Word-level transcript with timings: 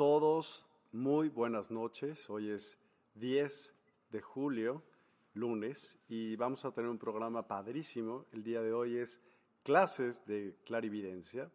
a 0.00 0.02
todos. 0.02 0.66
Muy 0.92 1.28
buenas 1.28 1.70
noches. 1.70 2.30
Hoy 2.30 2.48
es 2.48 2.78
10 3.16 3.74
de 4.10 4.22
julio, 4.22 4.82
lunes, 5.34 5.98
y 6.08 6.36
vamos 6.36 6.64
a 6.64 6.72
tener 6.72 6.88
un 6.88 6.96
programa 6.96 7.46
padrísimo. 7.46 8.24
El 8.32 8.42
día 8.42 8.62
de 8.62 8.72
hoy 8.72 8.96
es 8.96 9.20
clases 9.62 10.24
de 10.24 10.56
clarividencia 10.64 11.50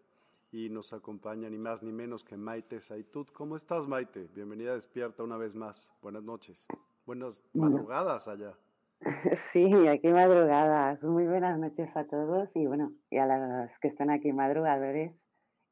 y 0.51 0.69
nos 0.69 0.93
acompaña 0.93 1.49
ni 1.49 1.57
más 1.57 1.81
ni 1.81 1.91
menos 1.91 2.23
que 2.23 2.37
Maite 2.37 2.81
Saitut. 2.81 3.31
¿Cómo 3.31 3.55
estás, 3.55 3.87
Maite? 3.87 4.29
Bienvenida 4.35 4.75
Despierta 4.75 5.23
una 5.23 5.37
vez 5.37 5.55
más. 5.55 5.91
Buenas 6.03 6.21
noches. 6.21 6.67
Buenas 7.07 7.41
madrugadas 7.55 8.27
allá. 8.27 8.53
Sí, 9.53 9.87
aquí 9.87 10.07
madrugadas. 10.09 11.01
Muy 11.01 11.25
buenas 11.25 11.57
noches 11.57 11.89
a 11.97 12.05
todos 12.05 12.47
y 12.53 12.67
bueno, 12.67 12.93
y 13.09 13.17
a 13.17 13.25
las 13.25 13.79
que 13.79 13.87
están 13.87 14.11
aquí 14.11 14.31
madrugadores. 14.31 15.13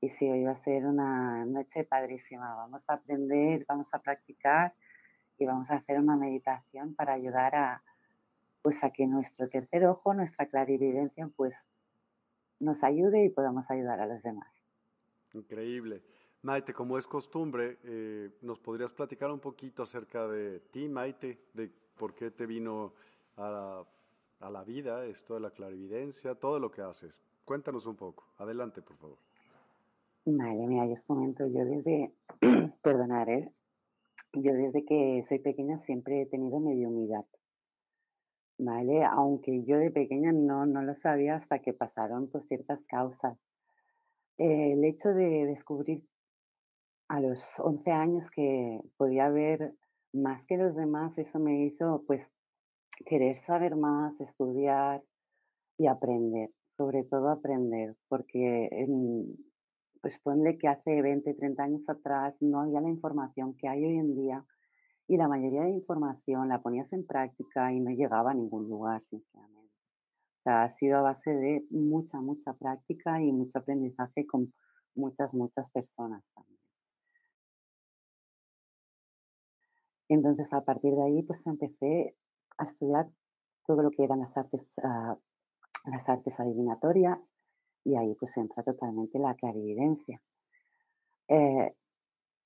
Y 0.03 0.09
sí, 0.19 0.29
hoy 0.29 0.43
va 0.43 0.51
a 0.51 0.63
ser 0.65 0.85
una 0.85 1.45
noche 1.45 1.85
padrísima. 1.85 2.53
Vamos 2.55 2.81
a 2.87 2.95
aprender, 2.95 3.65
vamos 3.69 3.87
a 3.93 3.99
practicar 3.99 4.73
y 5.37 5.45
vamos 5.45 5.69
a 5.69 5.75
hacer 5.75 5.97
una 5.97 6.17
meditación 6.17 6.93
para 6.93 7.13
ayudar 7.13 7.55
a, 7.55 7.81
pues 8.61 8.83
a 8.83 8.89
que 8.89 9.07
nuestro 9.07 9.47
tercer 9.47 9.85
ojo, 9.85 10.13
nuestra 10.13 10.47
clarividencia, 10.47 11.29
pues 11.37 11.53
nos 12.59 12.83
ayude 12.83 13.23
y 13.23 13.29
podamos 13.29 13.63
ayudar 13.71 14.01
a 14.01 14.07
los 14.07 14.21
demás. 14.23 14.49
Increíble. 15.31 16.03
Maite, 16.41 16.73
como 16.73 16.97
es 16.97 17.07
costumbre, 17.07 17.77
eh, 17.85 18.29
¿nos 18.41 18.59
podrías 18.59 18.91
platicar 18.91 19.31
un 19.31 19.39
poquito 19.39 19.83
acerca 19.83 20.27
de 20.27 20.59
ti, 20.73 20.89
Maite, 20.89 21.45
de 21.53 21.71
por 21.95 22.13
qué 22.13 22.29
te 22.29 22.45
vino 22.45 22.91
a 23.37 23.49
la, 23.49 23.85
a 24.41 24.49
la 24.49 24.65
vida 24.65 25.05
esto 25.05 25.35
de 25.35 25.39
la 25.39 25.51
clarividencia, 25.51 26.35
todo 26.35 26.59
lo 26.59 26.69
que 26.69 26.81
haces? 26.81 27.21
Cuéntanos 27.45 27.85
un 27.85 27.95
poco. 27.95 28.25
Adelante, 28.37 28.81
por 28.81 28.97
favor. 28.97 29.32
Vale, 30.25 30.67
mira, 30.67 30.85
yo 30.87 30.93
os 30.93 31.01
comento, 31.01 31.45
yo 31.47 31.65
desde, 31.65 32.13
perdonar, 32.81 33.29
¿eh? 33.29 33.51
yo 34.33 34.53
desde 34.53 34.85
que 34.85 35.23
soy 35.27 35.39
pequeña 35.39 35.79
siempre 35.85 36.21
he 36.21 36.25
tenido 36.25 36.61
mediunidad, 36.61 37.25
¿vale? 38.57 39.03
Aunque 39.03 39.63
yo 39.65 39.77
de 39.77 39.91
pequeña 39.91 40.31
no, 40.31 40.65
no 40.65 40.81
lo 40.81 40.95
sabía 40.95 41.35
hasta 41.35 41.59
que 41.59 41.73
pasaron 41.73 42.29
por 42.29 42.47
ciertas 42.47 42.79
causas. 42.87 43.37
el 44.37 44.83
hecho 44.85 45.09
de 45.09 45.45
descubrir 45.45 46.03
a 47.09 47.19
los 47.19 47.39
11 47.59 47.91
años 47.91 48.25
que 48.31 48.79
podía 48.97 49.29
ver 49.29 49.73
más 50.13 50.43
que 50.45 50.57
los 50.57 50.73
demás, 50.75 51.17
eso 51.17 51.37
me 51.37 51.65
hizo 51.65 52.03
pues 52.07 52.25
querer 53.05 53.43
saber 53.45 53.75
más, 53.75 54.19
estudiar 54.21 55.03
y 55.77 55.87
aprender, 55.87 56.49
sobre 56.77 57.03
todo 57.03 57.29
aprender, 57.29 57.95
porque 58.07 58.69
pues 60.03 60.19
ponle 60.21 60.57
que 60.57 60.67
hace 60.67 61.01
20, 61.01 61.33
30 61.33 61.63
años 61.63 61.81
atrás 61.87 62.35
no 62.41 62.59
había 62.59 62.81
la 62.81 62.89
información 62.89 63.55
que 63.55 63.69
hay 63.69 63.85
hoy 63.85 63.97
en 63.97 64.13
día 64.13 64.45
y 65.07 65.15
la 65.15 65.29
mayoría 65.29 65.61
de 65.61 65.69
información 65.69 66.49
la 66.49 66.61
ponías 66.61 66.91
en 66.91 67.07
práctica 67.07 67.71
y 67.71 67.79
no 67.79 67.89
llegaba 67.89 68.31
a 68.31 68.33
ningún 68.33 68.67
lugar, 68.67 69.01
sinceramente. 69.09 69.71
O 70.39 70.43
sea, 70.43 70.63
ha 70.63 70.75
sido 70.75 70.97
a 70.97 71.03
base 71.03 71.29
de 71.31 71.65
mucha, 71.69 72.19
mucha 72.19 72.51
práctica 72.51 73.21
y 73.21 73.31
mucho 73.31 73.57
aprendizaje 73.57 74.27
con 74.27 74.53
muchas, 74.93 75.33
muchas 75.33 75.71
personas 75.71 76.21
también. 76.35 76.59
Entonces, 80.09 80.51
a 80.51 80.65
partir 80.65 80.95
de 80.95 81.03
ahí, 81.03 81.23
pues 81.23 81.39
empecé 81.47 82.17
a 82.57 82.65
estudiar 82.65 83.07
todo 83.65 83.81
lo 83.83 83.91
que 83.91 84.03
eran 84.03 84.19
las 84.19 84.35
artes, 84.35 84.61
uh, 84.83 85.15
las 85.85 86.09
artes 86.09 86.37
adivinatorias, 86.37 87.19
y 87.83 87.95
ahí 87.95 88.15
pues 88.15 88.35
entra 88.37 88.63
totalmente 88.63 89.19
la 89.19 89.35
clarividencia. 89.35 90.21
Eh, 91.27 91.73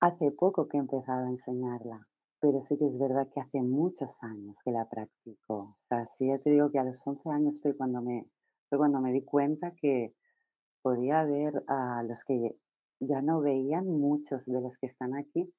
hace 0.00 0.30
poco 0.32 0.68
que 0.68 0.76
he 0.76 0.80
empezado 0.80 1.26
a 1.26 1.30
enseñarla, 1.30 2.06
pero 2.40 2.62
sí 2.68 2.78
que 2.78 2.86
es 2.86 2.98
verdad 2.98 3.28
que 3.32 3.40
hace 3.40 3.60
muchos 3.60 4.10
años 4.20 4.56
que 4.64 4.70
la 4.70 4.88
practico. 4.88 5.54
O 5.54 5.76
sea, 5.88 6.08
sí 6.18 6.28
te 6.44 6.50
digo 6.50 6.70
que 6.70 6.78
a 6.78 6.84
los 6.84 6.96
11 7.04 7.28
años 7.30 7.54
fue 7.62 7.76
cuando 7.76 8.00
me, 8.00 8.26
fue 8.68 8.78
cuando 8.78 9.00
me 9.00 9.12
di 9.12 9.24
cuenta 9.24 9.72
que 9.72 10.14
podía 10.82 11.24
ver 11.24 11.64
a 11.66 12.02
los 12.04 12.18
que 12.24 12.56
ya 13.00 13.20
no 13.22 13.40
veían 13.40 13.86
muchos 13.86 14.44
de 14.46 14.60
los 14.60 14.76
que 14.78 14.86
están 14.86 15.16
aquí. 15.16 15.52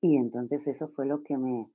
Y 0.00 0.16
entonces 0.16 0.66
eso 0.66 0.88
fue 0.88 1.06
lo 1.06 1.22
que 1.22 1.36
me, 1.36 1.70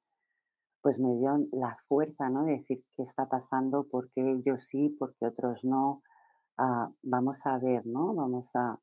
pues 0.81 0.99
me 0.99 1.15
dio 1.17 1.47
la 1.51 1.77
fuerza, 1.87 2.29
¿no? 2.29 2.45
De 2.45 2.57
decir 2.57 2.83
qué 2.95 3.03
está 3.03 3.27
pasando, 3.27 3.87
por 3.89 4.11
qué 4.11 4.21
ellos 4.31 4.59
sí, 4.69 4.89
por 4.99 5.15
qué 5.15 5.27
otros 5.27 5.63
no, 5.63 6.01
vamos 7.03 7.37
a 7.45 7.57
ver, 7.57 7.85
¿no? 7.85 8.13
Vamos 8.13 8.45
a, 8.53 8.77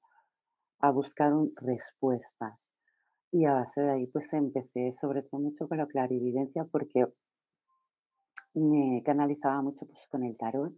buscar 0.93 1.32
un, 1.32 1.52
respuestas. 1.56 2.58
Y 3.32 3.44
a 3.44 3.52
base 3.52 3.81
de 3.81 3.90
ahí, 3.90 4.06
pues 4.06 4.32
empecé 4.32 4.94
sobre 5.00 5.23
todo 5.23 5.40
mucho 5.40 5.69
con 5.69 5.78
la 5.78 5.87
clarividencia 5.87 6.64
porque 6.64 7.06
me 8.55 9.02
canalizaba 9.05 9.61
mucho 9.62 9.84
pues, 9.87 9.99
con 10.11 10.25
el 10.25 10.37
tarot, 10.37 10.73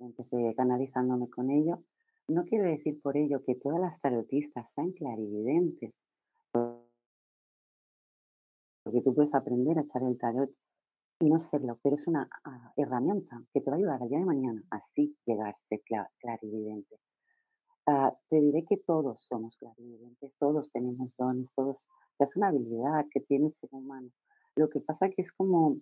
empecé 0.00 0.54
canalizándome 0.56 1.28
con 1.30 1.50
ello. 1.50 1.82
No 2.28 2.44
quiero 2.44 2.64
decir 2.64 3.00
por 3.02 3.16
ello 3.16 3.42
que 3.44 3.54
todas 3.56 3.80
las 3.80 4.00
tarotistas 4.00 4.66
sean 4.74 4.92
clarividentes, 4.92 5.92
porque 8.82 9.02
tú 9.02 9.14
puedes 9.14 9.34
aprender 9.34 9.78
a 9.78 9.82
echar 9.82 10.02
el 10.02 10.18
tarot 10.18 10.50
y 11.20 11.28
no 11.28 11.38
serlo, 11.38 11.78
pero 11.82 11.96
es 11.96 12.06
una 12.06 12.28
ah, 12.44 12.72
herramienta 12.76 13.42
que 13.52 13.60
te 13.60 13.70
va 13.70 13.76
a 13.76 13.78
ayudar 13.78 14.02
al 14.02 14.08
día 14.08 14.18
de 14.18 14.24
mañana 14.24 14.62
así 14.70 15.14
llegarse 15.26 15.82
clarividente. 16.18 16.96
Ah, 17.86 18.14
te 18.30 18.40
diré 18.40 18.64
que 18.64 18.78
todos 18.78 19.22
somos 19.28 19.54
clarividentes, 19.58 20.32
todos 20.38 20.70
tenemos 20.72 21.10
dones, 21.18 21.46
todos, 21.54 21.84
es 22.18 22.36
una 22.36 22.48
habilidad 22.48 23.04
que 23.10 23.20
tiene 23.20 23.48
el 23.48 23.54
ser 23.60 23.68
humano. 23.72 24.08
Lo 24.56 24.70
que 24.70 24.80
pasa 24.80 25.10
que 25.10 25.22
es 25.22 25.32
como, 25.32 25.76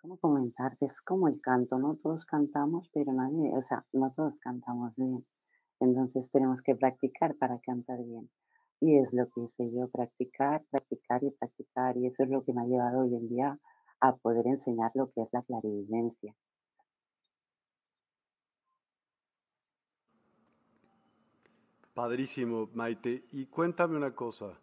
¿cómo 0.00 0.18
comentarte? 0.18 0.86
Es 0.86 1.00
como 1.02 1.28
el 1.28 1.40
canto, 1.40 1.78
¿no? 1.78 1.96
Todos 2.02 2.24
cantamos, 2.26 2.90
pero 2.92 3.12
nadie, 3.12 3.56
o 3.56 3.62
sea, 3.68 3.84
no 3.92 4.12
todos 4.12 4.38
cantamos 4.40 4.92
bien. 4.96 5.24
Entonces 5.78 6.28
tenemos 6.32 6.60
que 6.62 6.74
practicar 6.74 7.36
para 7.36 7.60
cantar 7.60 8.02
bien. 8.04 8.28
Y 8.80 8.98
es 8.98 9.12
lo 9.12 9.28
que 9.28 9.42
hice 9.42 9.72
yo, 9.72 9.88
practicar, 9.88 10.64
practicar 10.70 11.22
y 11.22 11.30
practicar. 11.30 11.96
Y 11.96 12.06
eso 12.06 12.24
es 12.24 12.30
lo 12.30 12.42
que 12.44 12.52
me 12.52 12.62
ha 12.62 12.66
llevado 12.66 13.02
hoy 13.02 13.14
en 13.14 13.28
día 13.28 13.60
a 14.02 14.16
poder 14.16 14.46
enseñar 14.48 14.90
lo 14.94 15.10
que 15.12 15.22
es 15.22 15.28
la 15.32 15.42
clarividencia. 15.42 16.34
Padrísimo, 21.94 22.68
Maite. 22.74 23.24
Y 23.30 23.46
cuéntame 23.46 23.96
una 23.96 24.14
cosa, 24.14 24.58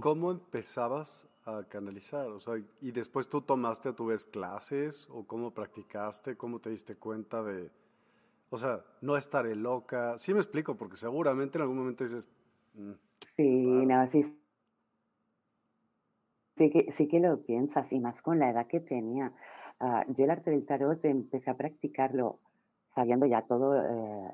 ¿cómo 0.00 0.30
empezabas 0.30 1.28
a 1.44 1.64
canalizar? 1.68 2.28
O 2.28 2.40
sea, 2.40 2.54
y 2.80 2.92
después 2.92 3.28
tú 3.28 3.42
tomaste 3.42 3.90
a 3.90 3.92
tu 3.92 4.06
vez 4.06 4.24
clases 4.24 5.06
o 5.10 5.26
cómo 5.26 5.52
practicaste, 5.52 6.36
cómo 6.36 6.60
te 6.60 6.70
diste 6.70 6.96
cuenta 6.96 7.42
de, 7.42 7.70
o 8.48 8.56
sea, 8.56 8.82
no 9.02 9.18
estaré 9.18 9.54
loca. 9.54 10.16
Sí 10.16 10.32
me 10.32 10.40
explico, 10.40 10.76
porque 10.76 10.96
seguramente 10.96 11.58
en 11.58 11.62
algún 11.62 11.78
momento 11.78 12.04
dices... 12.04 12.26
Mm, 12.72 12.92
sí, 13.36 13.48
no, 13.86 14.10
sí, 14.10 14.39
Sí 16.60 16.68
que, 16.68 16.92
sí 16.98 17.08
que 17.08 17.20
lo 17.20 17.40
piensas, 17.40 17.90
y 17.90 17.98
más 18.00 18.20
con 18.20 18.38
la 18.38 18.50
edad 18.50 18.66
que 18.66 18.80
tenía. 18.80 19.32
Ah, 19.78 20.04
yo 20.08 20.24
el 20.24 20.30
arte 20.30 20.50
del 20.50 20.66
tarot 20.66 21.02
empecé 21.06 21.50
a 21.50 21.56
practicarlo 21.56 22.38
sabiendo 22.94 23.24
ya 23.24 23.40
todo, 23.46 23.82
eh, 23.82 24.30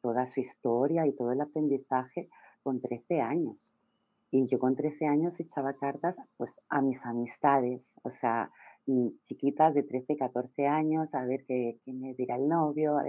toda 0.00 0.24
su 0.28 0.38
historia 0.38 1.04
y 1.04 1.16
todo 1.16 1.32
el 1.32 1.40
aprendizaje 1.40 2.28
con 2.62 2.80
13 2.80 3.20
años. 3.20 3.72
Y 4.30 4.46
yo 4.46 4.60
con 4.60 4.76
13 4.76 5.06
años 5.08 5.34
echaba 5.40 5.72
cartas 5.72 6.14
pues, 6.36 6.52
a 6.68 6.80
mis 6.80 7.04
amistades, 7.04 7.82
o 8.04 8.10
sea, 8.10 8.52
mm, 8.86 9.08
chiquitas 9.26 9.74
de 9.74 9.82
13, 9.82 10.16
14 10.16 10.68
años, 10.68 11.12
a 11.12 11.24
ver 11.24 11.44
qué, 11.44 11.80
me 11.86 12.14
dirá 12.14 12.36
el 12.36 12.48
novio, 12.48 13.00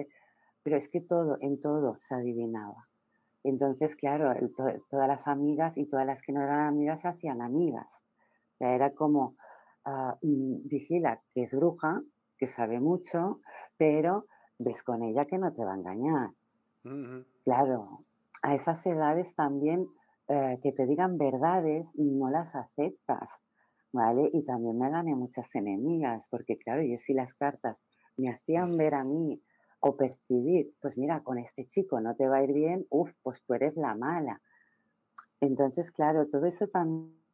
pero 0.63 0.77
es 0.77 0.89
que 0.89 1.01
todo, 1.01 1.37
en 1.39 1.61
todo 1.61 1.99
se 2.07 2.15
adivinaba. 2.15 2.87
Entonces, 3.43 3.95
claro, 3.95 4.33
todas 4.89 5.07
las 5.07 5.27
amigas 5.27 5.77
y 5.77 5.85
todas 5.85 6.07
las 6.07 6.19
que 6.23 6.31
no 6.31 6.41
eran 6.41 6.61
amigas 6.61 6.99
se 7.03 7.09
hacían 7.09 7.43
amigas. 7.43 7.85
O 8.55 8.57
sea, 8.57 8.73
era 8.73 8.91
como, 8.91 9.35
ah, 9.83 10.17
mm, 10.21 10.67
vigila 10.67 11.21
que 11.33 11.43
es 11.43 11.51
bruja, 11.51 12.01
que 12.37 12.47
sabe 12.47 12.79
mucho, 12.79 13.41
pero 13.77 14.25
ves 14.57 14.81
con 14.83 15.03
ella 15.03 15.25
que 15.25 15.37
no 15.37 15.53
te 15.53 15.63
va 15.63 15.73
a 15.73 15.77
engañar. 15.77 16.29
Claro, 17.43 18.05
a 18.41 18.55
esas 18.55 18.85
edades 18.85 19.33
también 19.35 19.87
eh, 20.27 20.59
que 20.63 20.71
te 20.71 20.85
digan 20.85 21.17
verdades 21.17 21.85
no 21.95 22.29
las 22.29 22.53
aceptas, 22.55 23.29
¿vale? 23.91 24.29
Y 24.33 24.43
también 24.43 24.77
me 24.77 24.89
gané 24.89 25.15
muchas 25.15 25.53
enemigas, 25.53 26.23
porque 26.29 26.57
claro, 26.57 26.81
yo 26.81 26.97
si 27.05 27.13
las 27.13 27.33
cartas 27.35 27.77
me 28.17 28.29
hacían 28.29 28.77
ver 28.77 28.95
a 28.95 29.03
mí 29.03 29.41
o 29.81 29.97
percibir, 29.97 30.71
pues 30.81 30.97
mira, 30.97 31.21
con 31.21 31.37
este 31.37 31.67
chico 31.67 31.99
no 31.99 32.15
te 32.15 32.27
va 32.27 32.37
a 32.37 32.43
ir 32.43 32.53
bien, 32.53 32.85
uff, 32.89 33.11
pues 33.21 33.41
tú 33.43 33.53
eres 33.53 33.75
la 33.75 33.93
mala. 33.95 34.41
Entonces, 35.41 35.91
claro, 35.91 36.27
todo 36.27 36.45
eso 36.45 36.67
también 36.67 37.24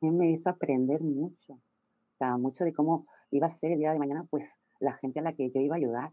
me 0.00 0.30
hizo 0.32 0.48
aprender 0.50 1.00
mucho, 1.02 1.54
o 1.54 2.16
sea, 2.18 2.36
mucho 2.36 2.64
de 2.64 2.72
cómo 2.72 3.06
iba 3.30 3.46
a 3.48 3.58
ser 3.58 3.72
el 3.72 3.78
día 3.78 3.92
de 3.92 3.98
mañana, 3.98 4.26
pues 4.30 4.44
la 4.80 4.94
gente 4.94 5.20
a 5.20 5.22
la 5.22 5.34
que 5.34 5.50
yo 5.50 5.60
iba 5.60 5.76
a 5.76 5.78
ayudar. 5.78 6.12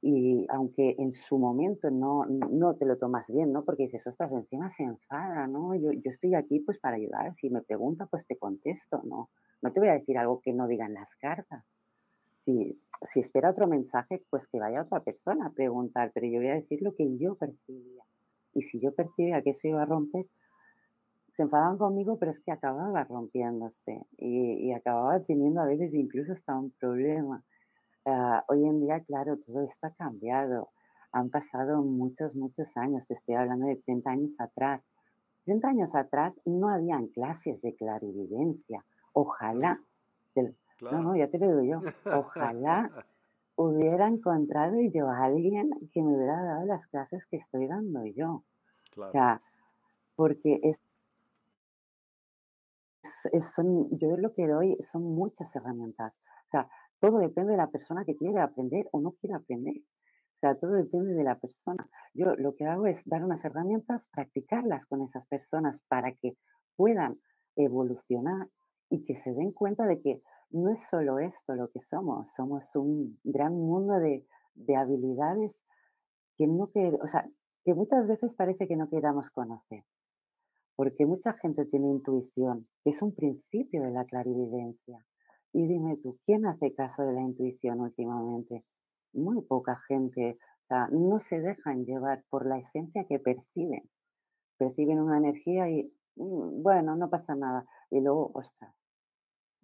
y 0.00 0.46
aunque 0.50 0.94
en 0.98 1.12
su 1.12 1.38
momento 1.38 1.90
no, 1.90 2.24
no 2.26 2.76
te 2.76 2.84
lo 2.86 2.98
tomas 2.98 3.26
bien, 3.26 3.52
¿no? 3.52 3.64
Porque 3.64 3.84
dices, 3.84 4.06
ostras, 4.06 4.30
encima 4.32 4.72
se 4.76 4.84
enfada, 4.84 5.46
¿no? 5.48 5.74
Yo, 5.74 5.90
yo 5.92 6.10
estoy 6.12 6.34
aquí 6.34 6.60
pues 6.60 6.78
para 6.78 6.96
ayudar, 6.96 7.34
si 7.34 7.50
me 7.50 7.62
pregunta 7.62 8.06
pues 8.06 8.24
te 8.26 8.38
contesto, 8.38 9.02
¿no? 9.04 9.30
No 9.60 9.72
te 9.72 9.80
voy 9.80 9.88
a 9.88 9.94
decir 9.94 10.16
algo 10.18 10.40
que 10.40 10.52
no 10.52 10.68
digan 10.68 10.94
las 10.94 11.08
cartas. 11.20 11.64
Si, 12.44 12.80
si 13.12 13.20
espera 13.20 13.50
otro 13.50 13.66
mensaje, 13.66 14.22
pues 14.30 14.46
que 14.48 14.60
vaya 14.60 14.82
otra 14.82 15.00
persona 15.00 15.46
a 15.46 15.50
preguntar, 15.50 16.12
pero 16.14 16.26
yo 16.26 16.38
voy 16.38 16.48
a 16.48 16.54
decir 16.54 16.80
lo 16.80 16.94
que 16.94 17.18
yo 17.18 17.34
percibía. 17.34 18.04
Y 18.54 18.62
si 18.62 18.80
yo 18.80 18.94
percibía 18.94 19.42
que 19.42 19.50
eso 19.50 19.68
iba 19.68 19.82
a 19.82 19.86
romper, 19.86 20.26
se 21.38 21.44
enfadaban 21.44 21.78
conmigo, 21.78 22.18
pero 22.18 22.32
es 22.32 22.40
que 22.40 22.50
acababa 22.50 23.04
rompiéndose 23.04 24.02
y, 24.16 24.54
y 24.54 24.72
acababa 24.72 25.20
teniendo 25.20 25.60
a 25.60 25.66
veces 25.66 25.94
incluso 25.94 26.32
hasta 26.32 26.58
un 26.58 26.72
problema. 26.72 27.44
Ah, 28.04 28.44
hoy 28.48 28.64
en 28.64 28.80
día, 28.80 28.98
claro, 29.04 29.36
todo 29.46 29.62
esto 29.62 29.86
ha 29.86 29.90
cambiado. 29.92 30.70
Han 31.12 31.30
pasado 31.30 31.80
muchos, 31.82 32.34
muchos 32.34 32.66
años. 32.76 33.06
Te 33.06 33.14
estoy 33.14 33.36
hablando 33.36 33.66
de 33.66 33.76
30 33.76 34.10
años 34.10 34.30
atrás. 34.40 34.82
30 35.44 35.68
años 35.68 35.94
atrás 35.94 36.34
no 36.44 36.70
habían 36.70 37.06
clases 37.06 37.62
de 37.62 37.72
clarividencia. 37.76 38.84
Ojalá. 39.12 39.78
No, 40.80 41.02
no, 41.02 41.14
ya 41.16 41.28
te 41.28 41.38
lo 41.38 41.56
digo 41.56 41.82
yo. 41.82 42.16
Ojalá 42.18 42.90
hubiera 43.54 44.08
encontrado 44.08 44.74
yo 44.92 45.08
a 45.08 45.26
alguien 45.26 45.70
que 45.94 46.02
me 46.02 46.16
hubiera 46.16 46.42
dado 46.42 46.66
las 46.66 46.84
clases 46.88 47.24
que 47.26 47.36
estoy 47.36 47.68
dando 47.68 48.04
yo. 48.06 48.42
O 48.96 49.12
sea, 49.12 49.40
porque 50.16 50.58
es, 50.64 50.76
son, 53.54 53.88
yo 53.98 54.16
lo 54.16 54.32
que 54.34 54.46
doy 54.46 54.76
son 54.90 55.02
muchas 55.02 55.54
herramientas. 55.54 56.12
O 56.46 56.50
sea, 56.50 56.68
todo 57.00 57.18
depende 57.18 57.52
de 57.52 57.58
la 57.58 57.68
persona 57.68 58.04
que 58.04 58.16
quiere 58.16 58.40
aprender 58.40 58.88
o 58.92 59.00
no 59.00 59.12
quiere 59.12 59.36
aprender. 59.36 59.76
O 59.76 60.40
sea, 60.40 60.54
todo 60.54 60.72
depende 60.72 61.14
de 61.14 61.24
la 61.24 61.38
persona. 61.38 61.88
Yo 62.14 62.34
lo 62.36 62.54
que 62.54 62.64
hago 62.64 62.86
es 62.86 63.00
dar 63.04 63.24
unas 63.24 63.44
herramientas, 63.44 64.02
practicarlas 64.12 64.86
con 64.86 65.02
esas 65.02 65.26
personas 65.26 65.80
para 65.88 66.12
que 66.12 66.36
puedan 66.76 67.18
evolucionar 67.56 68.48
y 68.88 69.04
que 69.04 69.16
se 69.16 69.32
den 69.32 69.52
cuenta 69.52 69.86
de 69.86 70.00
que 70.00 70.22
no 70.50 70.70
es 70.70 70.80
solo 70.88 71.18
esto 71.18 71.54
lo 71.54 71.70
que 71.70 71.80
somos, 71.90 72.32
somos 72.34 72.74
un 72.74 73.18
gran 73.24 73.52
mundo 73.52 73.94
de, 73.94 74.24
habilidades 74.76 75.52
que 76.36 76.46
no 76.46 76.70
que, 76.70 76.96
o 77.00 77.06
sea, 77.08 77.28
que 77.64 77.74
muchas 77.74 78.06
veces 78.06 78.34
parece 78.34 78.66
que 78.66 78.76
no 78.76 78.88
queramos 78.88 79.30
conocer. 79.30 79.84
Porque 80.78 81.06
mucha 81.06 81.32
gente 81.32 81.64
tiene 81.64 81.88
intuición, 81.88 82.68
es 82.84 83.02
un 83.02 83.12
principio 83.12 83.82
de 83.82 83.90
la 83.90 84.04
clarividencia. 84.04 85.04
Y 85.52 85.66
dime 85.66 85.96
tú, 85.96 86.20
¿quién 86.24 86.46
hace 86.46 86.72
caso 86.72 87.02
de 87.02 87.14
la 87.14 87.20
intuición 87.20 87.80
últimamente? 87.80 88.64
Muy 89.12 89.42
poca 89.42 89.80
gente. 89.88 90.38
O 90.38 90.66
sea, 90.68 90.86
no 90.92 91.18
se 91.18 91.40
dejan 91.40 91.84
llevar 91.84 92.22
por 92.30 92.46
la 92.46 92.58
esencia 92.58 93.04
que 93.08 93.18
perciben. 93.18 93.90
Perciben 94.56 95.00
una 95.00 95.18
energía 95.18 95.68
y, 95.68 95.92
mm, 96.14 96.62
bueno, 96.62 96.94
no 96.94 97.10
pasa 97.10 97.34
nada. 97.34 97.66
Y 97.90 98.00
luego, 98.00 98.30
ostras, 98.34 98.72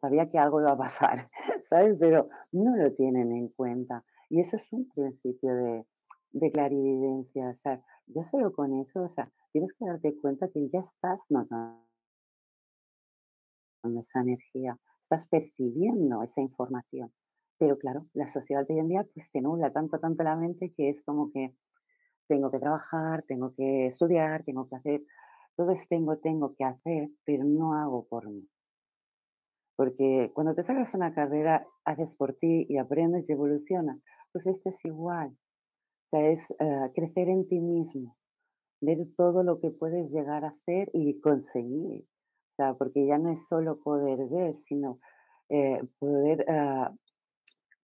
sabía 0.00 0.28
que 0.28 0.38
algo 0.40 0.62
iba 0.62 0.72
a 0.72 0.76
pasar, 0.76 1.30
¿sabes? 1.70 1.96
Pero 2.00 2.28
no 2.50 2.74
lo 2.74 2.92
tienen 2.92 3.30
en 3.30 3.50
cuenta. 3.50 4.02
Y 4.28 4.40
eso 4.40 4.56
es 4.56 4.72
un 4.72 4.88
principio 4.88 5.54
de, 5.54 5.86
de 6.32 6.50
clarividencia. 6.50 7.50
O 7.50 7.56
sea, 7.62 7.80
ya 8.06 8.24
solo 8.24 8.52
con 8.52 8.80
eso, 8.80 9.04
o 9.04 9.08
sea, 9.10 9.30
tienes 9.54 9.72
que 9.78 9.86
darte 9.86 10.16
cuenta 10.20 10.48
que 10.48 10.68
ya 10.68 10.80
estás 10.80 11.20
notando 11.28 11.84
esa 13.84 14.20
energía 14.20 14.76
estás 15.04 15.26
percibiendo 15.28 16.22
esa 16.24 16.40
información. 16.40 17.12
Pero 17.58 17.78
claro, 17.78 18.06
la 18.14 18.26
sociedad 18.28 18.66
de 18.66 18.74
hoy 18.74 18.80
en 18.80 18.88
día 18.88 19.06
pues 19.14 19.30
te 19.30 19.40
nubla 19.40 19.72
tanto, 19.72 20.00
tanto 20.00 20.24
la 20.24 20.34
mente 20.34 20.72
que 20.76 20.90
es 20.90 21.02
como 21.04 21.30
que 21.30 21.54
tengo 22.26 22.50
que 22.50 22.58
trabajar, 22.58 23.22
tengo 23.28 23.54
que 23.54 23.86
estudiar, 23.86 24.42
tengo 24.42 24.68
que 24.68 24.74
hacer, 24.74 25.02
todo 25.56 25.70
es 25.70 25.86
tengo, 25.88 26.18
tengo 26.18 26.54
que 26.56 26.64
hacer, 26.64 27.10
pero 27.24 27.44
no 27.44 27.74
hago 27.74 28.08
por 28.08 28.28
mí. 28.28 28.48
Porque 29.76 30.32
cuando 30.34 30.54
te 30.54 30.64
sacas 30.64 30.92
una 30.94 31.14
carrera, 31.14 31.64
haces 31.84 32.14
por 32.16 32.34
ti 32.34 32.66
y 32.68 32.78
aprendes 32.78 33.28
y 33.28 33.32
evolucionas, 33.32 34.00
pues 34.32 34.46
esto 34.46 34.70
es 34.70 34.84
igual. 34.84 35.28
O 35.28 36.08
sea, 36.10 36.28
es 36.28 36.40
eh, 36.58 36.90
crecer 36.94 37.28
en 37.28 37.46
ti 37.46 37.60
mismo, 37.60 38.16
ver 38.80 39.06
todo 39.16 39.42
lo 39.42 39.60
que 39.60 39.70
puedes 39.70 40.10
llegar 40.10 40.44
a 40.44 40.48
hacer 40.48 40.90
y 40.92 41.20
conseguir. 41.20 42.04
O 42.52 42.56
sea, 42.56 42.74
porque 42.74 43.06
ya 43.06 43.18
no 43.18 43.30
es 43.32 43.40
solo 43.48 43.80
poder 43.80 44.28
ver, 44.28 44.56
sino 44.68 44.98
eh, 45.48 45.80
poder, 45.98 46.44
ah, 46.48 46.92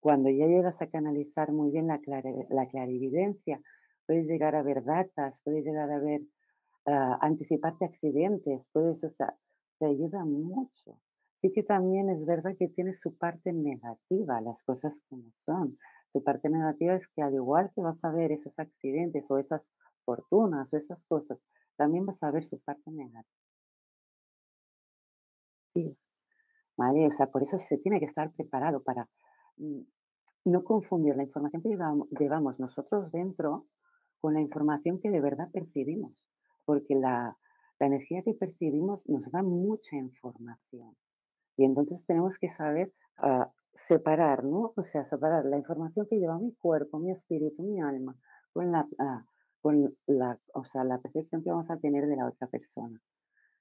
cuando 0.01 0.31
ya 0.31 0.47
llegas 0.47 0.81
a 0.81 0.87
canalizar 0.87 1.53
muy 1.53 1.71
bien 1.71 1.89
la, 1.89 2.01
la 2.51 2.69
clarividencia, 2.69 3.61
puedes 4.07 4.27
llegar 4.27 4.55
a 4.55 4.63
ver 4.63 4.85
datas, 4.85 5.35
puedes 5.45 5.65
llegar 5.65 5.91
a 5.91 5.99
ver, 5.99 6.23
ah, 6.87 7.19
anticiparte 7.21 7.85
accidentes, 7.85 8.63
puedes, 8.73 9.03
o 9.03 9.11
sea, 9.11 9.35
te 9.79 9.87
ayuda 9.87 10.25
mucho. 10.25 10.99
Sí 11.41 11.53
que 11.53 11.63
también 11.63 12.11
es 12.11 12.25
verdad 12.27 12.55
que 12.59 12.69
tiene 12.69 12.95
su 12.95 13.17
parte 13.17 13.53
negativa, 13.53 14.41
las 14.41 14.63
cosas 14.65 15.01
como 15.09 15.25
son. 15.47 15.79
Su 16.13 16.23
parte 16.23 16.51
negativa 16.51 16.95
es 16.95 17.07
que 17.09 17.23
al 17.23 17.35
igual 17.35 17.71
que 17.75 17.81
vas 17.81 18.03
a 18.05 18.11
ver 18.11 18.31
esos 18.31 18.59
accidentes 18.59 19.31
o 19.31 19.39
esas 19.39 19.63
fortunas 20.11 20.73
o 20.73 20.77
esas 20.77 21.01
cosas, 21.05 21.39
también 21.77 22.05
vas 22.05 22.21
a 22.23 22.33
ver 22.33 22.45
su 22.45 22.59
parte 22.61 22.91
negativa. 22.91 23.41
¿vale? 26.77 27.07
O 27.07 27.13
sea, 27.13 27.27
por 27.27 27.43
eso 27.43 27.59
se 27.59 27.79
tiene 27.79 28.01
que 28.01 28.07
estar 28.07 28.33
preparado 28.33 28.83
para 28.83 29.09
mm, 29.59 29.83
no 30.47 30.65
confundir 30.65 31.15
la 31.17 31.23
información 31.23 31.63
que 31.63 31.69
llevamos, 32.19 32.59
nosotros 32.59 33.13
dentro 33.13 33.67
con 34.21 34.35
la 34.35 34.41
información 34.41 34.99
que 35.01 35.11
de 35.11 35.21
verdad 35.21 35.49
percibimos, 35.53 36.13
porque 36.65 36.95
la, 36.95 37.37
energía 37.79 38.23
que 38.23 38.35
percibimos 38.35 39.09
nos 39.09 39.25
da 39.33 39.43
mucha 39.43 39.97
información. 39.97 40.95
Y 41.57 41.65
entonces 41.65 42.05
tenemos 42.07 42.37
que 42.39 42.51
saber 42.51 42.93
ah, 43.17 43.51
separar, 43.89 44.45
¿no? 44.45 44.75
O 44.77 44.83
sea, 44.83 45.09
separar 45.09 45.47
la 45.47 45.57
información 45.57 46.07
que 46.07 46.19
lleva 46.19 46.39
mi 46.39 46.53
cuerpo, 46.57 46.99
mi 46.99 47.11
espíritu, 47.11 47.63
mi 47.63 47.81
alma, 47.81 48.15
con 48.53 48.71
la, 48.71 48.87
ah, 48.99 49.25
con 49.61 49.95
la, 50.07 50.39
o 50.55 50.65
sea, 50.65 50.85
la 50.85 50.99
percepción 50.99 51.43
que 51.43 51.51
vamos 51.51 51.71
a 51.71 51.79
tener 51.79 52.07
de 52.07 52.17
la 52.17 52.27
otra 52.27 52.47
persona. 52.47 53.01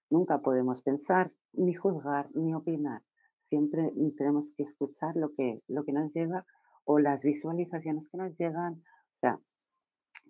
Nunca 0.10 0.39
podemos 0.39 0.82
pensar, 0.82 1.32
ni 1.53 1.74
juzgar, 1.74 2.29
ni 2.34 2.53
opinar. 2.53 3.01
Siempre 3.50 3.91
tenemos 4.18 4.46
que 4.56 4.63
escuchar 4.63 5.15
lo 5.15 5.34
que, 5.34 5.62
lo 5.68 5.84
que 5.84 5.94
nos 5.94 6.12
llega 6.13 6.46
o 6.84 7.00
las 7.00 7.24
visualizaciones 7.24 8.08
que 8.10 8.18
nos 8.18 8.38
llegan. 8.38 8.74
O 8.74 9.20
sea, 9.22 9.39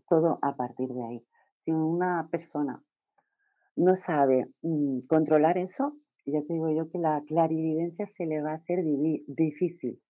todo 0.09 0.39
a 0.41 0.55
partir 0.55 0.89
de 0.89 1.03
ahí. 1.03 1.25
Si 1.63 1.71
una 1.71 2.27
persona 2.29 2.81
no 3.75 3.95
sabe 3.95 4.49
mm, 4.61 5.01
controlar 5.07 5.57
eso, 5.57 5.95
ya 6.25 6.41
te 6.41 6.53
digo 6.53 6.69
yo 6.69 6.89
que 6.89 6.99
la 6.99 7.23
clarividencia 7.27 8.07
se 8.17 8.25
le 8.25 8.41
va 8.41 8.51
a 8.51 8.55
hacer 8.55 8.83
difícil. 9.27 10.01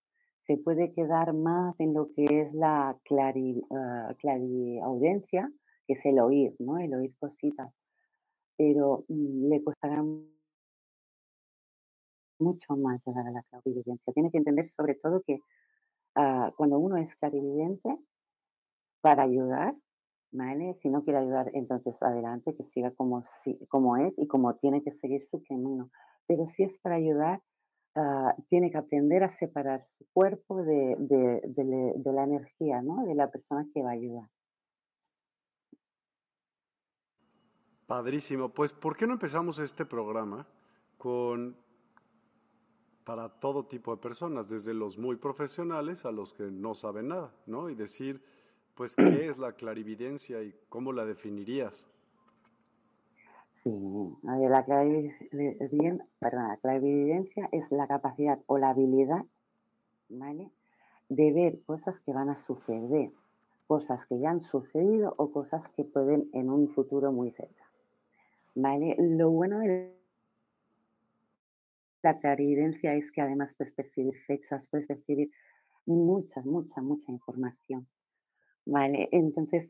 Se 0.50 0.58
puede 0.58 0.92
quedar 0.92 1.34
más 1.34 1.80
en 1.80 1.94
lo 1.94 2.12
que 2.14 2.26
es 2.26 2.54
la 2.56 2.98
clari, 3.06 3.62
ah, 3.72 4.16
clariaudiencia, 4.18 5.50
que 5.86 5.94
es 5.94 6.06
el 6.06 6.20
oír, 6.20 6.56
¿no? 6.58 6.80
El 6.80 6.94
oír 6.96 7.14
cositas 7.20 7.72
pero 8.60 9.06
mm, 9.08 9.48
le 9.48 9.64
costará 9.64 10.04
mucho 12.40 12.76
más 12.76 13.02
llegar 13.06 13.26
a 13.28 13.32
la 13.32 13.44
clarividencia. 13.44 14.14
Tiene 14.14 14.32
que 14.32 14.38
entender 14.38 14.68
sobre 14.76 14.96
todo 14.96 15.22
que 15.26 15.40
ah, 16.16 16.52
cuando 16.58 16.78
uno 16.78 16.98
es 16.98 17.16
clarividente, 17.16 17.98
para 19.00 19.24
ayudar, 19.24 19.76
¿vale? 20.34 20.76
Si 20.82 20.90
no 20.90 21.06
quiere 21.06 21.20
ayudar, 21.20 21.52
entonces 21.54 21.96
adelante, 22.02 22.54
que 22.54 22.66
siga 22.66 22.92
como, 22.92 23.24
como 23.70 23.96
es 23.96 24.14
y 24.18 24.28
como 24.28 24.56
tiene 24.56 24.84
que 24.84 24.92
seguir 24.92 25.26
su 25.32 25.42
camino. 25.44 25.90
Pero 26.28 26.46
si 26.48 26.64
es 26.64 26.78
para 26.80 26.96
ayudar, 26.96 27.42
ah, 28.00 28.36
tiene 28.50 28.72
que 28.72 28.78
aprender 28.78 29.24
a 29.24 29.38
separar 29.38 29.86
su 29.98 30.06
cuerpo 30.14 30.64
de, 30.64 30.96
de, 30.98 32.12
la 32.14 32.24
energía, 32.24 32.82
¿no? 32.82 33.06
De 33.06 33.16
la 33.16 33.30
persona 33.30 33.68
que 33.74 33.84
va 33.84 33.90
a 33.90 33.94
ayudar. 33.94 34.30
Padrísimo. 37.88 38.50
Pues, 38.50 38.72
¿por 38.72 38.96
qué 38.96 39.08
no 39.08 39.14
empezamos 39.14 39.60
este 39.60 39.86
programa 39.86 40.48
con 40.98 41.56
para 43.10 43.28
todo 43.28 43.66
tipo 43.66 43.96
de 43.96 44.00
personas, 44.00 44.48
desde 44.48 44.72
los 44.72 45.00
muy 45.00 45.16
profesionales 45.16 46.06
a 46.06 46.12
los 46.12 46.32
que 46.32 46.44
no 46.44 46.76
saben 46.76 47.08
nada, 47.08 47.34
¿no? 47.48 47.72
Y 47.72 47.74
decir, 47.74 48.22
pues, 48.76 48.96
¿qué 48.96 49.28
es 49.28 49.40
la 49.40 49.54
clarividencia 49.54 50.44
y 50.44 50.54
cómo 50.70 50.94
la 50.94 51.06
definirías? 51.06 51.88
Sí, 53.64 53.72
la 54.24 54.64
clarividencia, 54.64 55.28
la 56.22 56.58
clarividencia 56.62 57.50
es 57.52 57.70
la 57.72 57.88
capacidad 57.88 58.40
o 58.46 58.58
la 58.58 58.70
habilidad, 58.70 59.26
¿vale? 60.10 60.50
De 61.10 61.32
ver 61.34 61.62
cosas 61.64 62.00
que 62.02 62.14
van 62.14 62.30
a 62.30 62.38
suceder, 62.38 63.12
cosas 63.68 64.06
que 64.08 64.20
ya 64.20 64.32
han 64.32 64.42
sucedido 64.42 65.14
o 65.18 65.32
cosas 65.32 65.62
que 65.76 65.84
pueden 65.84 66.30
en 66.34 66.50
un 66.50 66.70
futuro 66.70 67.12
muy 67.12 67.32
cerca. 67.32 67.70
¿vale? 68.56 68.96
Lo 68.98 69.30
bueno 69.30 69.60
de 69.60 69.96
la 72.02 72.20
clarividencia 72.20 72.94
es 72.94 73.12
que 73.12 73.22
además 73.22 73.54
puedes 73.58 73.74
percibir 73.74 74.16
fechas, 74.26 74.64
puedes 74.70 74.88
percibir 74.88 75.32
mucha, 75.86 76.42
mucha, 76.42 76.82
mucha 76.82 77.12
información. 77.12 77.88
¿vale? 78.66 79.10
Entonces, 79.12 79.70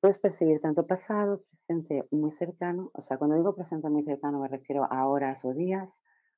puedes 0.00 0.18
percibir 0.18 0.60
tanto 0.60 0.86
pasado, 0.86 1.44
presente 1.66 2.04
muy 2.10 2.32
cercano, 2.32 2.90
o 2.94 3.02
sea, 3.02 3.18
cuando 3.18 3.36
digo 3.36 3.54
presente 3.54 3.88
muy 3.88 4.02
cercano 4.04 4.40
me 4.40 4.48
refiero 4.48 4.84
a 4.90 5.06
horas 5.06 5.44
o 5.44 5.52
días, 5.52 5.88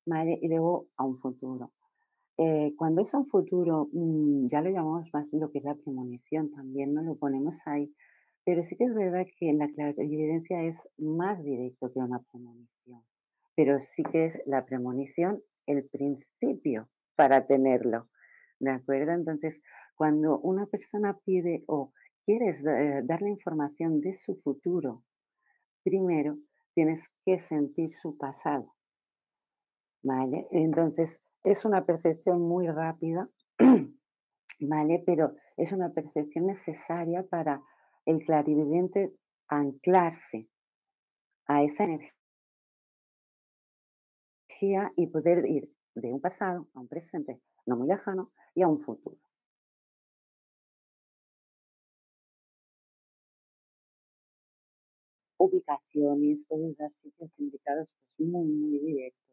¿vale? 0.05 0.37
Y 0.41 0.47
luego 0.47 0.87
a 0.97 1.05
un 1.05 1.17
futuro. 1.19 1.71
Eh, 2.37 2.73
cuando 2.77 3.01
es 3.01 3.13
un 3.13 3.27
futuro, 3.27 3.89
mm, 3.93 4.47
ya 4.47 4.61
lo 4.61 4.69
llamamos 4.69 5.07
más 5.13 5.27
lo 5.31 5.51
que 5.51 5.59
es 5.59 5.63
la 5.63 5.75
premonición 5.75 6.51
también, 6.51 6.93
¿no? 6.93 7.03
Lo 7.03 7.15
ponemos 7.15 7.55
ahí. 7.65 7.93
Pero 8.45 8.63
sí 8.63 8.75
que 8.75 8.85
es 8.85 8.93
verdad 8.93 9.25
que 9.39 9.53
la 9.53 9.69
evidencia 9.97 10.63
es 10.63 10.75
más 10.97 11.41
directo 11.43 11.91
que 11.93 11.99
una 11.99 12.19
premonición. 12.31 13.03
Pero 13.55 13.79
sí 13.79 14.03
que 14.03 14.25
es 14.25 14.41
la 14.45 14.65
premonición 14.65 15.41
el 15.67 15.87
principio 15.87 16.89
para 17.15 17.45
tenerlo. 17.45 18.09
¿De 18.59 18.71
acuerdo? 18.71 19.11
Entonces, 19.11 19.61
cuando 19.95 20.39
una 20.39 20.65
persona 20.65 21.17
pide 21.23 21.63
o 21.67 21.93
quieres 22.25 22.63
eh, 22.65 23.01
darle 23.03 23.29
información 23.29 23.99
de 24.01 24.17
su 24.17 24.35
futuro, 24.41 25.03
primero 25.83 26.37
tienes 26.73 27.03
que 27.25 27.41
sentir 27.47 27.93
su 28.01 28.17
pasado. 28.17 28.73
¿Vale? 30.03 30.47
Entonces, 30.51 31.09
es 31.43 31.63
una 31.65 31.85
percepción 31.85 32.41
muy 32.41 32.67
rápida, 32.67 33.29
¿vale? 34.59 35.03
Pero 35.05 35.35
es 35.57 35.71
una 35.71 35.89
percepción 35.91 36.47
necesaria 36.47 37.23
para 37.23 37.61
el 38.05 38.23
clarividente 38.25 39.13
anclarse 39.47 40.47
a 41.47 41.63
esa 41.63 41.83
energía 41.83 42.11
y 44.95 45.07
poder 45.07 45.45
ir 45.49 45.69
de 45.95 46.13
un 46.13 46.21
pasado 46.21 46.67
a 46.73 46.79
un 46.79 46.87
presente 46.87 47.41
no 47.65 47.75
muy 47.77 47.87
lejano 47.87 48.31
y 48.55 48.61
a 48.61 48.67
un 48.67 48.81
futuro. 48.81 49.17
Ubicaciones, 55.43 56.45
pueden 56.47 56.73
dar 56.75 56.89
sitios 57.01 57.29
indicados 57.37 57.89
pues, 58.15 58.29
muy, 58.29 58.47
muy 58.47 58.79
directos. 58.79 59.23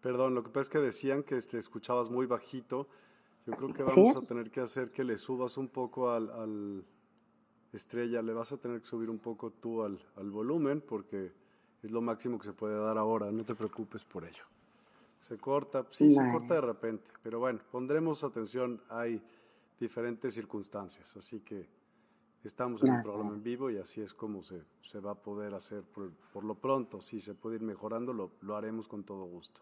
Perdón, 0.00 0.34
lo 0.34 0.42
que 0.42 0.48
pasa 0.48 0.62
es 0.62 0.68
que 0.68 0.78
decían 0.78 1.22
que 1.22 1.40
te 1.42 1.58
escuchabas 1.58 2.10
muy 2.10 2.26
bajito. 2.26 2.88
Yo 3.46 3.52
creo 3.54 3.72
que 3.72 3.82
vamos 3.84 4.16
a 4.16 4.26
tener 4.26 4.50
que 4.50 4.60
hacer 4.60 4.90
que 4.90 5.04
le 5.04 5.16
subas 5.16 5.56
un 5.56 5.68
poco 5.68 6.10
al, 6.10 6.84
estrella, 7.72 8.20
le 8.22 8.32
vas 8.32 8.50
a 8.52 8.56
tener 8.56 8.80
que 8.80 8.86
subir 8.86 9.10
un 9.10 9.18
poco 9.20 9.52
tú 9.52 9.84
al, 9.84 9.98
al, 10.16 10.30
volumen 10.30 10.80
porque 10.80 11.32
es 11.82 11.90
lo 11.90 12.00
máximo 12.00 12.38
que 12.38 12.46
se 12.46 12.52
puede 12.52 12.78
dar 12.78 12.98
ahora, 12.98 13.30
no 13.30 13.44
te 13.44 13.54
preocupes 13.54 14.04
por 14.04 14.24
ello. 14.24 14.44
Se 15.20 15.36
corta, 15.36 15.84
sí, 15.90 16.14
se 16.14 16.32
corta 16.32 16.54
de 16.54 16.60
repente, 16.60 17.04
pero 17.22 17.38
bueno, 17.38 17.60
pondremos 17.70 18.24
atención, 18.24 18.80
hay 18.88 19.22
diferentes 19.78 20.34
circunstancias, 20.34 21.16
así 21.16 21.40
que 21.40 21.68
estamos 22.44 22.82
en 22.82 22.94
un 22.94 23.02
programa 23.02 23.34
en 23.34 23.42
vivo 23.42 23.70
y 23.70 23.78
así 23.78 24.00
es 24.00 24.14
como 24.14 24.42
se, 24.42 24.62
se 24.80 25.00
va 25.00 25.12
a 25.12 25.14
poder 25.14 25.54
hacer 25.54 25.82
por, 25.82 26.10
por, 26.32 26.44
lo 26.44 26.54
pronto, 26.54 27.00
si 27.00 27.20
se 27.20 27.34
puede 27.34 27.56
ir 27.56 27.62
mejorando, 27.62 28.12
lo, 28.12 28.30
lo 28.40 28.56
haremos 28.56 28.88
con 28.88 29.04
todo 29.04 29.24
gusto. 29.26 29.60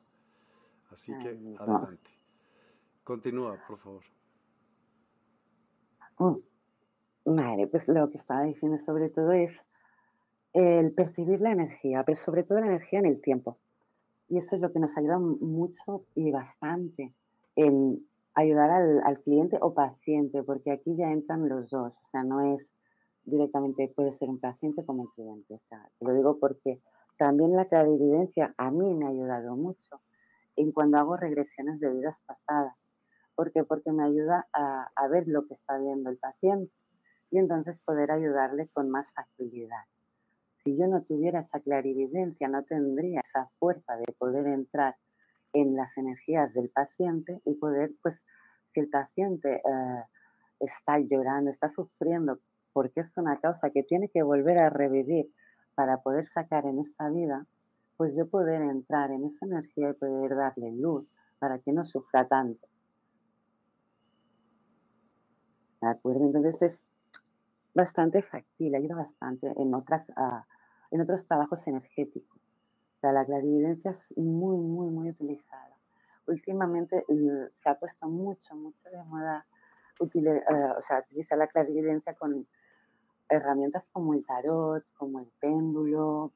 Así 0.90 1.12
que 1.18 1.28
adelante. 1.58 2.10
Continúa, 3.02 3.58
por 3.66 3.78
favor. 3.78 4.02
Mm, 6.18 6.36
vale, 7.24 7.66
pues 7.66 7.86
lo 7.88 8.10
que 8.10 8.18
estaba 8.18 8.42
diciendo 8.44 8.78
sobre 8.84 9.10
todo 9.10 9.32
es 9.32 9.52
el 10.52 10.92
percibir 10.92 11.40
la 11.40 11.52
energía, 11.52 12.02
pero 12.04 12.16
sobre 12.16 12.42
todo 12.42 12.60
la 12.60 12.66
energía 12.66 13.00
en 13.00 13.06
el 13.06 13.20
tiempo. 13.20 13.58
Y 14.28 14.38
eso 14.38 14.56
es 14.56 14.62
lo 14.62 14.72
que 14.72 14.80
nos 14.80 14.96
ayuda 14.96 15.18
mucho 15.18 16.04
y 16.14 16.30
bastante 16.30 17.14
en 17.54 18.04
ayudar 18.34 18.70
al, 18.70 19.20
cliente 19.22 19.58
o 19.60 19.72
paciente, 19.72 20.42
porque 20.42 20.70
aquí 20.70 20.94
ya 20.96 21.10
entran 21.10 21.48
los 21.48 21.70
dos, 21.70 21.92
o 21.92 22.10
sea, 22.10 22.22
no 22.22 22.54
es 22.54 22.66
directamente, 23.24 23.92
puede 23.94 24.16
ser 24.18 24.28
un 24.28 24.38
paciente 24.38 24.84
como 24.84 25.04
un 25.04 25.10
cliente. 25.12 25.60
O 25.98 26.08
lo 26.08 26.14
digo 26.14 26.38
porque 26.38 26.80
también 27.18 27.56
la 27.56 27.64
clarividencia 27.66 28.54
a 28.58 28.70
mí 28.70 28.94
me 28.94 29.06
ha 29.06 29.08
ayudado 29.08 29.56
mucho 29.56 30.00
en 30.56 30.70
cuando 30.72 30.98
hago 30.98 31.16
regresiones 31.16 31.80
de 31.80 31.90
vidas 31.90 32.16
pasadas. 32.26 32.76
¿Por 33.34 33.52
qué? 33.52 33.64
Porque 33.64 33.92
me 33.92 34.04
ayuda 34.04 34.46
a, 34.52 34.90
a 34.94 35.08
ver 35.08 35.28
lo 35.28 35.46
que 35.46 35.54
está 35.54 35.78
viendo 35.78 36.10
el 36.10 36.18
paciente 36.18 36.72
y 37.30 37.38
entonces 37.38 37.80
poder 37.82 38.10
ayudarle 38.10 38.68
con 38.68 38.90
más 38.90 39.12
facilidad. 39.12 39.84
Si 40.66 40.76
yo 40.76 40.88
no 40.88 41.00
tuviera 41.02 41.42
esa 41.42 41.60
clarividencia, 41.60 42.48
no 42.48 42.64
tendría 42.64 43.20
esa 43.20 43.48
fuerza 43.60 43.96
de 43.98 44.12
poder 44.18 44.48
entrar 44.48 44.96
en 45.52 45.76
las 45.76 45.96
energías 45.96 46.52
del 46.54 46.70
paciente 46.70 47.40
y 47.44 47.54
poder, 47.54 47.92
pues, 48.02 48.16
si 48.74 48.80
el 48.80 48.88
paciente 48.88 49.62
eh, 49.64 50.02
está 50.58 50.98
llorando, 50.98 51.52
está 51.52 51.70
sufriendo, 51.70 52.40
porque 52.72 53.02
es 53.02 53.16
una 53.16 53.38
causa 53.38 53.70
que 53.70 53.84
tiene 53.84 54.08
que 54.08 54.24
volver 54.24 54.58
a 54.58 54.68
revivir 54.68 55.30
para 55.76 55.98
poder 55.98 56.26
sacar 56.30 56.66
en 56.66 56.80
esta 56.80 57.10
vida, 57.10 57.46
pues 57.96 58.12
yo 58.16 58.28
poder 58.28 58.60
entrar 58.60 59.12
en 59.12 59.24
esa 59.26 59.46
energía 59.46 59.90
y 59.90 59.92
poder 59.92 60.34
darle 60.34 60.72
luz 60.72 61.06
para 61.38 61.60
que 61.60 61.70
no 61.70 61.84
sufra 61.84 62.26
tanto. 62.26 62.66
¿De 65.80 65.86
acuerdo? 65.86 66.24
Entonces 66.24 66.60
es 66.60 66.80
bastante 67.72 68.22
factible, 68.22 68.78
ayuda 68.78 68.96
bastante 68.96 69.52
en, 69.56 69.72
otras, 69.72 70.08
uh, 70.08 70.40
en 70.90 71.00
otros 71.00 71.26
trabajos 71.26 71.66
energéticos. 71.66 72.38
O 72.38 73.00
sea, 73.00 73.12
la 73.12 73.24
clarividencia 73.24 73.90
es 73.90 74.18
muy, 74.18 74.56
muy, 74.56 74.88
muy 74.90 75.10
utilizada. 75.10 75.76
Últimamente 76.26 77.04
uh, 77.08 77.46
se 77.62 77.68
ha 77.68 77.74
puesto 77.74 78.08
mucho, 78.08 78.54
mucho 78.56 78.90
de 78.90 79.02
moda 79.04 79.46
utile, 80.00 80.42
uh, 80.50 80.78
o 80.78 80.80
sea, 80.80 81.00
utilizar 81.00 81.38
la 81.38 81.46
clarividencia 81.46 82.14
con 82.14 82.46
herramientas 83.28 83.84
como 83.92 84.14
el 84.14 84.24
tarot, 84.24 84.84
como 84.96 85.20
el 85.20 85.26
péndulo, 85.40 86.32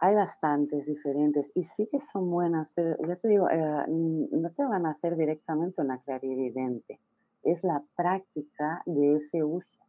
hay 0.00 0.14
bastantes 0.14 0.86
diferentes 0.86 1.46
y 1.54 1.64
sí 1.76 1.86
que 1.86 2.00
son 2.10 2.30
buenas, 2.30 2.68
pero 2.74 2.96
ya 3.06 3.16
te 3.16 3.28
digo, 3.28 3.50
eh, 3.50 3.84
no 3.86 4.50
te 4.50 4.64
van 4.64 4.86
a 4.86 4.92
hacer 4.92 5.14
directamente 5.14 5.82
una 5.82 6.00
clarividente. 6.00 6.98
Es 7.42 7.62
la 7.62 7.82
práctica 7.96 8.82
de 8.86 9.16
ese 9.16 9.44
uso. 9.44 9.79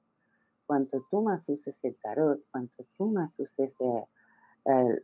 Cuanto 0.71 1.05
tú 1.11 1.21
más 1.21 1.41
uses 1.49 1.75
el 1.83 1.97
tarot, 1.97 2.39
cuanto 2.49 2.85
tú 2.97 3.07
más 3.07 3.29
uses 3.37 3.73
eh, 3.81 4.05
el, 4.63 5.03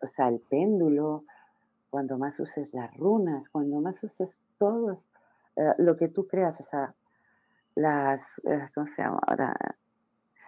o 0.00 0.06
sea, 0.06 0.28
el 0.28 0.40
péndulo, 0.40 1.24
cuando 1.90 2.16
más 2.16 2.40
uses 2.40 2.72
las 2.72 2.96
runas, 2.96 3.46
cuando 3.50 3.82
más 3.82 4.02
uses 4.02 4.30
todo 4.56 5.02
eh, 5.56 5.74
lo 5.76 5.94
que 5.98 6.08
tú 6.08 6.26
creas, 6.26 6.58
o 6.58 6.64
sea, 6.70 6.94
las, 7.74 8.22
¿cómo 8.74 8.86
se 8.86 9.02
llama 9.02 9.20
ahora? 9.26 9.54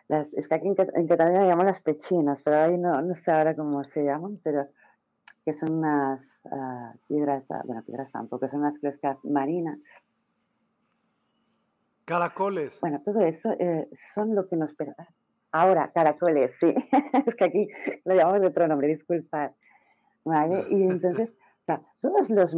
es 0.08 0.48
que 0.48 0.54
aquí 0.54 0.68
en, 0.68 1.06
Cataluña 1.06 1.44
llaman 1.44 1.66
las 1.66 1.82
pechinas, 1.82 2.42
pero 2.42 2.60
ahí 2.60 2.78
no, 2.78 3.14
sé 3.16 3.30
ahora 3.30 3.54
cómo 3.54 3.84
se 3.84 4.04
llaman, 4.04 4.40
pero 4.42 4.68
que 5.44 5.52
son 5.52 5.80
unas 5.80 6.18
uh, 6.44 6.96
piedras, 7.08 7.44
ah, 7.50 7.60
bueno, 7.66 7.82
piedras 7.82 8.10
tampoco, 8.10 8.48
son 8.48 8.60
unas 8.60 8.78
closcas 8.78 9.22
marinas. 9.22 9.78
Caracoles. 12.10 12.76
Bueno, 12.80 13.00
todo 13.04 13.20
eso 13.20 13.52
eh, 13.60 13.88
son 14.14 14.34
lo 14.34 14.48
que 14.48 14.56
nos. 14.56 14.74
Ahora, 15.52 15.92
caracoles, 15.94 16.50
sí. 16.58 16.74
es 17.26 17.34
que 17.36 17.44
aquí 17.44 17.68
lo 18.04 18.16
llamamos 18.16 18.40
de 18.40 18.48
otro 18.48 18.66
nombre, 18.66 18.88
disculpad. 18.88 19.52
¿Vale? 20.24 20.66
Y 20.70 20.82
entonces, 20.82 21.30
todos 22.00 22.28
los, 22.28 22.50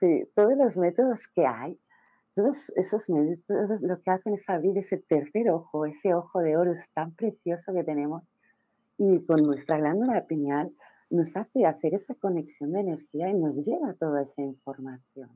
sí, 0.00 0.28
todos 0.34 0.56
los 0.56 0.76
métodos 0.76 1.20
que 1.36 1.46
hay 1.46 1.78
todos 2.34 2.56
esos 2.76 3.08
métodos 3.08 3.80
lo 3.80 4.00
que 4.00 4.10
hacen 4.10 4.34
es 4.34 4.48
abrir 4.48 4.76
ese 4.78 4.98
tercer 4.98 5.50
ojo, 5.50 5.86
ese 5.86 6.14
ojo 6.14 6.40
de 6.40 6.56
oro 6.56 6.72
tan 6.94 7.12
precioso 7.12 7.72
que 7.72 7.84
tenemos 7.84 8.22
y 8.98 9.24
con 9.26 9.42
nuestra 9.42 9.78
glándula 9.78 10.26
pineal 10.26 10.72
nos 11.10 11.36
hace 11.36 11.66
hacer 11.66 11.94
esa 11.94 12.14
conexión 12.14 12.72
de 12.72 12.80
energía 12.80 13.30
y 13.30 13.34
nos 13.34 13.54
lleva 13.56 13.94
toda 13.94 14.22
esa 14.22 14.42
información. 14.42 15.28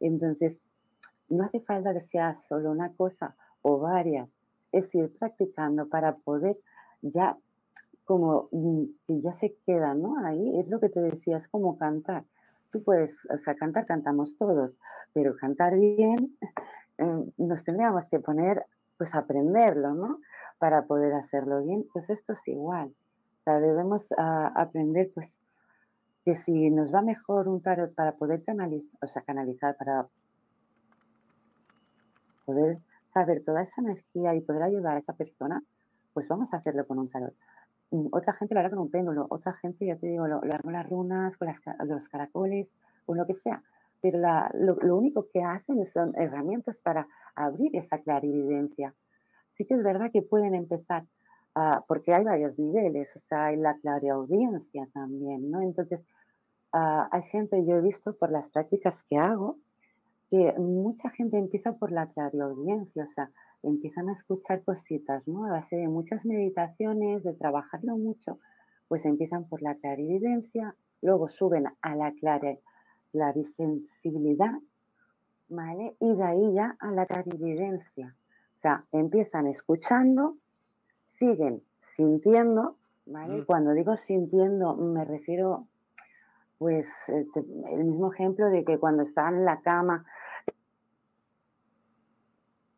Entonces, 0.00 0.56
no 1.28 1.44
hace 1.44 1.60
falta 1.60 1.92
que 1.92 2.06
sea 2.08 2.38
solo 2.48 2.70
una 2.70 2.92
cosa 2.92 3.34
o 3.62 3.78
varias, 3.78 4.28
es 4.72 4.92
ir 4.94 5.16
practicando 5.18 5.88
para 5.88 6.16
poder 6.16 6.56
ya 7.02 7.36
como 8.04 8.48
mm, 8.52 8.84
que 9.06 9.20
ya 9.20 9.32
se 9.34 9.56
queda, 9.66 9.94
¿no? 9.94 10.18
Ahí 10.24 10.60
es 10.60 10.68
lo 10.68 10.80
que 10.80 10.88
te 10.88 11.00
decía, 11.00 11.38
es 11.38 11.48
como 11.48 11.78
cantar 11.78 12.24
tú 12.74 12.82
puedes, 12.82 13.14
o 13.30 13.38
sea, 13.44 13.54
cantar 13.54 13.86
cantamos 13.86 14.36
todos, 14.36 14.72
pero 15.12 15.36
cantar 15.36 15.78
bien 15.78 16.36
eh, 16.98 17.24
nos 17.38 17.62
tendríamos 17.62 18.04
que 18.10 18.18
poner, 18.18 18.66
pues 18.98 19.14
aprenderlo, 19.14 19.94
¿no? 19.94 20.18
Para 20.58 20.82
poder 20.82 21.14
hacerlo 21.14 21.62
bien, 21.62 21.86
pues 21.92 22.10
esto 22.10 22.32
es 22.32 22.48
igual. 22.48 22.88
O 22.88 23.42
sea, 23.44 23.60
debemos 23.60 24.02
ah, 24.18 24.52
aprender, 24.56 25.12
pues, 25.14 25.30
que 26.24 26.34
si 26.34 26.70
nos 26.70 26.92
va 26.92 27.00
mejor 27.00 27.46
un 27.46 27.62
tarot 27.62 27.94
para 27.94 28.12
poder 28.12 28.42
canalizar, 28.42 28.98
o 29.00 29.06
sea, 29.06 29.22
canalizar, 29.22 29.76
para 29.76 30.08
poder 32.44 32.78
saber 33.12 33.44
toda 33.44 33.62
esa 33.62 33.80
energía 33.80 34.34
y 34.34 34.40
poder 34.40 34.62
ayudar 34.64 34.96
a 34.96 35.00
esa 35.00 35.12
persona, 35.12 35.62
pues 36.12 36.28
vamos 36.28 36.52
a 36.52 36.58
hacerlo 36.58 36.86
con 36.86 36.98
un 36.98 37.08
tarot. 37.08 37.34
mm, 37.90 38.08
otra 38.12 38.32
gente 38.34 38.54
lo 38.54 38.60
hará 38.60 38.70
con 38.70 38.80
un 38.80 38.90
péndulo, 38.90 39.26
otra 39.30 39.52
gente, 39.54 39.86
ya 39.86 39.96
te 39.96 40.06
digo, 40.06 40.26
lo, 40.26 40.42
hará 40.42 40.58
con 40.58 40.72
las 40.72 40.88
runas, 40.88 41.36
con 41.36 41.48
los 41.88 42.08
caracoles, 42.08 42.68
con 43.06 43.18
lo 43.18 43.26
que 43.26 43.34
sea. 43.34 43.62
Pero 44.00 44.18
lo, 44.52 44.96
único 44.96 45.28
que 45.32 45.42
hacen 45.42 45.86
son 45.92 46.12
herramientas 46.16 46.76
para 46.82 47.06
abrir 47.34 47.74
esa 47.74 47.98
clarividencia. 47.98 48.94
Sí 49.56 49.64
que 49.64 49.74
es 49.74 49.82
verdad 49.82 50.10
que 50.12 50.20
pueden 50.20 50.54
empezar, 50.54 51.04
porque 51.88 52.12
hay 52.12 52.24
varios 52.24 52.58
niveles, 52.58 53.08
o 53.16 53.20
sea, 53.28 53.46
hay 53.46 53.56
la 53.56 53.78
clariaudiencia 53.78 54.86
también, 54.92 55.50
¿no? 55.50 55.62
Entonces, 55.62 56.00
hay 56.72 57.22
gente, 57.30 57.64
yo 57.64 57.76
he 57.76 57.80
visto 57.80 58.14
por 58.14 58.30
las 58.30 58.46
prácticas 58.50 58.94
que 59.08 59.16
hago, 59.16 59.56
que 60.34 60.58
mucha 60.58 61.10
gente 61.10 61.38
empieza 61.38 61.74
por 61.74 61.92
la 61.92 62.08
clariaudiencia, 62.08 63.04
o 63.04 63.14
sea, 63.14 63.30
empiezan 63.62 64.08
a 64.08 64.14
escuchar 64.14 64.64
cositas, 64.64 65.22
¿no? 65.28 65.44
A 65.44 65.52
base 65.52 65.76
de 65.76 65.86
muchas 65.86 66.24
meditaciones, 66.24 67.22
de 67.22 67.34
trabajarlo 67.34 67.96
mucho, 67.96 68.40
pues 68.88 69.04
empiezan 69.04 69.44
por 69.48 69.62
la 69.62 69.76
clarividencia, 69.76 70.74
luego 71.02 71.28
suben 71.28 71.66
a 71.80 71.94
la 71.94 72.12
clarisensibilidad, 73.12 74.54
¿vale? 75.48 75.94
Y 76.00 76.16
de 76.16 76.24
ahí 76.24 76.52
ya 76.52 76.76
a 76.80 76.90
la 76.90 77.06
clarividencia. 77.06 78.16
O 78.56 78.60
sea, 78.60 78.84
empiezan 78.90 79.46
escuchando, 79.46 80.34
siguen 81.20 81.62
sintiendo, 81.96 82.76
¿vale? 83.06 83.42
Mm. 83.42 83.44
Cuando 83.44 83.70
digo 83.70 83.96
sintiendo 83.98 84.74
me 84.74 85.04
refiero, 85.04 85.68
pues, 86.58 86.88
eh, 87.06 87.24
el 87.70 87.84
mismo 87.84 88.12
ejemplo 88.12 88.48
de 88.50 88.64
que 88.64 88.78
cuando 88.78 89.04
están 89.04 89.36
en 89.36 89.44
la 89.44 89.60
cama 89.60 90.04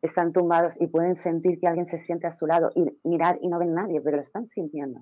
están 0.01 0.31
tumbados 0.33 0.73
y 0.79 0.87
pueden 0.87 1.15
sentir 1.17 1.59
que 1.59 1.67
alguien 1.67 1.87
se 1.87 1.99
siente 1.99 2.27
a 2.27 2.37
su 2.37 2.45
lado 2.45 2.71
y 2.75 2.85
mirar 3.03 3.39
y 3.41 3.47
no 3.47 3.59
ven 3.59 3.73
nadie, 3.73 4.01
pero 4.01 4.17
lo 4.17 4.23
están 4.23 4.47
sintiendo. 4.49 5.01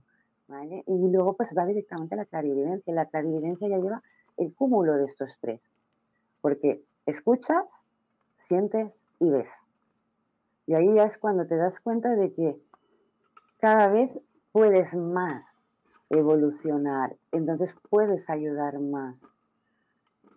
Y 0.87 1.11
luego 1.11 1.33
pues 1.33 1.49
va 1.57 1.65
directamente 1.65 2.15
a 2.15 2.19
la 2.19 2.25
clarividencia. 2.25 2.93
La 2.93 3.07
clarividencia 3.07 3.67
ya 3.67 3.77
lleva 3.77 4.03
el 4.37 4.53
cúmulo 4.53 4.93
de 4.95 5.05
estos 5.05 5.29
tres, 5.41 5.61
porque 6.41 6.81
escuchas, 7.05 7.65
sientes 8.47 8.91
y 9.19 9.29
ves. 9.29 9.49
Y 10.67 10.73
ahí 10.73 10.93
ya 10.93 11.05
es 11.05 11.17
cuando 11.17 11.45
te 11.45 11.55
das 11.55 11.79
cuenta 11.79 12.15
de 12.15 12.33
que 12.33 12.55
cada 13.59 13.87
vez 13.87 14.11
puedes 14.51 14.93
más 14.93 15.43
evolucionar, 16.09 17.15
entonces 17.31 17.73
puedes 17.89 18.29
ayudar 18.29 18.79
más. 18.79 19.15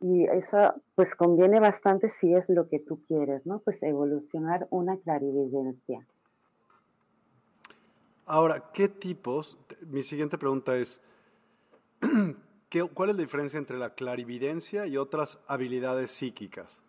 Y 0.00 0.24
eso 0.26 0.74
pues 0.94 1.14
conviene 1.14 1.58
bastante 1.60 2.12
si 2.20 2.34
es 2.34 2.48
lo 2.48 2.68
que 2.68 2.78
tú 2.78 3.00
quieres, 3.08 3.44
¿no? 3.46 3.58
Pues 3.60 3.82
evolucionar 3.82 4.66
una 4.70 4.96
clarividencia. 4.98 6.06
Ahora, 8.26 8.70
¿qué 8.74 8.88
tipos? 8.88 9.58
Mi 9.86 10.02
siguiente 10.02 10.38
pregunta 10.38 10.76
es, 10.76 11.00
¿qué, 12.68 12.84
¿cuál 12.84 13.10
es 13.10 13.16
la 13.16 13.22
diferencia 13.22 13.58
entre 13.58 13.78
la 13.78 13.94
clarividencia 13.94 14.86
y 14.86 14.96
otras 14.96 15.38
habilidades 15.48 16.10
psíquicas? 16.10 16.82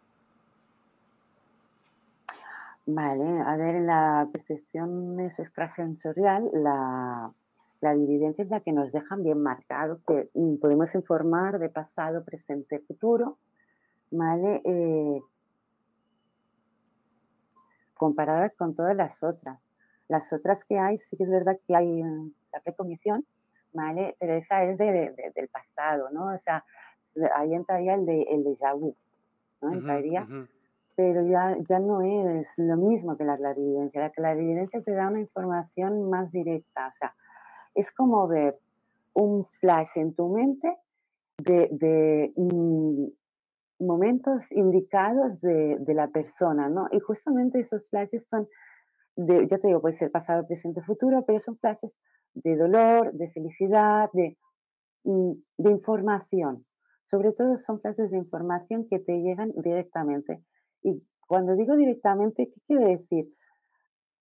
Vale, 2.86 3.40
a 3.42 3.56
ver, 3.56 3.76
en 3.76 3.86
la 3.86 4.28
percepción 4.32 5.20
extrasensorial, 5.20 6.50
la 6.52 7.32
la 7.82 7.94
evidencia 7.94 8.44
es 8.44 8.50
la 8.50 8.60
que 8.60 8.72
nos 8.72 8.92
dejan 8.92 9.24
bien 9.24 9.42
marcados, 9.42 10.00
que 10.06 10.30
mm, 10.34 10.58
podemos 10.58 10.94
informar 10.96 11.60
de 11.60 11.70
pasado, 11.70 12.24
presente, 12.24 12.80
futuro, 12.80 13.38
¿vale? 14.12 14.62
Eh, 14.66 15.22
comparadas 17.94 18.54
con 18.56 18.76
todas 18.76 18.96
las 18.96 19.22
otras. 19.24 19.60
Las 20.08 20.32
otras 20.34 20.64
que 20.66 20.80
hay, 20.80 20.98
sí 21.10 21.18
que 21.18 21.24
es 21.24 21.30
verdad 21.30 21.58
que 21.68 21.76
hay 21.76 22.02
la 22.52 22.60
precognición, 22.64 23.26
¿vale? 23.74 24.16
Pero 24.20 24.34
esa 24.34 24.64
es 24.64 24.78
del 24.78 25.50
pasado, 25.50 26.10
¿no? 26.12 26.34
O 26.34 26.40
sea, 26.40 26.66
ahí 27.36 27.54
entraría 27.54 27.96
el 27.96 28.06
de 28.06 28.24
el 28.24 28.44
déjà 28.44 28.74
vu, 28.74 28.96
¿no? 29.62 29.72
Entraría, 29.72 30.28
pero 30.96 31.26
ya, 31.28 31.56
ya 31.70 31.80
no 31.80 32.02
es 32.02 32.48
lo 32.58 32.76
mismo 32.76 33.16
que 33.18 33.24
la 33.24 33.38
clarividencia. 33.38 34.02
La 34.02 34.10
clarividencia 34.10 34.82
te 34.82 34.92
da 34.92 35.08
una 35.08 35.22
información 35.22 36.10
más 36.10 36.32
directa, 36.32 36.88
o 36.88 36.98
sea, 36.98 37.14
es 37.76 37.92
como 37.92 38.28
ver 38.28 38.58
un 39.14 39.46
flash 39.60 39.90
en 39.96 40.14
tu 40.14 40.30
mente 40.30 40.78
de, 41.38 42.34
mm, 42.36 43.06
momentos 43.80 44.52
indicados 44.52 45.40
de, 45.42 45.94
la 45.94 46.08
persona, 46.10 46.70
¿no? 46.70 46.88
Y 46.92 47.00
justamente 47.00 47.60
esos 47.60 47.88
flashes 47.90 48.26
son, 48.30 48.48
de, 49.16 49.48
ya 49.48 49.58
te 49.58 49.68
digo, 49.68 49.82
puede 49.82 49.96
ser 49.96 50.12
pasado, 50.12 50.46
presente, 50.48 50.82
futuro, 50.82 51.24
pero 51.26 51.40
son 51.40 51.58
flashes 51.58 51.92
de 52.34 52.56
dolor, 52.58 53.14
de 53.14 53.30
felicidad, 53.32 54.10
de, 54.14 54.38
mm, 55.04 55.32
de 55.58 55.72
información. 55.72 56.66
Sobre 57.10 57.32
todo 57.32 57.58
son 57.58 57.80
flashes 57.80 58.12
de 58.12 58.18
información 58.18 58.88
que 58.90 59.00
te 59.00 59.20
llegan 59.22 59.52
directamente. 59.56 60.44
Y 60.84 61.02
cuando 61.28 61.56
digo 61.56 61.76
directamente, 61.76 62.52
¿qué 62.54 62.62
quiere 62.68 62.98
decir? 62.98 63.34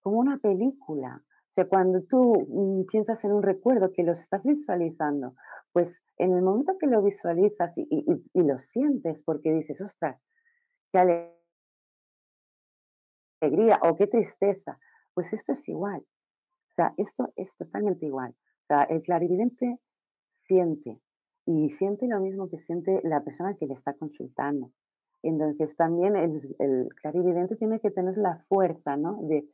Como 0.00 0.18
una 0.18 0.38
película 0.38 1.22
cuando 1.66 2.02
tú 2.02 2.46
mm, 2.48 2.86
piensas 2.90 3.22
en 3.24 3.32
un 3.32 3.42
recuerdo 3.42 3.92
que 3.92 4.02
lo 4.02 4.12
estás 4.12 4.42
visualizando, 4.44 5.34
pues 5.72 5.88
en 6.18 6.32
el 6.32 6.42
momento 6.42 6.76
que 6.78 6.86
lo 6.86 7.02
visualizas 7.02 7.72
y, 7.76 8.04
lo 8.34 8.58
sientes 8.58 9.20
porque 9.24 9.52
dices, 9.52 9.80
ostras, 9.80 10.20
qué 10.92 11.32
alegría 13.40 13.78
o 13.82 13.96
qué 13.96 14.06
tristeza, 14.06 14.78
pues 15.14 15.32
esto 15.32 15.52
es 15.52 15.68
igual. 15.68 16.00
O 16.00 16.74
sea, 16.74 16.94
esto 16.96 17.32
es 17.36 17.48
totalmente 17.56 18.06
igual. 18.06 18.32
O 18.32 18.66
sea, 18.66 18.82
el 18.84 19.02
clarividente 19.02 19.78
siente 20.46 21.00
y 21.46 21.70
siente 21.70 22.06
lo 22.06 22.20
mismo 22.20 22.48
que 22.48 22.58
siente 22.60 23.00
la 23.04 23.22
persona 23.22 23.54
que 23.54 23.66
le 23.66 23.74
está 23.74 23.94
consultando. 23.94 24.70
Entonces 25.22 25.74
también 25.76 26.16
el, 26.16 26.56
el 26.58 26.88
clarividente 27.00 27.56
tiene 27.56 27.80
que 27.80 27.90
tener 27.90 28.16
la 28.18 28.44
fuerza, 28.48 28.96
¿no? 28.96 29.20
De, 29.22 29.48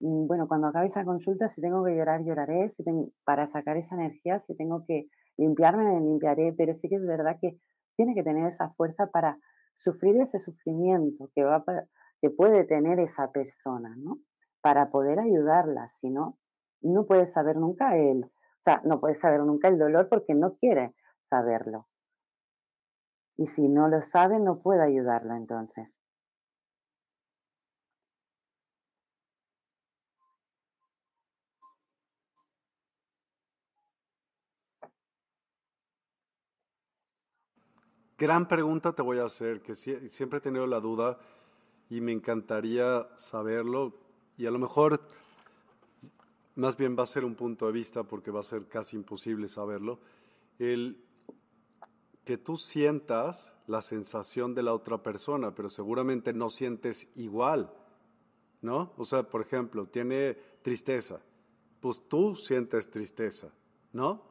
bueno, 0.00 0.46
cuando 0.46 0.68
acabe 0.68 0.86
esa 0.86 1.04
consulta, 1.04 1.52
si 1.54 1.60
tengo 1.60 1.84
que 1.84 1.96
llorar, 1.96 2.22
lloraré, 2.24 2.72
si 2.76 2.84
tengo, 2.84 3.08
para 3.24 3.50
sacar 3.50 3.76
esa 3.76 3.94
energía, 3.94 4.40
si 4.46 4.56
tengo 4.56 4.84
que 4.86 5.08
limpiarme, 5.36 5.84
me 5.84 6.00
limpiaré, 6.00 6.54
pero 6.56 6.74
sí 6.74 6.88
que 6.88 6.96
es 6.96 7.06
verdad 7.06 7.36
que 7.40 7.58
tiene 7.96 8.14
que 8.14 8.22
tener 8.22 8.52
esa 8.52 8.70
fuerza 8.70 9.08
para 9.08 9.38
sufrir 9.82 10.20
ese 10.20 10.38
sufrimiento 10.40 11.30
que, 11.34 11.44
va 11.44 11.64
que 12.20 12.30
puede 12.30 12.64
tener 12.64 13.00
esa 13.00 13.30
persona, 13.32 13.94
¿no? 13.96 14.18
Para 14.60 14.90
poder 14.90 15.18
ayudarla, 15.18 15.92
si 16.00 16.10
no, 16.10 16.38
no 16.80 17.06
puedes 17.06 17.32
saber 17.32 17.56
nunca 17.56 17.96
el, 17.96 18.24
o 18.24 18.62
sea, 18.64 18.80
no 18.84 19.00
puedes 19.00 19.20
saber 19.20 19.40
nunca 19.40 19.68
el 19.68 19.78
dolor 19.78 20.08
porque 20.08 20.34
no 20.34 20.54
quiere 20.56 20.94
saberlo. 21.28 21.86
Y 23.36 23.46
si 23.48 23.68
no 23.68 23.88
lo 23.88 24.02
sabe, 24.02 24.40
no 24.40 24.60
puede 24.60 24.82
ayudarla 24.82 25.36
entonces. 25.36 25.88
Gran 38.18 38.48
pregunta 38.48 38.92
te 38.92 39.00
voy 39.00 39.18
a 39.18 39.26
hacer, 39.26 39.62
que 39.62 39.76
siempre 39.76 40.38
he 40.38 40.40
tenido 40.40 40.66
la 40.66 40.80
duda 40.80 41.20
y 41.88 42.00
me 42.00 42.10
encantaría 42.10 43.08
saberlo 43.14 43.94
y 44.36 44.46
a 44.46 44.50
lo 44.50 44.58
mejor 44.58 45.00
más 46.56 46.76
bien 46.76 46.96
va 46.98 47.04
a 47.04 47.06
ser 47.06 47.24
un 47.24 47.36
punto 47.36 47.66
de 47.66 47.72
vista 47.72 48.02
porque 48.02 48.32
va 48.32 48.40
a 48.40 48.42
ser 48.42 48.66
casi 48.66 48.96
imposible 48.96 49.46
saberlo. 49.46 50.00
El 50.58 51.00
que 52.24 52.36
tú 52.38 52.56
sientas 52.56 53.54
la 53.68 53.82
sensación 53.82 54.52
de 54.52 54.64
la 54.64 54.74
otra 54.74 55.00
persona, 55.00 55.54
pero 55.54 55.68
seguramente 55.68 56.32
no 56.32 56.50
sientes 56.50 57.08
igual, 57.14 57.72
¿no? 58.62 58.94
O 58.96 59.04
sea, 59.04 59.22
por 59.22 59.42
ejemplo, 59.42 59.86
tiene 59.86 60.36
tristeza, 60.62 61.20
pues 61.78 62.02
tú 62.08 62.34
sientes 62.34 62.90
tristeza, 62.90 63.52
¿no? 63.92 64.22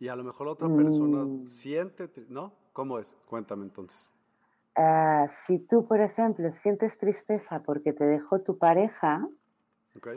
Y 0.00 0.08
a 0.08 0.16
lo 0.16 0.24
mejor 0.24 0.48
la 0.48 0.52
otra 0.54 0.68
persona 0.68 1.24
mm. 1.24 1.52
siente, 1.52 2.10
¿no? 2.28 2.65
¿Cómo 2.76 2.98
es? 2.98 3.16
Cuéntame 3.24 3.62
entonces. 3.62 4.10
Ah, 4.74 5.28
si 5.46 5.60
tú, 5.60 5.86
por 5.86 5.98
ejemplo, 6.02 6.52
sientes 6.62 6.92
tristeza 6.98 7.62
porque 7.64 7.94
te 7.94 8.04
dejó 8.04 8.40
tu 8.40 8.58
pareja 8.58 9.26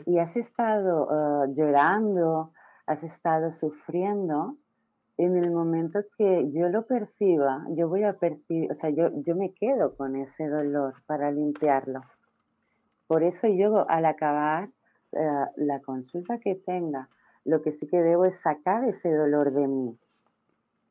y 0.04 0.18
has 0.18 0.36
estado 0.36 1.08
ah, 1.10 1.46
llorando, 1.56 2.52
has 2.84 3.02
estado 3.02 3.50
sufriendo, 3.52 4.56
en 5.16 5.38
el 5.38 5.50
momento 5.50 6.00
que 6.18 6.50
yo 6.52 6.68
lo 6.68 6.84
perciba, 6.84 7.64
yo 7.70 7.88
voy 7.88 8.04
a 8.04 8.12
percibir, 8.12 8.70
o 8.70 8.74
sea, 8.74 8.90
yo, 8.90 9.08
yo 9.22 9.34
me 9.34 9.54
quedo 9.54 9.96
con 9.96 10.16
ese 10.16 10.46
dolor 10.46 10.96
para 11.06 11.30
limpiarlo. 11.30 12.02
Por 13.06 13.22
eso 13.22 13.48
yo 13.48 13.88
al 13.88 14.04
acabar 14.04 14.68
ah, 15.16 15.48
la 15.56 15.80
consulta 15.80 16.36
que 16.36 16.56
tenga, 16.56 17.08
lo 17.46 17.62
que 17.62 17.72
sí 17.72 17.86
que 17.86 18.02
debo 18.02 18.26
es 18.26 18.38
sacar 18.42 18.84
ese 18.84 19.10
dolor 19.14 19.50
de 19.50 19.66
mí. 19.66 19.98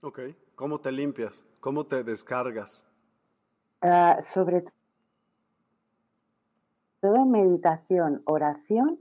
Ok. 0.01 0.19
¿Cómo 0.59 0.81
te 0.81 0.91
limpias? 0.91 1.45
¿Cómo 1.61 1.85
te 1.85 2.03
descargas? 2.03 2.85
Ah, 3.79 4.19
sobre 4.33 4.65
todo 6.99 7.23
meditación, 7.23 8.21
oración 8.25 8.99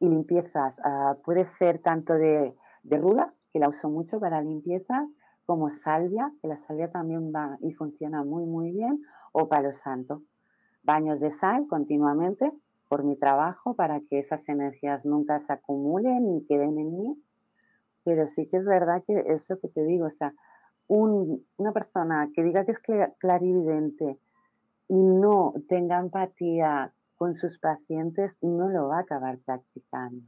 y 0.00 0.08
limpiezas. 0.10 0.74
Ah, 0.84 1.16
puede 1.24 1.48
ser 1.58 1.78
tanto 1.78 2.12
de, 2.12 2.54
de 2.82 2.98
ruda, 2.98 3.32
que 3.54 3.58
la 3.58 3.70
uso 3.70 3.88
mucho 3.88 4.20
para 4.20 4.42
limpiezas, 4.42 5.08
como 5.46 5.70
salvia, 5.82 6.30
que 6.42 6.48
la 6.48 6.60
salvia 6.66 6.90
también 6.90 7.32
va 7.34 7.56
y 7.62 7.72
funciona 7.72 8.22
muy, 8.22 8.44
muy 8.44 8.72
bien, 8.72 9.00
o 9.32 9.48
palo 9.48 9.72
santo. 9.82 10.20
Baños 10.82 11.20
de 11.20 11.34
sal 11.38 11.66
continuamente 11.68 12.52
por 12.86 13.02
mi 13.02 13.16
trabajo 13.16 13.72
para 13.72 14.00
que 14.10 14.18
esas 14.18 14.46
energías 14.46 15.06
nunca 15.06 15.40
se 15.46 15.54
acumulen 15.54 16.34
ni 16.34 16.44
queden 16.44 16.78
en 16.78 16.98
mí. 16.98 17.22
Pero 18.04 18.28
sí 18.36 18.46
que 18.50 18.58
es 18.58 18.66
verdad 18.66 19.02
que 19.06 19.18
es 19.26 19.40
lo 19.48 19.58
que 19.58 19.68
te 19.68 19.82
digo, 19.84 20.08
o 20.08 20.12
sea, 20.18 20.34
una 20.88 21.72
persona 21.72 22.30
que 22.34 22.42
diga 22.42 22.64
que 22.64 22.72
es 22.72 22.78
clarividente 23.18 24.18
y 24.88 24.94
no 24.94 25.54
tenga 25.68 25.98
empatía 25.98 26.92
con 27.16 27.34
sus 27.34 27.58
pacientes, 27.58 28.32
no 28.40 28.68
lo 28.68 28.88
va 28.88 28.98
a 28.98 29.02
acabar 29.02 29.38
practicando. 29.38 30.24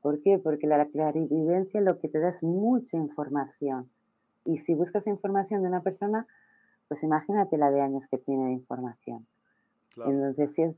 ¿Por 0.00 0.22
qué? 0.22 0.38
Porque 0.38 0.66
la 0.66 0.86
clarividencia 0.86 1.80
lo 1.80 1.98
que 1.98 2.08
te 2.08 2.18
da 2.18 2.30
es 2.30 2.42
mucha 2.42 2.96
información. 2.96 3.88
Y 4.44 4.58
si 4.58 4.74
buscas 4.74 5.06
información 5.06 5.62
de 5.62 5.68
una 5.68 5.82
persona, 5.82 6.26
pues 6.88 7.02
imagínate 7.02 7.58
la 7.58 7.70
de 7.70 7.80
años 7.80 8.06
que 8.10 8.18
tiene 8.18 8.46
de 8.46 8.52
información. 8.52 9.26
Entonces, 9.96 10.50
si 10.54 10.62
es 10.62 10.76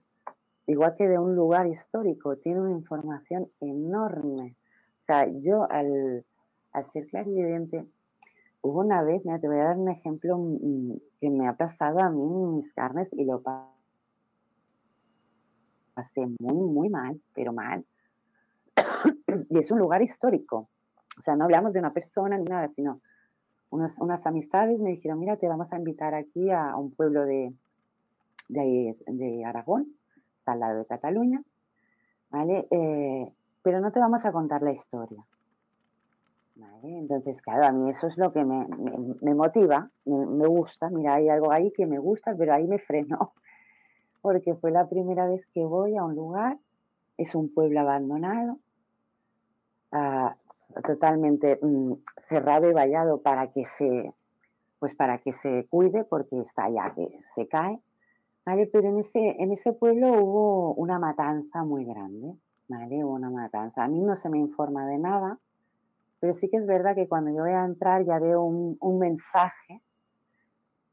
igual 0.67 0.95
que 0.97 1.09
de 1.09 1.19
un 1.19 1.35
lugar 1.35 1.67
histórico, 1.67 2.37
tiene 2.37 2.61
una 2.61 2.73
información 2.73 3.49
enorme. 3.61 4.55
O 5.03 5.05
sea, 5.07 5.27
yo 5.27 5.71
al, 5.71 6.25
al 6.73 6.93
ser 6.93 7.07
clarividente, 7.09 7.87
hubo 8.63 8.81
una 8.81 9.03
vez, 9.03 9.25
mira, 9.25 9.39
te 9.39 9.49
voy 9.49 9.59
a 9.59 9.65
dar 9.65 9.77
un 9.77 9.89
ejemplo 9.89 10.37
mm, 10.39 10.93
mm, 10.93 11.01
que 11.21 11.31
me 11.31 11.49
ha 11.49 11.57
pasado 11.57 12.01
a 12.01 12.11
mí 12.11 12.23
mis 12.23 12.73
carnes 12.75 13.09
y 13.13 13.25
lo 13.25 13.43
pasé 13.43 13.75
muy, 16.41 16.69
muy 16.69 16.89
mal, 16.89 17.21
pero 17.35 17.53
mal 17.53 17.85
y 19.51 19.59
es 19.59 19.71
un 19.71 19.79
lugar 19.79 20.03
histórico. 20.03 20.69
O 21.19 21.23
sea, 21.23 21.37
no 21.37 21.45
hablamos 21.45 21.73
de 21.73 21.81
una 21.81 21.93
persona 21.93 22.39
ni 22.39 22.45
nada, 22.45 22.69
sino 22.77 23.01
unas, 23.71 23.93
unas 23.99 24.25
amistades 24.27 24.79
me 24.81 24.91
dijeron, 24.91 25.19
mira, 25.19 25.37
te 25.37 25.49
vamos 25.49 25.73
a 25.73 25.79
invitar 25.79 26.15
aquí 26.15 26.51
a, 26.51 26.77
un 26.77 26.93
pueblo 26.93 27.25
de, 27.25 27.53
de, 28.49 29.45
Aragón, 29.45 29.89
está 30.39 30.53
al 30.53 30.61
lado 30.61 30.79
de 30.79 30.87
Cataluña, 30.87 31.43
¿vale? 32.31 32.67
Eh, 32.71 33.33
pero 33.63 33.81
no 33.81 33.93
te 33.93 34.01
vamos 34.01 34.25
a 34.25 34.33
contar 34.33 34.63
la 34.63 34.73
historia. 34.73 35.25
¿Vale? 36.59 36.99
Entonces, 36.99 37.41
claro, 37.41 37.67
a 37.67 37.73
mí 37.73 37.91
eso 37.91 38.09
es 38.09 38.19
lo 38.19 38.33
que 38.33 38.45
me, 38.45 38.67
me, 39.23 39.35
motiva, 39.35 39.91
me, 40.05 40.27
me, 40.27 40.47
gusta. 40.47 40.91
Mira, 40.91 41.15
hay 41.15 41.29
algo 41.29 41.53
ahí 41.53 41.71
que 41.71 41.87
me 41.87 41.99
gusta, 41.99 42.35
pero 42.37 42.53
ahí 42.53 42.67
me 42.67 42.79
freno, 42.79 43.33
porque 44.21 44.55
fue 44.55 44.71
la 44.71 44.89
primera 44.89 45.27
vez 45.27 45.47
que 45.55 45.65
voy 45.65 45.97
a 45.97 46.05
un 46.05 46.15
lugar, 46.15 46.59
es 47.17 47.35
un 47.35 47.53
pueblo 47.55 47.81
abandonado, 47.81 48.59
totalmente 50.87 51.59
mm, 51.63 51.93
cerrado 52.29 52.69
y 52.69 52.73
vallado 52.73 53.21
para 53.23 53.49
que 53.49 53.65
se 53.79 54.13
pues 54.79 54.95
para 54.95 55.19
que 55.19 55.33
se 55.43 55.67
cuide 55.69 56.05
porque 56.05 56.41
está 56.41 56.69
ya 56.69 56.95
que 56.95 57.09
se 57.35 57.49
cae 57.49 57.81
vale 58.45 58.67
pero 58.67 58.89
en 58.89 58.99
ese 58.99 59.43
en 59.43 59.53
ese 59.53 59.73
pueblo 59.73 60.13
hubo 60.23 60.75
una 60.75 60.99
matanza 60.99 61.65
muy 61.65 61.85
grande 61.85 62.35
vale 62.69 63.05
hubo 63.05 63.15
una 63.15 63.31
matanza 63.31 63.85
a 63.85 63.89
mí 63.89 64.01
no 64.01 64.15
se 64.17 64.29
me 64.29 64.39
informa 64.39 64.87
de 64.87 64.99
nada 64.99 65.39
pero 66.21 66.35
sí 66.35 66.49
que 66.49 66.57
es 66.59 66.67
verdad 66.67 66.95
que 66.95 67.09
cuando 67.09 67.31
yo 67.31 67.43
voy 67.43 67.53
a 67.53 67.65
entrar 67.65 68.05
ya 68.05 68.19
veo 68.19 68.43
un, 68.43 68.77
un 68.81 68.99
mensaje 68.99 69.83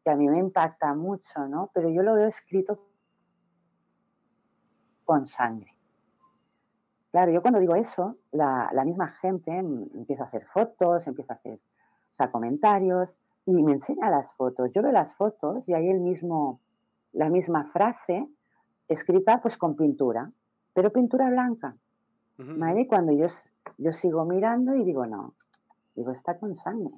que 0.04 0.12
a 0.12 0.16
mí 0.16 0.30
me 0.30 0.40
impacta 0.40 0.94
mucho 0.94 1.48
no 1.48 1.72
pero 1.74 1.90
yo 1.90 2.04
lo 2.04 2.16
veo 2.16 2.28
escrito 2.28 2.80
con 5.04 5.28
sangre 5.28 5.76
Claro, 7.16 7.32
yo 7.32 7.42
cuando 7.42 7.62
digo 7.62 7.78
eso, 7.78 8.18
la, 8.34 8.70
misma 8.86 9.08
gente 9.08 9.50
empieza 9.58 10.24
a 10.24 10.28
hacer 10.28 10.46
fotos, 10.48 11.08
empieza 11.08 11.32
a 11.32 11.38
hacer 11.38 11.60
comentarios 12.30 13.08
y 13.46 13.54
me 13.64 13.72
enseña 13.72 14.10
las 14.10 14.30
fotos. 14.34 14.70
Yo 14.74 14.82
veo 14.82 14.92
las 14.92 15.16
fotos 15.16 15.66
y 15.66 15.74
hay 15.74 15.88
el 15.88 16.02
mismo, 16.02 16.60
la 17.14 17.30
misma 17.30 17.72
frase 17.72 18.28
escrita 18.90 19.40
pues 19.42 19.56
con 19.56 19.78
pintura, 19.78 20.30
pero 20.74 20.92
pintura 20.92 21.30
blanca. 21.30 21.78
¿vale? 22.38 22.86
Cuando 22.86 23.14
yo, 23.14 23.28
yo 23.78 23.92
sigo 23.94 24.26
mirando 24.26 24.76
y 24.76 24.84
digo, 24.84 25.06
no, 25.06 25.34
digo, 25.96 26.12
está 26.12 26.38
con 26.38 26.56
sangre. 26.58 26.94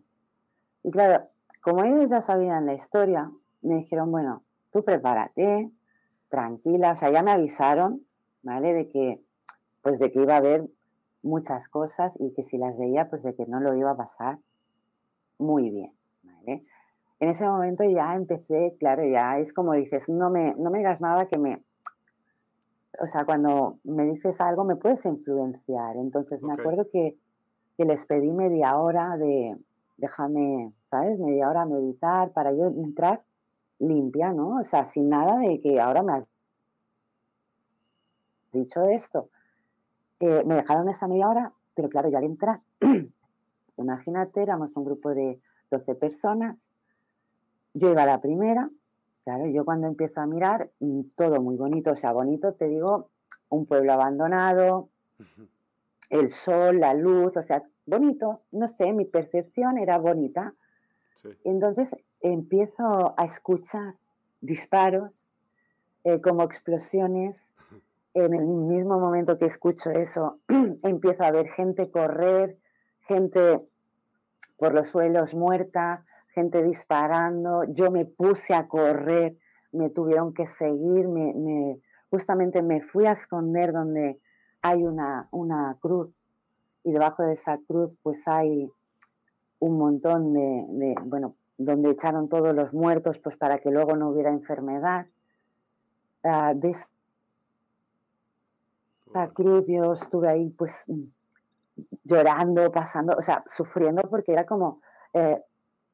Y 0.84 0.92
claro, 0.92 1.26
como 1.62 1.84
ellos 1.84 2.10
ya 2.10 2.22
sabían 2.22 2.66
la 2.66 2.74
historia, 2.74 3.32
me 3.62 3.76
dijeron, 3.76 4.12
bueno, 4.12 4.44
tú 4.72 4.84
prepárate, 4.84 5.72
tranquila, 6.30 6.94
o 6.94 6.98
sea, 6.98 7.12
ya 7.12 7.24
me 7.24 7.32
avisaron, 7.32 8.02
¿vale? 8.44 8.74
De 8.74 8.90
que 8.90 9.22
pues 9.88 10.00
de 10.00 10.12
que 10.12 10.22
iba 10.22 10.34
a 10.34 10.38
haber 10.40 10.68
muchas 11.24 11.66
cosas 11.70 12.12
y 12.20 12.34
que 12.34 12.44
si 12.44 12.58
las 12.58 12.78
veía, 12.78 13.10
pues 13.10 13.24
de 13.24 13.34
que 13.36 13.46
no 13.46 13.62
lo 13.62 13.74
iba 13.74 13.92
a 13.92 13.96
pasar 13.96 14.38
muy 15.38 15.70
bien, 15.70 15.94
En 17.20 17.30
ese 17.30 17.46
momento 17.46 17.86
ya 17.86 18.14
empecé, 18.14 18.76
claro, 18.80 19.06
ya 19.06 19.40
es 19.40 19.54
como 19.54 19.74
dices, 19.74 20.04
no 20.10 20.30
me, 20.30 20.56
no 20.56 20.70
me 20.72 20.80
digas 20.80 21.00
nada 21.00 21.28
que 21.28 21.38
me... 21.38 21.64
O 23.00 23.08
sea, 23.08 23.26
cuando 23.26 23.78
me 23.84 24.06
dices 24.06 24.40
algo 24.40 24.64
me 24.64 24.76
puedes 24.76 25.04
influenciar. 25.06 25.98
Entonces 25.98 26.42
me 26.42 26.54
acuerdo 26.54 26.88
que, 26.92 27.16
que, 27.78 27.86
les 27.86 28.06
pedí 28.06 28.32
media 28.32 28.78
hora 28.78 29.18
de, 29.18 29.56
déjame, 29.98 30.72
¿sabes? 30.90 31.20
Media 31.20 31.50
hora 31.50 31.62
a 31.62 31.66
meditar 31.66 32.32
para 32.32 32.52
yo 32.54 32.68
entrar 32.68 33.22
limpia, 33.80 34.34
¿no? 34.34 34.60
O 34.60 34.64
sea, 34.64 34.86
sin 34.86 35.10
nada 35.10 35.38
de 35.40 35.60
que 35.62 35.80
ahora 35.80 36.04
me 36.04 36.14
has 36.14 36.26
dicho 38.52 38.84
esto. 38.86 39.30
Eh, 40.20 40.44
me 40.46 40.56
dejaron 40.56 40.90
esa 40.90 41.08
media 41.08 41.30
hora, 41.30 41.54
pero 41.76 41.90
claro, 41.90 42.10
ya 42.10 42.18
al 42.18 42.24
entrar, 42.24 42.62
imagínate, 43.78 44.42
éramos 44.42 44.76
un 44.76 44.86
grupo 44.86 45.14
de 45.14 45.40
12 45.70 45.96
personas, 45.96 46.58
yo 47.74 47.92
iba 47.92 48.04
a 48.04 48.08
la 48.08 48.20
primera, 48.20 48.70
claro, 49.28 49.46
yo 49.48 49.66
cuando 49.66 49.88
empiezo 49.88 50.22
a 50.22 50.26
mirar, 50.26 50.70
mm, 50.80 51.02
todo 51.18 51.42
muy 51.42 51.58
bonito, 51.58 51.92
o 51.92 51.96
sea, 51.98 52.14
bonito, 52.14 52.54
te 52.54 52.70
digo, 52.70 53.10
un 53.50 53.66
pueblo 53.66 53.92
abandonado, 53.92 54.88
el 56.10 56.30
sol, 56.30 56.80
la 56.80 56.94
luz, 56.94 57.36
o 57.36 57.42
sea, 57.42 57.62
bonito, 57.86 58.40
no 58.54 58.70
sé, 58.70 58.94
mi 58.94 59.04
percepción 59.04 59.80
era 59.80 59.98
bonita. 59.98 60.54
Entonces 61.44 61.90
empiezo 62.22 63.16
a 63.18 63.26
escuchar 63.26 63.96
disparos, 64.40 65.12
eh, 66.06 66.22
como 66.22 66.44
explosiones, 66.44 67.36
en 68.14 68.34
el 68.34 68.46
mismo 68.46 68.98
momento 68.98 69.38
que 69.38 69.48
escucho 69.48 69.90
eso, 69.90 70.40
empiezo 70.84 71.26
a 71.26 71.32
ver 71.32 71.50
gente 71.50 71.92
correr, 71.92 72.56
gente 73.02 73.60
por 74.56 74.74
los 74.74 74.88
suelos 74.88 75.34
muerta, 75.34 76.06
gente 76.38 76.62
disparando. 76.62 77.64
Yo 77.74 77.90
me 77.90 78.06
puse 78.06 78.54
a 78.54 78.68
correr, 78.68 79.36
me 79.72 79.90
tuvieron 79.90 80.36
que 80.36 80.46
seguir, 80.60 81.08
me, 81.08 81.80
justamente 82.12 82.62
me 82.62 82.82
fui 82.82 83.08
a 83.08 83.14
esconder 83.14 83.74
donde 83.74 84.20
hay 84.62 84.84
una, 84.84 85.28
una 85.32 85.76
cruz 85.80 86.10
y 86.84 86.92
debajo 86.92 87.24
de 87.24 87.34
esa 87.34 87.58
cruz 87.68 87.92
pues 88.04 88.20
hay 88.28 88.72
un 89.58 89.78
montón 89.80 90.34
de, 90.34 90.94
bueno, 91.06 91.36
donde 91.58 91.90
echaron 91.90 92.30
todos 92.30 92.54
los 92.54 92.72
muertos 92.72 93.18
pues 93.18 93.36
para 93.36 93.58
que 93.58 93.72
luego 93.72 93.96
no 93.96 94.10
hubiera 94.10 94.30
enfermedad. 94.30 95.08
Uh, 96.24 96.54
la 99.12 99.30
cruz 99.30 99.66
yo 99.68 99.94
estuve 99.94 100.30
ahí 100.30 100.50
pues 100.52 100.72
llorando, 102.04 102.72
pasando, 102.72 103.16
o 103.18 103.24
sea, 103.24 103.44
sufriendo 103.56 104.04
porque 104.04 104.34
era 104.34 104.46
como, 104.46 104.82
eh, 105.14 105.42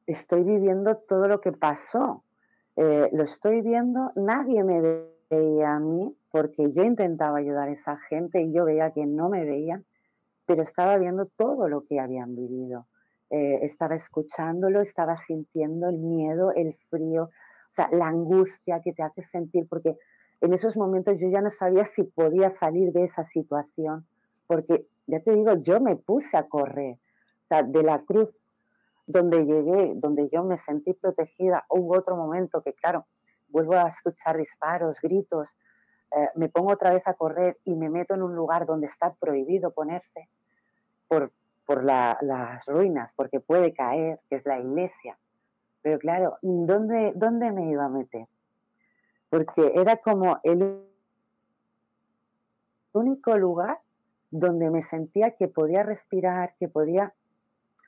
estoy 0.06 0.42
viviendo 0.44 0.96
todo 0.96 1.28
lo 1.28 1.40
que 1.40 1.52
pasó, 1.52 2.22
eh, 2.76 3.08
lo 3.12 3.24
estoy 3.24 3.60
viendo, 3.60 4.10
nadie 4.16 4.64
me 4.64 4.80
veía 5.30 5.74
a 5.74 5.80
mí 5.80 6.14
porque 6.30 6.72
yo 6.72 6.82
intentaba 6.82 7.38
ayudar 7.38 7.68
a 7.68 7.72
esa 7.72 7.96
gente 8.08 8.42
y 8.42 8.52
yo 8.52 8.64
veía 8.64 8.90
que 8.90 9.06
no 9.06 9.28
me 9.28 9.44
veían, 9.44 9.84
pero 10.46 10.62
estaba 10.62 10.98
viendo 10.98 11.26
todo 11.36 11.68
lo 11.68 11.84
que 11.84 12.00
habían 12.00 12.34
vivido. 12.34 12.86
Eh, 13.30 13.60
estaba 13.62 13.94
escuchándolo, 13.94 14.80
estaba 14.80 15.16
sintiendo 15.26 15.88
el 15.88 15.98
miedo, 15.98 16.52
el 16.52 16.74
frío, 16.90 17.24
o 17.24 17.74
sea, 17.74 17.88
la 17.90 18.08
angustia 18.08 18.80
que 18.82 18.92
te 18.92 19.02
hace 19.02 19.24
sentir, 19.32 19.66
porque 19.68 19.96
en 20.40 20.52
esos 20.52 20.76
momentos 20.76 21.18
yo 21.18 21.28
ya 21.28 21.40
no 21.40 21.50
sabía 21.50 21.86
si 21.96 22.02
podía 22.02 22.50
salir 22.58 22.92
de 22.92 23.04
esa 23.04 23.26
situación, 23.28 24.06
porque 24.46 24.86
ya 25.06 25.20
te 25.20 25.32
digo, 25.32 25.54
yo 25.54 25.80
me 25.80 25.96
puse 25.96 26.36
a 26.36 26.44
correr, 26.44 26.96
o 26.96 27.46
sea, 27.48 27.62
de 27.62 27.82
la 27.82 28.00
cruz 28.02 28.28
donde 29.06 29.44
llegué, 29.44 29.92
donde 29.96 30.28
yo 30.30 30.44
me 30.44 30.56
sentí 30.58 30.94
protegida, 30.94 31.64
hubo 31.68 31.96
otro 31.96 32.16
momento 32.16 32.62
que, 32.62 32.72
claro, 32.72 33.06
vuelvo 33.48 33.74
a 33.74 33.88
escuchar 33.88 34.36
disparos, 34.36 34.98
gritos, 35.02 35.48
eh, 36.16 36.28
me 36.34 36.48
pongo 36.48 36.72
otra 36.72 36.92
vez 36.92 37.06
a 37.06 37.14
correr 37.14 37.58
y 37.64 37.74
me 37.74 37.90
meto 37.90 38.14
en 38.14 38.22
un 38.22 38.34
lugar 38.34 38.66
donde 38.66 38.86
está 38.86 39.14
prohibido 39.14 39.72
ponerse 39.72 40.28
por, 41.08 41.32
por 41.66 41.84
las 41.84 42.64
ruinas, 42.66 43.10
porque 43.16 43.40
puede 43.40 43.72
caer, 43.74 44.20
que 44.28 44.36
es 44.36 44.46
la 44.46 44.58
iglesia. 44.58 45.18
Pero 45.82 45.98
claro, 45.98 46.38
¿dónde, 46.42 47.12
¿dónde 47.14 47.52
me 47.52 47.70
iba 47.70 47.84
a 47.84 47.90
meter? 47.90 48.26
porque 49.34 49.72
era 49.74 49.96
como 49.96 50.38
el 50.44 50.86
único 52.92 53.36
lugar 53.36 53.80
donde 54.30 54.70
me 54.70 54.84
sentía 54.84 55.32
que 55.32 55.48
podía 55.48 55.82
respirar, 55.82 56.54
que 56.60 56.68
podía 56.68 57.12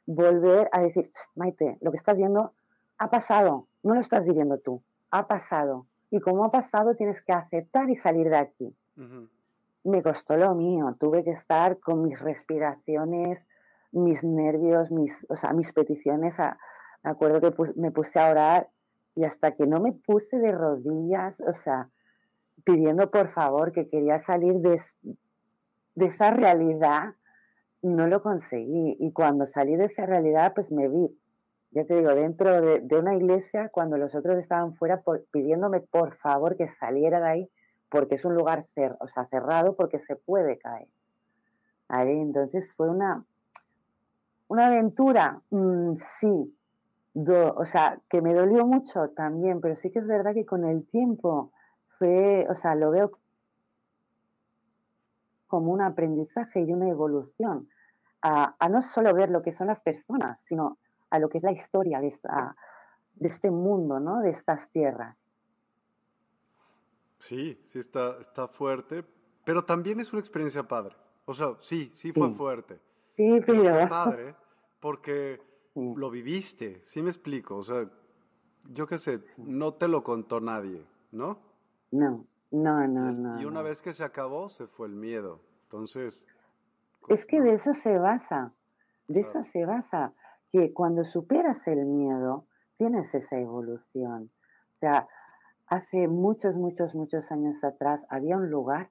volver 0.07 0.69
a 0.73 0.81
decir, 0.81 1.11
Maite, 1.35 1.79
lo 1.81 1.91
que 1.91 1.99
estás 1.99 2.17
viendo 2.17 2.53
ha 2.99 3.11
pasado, 3.11 3.67
no 3.83 3.95
lo 3.95 4.01
estás 4.01 4.27
viviendo 4.27 4.59
tú, 4.59 4.83
ha 5.11 5.27
pasado. 5.27 5.87
Y 6.11 6.21
como 6.21 6.45
ha 6.45 6.51
pasado, 6.51 6.95
tienes 6.95 7.21
que 7.23 7.33
aceptar 7.33 7.91
y 7.91 7.97
salir 7.97 8.31
de 8.31 8.37
aquí. 8.37 8.75
Me 9.85 10.03
costó 10.03 10.37
lo 10.37 10.55
mío, 10.55 10.97
tuve 10.99 11.25
que 11.25 11.33
estar 11.33 11.79
con 11.81 12.03
mis 12.03 12.19
respiraciones, 12.21 13.39
mis 13.93 14.23
nervios, 14.23 14.91
mis, 14.91 15.13
o 15.29 15.37
sea, 15.37 15.53
mis 15.53 15.73
peticiones. 15.73 16.35
me 17.03 17.11
acuerdo 17.11 17.41
que 17.41 17.73
me 17.77 17.91
puse 17.91 18.19
a 18.19 18.31
orar 18.31 18.69
y 19.15 19.25
hasta 19.25 19.53
que 19.53 19.67
no 19.67 19.81
me 19.81 19.93
puse 19.93 20.39
de 20.39 20.53
rodillas, 20.53 21.35
o 21.41 21.53
sea, 21.53 21.89
pidiendo 22.65 23.11
por 23.11 23.33
favor 23.33 23.73
que 23.73 23.89
quería 23.89 24.23
salir 24.25 24.55
de, 24.55 24.83
de 25.95 26.07
esa 26.07 26.31
realidad, 26.31 27.15
no 27.87 28.07
lo 28.07 28.23
conseguí. 28.23 28.97
Y 28.99 29.13
cuando 29.13 29.47
salí 29.47 29.77
de 29.77 29.87
esa 29.87 30.07
realidad, 30.07 30.53
pues 30.55 30.71
me 30.71 30.89
vi 30.89 31.17
ya 31.77 31.85
te 31.85 31.95
digo, 31.95 32.15
dentro 32.15 32.63
de, 32.63 32.99
una 32.99 33.15
iglesia, 33.15 33.69
cuando 33.69 33.99
los 33.99 34.15
otros 34.15 34.39
estaban 34.39 34.75
fuera 34.77 35.03
pidiéndome 35.31 35.81
por 35.81 36.17
favor 36.17 36.57
que 36.57 36.69
saliera 36.81 37.21
de 37.21 37.29
ahí, 37.29 37.51
porque 37.91 38.15
es 38.15 38.25
un 38.25 38.35
lugar 38.35 38.67
cer 38.75 38.97
o 38.99 39.09
sea, 39.09 39.27
cerrado, 39.27 39.77
porque 39.77 39.99
se 40.01 40.17
puede 40.17 40.59
caer. 40.59 40.89
Ahí, 41.89 42.19
entonces 42.19 42.73
fue 42.79 42.89
una, 42.89 43.25
una 44.49 44.69
aventura, 44.69 45.43
mm, 45.51 45.97
sí, 46.19 46.57
o 47.15 47.65
sea, 47.67 47.99
que 48.09 48.23
me 48.23 48.33
dolió 48.33 48.67
mucho 48.67 49.11
también, 49.11 49.61
pero 49.61 49.77
sí 49.77 49.91
que 49.91 49.99
es 49.99 50.07
verdad 50.07 50.33
que 50.33 50.47
con 50.47 50.65
el 50.65 50.87
tiempo 50.87 51.53
fue, 51.99 52.47
o 52.49 52.57
sea, 52.57 52.75
lo 52.75 52.91
veo 52.91 53.19
como 55.47 55.73
un 55.73 55.83
aprendizaje 55.83 56.63
y 56.63 56.73
una 56.73 56.89
evolución, 56.89 57.69
a, 58.27 58.57
a 58.59 58.69
no 58.69 58.83
solo 58.83 59.15
ver 59.15 59.31
lo 59.31 59.41
que 59.43 59.53
son 59.53 59.69
las 59.69 59.81
personas, 59.81 60.41
sino 60.49 60.79
a 61.11 61.19
lo 61.21 61.29
que 61.29 61.39
es 61.39 61.45
la 61.45 61.53
historia 61.53 62.01
de, 62.01 62.09
esta, 62.09 62.57
de 63.15 63.29
este 63.29 63.53
mundo, 63.53 64.01
¿no? 64.01 64.21
De 64.21 64.31
estas 64.31 64.69
tierras. 64.73 65.17
Sí, 67.19 67.57
sí 67.69 67.79
está, 67.79 68.19
está 68.21 68.49
fuerte, 68.49 69.05
pero 69.45 69.65
también 69.65 70.01
es 70.01 70.13
una 70.13 70.19
experiencia 70.19 70.65
padre. 70.65 70.97
O 71.25 71.35
sea, 71.35 71.55
sí, 71.61 71.93
sí 71.95 72.13
fue 72.13 72.33
fuerte. 72.33 72.81
Sí, 73.17 73.41
pero... 73.47 73.63
Fue 73.63 73.87
padre 73.87 74.35
porque 74.81 75.41
lo 75.75 76.11
viviste, 76.11 76.83
¿sí 76.85 77.03
me 77.03 77.11
explico? 77.11 77.57
O 77.57 77.63
sea, 77.63 77.89
yo 78.73 78.89
qué 78.89 78.99
sé, 78.99 79.23
no 79.37 79.75
te 79.75 79.87
lo 79.87 80.03
contó 80.03 80.41
nadie, 80.41 80.85
¿no? 81.13 81.39
No, 81.93 82.27
no, 82.51 82.89
no, 82.89 83.13
no. 83.13 83.41
Y 83.41 83.45
una 83.45 83.63
vez 83.63 83.83
que 83.83 83.93
se 83.93 84.03
acabó, 84.03 84.49
se 84.49 84.67
fue 84.67 84.89
el 84.89 84.95
miedo. 84.95 85.41
Entonces... 85.65 86.27
Es 87.09 87.25
que 87.27 87.41
de 87.41 87.55
eso 87.55 87.73
se 87.75 87.99
basa, 87.99 88.53
de 89.09 89.21
eso 89.21 89.45
se 89.45 89.65
basa 89.65 90.13
que 90.53 90.73
cuando 90.73 91.05
superas 91.05 91.59
el 91.67 91.85
miedo, 91.87 92.47
tienes 92.79 93.13
esa 93.15 93.39
evolución. 93.39 94.31
O 94.77 94.79
sea, 94.81 95.07
hace 95.69 96.09
muchos, 96.09 96.55
muchos, 96.55 96.95
muchos 96.95 97.31
años 97.31 97.63
atrás 97.63 98.01
había 98.09 98.37
un 98.37 98.51
lugar, 98.51 98.91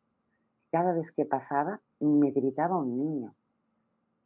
cada 0.71 0.93
vez 0.93 1.11
que 1.11 1.25
pasaba, 1.25 1.79
me 1.99 2.31
gritaba 2.31 2.77
un 2.77 2.97
niño. 2.97 3.33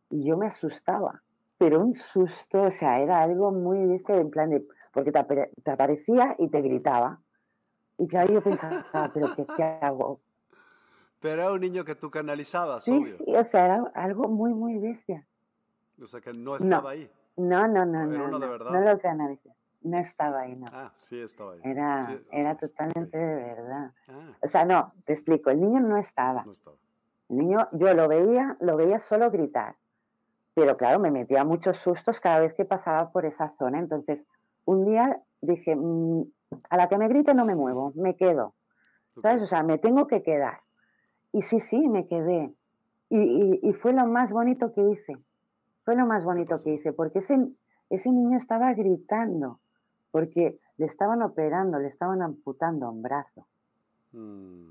Y 0.09 0.23
yo 0.23 0.37
me 0.37 0.47
asustaba, 0.47 1.21
pero 1.57 1.81
un 1.81 1.95
susto, 1.95 2.63
o 2.63 2.71
sea, 2.71 2.99
era 2.99 3.21
algo 3.21 3.51
muy, 3.51 3.85
¿viste? 3.85 4.19
En 4.19 4.29
plan 4.29 4.49
de, 4.49 4.65
porque 4.93 5.11
te, 5.11 5.71
aparecía 5.71 6.35
y 6.39 6.49
te 6.49 6.61
gritaba. 6.61 7.19
Y 7.97 8.07
claro, 8.07 8.33
yo 8.33 8.41
pensaba, 8.41 8.85
ah, 8.93 9.11
pero 9.13 9.35
¿qué, 9.35 9.45
¿qué, 9.55 9.63
hago? 9.63 10.19
Pero 11.19 11.41
era 11.43 11.51
un 11.51 11.59
niño 11.59 11.83
que 11.83 11.95
tú 11.95 12.09
canalizabas, 12.09 12.83
sí, 12.83 12.91
obvio. 12.91 13.17
Sí, 13.17 13.35
o 13.35 13.43
sea, 13.45 13.65
era 13.65 13.91
algo 13.93 14.27
muy, 14.27 14.53
muy 14.53 14.77
bestia. 14.77 15.25
O 16.01 16.07
sea, 16.07 16.21
que 16.21 16.33
no 16.33 16.55
estaba 16.55 16.91
ahí. 16.91 17.09
No, 17.35 17.67
no, 17.67 17.85
no, 17.85 18.05
no. 18.05 18.27
No, 18.29 18.39
no 18.39 18.81
lo 18.81 18.99
canalicé. 18.99 19.53
No 19.81 19.97
estaba 19.97 20.41
ahí, 20.41 20.55
no. 20.55 20.65
Ah, 20.73 20.91
sí 20.95 21.19
estaba 21.19 21.53
ahí. 21.53 21.61
Era, 21.63 22.19
era 22.31 22.55
totalmente 22.55 23.17
de 23.17 23.35
verdad. 23.35 23.91
Ah. 24.09 24.33
O 24.41 24.47
sea, 24.47 24.65
no, 24.65 24.93
te 25.05 25.13
explico, 25.13 25.49
el 25.49 25.61
niño 25.61 25.79
no 25.79 25.97
estaba. 25.97 26.43
No 26.43 26.51
estaba. 26.51 26.75
El 27.29 27.37
niño, 27.37 27.67
yo 27.71 27.93
lo 27.93 28.07
veía, 28.07 28.57
lo 28.59 28.75
veía 28.75 28.99
solo 28.99 29.31
gritar. 29.31 29.75
Pero 30.53 30.75
claro, 30.75 30.99
me 30.99 31.11
metía 31.11 31.43
muchos 31.45 31.77
sustos 31.77 32.19
cada 32.19 32.39
vez 32.39 32.53
que 32.53 32.65
pasaba 32.65 33.11
por 33.11 33.25
esa 33.25 33.53
zona. 33.57 33.79
Entonces, 33.79 34.19
un 34.65 34.85
día 34.85 35.21
dije, 35.41 35.75
mm, 35.75 36.23
a 36.69 36.77
la 36.77 36.89
que 36.89 36.97
me 36.97 37.07
grite 37.07 37.33
no 37.33 37.45
me 37.45 37.55
muevo, 37.55 37.93
me 37.95 38.15
quedo. 38.15 38.55
¿Sabes? 39.21 39.43
O 39.43 39.47
sea, 39.47 39.63
me 39.63 39.77
tengo 39.77 40.07
que 40.07 40.23
quedar. 40.23 40.59
Y 41.31 41.41
sí, 41.43 41.59
sí, 41.59 41.87
me 41.87 42.07
quedé. 42.07 42.53
Y, 43.09 43.59
y 43.61 43.73
fue 43.73 43.93
lo 43.93 44.05
más 44.05 44.31
bonito 44.31 44.71
que 44.71 44.81
hice 44.81 45.17
fue 45.89 45.95
lo 45.95 46.05
más 46.05 46.23
bonito 46.23 46.61
que 46.63 46.75
hice, 46.75 46.93
porque 46.93 47.17
ese, 47.17 47.35
ese 47.89 48.11
niño 48.11 48.37
estaba 48.37 48.71
gritando, 48.75 49.59
porque 50.11 50.59
le 50.77 50.85
estaban 50.85 51.23
operando, 51.23 51.79
le 51.79 51.87
estaban 51.87 52.21
amputando 52.21 52.91
un 52.91 53.01
brazo. 53.01 53.47
Mm. 54.11 54.69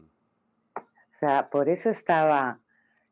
O 0.76 1.18
sea, 1.18 1.48
por 1.50 1.68
eso 1.68 1.90
estaba, 1.90 2.60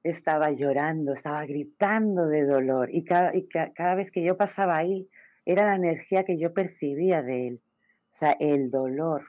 estaba 0.04 0.52
llorando, 0.52 1.14
estaba 1.14 1.44
gritando 1.46 2.28
de 2.28 2.44
dolor. 2.44 2.94
Y 2.94 3.02
cada, 3.02 3.35
y 3.35 3.48
cada 3.48 3.96
vez 3.96 4.12
que 4.12 4.22
yo 4.22 4.37
pasaba 4.37 4.76
ahí, 4.76 5.09
era 5.44 5.66
la 5.66 5.74
energía 5.74 6.22
que 6.22 6.38
yo 6.38 6.54
percibía 6.54 7.22
de 7.22 7.48
él. 7.48 7.61
O 8.14 8.18
sea, 8.18 8.37
el 8.38 8.70
dolor 8.70 9.24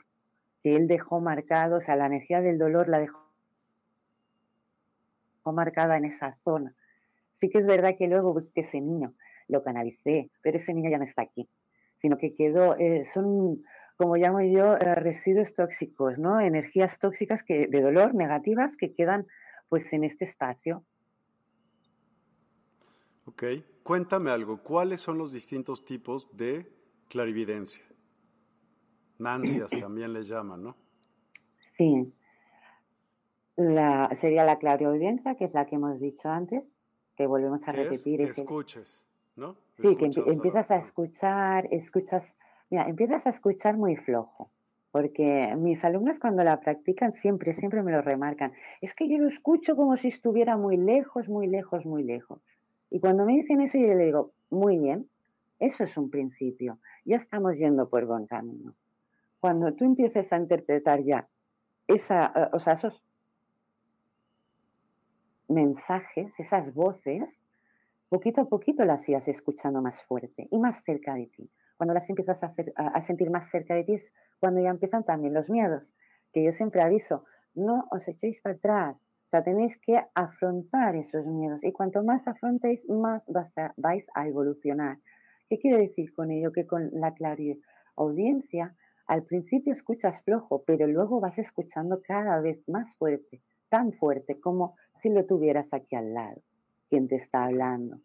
que 0.62 0.75
él 0.75 0.88
dejó 0.88 1.19
marcado, 1.19 1.77
o 1.77 1.82
sea, 1.82 1.95
la 1.95 2.06
energía 2.06 2.41
del 2.41 2.60
dolor 2.60 2.89
la 2.89 2.99
dejó 2.99 3.27
marcada 5.52 5.98
en 5.98 6.06
esa 6.06 6.38
zona. 6.44 6.76
Sí 7.40 7.50
que 7.50 7.60
es 7.60 7.66
verdad 7.66 7.96
que 7.98 8.08
luego 8.08 8.34
busqué 8.34 8.62
ese 8.62 8.82
niño, 8.82 9.14
lo 9.48 9.64
canalicé, 9.64 10.32
pero 10.42 10.58
ese 10.58 10.74
niño 10.74 10.90
ya 10.90 10.98
no 10.98 11.06
está 11.06 11.22
aquí, 11.22 11.48
sino 12.02 12.18
que 12.18 12.36
quedó, 12.36 12.76
eh, 12.78 13.06
son, 13.14 13.64
como 13.98 14.16
llamo 14.16 14.42
yo, 14.42 14.76
eh, 14.76 14.96
residuos 14.96 15.54
tóxicos, 15.54 16.18
¿no? 16.18 16.40
Energías 16.40 16.98
tóxicas 17.00 17.44
que, 17.44 17.68
de 17.68 17.82
dolor, 17.82 18.16
negativas, 18.16 18.76
que 18.78 18.94
quedan 18.94 19.28
pues 19.70 19.92
en 19.92 20.04
este 20.04 20.26
espacio. 20.26 20.84
Ok, 23.26 23.44
cuéntame 23.84 24.32
algo, 24.32 24.64
¿cuáles 24.64 25.02
son 25.02 25.18
los 25.18 25.32
distintos 25.32 25.86
tipos 25.86 26.30
de 26.36 26.66
clarividencia? 27.10 27.84
Nancias 29.20 29.72
también 29.82 30.14
les 30.14 30.28
llaman, 30.28 30.64
¿no? 30.64 30.78
Sí. 31.78 32.14
La, 33.58 34.10
sería 34.22 34.46
la 34.46 34.58
clarividencia, 34.58 35.36
que 35.36 35.46
es 35.46 35.54
la 35.54 35.65
que 35.65 35.76
hemos 35.76 36.00
dicho 36.00 36.30
antes, 36.30 36.63
que 37.15 37.26
volvemos 37.26 37.67
a 37.67 37.72
repetir. 37.72 38.22
Es, 38.22 38.36
que 38.36 38.41
escuches, 38.41 39.04
¿no? 39.36 39.56
Sí, 39.82 39.96
que 39.96 40.12
empiezas 40.28 40.70
a 40.72 40.78
escuchar, 40.78 41.67
escuchas, 41.72 42.24
mira, 42.70 42.88
empiezas 42.88 43.26
a 43.26 43.32
escuchar 43.32 43.76
muy 43.76 43.96
flojo, 43.96 44.52
porque 44.91 45.56
mis 45.58 45.84
alumnos 45.84 46.20
cuando 46.20 46.43
la 46.43 46.60
practican 46.60 47.13
siempre, 47.13 47.54
siempre 47.54 47.82
me 47.82 47.91
lo 47.91 48.02
remarcan. 48.02 48.54
Es 48.82 48.93
que 48.93 49.10
yo 49.10 49.17
lo 49.17 49.28
escucho 49.28 49.76
como 49.76 49.98
si 49.98 50.10
estuviera 50.10 50.56
muy 50.56 50.78
lejos, 50.78 51.28
muy 51.28 51.48
lejos, 51.48 51.86
muy 51.86 52.04
lejos. 52.04 52.39
Y 52.89 53.00
cuando 53.00 53.26
me 53.26 53.34
dicen 53.34 53.62
eso, 53.62 53.78
yo 53.78 53.88
le 53.88 54.06
digo, 54.06 54.32
muy 54.50 54.78
bien, 54.78 55.08
eso 55.60 55.84
es 55.84 55.98
un 55.98 56.10
principio, 56.10 56.78
ya 57.06 57.17
estamos 57.17 57.56
yendo 57.56 57.89
por 57.89 58.06
buen 58.06 58.28
camino. 58.28 58.74
Cuando 59.39 59.74
tú 59.74 59.86
empieces 59.86 60.32
a 60.32 60.38
interpretar 60.38 61.04
ya 61.04 61.28
esa, 61.88 62.50
o 62.54 62.60
sea, 62.60 62.74
esos 62.74 63.02
mensajes, 65.48 66.32
esas 66.38 66.74
voces, 66.74 67.24
poquito 68.10 68.42
a 68.42 68.46
poquito 68.46 68.86
las 68.86 69.08
irás 69.08 69.28
escuchando 69.28 69.82
más 69.82 70.02
fuerte 70.04 70.48
y 70.52 70.60
más 70.60 70.84
cerca 70.84 71.16
de 71.16 71.28
ti. 71.28 71.50
Cuando 71.78 71.94
las 71.94 72.10
empiezas 72.10 72.40
a, 72.42 73.02
sentir 73.06 73.30
más 73.30 73.50
cerca 73.52 73.76
de 73.76 73.84
ti 73.84 73.94
es 73.96 74.12
cuando 74.40 74.62
ya 74.62 74.70
empiezan 74.70 75.04
también 75.04 75.34
los 75.34 75.50
miedos, 75.50 75.88
que 76.34 76.44
yo 76.44 76.52
siempre 76.52 76.82
aviso, 76.82 77.26
no 77.54 77.88
os 77.92 78.08
echéis 78.08 78.42
para 78.42 78.56
atrás, 78.56 78.96
o 78.96 79.30
sea, 79.30 79.44
tenéis 79.44 79.78
que 79.80 80.02
afrontar 80.16 80.96
esos 80.96 81.26
miedos 81.26 81.64
y 81.64 81.72
cuanto 81.72 82.04
más 82.04 82.28
afrontéis, 82.28 82.88
más 82.90 83.24
vais 83.76 84.06
a 84.16 84.28
evolucionar. 84.28 84.98
¿Qué 85.50 85.60
quiere 85.60 85.80
decir 85.80 86.14
con 86.14 86.32
ello? 86.32 86.52
Que 86.52 86.66
con 86.66 86.90
la 86.94 87.14
audiencia 87.96 88.76
al 89.08 89.24
principio 89.24 89.74
escuchas 89.74 90.22
flojo, 90.24 90.64
pero 90.66 90.86
luego 90.88 91.20
vas 91.20 91.38
escuchando 91.38 92.02
cada 92.02 92.42
vez 92.42 92.68
más 92.68 92.94
fuerte, 92.98 93.42
tan 93.70 93.94
fuerte 93.94 94.40
como 94.40 94.76
si 95.02 95.10
lo 95.10 95.26
tuvieras 95.26 95.68
aquí 95.72 95.96
al 95.96 96.14
lado, 96.14 96.42
quien 96.90 97.08
te 97.08 97.16
está 97.16 97.46
hablando. 97.46 98.00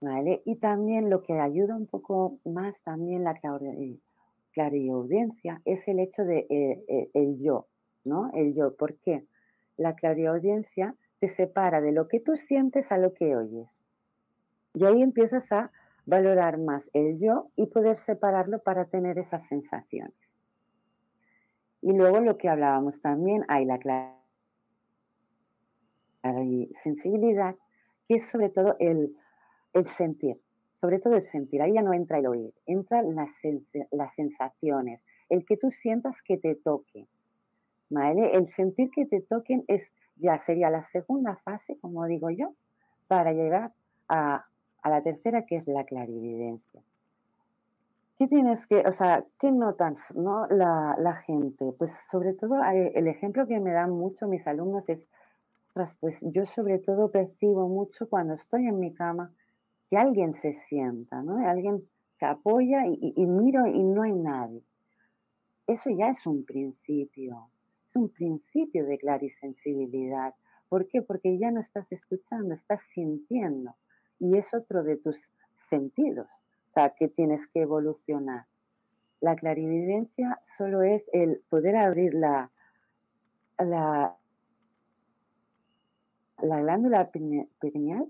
¿Vale? 0.00 0.42
Y 0.44 0.56
también 0.56 1.10
lo 1.10 1.22
que 1.22 1.32
ayuda 1.40 1.74
un 1.74 1.86
poco 1.86 2.38
más 2.44 2.74
también 2.84 3.24
la 3.24 3.34
clariaudiencia 4.52 5.60
es 5.64 5.86
el 5.88 5.98
hecho 5.98 6.24
de 6.24 6.46
eh, 6.48 6.84
eh, 6.86 7.10
el 7.14 7.40
yo, 7.40 7.66
¿no? 8.04 8.30
El 8.32 8.54
yo. 8.54 8.76
¿Por 8.76 8.94
qué? 8.98 9.24
La 9.76 9.96
clariaudiencia 9.96 10.94
te 11.18 11.28
separa 11.28 11.80
de 11.80 11.90
lo 11.90 12.06
que 12.06 12.20
tú 12.20 12.36
sientes 12.36 12.90
a 12.92 12.98
lo 12.98 13.12
que 13.12 13.34
oyes. 13.34 13.68
Y 14.74 14.84
ahí 14.84 15.02
empiezas 15.02 15.50
a 15.50 15.72
valorar 16.06 16.58
más 16.58 16.82
el 16.92 17.18
yo 17.18 17.48
y 17.56 17.66
poder 17.66 17.98
separarlo 18.06 18.60
para 18.60 18.84
tener 18.84 19.18
esas 19.18 19.46
sensaciones. 19.48 20.14
Y 21.82 21.92
luego 21.92 22.20
lo 22.20 22.38
que 22.38 22.48
hablábamos 22.48 23.00
también, 23.00 23.44
hay 23.48 23.64
la 23.64 23.78
claridad 26.32 26.70
sensibilidad, 26.82 27.54
que 28.06 28.16
es 28.16 28.28
sobre 28.30 28.48
todo 28.48 28.76
el, 28.78 29.16
el 29.72 29.86
sentir, 29.88 30.38
sobre 30.80 30.98
todo 30.98 31.14
el 31.14 31.26
sentir. 31.28 31.62
Ahí 31.62 31.74
ya 31.74 31.82
no 31.82 31.92
entra 31.92 32.18
el 32.18 32.26
oír, 32.26 32.52
entran 32.66 33.14
las, 33.14 33.30
las 33.90 34.14
sensaciones, 34.14 35.00
el 35.28 35.44
que 35.44 35.56
tú 35.56 35.70
sientas 35.70 36.14
que 36.22 36.38
te 36.38 36.54
toque. 36.54 37.06
¿vale? 37.90 38.34
El 38.34 38.52
sentir 38.54 38.90
que 38.90 39.06
te 39.06 39.20
toquen 39.20 39.64
es 39.68 39.82
ya 40.16 40.42
sería 40.44 40.70
la 40.70 40.86
segunda 40.90 41.36
fase, 41.44 41.78
como 41.80 42.04
digo 42.06 42.30
yo, 42.30 42.52
para 43.06 43.32
llegar 43.32 43.72
a, 44.08 44.44
a 44.82 44.90
la 44.90 45.02
tercera, 45.02 45.46
que 45.46 45.56
es 45.56 45.66
la 45.68 45.84
clarividencia. 45.84 46.82
¿Qué 48.18 48.26
tienes 48.26 48.66
que, 48.66 48.80
o 48.80 48.92
sea, 48.92 49.24
qué 49.38 49.52
notas, 49.52 49.96
no, 50.16 50.48
la, 50.48 50.96
la 50.98 51.14
gente? 51.22 51.72
Pues 51.78 51.92
sobre 52.10 52.34
todo 52.34 52.56
el 52.64 53.06
ejemplo 53.06 53.46
que 53.46 53.60
me 53.60 53.70
dan 53.70 53.92
mucho 53.92 54.26
mis 54.26 54.44
alumnos 54.44 54.88
es, 54.88 54.98
pues 56.00 56.16
yo 56.20 56.46
sobre 56.46 56.78
todo 56.78 57.10
percibo 57.10 57.68
mucho 57.68 58.08
cuando 58.08 58.34
estoy 58.34 58.66
en 58.66 58.78
mi 58.78 58.92
cama 58.92 59.32
que 59.90 59.96
alguien 59.96 60.34
se 60.42 60.58
sienta, 60.68 61.22
¿no? 61.22 61.38
Alguien 61.48 61.82
se 62.18 62.26
apoya 62.26 62.86
y, 62.86 63.26
miro 63.26 63.66
y 63.66 63.82
no 63.82 64.02
hay 64.02 64.12
nadie. 64.12 64.62
Eso 65.66 65.90
ya 65.90 66.10
es 66.10 66.26
un 66.26 66.44
principio, 66.44 67.50
es 67.88 67.96
un 67.96 68.08
principio 68.08 68.86
de 68.86 68.98
clarisensibilidad. 68.98 70.34
¿Por 70.68 70.88
qué? 70.88 71.02
Porque 71.02 71.38
ya 71.38 71.50
no 71.50 71.60
estás 71.60 71.90
escuchando, 71.92 72.54
estás 72.54 72.80
sintiendo. 72.94 73.74
Y 74.18 74.36
es 74.36 74.52
otro 74.52 74.82
de 74.82 74.96
tus 74.96 75.16
sentidos, 75.70 76.28
o 76.70 76.72
sea, 76.72 76.90
que 76.90 77.08
tienes 77.08 77.40
que 77.52 77.62
evolucionar. 77.62 78.46
La 79.20 79.36
clarividencia 79.36 80.40
solo 80.56 80.82
es 80.82 81.02
el 81.12 81.40
poder 81.48 81.76
abrir 81.76 82.14
la, 82.14 82.50
la 86.40 86.60
glándula 86.60 87.10
pineal 87.10 88.06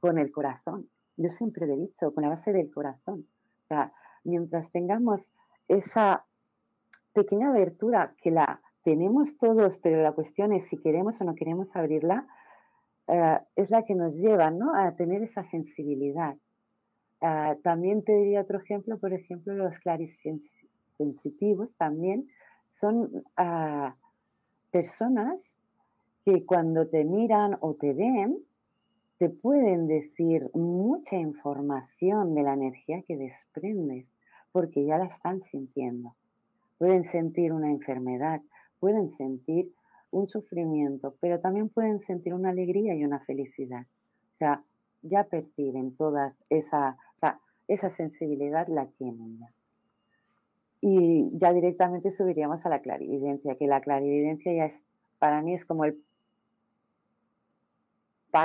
con 0.00 0.18
el 0.18 0.30
corazón. 0.30 0.88
Yo 1.16 1.30
siempre 1.30 1.66
lo 1.66 1.74
he 1.74 1.78
dicho, 1.78 2.12
con 2.14 2.22
la 2.22 2.30
base 2.30 2.52
del 2.52 2.70
corazón. 2.72 3.26
O 3.64 3.66
sea, 3.68 3.92
mientras 4.24 4.70
tengamos 4.70 5.20
esa 5.66 6.24
pequeña 7.12 7.50
abertura 7.50 8.14
que 8.22 8.30
la 8.30 8.60
tenemos 8.84 9.36
todos, 9.38 9.76
pero 9.78 10.02
la 10.02 10.12
cuestión 10.12 10.52
es 10.52 10.64
si 10.68 10.78
queremos 10.78 11.20
o 11.20 11.24
no 11.24 11.34
queremos 11.34 11.68
abrirla, 11.74 12.26
eh, 13.08 13.38
es 13.56 13.70
la 13.70 13.84
que 13.84 13.94
nos 13.94 14.14
lleva 14.14 14.50
¿no? 14.50 14.74
a 14.74 14.92
tener 14.92 15.22
esa 15.22 15.44
sensibilidad. 15.50 16.36
Eh, 17.20 17.58
también 17.62 18.04
te 18.04 18.12
diría 18.12 18.42
otro 18.42 18.58
ejemplo, 18.58 18.98
por 18.98 19.12
ejemplo, 19.12 19.54
los 19.54 19.76
clarisensitivos 19.80 21.74
también 21.76 22.28
son 22.80 23.24
uh, 23.38 23.90
personas 24.70 25.38
que 26.28 26.44
cuando 26.44 26.86
te 26.86 27.06
miran 27.06 27.56
o 27.60 27.72
te 27.72 27.94
ven, 27.94 28.36
te 29.16 29.30
pueden 29.30 29.86
decir 29.86 30.50
mucha 30.52 31.16
información 31.16 32.34
de 32.34 32.42
la 32.42 32.52
energía 32.52 33.00
que 33.08 33.16
desprendes, 33.16 34.04
porque 34.52 34.84
ya 34.84 34.98
la 34.98 35.06
están 35.06 35.42
sintiendo. 35.44 36.14
Pueden 36.76 37.04
sentir 37.04 37.50
una 37.54 37.70
enfermedad, 37.70 38.42
pueden 38.78 39.16
sentir 39.16 39.72
un 40.10 40.28
sufrimiento, 40.28 41.14
pero 41.18 41.40
también 41.40 41.70
pueden 41.70 42.00
sentir 42.00 42.34
una 42.34 42.50
alegría 42.50 42.94
y 42.94 43.06
una 43.06 43.20
felicidad. 43.20 43.86
O 44.34 44.36
sea, 44.36 44.62
ya 45.00 45.24
perciben 45.24 45.96
todas 45.96 46.34
esa, 46.50 46.98
esa 47.68 47.88
sensibilidad 47.96 48.68
la 48.68 48.84
tienen 48.98 49.38
ya. 49.38 49.50
Y 50.82 51.30
ya 51.38 51.54
directamente 51.54 52.14
subiríamos 52.18 52.66
a 52.66 52.68
la 52.68 52.80
clarividencia, 52.80 53.56
que 53.56 53.66
la 53.66 53.80
clarividencia 53.80 54.52
ya 54.52 54.66
es, 54.66 54.74
para 55.18 55.40
mí 55.40 55.54
es 55.54 55.64
como 55.64 55.86
el 55.86 55.98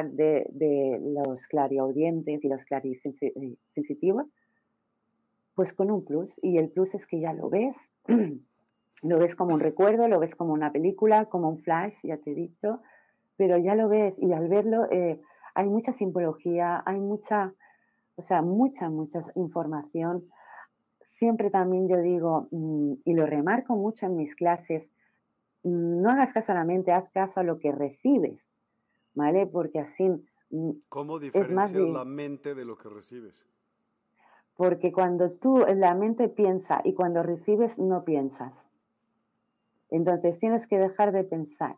de, 0.02 1.00
los 1.02 1.46
clariaudientes 1.48 2.44
y 2.44 2.48
los 2.48 2.64
clarisensitivos, 2.66 4.26
pues 5.56 5.74
con 5.74 5.92
un 5.92 6.04
plus. 6.04 6.30
Y 6.42 6.58
el 6.58 6.70
plus 6.70 6.94
es 6.96 7.06
que 7.06 7.20
ya 7.20 7.34
lo 7.34 7.50
ves, 7.50 7.76
lo 9.04 9.20
ves 9.20 9.36
como 9.36 9.54
un 9.54 9.60
recuerdo, 9.60 10.08
lo 10.08 10.20
ves 10.20 10.36
como 10.36 10.54
una 10.54 10.72
película, 10.72 11.26
como 11.26 11.50
un 11.50 11.60
flash, 11.60 11.96
ya 12.04 12.18
te 12.18 12.32
he 12.32 12.36
dicho, 12.36 12.82
pero 13.38 13.58
ya 13.58 13.76
lo 13.76 13.90
ves 13.90 14.16
y 14.18 14.32
al 14.34 14.48
verlo 14.48 14.90
eh, 14.92 15.20
hay 15.54 15.68
mucha 15.68 15.94
simbología, 15.94 16.82
hay 16.86 17.00
mucha, 17.00 17.54
o 18.16 18.24
sea, 18.24 18.42
mucha, 18.42 18.90
mucha 18.90 19.22
información. 19.36 20.26
Siempre 21.20 21.52
también 21.52 21.88
yo 21.88 21.98
digo, 21.98 22.48
mm, 22.52 22.94
y 23.06 23.14
lo 23.14 23.26
remarco 23.26 23.76
mucho 23.76 24.08
en 24.08 24.16
mis 24.16 24.36
clases, 24.36 24.84
no 25.64 26.10
hagas 26.10 26.34
caso 26.34 26.52
a 26.52 26.56
la 26.56 26.66
mente, 26.66 26.92
haz 26.92 27.10
caso 27.12 27.40
a 27.40 27.44
lo 27.44 27.60
que 27.60 27.72
recibes 27.72 28.42
¿vale? 29.16 29.48
Porque 29.48 29.80
así... 29.80 30.10
Mm, 30.50 30.72
¿Cómo 30.90 31.20
diferencias 31.20 31.74
la 31.74 32.06
mente 32.06 32.56
de 32.56 32.66
lo 32.66 32.78
que 32.78 32.90
recibes? 32.90 33.48
Porque 34.56 34.92
cuando 34.92 35.32
tú, 35.32 35.60
la 35.60 35.96
mente 35.96 36.30
piensa 36.30 36.82
y 36.84 36.94
cuando 36.94 37.24
recibes 37.24 37.78
no 37.78 38.04
piensas. 38.04 38.54
Entonces 39.90 40.40
tienes 40.40 40.66
que 40.68 40.78
dejar 40.78 41.12
de 41.12 41.24
pensar. 41.24 41.76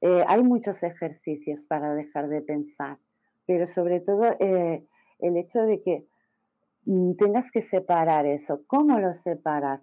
Eh, 0.00 0.24
hay 0.26 0.42
muchos 0.42 0.82
ejercicios 0.82 1.60
para 1.68 1.94
dejar 1.94 2.28
de 2.28 2.42
pensar, 2.42 2.98
pero 3.46 3.66
sobre 3.68 4.00
todo 4.00 4.24
eh, 4.40 4.84
el 5.20 5.36
hecho 5.36 5.60
de 5.60 5.80
que 5.80 6.06
mm, 6.86 7.12
tengas 7.14 7.50
que 7.52 7.62
separar 7.68 8.26
eso. 8.26 8.62
¿Cómo 8.66 8.98
lo 8.98 9.14
separas 9.22 9.80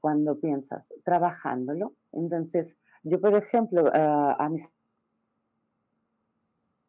cuando 0.00 0.38
piensas? 0.38 0.84
Trabajándolo. 1.04 1.92
Entonces, 2.12 2.68
yo, 3.04 3.20
por 3.20 3.34
ejemplo, 3.34 3.88
eh, 3.88 4.34
a 4.38 4.48
mis 4.50 4.66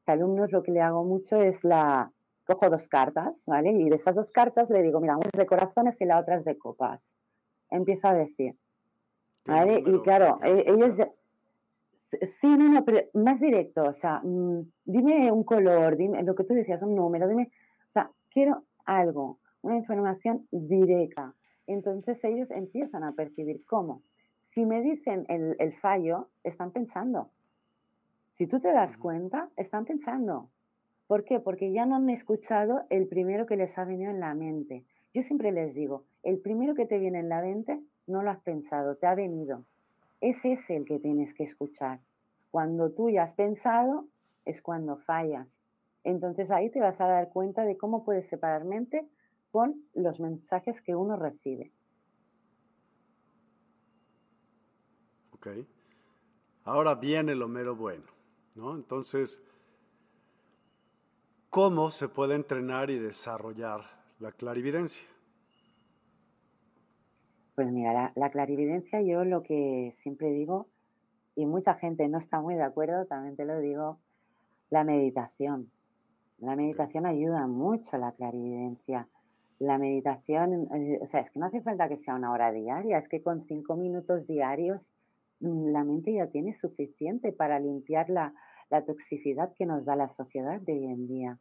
alumnos 0.07 0.51
lo 0.51 0.63
que 0.63 0.71
le 0.71 0.81
hago 0.81 1.03
mucho 1.03 1.41
es 1.41 1.63
la, 1.63 2.11
cojo 2.45 2.69
dos 2.69 2.87
cartas, 2.87 3.33
¿vale? 3.45 3.71
Y 3.71 3.89
de 3.89 3.95
esas 3.95 4.15
dos 4.15 4.29
cartas 4.31 4.69
le 4.69 4.83
digo, 4.83 4.99
mira, 4.99 5.17
una 5.17 5.29
es 5.33 5.37
de 5.37 5.45
corazones 5.45 5.99
y 5.99 6.05
la 6.05 6.19
otra 6.19 6.37
es 6.37 6.45
de 6.45 6.57
copas. 6.57 7.01
Empieza 7.69 8.09
a 8.09 8.13
decir, 8.13 8.55
¿vale? 9.45 9.83
Y 9.85 9.99
claro, 10.01 10.39
ellos... 10.43 10.95
Sí, 12.39 12.47
no, 12.47 12.69
no, 12.69 12.85
pero 12.85 13.01
más 13.13 13.41
directo, 13.41 13.83
o 13.83 13.93
sea, 13.93 14.21
mm, 14.23 14.61
dime 14.85 15.31
un 15.31 15.43
color, 15.43 15.97
dime 15.97 16.23
lo 16.23 16.33
que 16.33 16.45
tú 16.45 16.53
decías, 16.53 16.81
un 16.81 16.95
número, 16.95 17.27
dime, 17.27 17.51
o 17.89 17.91
sea, 17.91 18.09
quiero 18.29 18.63
algo, 18.85 19.39
una 19.63 19.75
información 19.75 20.47
directa. 20.51 21.33
Entonces 21.67 22.23
ellos 22.23 22.49
empiezan 22.51 23.03
a 23.03 23.11
percibir 23.13 23.65
cómo. 23.65 24.01
Si 24.53 24.65
me 24.65 24.81
dicen 24.81 25.25
el, 25.27 25.57
el 25.59 25.73
fallo, 25.79 26.29
están 26.43 26.71
pensando. 26.71 27.31
Si 28.37 28.47
tú 28.47 28.59
te 28.59 28.71
das 28.73 28.97
cuenta, 28.97 29.49
están 29.55 29.85
pensando. 29.85 30.49
¿Por 31.07 31.23
qué? 31.23 31.39
Porque 31.39 31.71
ya 31.71 31.85
no 31.85 31.95
han 31.95 32.09
escuchado 32.09 32.83
el 32.89 33.07
primero 33.07 33.45
que 33.45 33.55
les 33.55 33.77
ha 33.77 33.85
venido 33.85 34.11
en 34.11 34.19
la 34.19 34.33
mente. 34.33 34.83
Yo 35.13 35.23
siempre 35.23 35.51
les 35.53 35.73
digo, 35.73 36.03
el 36.23 36.39
primero 36.39 36.75
que 36.75 36.85
te 36.85 36.99
viene 36.99 37.19
en 37.19 37.29
la 37.29 37.41
mente 37.41 37.79
no 38.07 38.23
lo 38.23 38.31
has 38.31 38.41
pensado, 38.41 38.97
te 38.97 39.07
ha 39.07 39.15
venido. 39.15 39.63
Ese 40.19 40.53
es 40.53 40.69
el 40.69 40.85
que 40.85 40.99
tienes 40.99 41.33
que 41.33 41.43
escuchar. 41.43 41.99
Cuando 42.51 42.91
tú 42.91 43.09
ya 43.09 43.23
has 43.23 43.33
pensado, 43.33 44.05
es 44.43 44.61
cuando 44.61 44.97
fallas. 44.97 45.47
Entonces 46.03 46.51
ahí 46.51 46.69
te 46.69 46.81
vas 46.81 46.99
a 46.99 47.07
dar 47.07 47.29
cuenta 47.29 47.63
de 47.63 47.77
cómo 47.77 48.03
puedes 48.03 48.27
separar 48.27 48.65
mente 48.65 49.07
con 49.51 49.81
los 49.93 50.19
mensajes 50.19 50.81
que 50.81 50.95
uno 50.95 51.15
recibe. 51.15 51.71
Ok. 55.31 55.47
Ahora 56.65 56.95
viene 56.95 57.35
lo 57.35 57.47
mero 57.47 57.75
bueno. 57.75 58.14
Entonces, 58.55 59.41
¿cómo 61.49 61.91
se 61.91 62.07
puede 62.07 62.35
entrenar 62.35 62.89
y 62.89 62.97
desarrollar 62.97 63.81
la 64.19 64.31
clarividencia? 64.31 65.05
Pues 67.55 67.71
mira, 67.71 68.13
la, 68.15 68.29
clarividencia 68.31 69.01
yo 69.01 69.25
lo 69.25 69.43
que 69.43 69.95
siempre 70.03 70.31
digo, 70.31 70.67
y 71.35 71.45
mucha 71.45 71.75
gente 71.75 72.07
no 72.07 72.17
está 72.17 72.39
muy 72.39 72.55
de 72.55 72.63
acuerdo, 72.63 73.05
también 73.05 73.35
te 73.35 73.45
lo 73.45 73.59
digo, 73.59 73.99
la 74.69 74.83
meditación. 74.83 75.69
La 76.39 76.55
meditación 76.55 77.05
ayuda 77.05 77.47
mucho 77.47 77.95
a 77.95 77.99
la 77.99 78.11
clarividencia. 78.13 79.07
La 79.59 79.77
meditación, 79.77 80.67
eh, 80.73 80.99
o 81.01 81.07
sea, 81.07 81.21
es 81.21 81.31
que 81.31 81.39
no 81.39 81.45
hace 81.45 81.61
falta 81.61 81.87
que 81.87 81.97
sea 81.97 82.15
una 82.15 82.31
hora 82.31 82.51
diaria, 82.51 82.99
es 82.99 83.07
que 83.07 83.21
con 83.21 83.45
cinco 83.47 83.75
minutos 83.75 84.27
diarios 84.27 84.81
mm, 85.39 85.67
la 85.71 85.83
mente 85.85 86.13
ya 86.13 86.27
tiene 86.27 86.57
suficiente 86.59 87.31
para 87.31 87.59
limpiar 87.59 88.09
la, 88.09 88.33
la 88.69 88.83
toxicidad 88.83 89.53
que 89.57 89.65
nos 89.65 89.85
da 89.85 89.95
la 89.95 90.13
sociedad 90.15 90.59
de 90.61 90.73
hoy 90.73 90.85
en 90.85 91.07
día. 91.07 91.37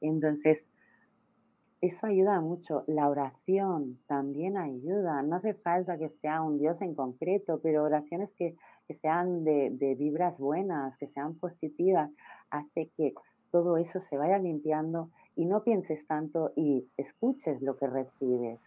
Entonces, 0.00 0.58
eso 1.80 2.06
ayuda 2.06 2.40
mucho. 2.40 2.84
La 2.86 3.08
oración 3.08 3.98
también 4.06 4.56
ayuda. 4.56 5.22
No 5.22 5.36
hace 5.36 5.54
falta 5.54 5.98
que 5.98 6.10
sea 6.20 6.42
un 6.42 6.58
Dios 6.58 6.80
en 6.80 6.94
concreto, 6.94 7.60
pero 7.62 7.82
oraciones 7.82 8.30
que, 8.38 8.56
sean 9.00 9.42
de, 9.42 9.70
de, 9.70 9.94
vibras 9.94 10.38
buenas, 10.38 10.96
que 10.98 11.06
sean 11.08 11.34
positivas, 11.36 12.10
hace 12.50 12.90
que 12.96 13.14
todo 13.50 13.78
eso 13.78 14.02
se 14.02 14.18
vaya 14.18 14.38
limpiando 14.38 15.08
y 15.34 15.46
no 15.46 15.64
pienses 15.64 16.06
tanto 16.06 16.52
y 16.56 16.86
escuches 16.98 17.62
lo 17.62 17.78
que 17.78 17.86
recibes. 17.86 18.60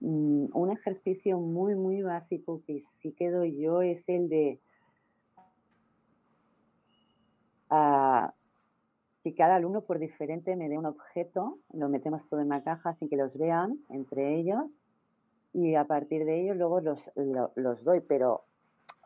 Mm, 0.00 0.46
un 0.52 0.70
ejercicio 0.70 1.38
muy, 1.38 1.74
muy 1.74 2.02
básico 2.02 2.62
que 2.66 2.84
sí 3.00 3.12
quedo 3.12 3.44
yo 3.44 3.82
es 3.82 4.02
el 4.08 4.28
de 4.28 4.60
uh, 7.70 8.30
si 9.22 9.34
cada 9.34 9.56
alumno 9.56 9.82
por 9.82 9.98
diferente 9.98 10.56
me 10.56 10.68
dé 10.68 10.78
un 10.78 10.86
objeto, 10.86 11.58
lo 11.72 11.88
metemos 11.88 12.26
todo 12.28 12.40
en 12.40 12.46
una 12.46 12.62
caja 12.62 12.94
sin 12.94 13.08
que 13.08 13.16
los 13.16 13.36
vean 13.36 13.78
entre 13.88 14.36
ellos 14.36 14.64
y 15.52 15.74
a 15.74 15.84
partir 15.84 16.24
de 16.24 16.42
ellos 16.42 16.56
luego 16.56 16.80
los, 16.80 17.10
los 17.16 17.84
doy, 17.84 18.00
pero 18.00 18.44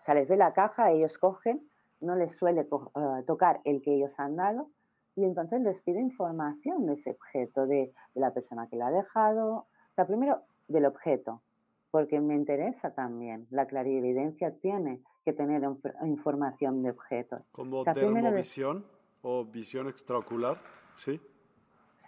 o 0.01 0.05
sea, 0.05 0.15
les 0.15 0.29
doy 0.29 0.37
la 0.37 0.53
caja, 0.53 0.91
ellos 0.91 1.17
cogen, 1.19 1.63
no 2.01 2.17
les 2.17 2.33
suele 2.33 2.63
eh, 2.63 3.23
tocar 3.27 3.61
el 3.65 3.83
que 3.83 3.95
ellos 3.95 4.13
han 4.19 4.37
dado 4.37 4.69
y 5.15 5.25
entonces 5.25 5.61
les 5.61 5.81
pido 5.83 6.01
información 6.01 6.87
de 6.87 6.95
ese 6.95 7.11
objeto, 7.11 7.67
de, 7.67 7.93
de, 8.15 8.21
la 8.21 8.33
persona 8.33 8.67
que 8.69 8.77
lo 8.77 8.87
ha 8.87 8.91
dejado, 8.91 9.55
o 9.55 9.95
sea, 9.95 10.07
primero 10.07 10.41
del 10.69 10.87
objeto, 10.87 11.43
porque 11.91 12.21
me 12.21 12.35
interesa 12.35 12.93
también, 12.95 13.47
la 13.51 13.67
clarividencia 13.67 14.53
tiene 14.61 15.01
que 15.25 15.33
tener 15.33 15.63
información 16.05 16.83
de 16.83 16.91
objetos. 16.91 17.43
¿Como 17.53 17.81
o 17.81 17.85
termovisión 17.85 18.85
o 19.23 19.45
visión 19.45 19.89
extraocular? 19.89 20.59
Sí. 20.97 21.21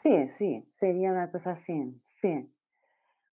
Sí, 0.02 0.30
sí, 0.38 0.64
sería 0.78 1.12
una 1.12 1.30
cosa 1.30 1.52
así, 1.52 2.00
sí. 2.20 2.50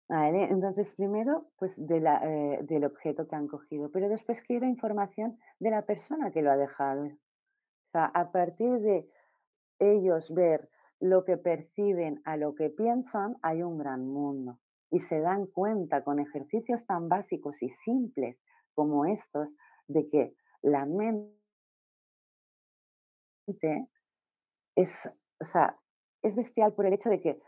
Vale, 0.07 0.43
entonces 0.43 0.87
primero 0.97 1.47
pues 1.57 1.71
de 1.77 2.01
la, 2.01 2.21
eh, 2.23 2.59
del 2.63 2.83
objeto 2.83 3.27
que 3.27 3.35
han 3.35 3.47
cogido, 3.47 3.89
pero 3.91 4.09
después 4.09 4.41
quiero 4.45 4.65
información 4.65 5.37
de 5.59 5.69
la 5.69 5.83
persona 5.83 6.31
que 6.31 6.41
lo 6.41 6.51
ha 6.51 6.57
dejado. 6.57 7.05
O 7.05 7.91
sea, 7.91 8.05
a 8.05 8.31
partir 8.31 8.79
de 8.79 9.09
ellos 9.79 10.29
ver 10.33 10.69
lo 10.99 11.23
que 11.25 11.37
perciben 11.37 12.21
a 12.25 12.37
lo 12.37 12.55
que 12.55 12.69
piensan, 12.69 13.37
hay 13.41 13.63
un 13.63 13.77
gran 13.77 14.05
mundo. 14.05 14.59
Y 14.91 14.99
se 14.99 15.19
dan 15.19 15.47
cuenta 15.47 16.03
con 16.03 16.19
ejercicios 16.19 16.85
tan 16.85 17.09
básicos 17.09 17.61
y 17.61 17.69
simples 17.85 18.37
como 18.75 19.05
estos 19.05 19.47
de 19.87 20.07
que 20.09 20.33
la 20.61 20.85
mente 20.85 21.31
es, 24.75 24.91
o 25.39 25.45
sea, 25.45 25.77
es 26.21 26.35
bestial 26.35 26.73
por 26.73 26.85
el 26.85 26.93
hecho 26.93 27.09
de 27.09 27.19
que 27.19 27.41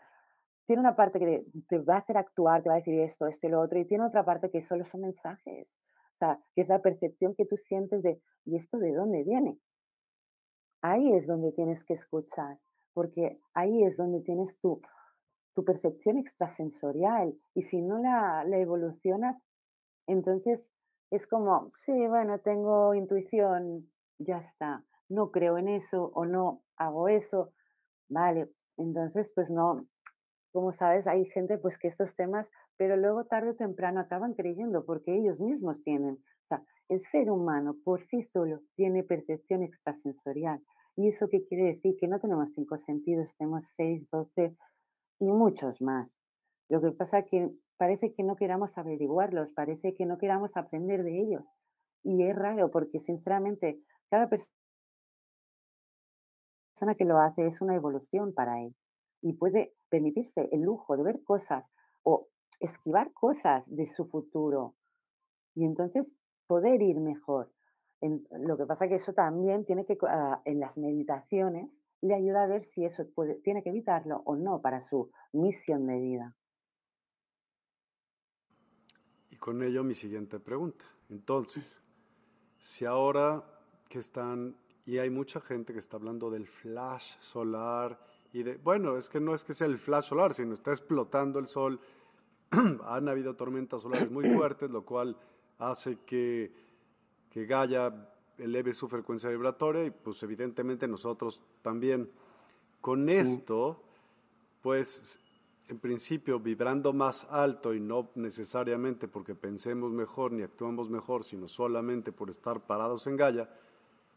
tiene 0.66 0.82
una 0.82 0.96
parte 0.96 1.20
que 1.20 1.46
te 1.68 1.78
va 1.80 1.96
a 1.96 2.00
hacer 2.00 2.18
actuar, 2.18 2.64
te 2.64 2.70
va 2.70 2.76
a 2.76 2.78
decir 2.78 3.00
esto, 3.00 3.28
esto 3.28 3.48
y 3.48 3.50
lo 3.50 3.62
otro, 3.62 3.80
y 3.80 3.86
tiene 3.86 4.06
otra 4.06 4.24
parte 4.24 4.50
que 4.50 4.66
solo 4.66 4.86
son 4.86 5.02
mensajes. 5.02 5.68
O 6.16 6.18
sea, 6.20 6.40
que 6.56 6.62
es 6.62 6.68
la 6.70 6.82
percepción 6.82 7.36
que 7.36 7.46
tú 7.46 7.58
sientes 7.68 8.02
de, 8.02 8.22
¿y 8.46 8.58
esto 8.58 8.78
de 8.78 8.94
dónde 8.94 9.24
viene? 9.24 9.58
Ahí 10.82 11.14
es 11.14 11.28
donde 11.28 11.52
tienes 11.52 11.84
que 11.86 11.96
escuchar, 11.96 12.58
porque 12.94 13.40
ahí 13.54 13.84
es 13.84 13.98
donde 13.98 14.22
tienes 14.22 14.58
tu, 14.60 14.80
tu 15.54 15.64
percepción 15.66 16.18
extrasensorial. 16.18 17.34
Y 17.56 17.64
si 17.64 17.82
no 17.82 18.00
la, 18.00 18.44
la 18.46 18.58
evolucionas, 18.58 19.42
entonces 20.08 20.62
es 21.16 21.28
como, 21.28 21.72
sí, 21.86 22.08
bueno, 22.08 22.40
tengo 22.40 22.96
intuición, 22.96 23.88
ya 24.18 24.40
está, 24.40 24.84
no 25.10 25.30
creo 25.30 25.60
en 25.60 25.68
eso 25.68 26.12
o 26.16 26.26
no 26.26 26.64
hago 26.76 27.08
eso, 27.08 27.52
vale, 28.10 28.50
entonces 28.78 29.30
pues 29.36 29.48
no, 29.52 29.86
como 30.52 30.74
sabes, 30.74 31.06
hay 31.06 31.26
gente 31.26 31.60
pues 31.60 31.78
que 31.78 31.88
estos 31.88 32.16
temas, 32.16 32.48
pero 32.78 32.98
luego 32.98 33.26
tarde 33.26 33.52
o 33.52 33.56
temprano 33.56 34.00
acaban 34.00 34.34
creyendo 34.34 34.86
porque 34.86 35.16
ellos 35.16 35.40
mismos 35.40 35.84
tienen, 35.84 36.16
o 36.16 36.48
sea, 36.48 36.64
el 36.90 37.04
ser 37.12 37.30
humano 37.30 37.76
por 37.84 38.04
sí 38.08 38.24
solo 38.34 38.62
tiene 38.76 39.04
percepción 39.04 39.62
extrasensorial. 39.62 40.62
¿Y 40.96 41.10
eso 41.10 41.28
qué 41.28 41.44
quiere 41.46 41.74
decir? 41.74 41.96
Que 42.00 42.08
no 42.08 42.20
tenemos 42.20 42.50
cinco 42.54 42.78
sentidos, 42.78 43.28
tenemos 43.38 43.64
seis, 43.78 44.08
doce 44.12 44.56
y 45.20 45.26
muchos 45.26 45.82
más. 45.82 46.10
Lo 46.70 46.82
que 46.82 46.92
pasa 46.92 47.20
es 47.20 47.26
que 47.30 47.50
parece 47.78 48.14
que 48.14 48.24
no 48.24 48.36
queramos 48.36 48.78
averiguarlos, 48.78 49.50
parece 49.56 49.94
que 49.94 50.06
no 50.06 50.18
queramos 50.18 50.56
aprender 50.56 51.04
de 51.04 51.20
ellos. 51.22 51.44
Y 52.04 52.24
es 52.24 52.36
raro 52.36 52.70
porque 52.72 53.00
sinceramente 53.02 53.80
cada 54.10 54.28
persona 54.30 54.48
que 56.98 57.06
lo 57.06 57.20
hace 57.20 57.48
es 57.48 57.62
una 57.62 57.76
evolución 57.76 58.34
para 58.34 58.62
él 58.62 58.76
y 59.22 59.34
puede 59.34 59.74
permitirse 59.90 60.50
el 60.52 60.62
lujo 60.62 60.98
de 60.98 61.04
ver 61.04 61.24
cosas 61.24 61.66
o 62.04 62.28
esquivar 62.60 63.12
cosas 63.14 63.64
de 63.68 63.88
su 63.88 64.06
futuro 64.06 64.76
y 65.56 65.66
entonces 65.66 66.06
poder 66.48 66.82
ir 66.82 67.00
mejor. 67.00 67.52
lo 68.02 68.58
que 68.58 68.66
pasa 68.66 68.90
que 68.90 68.96
eso 68.96 69.14
también 69.14 69.66
tiene 69.66 69.86
que, 69.86 69.98
ah, 70.08 70.42
en 70.44 70.60
las 70.60 70.76
meditaciones, 70.76 71.70
le 72.02 72.16
ayuda 72.16 72.44
a 72.44 72.48
ver 72.48 72.66
si 72.74 72.84
eso 72.84 73.06
puede, 73.16 73.36
tiene 73.36 73.64
que 73.64 73.70
evitarlo 73.70 74.22
o 74.26 74.36
no 74.36 74.62
para 74.62 74.86
su 74.90 75.10
misión 75.32 75.88
de 75.88 76.00
vida. 76.00 76.36
Con 79.44 79.62
ello 79.62 79.84
mi 79.84 79.94
siguiente 79.94 80.40
pregunta. 80.40 80.86
Entonces, 81.10 81.82
si 82.60 82.86
ahora 82.86 83.44
que 83.90 84.00
están, 84.00 84.56
y 84.86 85.00
hay 85.00 85.10
mucha 85.10 85.42
gente 85.42 85.74
que 85.74 85.80
está 85.80 85.98
hablando 85.98 86.32
del 86.32 86.48
flash 86.48 87.18
solar, 87.20 88.00
y 88.32 88.44
de, 88.44 88.56
bueno, 88.56 88.96
es 88.96 89.10
que 89.10 89.20
no 89.20 89.34
es 89.34 89.44
que 89.44 89.54
sea 89.54 89.68
el 89.68 89.80
flash 89.80 90.06
solar, 90.06 90.34
sino 90.34 90.54
está 90.54 90.72
explotando 90.72 91.40
el 91.40 91.48
sol. 91.48 91.82
Han 92.86 93.10
habido 93.10 93.36
tormentas 93.36 93.82
solares 93.82 94.10
muy 94.10 94.30
fuertes, 94.34 94.72
lo 94.72 94.86
cual 94.86 95.18
hace 95.60 95.98
que, 96.06 96.50
que 97.30 97.46
Gaia 97.46 97.94
eleve 98.38 98.72
su 98.72 98.88
frecuencia 98.88 99.30
vibratoria 99.30 99.84
y 99.84 99.92
pues 99.92 100.24
evidentemente 100.24 100.88
nosotros 100.88 101.44
también. 101.62 102.10
Con 102.80 103.10
esto, 103.10 103.84
pues 104.62 105.20
en 105.74 105.80
principio 105.80 106.40
vibrando 106.40 106.94
más 106.94 107.28
alto 107.32 107.74
y 107.74 107.80
no 107.80 108.12
necesariamente 108.14 109.08
porque 109.08 109.34
pensemos 109.34 109.92
mejor 109.92 110.32
ni 110.32 110.44
actuamos 110.44 110.88
mejor, 110.88 111.24
sino 111.24 111.48
solamente 111.48 112.12
por 112.12 112.30
estar 112.30 112.60
parados 112.62 113.08
en 113.08 113.18
Gaia, 113.18 113.50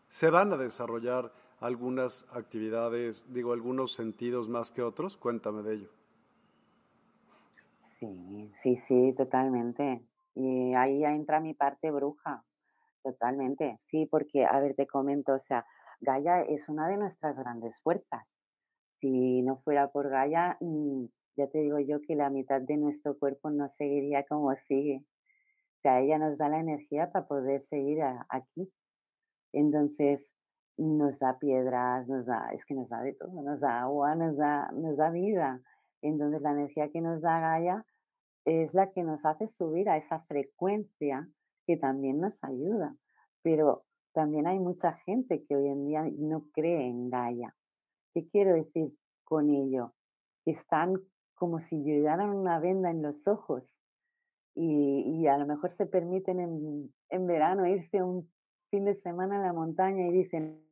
se 0.06 0.28
van 0.28 0.52
a 0.52 0.58
desarrollar 0.58 1.32
algunas 1.60 2.26
actividades, 2.30 3.24
digo, 3.32 3.54
algunos 3.54 3.92
sentidos 3.92 4.50
más 4.50 4.70
que 4.70 4.82
otros? 4.82 5.16
Cuéntame 5.16 5.62
de 5.62 5.74
ello. 5.76 5.88
Sí, 7.98 8.52
sí, 8.62 8.78
sí, 8.86 9.14
totalmente. 9.16 10.02
Y 10.34 10.74
ahí 10.74 11.02
entra 11.04 11.40
mi 11.40 11.54
parte 11.54 11.90
bruja, 11.90 12.44
totalmente. 13.02 13.78
Sí, 13.90 14.04
porque, 14.04 14.44
a 14.44 14.60
ver, 14.60 14.74
te 14.74 14.86
comento, 14.86 15.32
o 15.32 15.40
sea, 15.48 15.64
Gaia 16.00 16.42
es 16.42 16.68
una 16.68 16.86
de 16.88 16.98
nuestras 16.98 17.34
grandes 17.34 17.74
fuerzas. 17.80 18.26
Si 19.00 19.40
no 19.40 19.56
fuera 19.56 19.88
por 19.88 20.10
Gaia, 20.10 20.58
mm, 20.60 21.06
ya 21.36 21.48
te 21.48 21.58
digo 21.58 21.78
yo 21.78 22.00
que 22.02 22.16
la 22.16 22.30
mitad 22.30 22.60
de 22.60 22.76
nuestro 22.76 23.18
cuerpo 23.18 23.50
no 23.50 23.68
seguiría 23.76 24.24
como 24.24 24.54
sigue. 24.68 25.04
O 25.78 25.80
sea, 25.82 26.00
ella 26.00 26.18
nos 26.18 26.38
da 26.38 26.48
la 26.48 26.60
energía 26.60 27.10
para 27.12 27.26
poder 27.26 27.64
seguir 27.68 28.02
aquí. 28.28 28.72
Entonces, 29.52 30.20
nos 30.78 31.18
da 31.18 31.38
piedras, 31.38 32.06
nos 32.08 32.26
da, 32.26 32.50
es 32.52 32.64
que 32.64 32.74
nos 32.74 32.88
da 32.88 33.02
de 33.02 33.14
todo, 33.14 33.42
nos 33.42 33.60
da 33.60 33.82
agua, 33.82 34.14
nos 34.14 34.36
da, 34.36 34.70
nos 34.72 34.96
da 34.96 35.10
vida. 35.10 35.60
Entonces 36.02 36.42
la 36.42 36.52
energía 36.52 36.90
que 36.90 37.00
nos 37.00 37.22
da 37.22 37.40
Gaia 37.40 37.84
es 38.44 38.72
la 38.74 38.92
que 38.92 39.02
nos 39.02 39.24
hace 39.24 39.48
subir 39.58 39.88
a 39.88 39.96
esa 39.96 40.20
frecuencia 40.20 41.28
que 41.66 41.76
también 41.76 42.20
nos 42.20 42.34
ayuda. 42.42 42.94
Pero 43.42 43.84
también 44.12 44.46
hay 44.46 44.58
mucha 44.58 44.92
gente 45.04 45.44
que 45.44 45.56
hoy 45.56 45.68
en 45.68 45.86
día 45.86 46.04
no 46.18 46.44
cree 46.52 46.86
en 46.86 47.10
Gaia. 47.10 47.54
¿Qué 48.12 48.28
quiero 48.28 48.54
decir 48.54 48.92
con 49.24 49.50
ello? 49.50 49.94
Que 50.44 50.52
están 50.52 50.94
como 51.36 51.60
si 51.68 51.82
llevaran 51.82 52.30
una 52.30 52.58
venda 52.58 52.90
en 52.90 53.02
los 53.02 53.14
ojos 53.26 53.62
y, 54.54 55.20
y 55.20 55.26
a 55.26 55.38
lo 55.38 55.46
mejor 55.46 55.76
se 55.76 55.86
permiten 55.86 56.40
en, 56.40 56.92
en 57.10 57.26
verano 57.26 57.66
irse 57.66 58.02
un 58.02 58.28
fin 58.70 58.84
de 58.84 59.00
semana 59.02 59.38
a 59.38 59.46
la 59.46 59.52
montaña 59.52 60.06
y 60.08 60.12
dicen, 60.12 60.66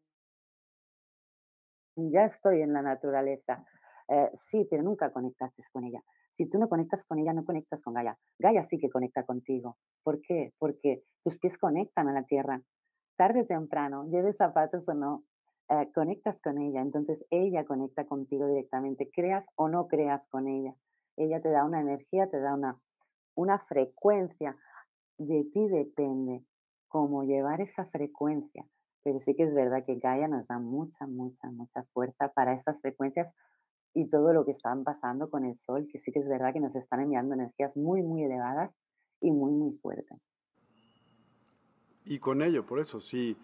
ya 1.96 2.26
estoy 2.26 2.62
en 2.62 2.72
la 2.72 2.82
naturaleza. 2.82 3.64
Eh, 4.08 4.30
sí, 4.50 4.66
pero 4.70 4.82
nunca 4.82 5.10
conectaste 5.12 5.62
con 5.72 5.84
ella. 5.84 6.02
Si 6.36 6.46
tú 6.46 6.58
no 6.58 6.68
conectas 6.68 7.04
con 7.06 7.18
ella, 7.18 7.32
no 7.32 7.44
conectas 7.44 7.80
con 7.80 7.94
Gaia. 7.94 8.18
Gaia 8.38 8.66
sí 8.68 8.78
que 8.78 8.90
conecta 8.90 9.22
contigo. 9.24 9.76
¿Por 10.02 10.20
qué? 10.20 10.52
Porque 10.58 11.04
tus 11.22 11.38
pies 11.38 11.56
conectan 11.58 12.08
a 12.08 12.12
la 12.12 12.24
tierra. 12.24 12.60
Tarde 13.16 13.42
o 13.42 13.46
temprano, 13.46 14.06
lleves 14.10 14.36
zapatos 14.36 14.82
o 14.88 14.94
no, 14.94 15.22
eh, 15.68 15.90
conectas 15.94 16.36
con 16.42 16.58
ella. 16.58 16.80
Entonces 16.80 17.24
ella 17.30 17.64
conecta 17.64 18.04
contigo 18.06 18.46
directamente, 18.46 19.10
creas 19.10 19.44
o 19.56 19.68
no 19.68 19.88
creas 19.88 20.22
con 20.28 20.48
ella. 20.48 20.74
Ella 21.16 21.40
te 21.40 21.50
da 21.50 21.64
una 21.64 21.80
energía, 21.80 22.28
te 22.28 22.40
da 22.40 22.54
una, 22.54 22.78
una 23.34 23.58
frecuencia. 23.60 24.56
De 25.18 25.44
ti 25.52 25.68
depende 25.68 26.44
cómo 26.88 27.24
llevar 27.24 27.60
esa 27.60 27.86
frecuencia. 27.86 28.64
Pero 29.02 29.20
sí 29.24 29.34
que 29.34 29.44
es 29.44 29.54
verdad 29.54 29.84
que 29.84 29.96
Gaia 29.96 30.28
nos 30.28 30.46
da 30.46 30.58
mucha, 30.58 31.06
mucha, 31.06 31.50
mucha 31.50 31.82
fuerza 31.92 32.28
para 32.28 32.54
estas 32.54 32.80
frecuencias 32.80 33.32
y 33.94 34.08
todo 34.08 34.32
lo 34.32 34.44
que 34.44 34.52
están 34.52 34.82
pasando 34.82 35.30
con 35.30 35.44
el 35.44 35.58
Sol, 35.66 35.88
que 35.90 36.00
sí 36.00 36.10
que 36.10 36.18
es 36.18 36.28
verdad 36.28 36.52
que 36.52 36.60
nos 36.60 36.74
están 36.74 37.00
enviando 37.00 37.34
energías 37.34 37.76
muy, 37.76 38.02
muy 38.02 38.24
elevadas 38.24 38.72
y 39.20 39.30
muy, 39.30 39.52
muy 39.52 39.72
fuertes. 39.78 40.18
Y 42.04 42.18
con 42.18 42.42
ello, 42.42 42.66
por 42.66 42.80
eso, 42.80 43.00
si, 43.00 43.36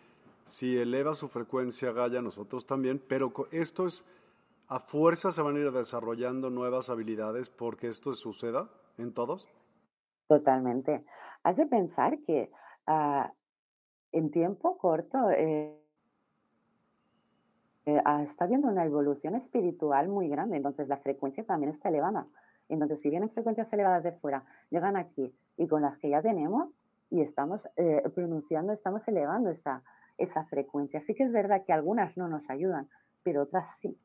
si 0.47 0.79
eleva 0.79 1.15
su 1.15 1.29
frecuencia 1.29 1.93
Gaia, 1.93 2.23
nosotros 2.23 2.67
también, 2.67 3.03
pero 3.09 3.33
esto 3.51 3.87
es, 3.87 4.05
a 4.69 4.81
fuerza 4.81 5.33
se 5.33 5.43
van 5.43 5.57
a 5.57 5.61
ir 5.61 5.73
desarrollando 5.73 6.51
nuevas 6.51 6.91
habilidades 6.91 7.49
porque 7.49 7.89
esto 7.89 8.15
suceda 8.15 8.69
en 8.99 9.13
todos. 9.13 9.47
Totalmente. 10.29 11.05
Has 11.43 11.57
de 11.57 11.67
pensar 11.67 12.19
que 12.21 12.51
ah, 12.87 13.33
en 14.13 14.31
tiempo 14.31 14.79
corto, 14.79 15.31
eh, 15.31 15.77
está 17.85 18.45
habiendo 18.45 18.69
una 18.69 18.85
evolución 18.85 19.35
espiritual 19.35 20.09
muy 20.09 20.29
grande, 20.29 20.57
entonces 20.57 20.89
la 20.89 20.99
frecuencia 20.99 21.45
también 21.45 21.73
está 21.73 21.89
elevada. 21.89 22.27
Entonces, 22.69 23.01
si 23.01 23.11
vienen 23.11 23.31
frecuencias 23.31 23.73
elevadas 23.73 24.05
de 24.05 24.13
fuera, 24.13 24.45
llegan 24.71 24.97
aquí 24.97 25.35
y 25.57 25.67
con 25.67 25.83
las 25.83 25.99
que 25.99 26.11
ya 26.11 26.23
tenemos 26.23 26.69
y 27.11 27.21
estamos 27.23 27.69
eh, 27.77 28.03
pronunciando, 28.15 28.73
estamos 28.73 29.07
elevando 29.09 29.51
esa, 29.51 29.83
esa 30.21 30.45
frecuencia. 30.45 31.03
Sí 31.07 31.15
que 31.15 31.25
es 31.25 31.33
verdad 31.33 31.65
que 31.67 31.73
algunas 31.73 32.17
no 32.17 32.29
nos 32.29 32.49
ayudan, 32.49 32.89
pero 33.23 33.43
otras 33.43 33.67
sí. 33.81 33.99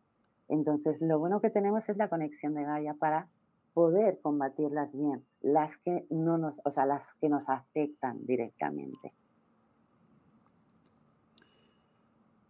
Entonces, 0.48 1.00
lo 1.02 1.20
bueno 1.20 1.42
que 1.42 1.50
tenemos 1.50 1.88
es 1.90 1.98
la 1.98 2.10
conexión 2.10 2.54
de 2.54 2.64
Gaia 2.64 2.94
para 2.94 3.28
poder 3.74 4.20
combatirlas 4.22 4.92
bien, 4.94 5.26
las 5.42 5.76
que 5.80 6.06
no 6.10 6.38
nos, 6.38 6.56
o 6.64 6.72
sea, 6.72 6.86
las 6.86 7.04
que 7.20 7.30
nos 7.30 7.48
afectan 7.50 8.26
directamente. 8.26 9.14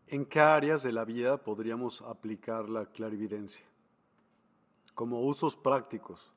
¿En 0.08 0.26
qué 0.26 0.40
áreas 0.40 0.84
de 0.84 0.92
la 0.92 1.04
vida 1.04 1.44
podríamos 1.44 2.04
aplicar 2.04 2.70
la 2.70 2.86
clarividencia? 2.86 3.66
Como 4.94 5.22
usos 5.22 5.56
prácticos. 5.56 6.35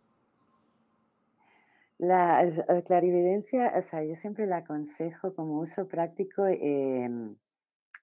La, 1.98 2.44
clarividencia, 2.86 3.72
o 3.76 3.90
sea, 3.90 4.04
yo 4.04 4.14
siempre 4.16 4.46
la 4.46 4.58
aconsejo 4.58 5.34
como 5.34 5.58
uso 5.58 5.88
práctico 5.88 6.46
em, 6.46 7.36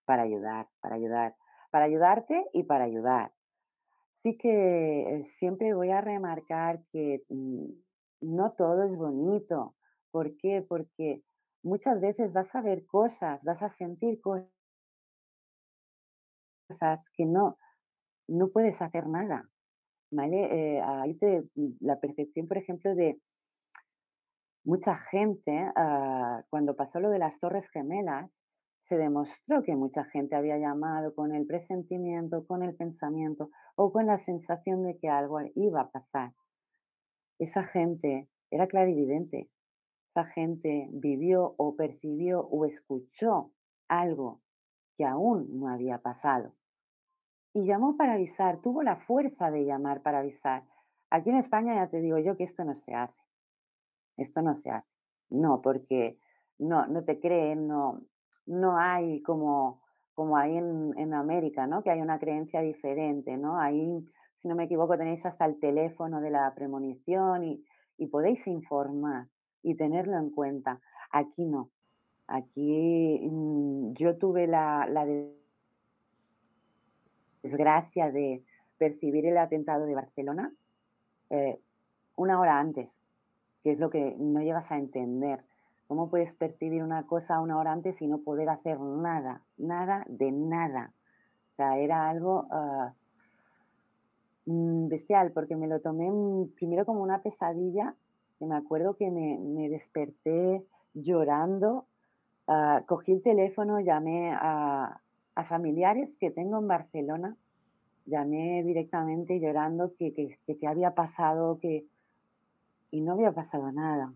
para 0.03 0.23
ayudar, 0.23 0.67
para 0.81 0.95
ayudar, 0.95 1.35
para 1.71 1.85
ayudarte 1.85 2.45
y 2.51 2.63
para 2.63 2.83
ayudar. 2.83 3.31
Sí 4.21 4.37
que 4.37 5.01
eh, 5.01 5.31
siempre 5.39 5.73
voy 5.73 5.91
a 5.91 6.01
remarcar 6.01 6.81
que 6.91 7.23
mm, 7.29 7.67
no 8.21 8.51
todo 8.53 8.83
es 8.83 8.95
bonito. 8.97 9.75
¿Por 10.11 10.35
qué? 10.37 10.65
Porque 10.67 11.23
muchas 11.63 12.01
veces 12.01 12.33
vas 12.33 12.53
a 12.53 12.61
ver 12.61 12.85
cosas, 12.85 13.41
vas 13.43 13.61
a 13.61 13.75
sentir 13.77 14.19
cosas 14.19 14.49
que 17.13 17.25
no, 17.25 17.57
no 18.27 18.49
puedes 18.49 18.81
hacer 18.81 19.07
nada. 19.07 19.47
¿Vale? 20.11 20.77
Eh, 20.77 20.81
ahí 20.81 21.13
te, 21.15 21.43
la 21.79 21.99
percepción, 21.99 22.47
por 22.47 22.57
ejemplo, 22.57 22.93
de 22.93 23.19
mucha 24.65 24.97
gente, 25.11 25.71
ah, 25.75 26.43
cuando 26.49 26.75
pasó 26.75 26.99
lo 26.99 27.09
de 27.09 27.19
las 27.19 27.39
Torres 27.39 27.67
Gemelas, 27.69 28.29
se 28.87 28.97
demostró 28.97 29.63
que 29.63 29.75
mucha 29.75 30.03
gente 30.05 30.35
había 30.35 30.57
llamado 30.57 31.15
con 31.15 31.33
el 31.33 31.47
presentimiento, 31.47 32.45
con 32.45 32.61
el 32.61 32.75
pensamiento 32.75 33.49
o 33.75 33.91
con 33.91 34.05
la 34.05 34.23
sensación 34.25 34.83
de 34.83 34.97
que 34.97 35.09
algo 35.09 35.39
iba 35.55 35.81
a 35.81 35.89
pasar. 35.89 36.33
Esa 37.39 37.63
gente 37.63 38.29
era 38.51 38.67
clarividente. 38.67 39.49
Esa 40.11 40.25
gente 40.25 40.87
vivió 40.91 41.55
o 41.57 41.75
percibió 41.75 42.41
o 42.41 42.65
escuchó 42.65 43.51
algo 43.87 44.41
que 44.97 45.05
aún 45.05 45.59
no 45.59 45.67
había 45.67 45.97
pasado. 45.97 46.53
Y 47.53 47.65
llamó 47.65 47.97
para 47.97 48.13
avisar, 48.13 48.61
tuvo 48.61 48.83
la 48.83 48.97
fuerza 48.97 49.51
de 49.51 49.65
llamar 49.65 50.01
para 50.01 50.19
avisar. 50.19 50.63
Aquí 51.09 51.29
en 51.29 51.37
España 51.37 51.75
ya 51.75 51.89
te 51.89 52.01
digo 52.01 52.17
yo 52.19 52.37
que 52.37 52.43
esto 52.43 52.63
no 52.63 52.75
se 52.75 52.93
hace. 52.93 53.24
Esto 54.17 54.41
no 54.41 54.55
se 54.55 54.69
hace. 54.69 54.87
No, 55.29 55.61
porque 55.61 56.17
no, 56.59 56.87
no 56.87 57.03
te 57.03 57.19
creen, 57.19 57.67
no, 57.67 58.01
no 58.45 58.77
hay 58.77 59.21
como, 59.21 59.81
como 60.13 60.37
hay 60.37 60.57
en, 60.57 60.93
en 60.97 61.13
América, 61.13 61.67
¿no? 61.67 61.83
Que 61.83 61.91
hay 61.91 62.01
una 62.01 62.19
creencia 62.19 62.61
diferente, 62.61 63.37
¿no? 63.37 63.59
Ahí, 63.59 64.05
si 64.41 64.47
no 64.47 64.55
me 64.55 64.65
equivoco, 64.65 64.97
tenéis 64.97 65.25
hasta 65.25 65.45
el 65.45 65.59
teléfono 65.59 66.21
de 66.21 66.29
la 66.29 66.53
premonición 66.53 67.43
y, 67.43 67.65
y 67.97 68.07
podéis 68.07 68.45
informar 68.47 69.27
y 69.63 69.75
tenerlo 69.75 70.17
en 70.17 70.29
cuenta. 70.29 70.79
Aquí 71.11 71.45
no. 71.45 71.69
Aquí 72.27 73.19
mm, 73.29 73.93
yo 73.93 74.17
tuve 74.17 74.47
la, 74.47 74.87
la 74.87 75.05
desgracia 77.43 78.11
de 78.11 78.43
percibir 78.77 79.25
el 79.25 79.37
atentado 79.37 79.85
de 79.85 79.95
Barcelona 79.95 80.51
eh, 81.29 81.59
una 82.15 82.39
hora 82.39 82.59
antes, 82.59 82.89
que 83.65 83.71
es 83.71 83.79
lo 83.79 83.89
que 83.89 84.15
no 84.19 84.41
llegas 84.41 84.71
a 84.71 84.77
entender. 84.77 85.39
¿Cómo 85.87 86.07
puedes 86.07 86.31
percibir 86.35 86.83
una 86.83 87.07
cosa 87.07 87.41
una 87.41 87.57
hora 87.57 87.71
antes 87.71 87.99
y 87.99 88.05
no 88.05 88.19
poder 88.19 88.47
hacer 88.47 88.79
nada? 88.79 89.41
Nada 89.57 90.05
de 90.07 90.31
nada. 90.31 90.93
O 91.51 91.55
sea, 91.55 91.79
era 91.79 92.07
algo 92.07 92.45
ah, 92.51 92.93
mm, 94.45 94.87
bestial, 94.87 95.31
porque 95.31 95.55
me 95.55 95.65
lo 95.65 95.81
tomé 95.81 96.11
primero 96.53 96.85
como 96.85 97.01
una 97.01 97.23
pesadilla, 97.23 97.95
que 98.37 98.45
me 98.45 98.55
acuerdo 98.55 98.97
que 98.97 99.09
me, 99.09 99.67
desperté 99.67 100.63
llorando, 100.93 101.87
ah, 102.47 102.83
cogí 102.85 103.13
el 103.13 103.23
teléfono, 103.23 103.79
llamé 103.79 104.31
a, 104.31 105.01
familiares 105.49 106.11
que 106.19 106.29
tengo 106.29 106.59
en 106.59 106.67
Barcelona, 106.67 107.35
llamé 108.05 108.61
directamente 108.63 109.39
llorando 109.39 109.95
que, 109.97 110.13
que, 110.13 110.67
había 110.67 110.91
pasado, 110.91 111.57
que... 111.59 111.87
Y 112.95 113.01
no 113.01 113.11
había 113.11 113.33
pasado 113.33 113.73
nada. 113.73 114.13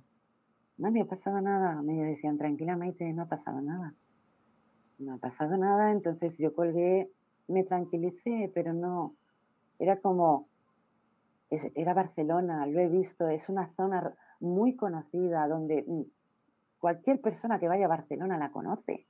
No 0.77 0.87
había 0.87 1.03
pasado 1.03 1.41
nada. 1.41 1.81
Me 1.81 2.01
decían, 2.01 2.37
tranquila 2.37 2.77
Maite, 2.77 3.11
no 3.11 3.23
ha 3.23 3.25
pasado 3.25 3.59
nada. 3.59 3.93
No 4.99 5.15
ha 5.15 5.17
pasado 5.17 5.57
nada, 5.57 5.91
entonces 5.91 6.37
yo 6.37 6.55
colgué, 6.55 7.11
me 7.49 7.65
tranquilicé, 7.65 8.49
pero 8.53 8.71
no, 8.71 9.15
era 9.79 9.99
como, 9.99 10.47
era 11.49 11.93
Barcelona, 11.93 12.65
lo 12.67 12.79
he 12.79 12.87
visto, 12.87 13.27
es 13.27 13.49
una 13.49 13.67
zona 13.75 14.13
muy 14.39 14.77
conocida 14.77 15.45
donde 15.49 15.83
mm, 15.85 16.03
cualquier 16.79 17.19
persona 17.19 17.59
que 17.59 17.67
vaya 17.67 17.83
a 17.83 17.89
Barcelona 17.89 18.37
la 18.37 18.49
conoce. 18.49 19.07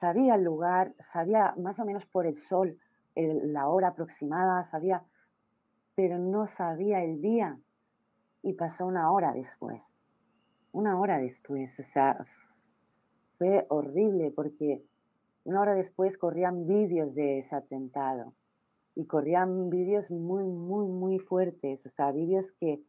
Sabía 0.00 0.34
el 0.34 0.44
lugar, 0.44 0.92
sabía 1.14 1.54
más 1.56 1.78
o 1.78 1.86
menos 1.86 2.04
por 2.06 2.26
el 2.26 2.36
sol 2.48 2.78
la 3.16 3.68
hora 3.68 3.88
aproximada, 3.88 4.68
sabía, 4.70 5.02
pero 5.94 6.18
no 6.18 6.46
sabía 6.56 7.02
el 7.02 7.20
día. 7.20 7.58
Y 8.42 8.52
pasó 8.52 8.86
una 8.86 9.10
hora 9.10 9.32
después, 9.32 9.80
una 10.72 11.00
hora 11.00 11.18
después, 11.18 11.70
o 11.80 11.84
sea, 11.92 12.24
fue 13.38 13.66
horrible 13.70 14.30
porque 14.30 14.84
una 15.44 15.60
hora 15.60 15.74
después 15.74 16.16
corrían 16.18 16.66
vídeos 16.66 17.14
de 17.14 17.40
ese 17.40 17.54
atentado 17.54 18.34
y 18.94 19.06
corrían 19.06 19.68
vídeos 19.68 20.10
muy, 20.10 20.44
muy, 20.44 20.86
muy 20.86 21.18
fuertes, 21.18 21.84
o 21.84 21.90
sea, 21.90 22.12
vídeos 22.12 22.46
que, 22.60 22.80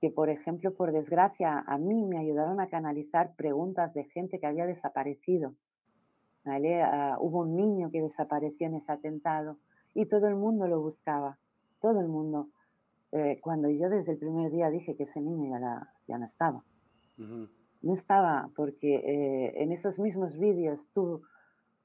que, 0.00 0.10
por 0.10 0.30
ejemplo, 0.30 0.74
por 0.74 0.90
desgracia, 0.90 1.60
a 1.60 1.78
mí 1.78 2.04
me 2.04 2.18
ayudaron 2.18 2.58
a 2.58 2.68
canalizar 2.68 3.34
preguntas 3.36 3.94
de 3.94 4.04
gente 4.04 4.40
que 4.40 4.46
había 4.46 4.66
desaparecido 4.66 5.54
Ah, 6.46 7.16
hubo 7.20 7.40
un 7.40 7.56
niño 7.56 7.90
que 7.90 8.02
desapareció 8.02 8.66
en 8.66 8.74
ese 8.74 8.92
atentado 8.92 9.56
y 9.94 10.06
todo 10.06 10.26
el 10.26 10.34
mundo 10.34 10.66
lo 10.66 10.80
buscaba, 10.80 11.38
todo 11.80 12.00
el 12.00 12.08
mundo. 12.08 12.48
Eh, 13.12 13.38
cuando 13.40 13.70
yo 13.70 13.88
desde 13.88 14.12
el 14.12 14.18
primer 14.18 14.50
día 14.50 14.70
dije 14.70 14.96
que 14.96 15.04
ese 15.04 15.20
niño 15.20 15.58
ya, 15.58 15.88
ya 16.08 16.18
no 16.18 16.26
estaba. 16.26 16.64
No 17.16 17.94
estaba 17.94 18.50
porque 18.56 18.96
eh, 18.96 19.62
en 19.62 19.70
esos 19.70 19.98
mismos 19.98 20.36
vídeos 20.36 20.84
tú 20.94 21.22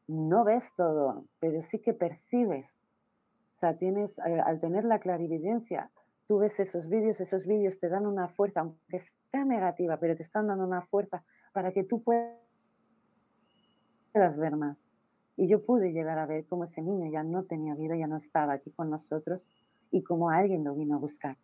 no 0.07 0.43
ves 0.43 0.63
todo, 0.75 1.25
pero 1.39 1.61
sí 1.69 1.79
que 1.79 1.93
percibes. 1.93 2.65
O 3.57 3.59
sea, 3.59 3.77
tienes, 3.77 4.09
eh, 4.25 4.39
al 4.43 4.59
tener 4.59 4.85
la 4.85 4.99
clarividencia, 4.99 5.91
tú 6.27 6.39
ves 6.39 6.59
esos 6.59 6.89
vídeos, 6.89 7.21
esos 7.21 7.45
vídeos 7.45 7.79
te 7.79 7.89
dan 7.89 8.07
una 8.07 8.29
fuerza, 8.29 8.61
aunque 8.61 9.03
sea 9.31 9.45
negativa, 9.45 9.97
pero 9.97 10.15
te 10.15 10.23
están 10.23 10.47
dando 10.47 10.65
una 10.65 10.81
fuerza 10.83 11.23
para 11.53 11.71
que 11.73 11.83
tú 11.83 12.01
puedas 12.01 12.33
ver 14.13 14.55
más. 14.55 14.77
Y 15.39 15.47
yo 15.47 15.63
pude 15.63 15.93
llegar 15.93 16.19
a 16.19 16.25
ver 16.25 16.45
cómo 16.47 16.65
ese 16.65 16.81
niño 16.81 17.09
ya 17.09 17.23
no 17.23 17.45
tenía 17.45 17.73
vida, 17.73 17.95
ya 17.95 18.07
no 18.07 18.17
estaba 18.17 18.51
aquí 18.51 18.71
con 18.71 18.89
nosotros 18.89 19.47
y 19.89 20.03
cómo 20.03 20.29
alguien 20.29 20.65
lo 20.65 20.75
vino 20.75 20.95
a 20.95 20.99
buscar. 20.99 21.37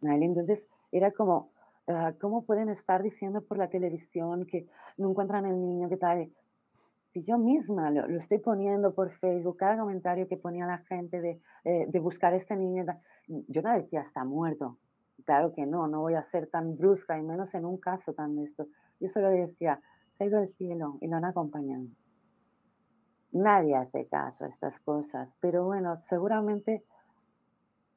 Entonces 0.00 0.66
era 0.90 1.10
como, 1.10 1.50
ah, 1.88 2.14
¿cómo 2.18 2.46
pueden 2.46 2.70
estar 2.70 3.02
diciendo 3.02 3.42
por 3.42 3.58
la 3.58 3.68
televisión 3.68 4.46
que 4.46 4.66
no 4.96 5.10
encuentran 5.10 5.44
el 5.44 5.60
niño, 5.60 5.90
que 5.90 5.98
tal? 5.98 6.32
Si 7.12 7.22
yo 7.24 7.36
misma 7.36 7.90
lo, 7.90 8.06
estoy 8.18 8.38
poniendo 8.38 8.94
por 8.94 9.10
Facebook, 9.10 9.58
cada 9.58 9.76
comentario 9.76 10.26
que 10.26 10.38
ponía 10.38 10.64
la 10.64 10.78
gente 10.78 11.20
de, 11.20 11.42
eh, 11.64 11.84
de 11.86 12.00
buscar 12.00 12.32
este 12.32 12.56
niño, 12.56 12.86
yo 13.28 13.60
no 13.60 13.74
decía 13.74 14.00
está 14.00 14.24
muerto. 14.24 14.78
Claro 15.26 15.52
que 15.52 15.66
no, 15.66 15.86
no 15.86 16.00
voy 16.00 16.14
a 16.14 16.24
ser 16.30 16.46
tan 16.46 16.78
brusca 16.78 17.18
y 17.18 17.22
menos 17.22 17.52
en 17.52 17.66
un 17.66 17.76
caso 17.76 18.14
tan 18.14 18.38
esto. 18.38 18.68
Yo 19.00 19.10
solo 19.10 19.28
decía, 19.28 19.80
se 20.16 20.24
ha 20.24 20.26
ido 20.28 20.38
al 20.38 20.48
cielo 20.54 20.96
y 21.02 21.08
lo 21.08 21.16
han 21.16 21.26
acompañado. 21.26 21.84
Nadie 23.34 23.74
hace 23.74 24.06
caso 24.06 24.44
a 24.44 24.48
estas 24.48 24.80
cosas, 24.82 25.28
pero 25.40 25.64
bueno, 25.64 26.00
seguramente 26.08 26.84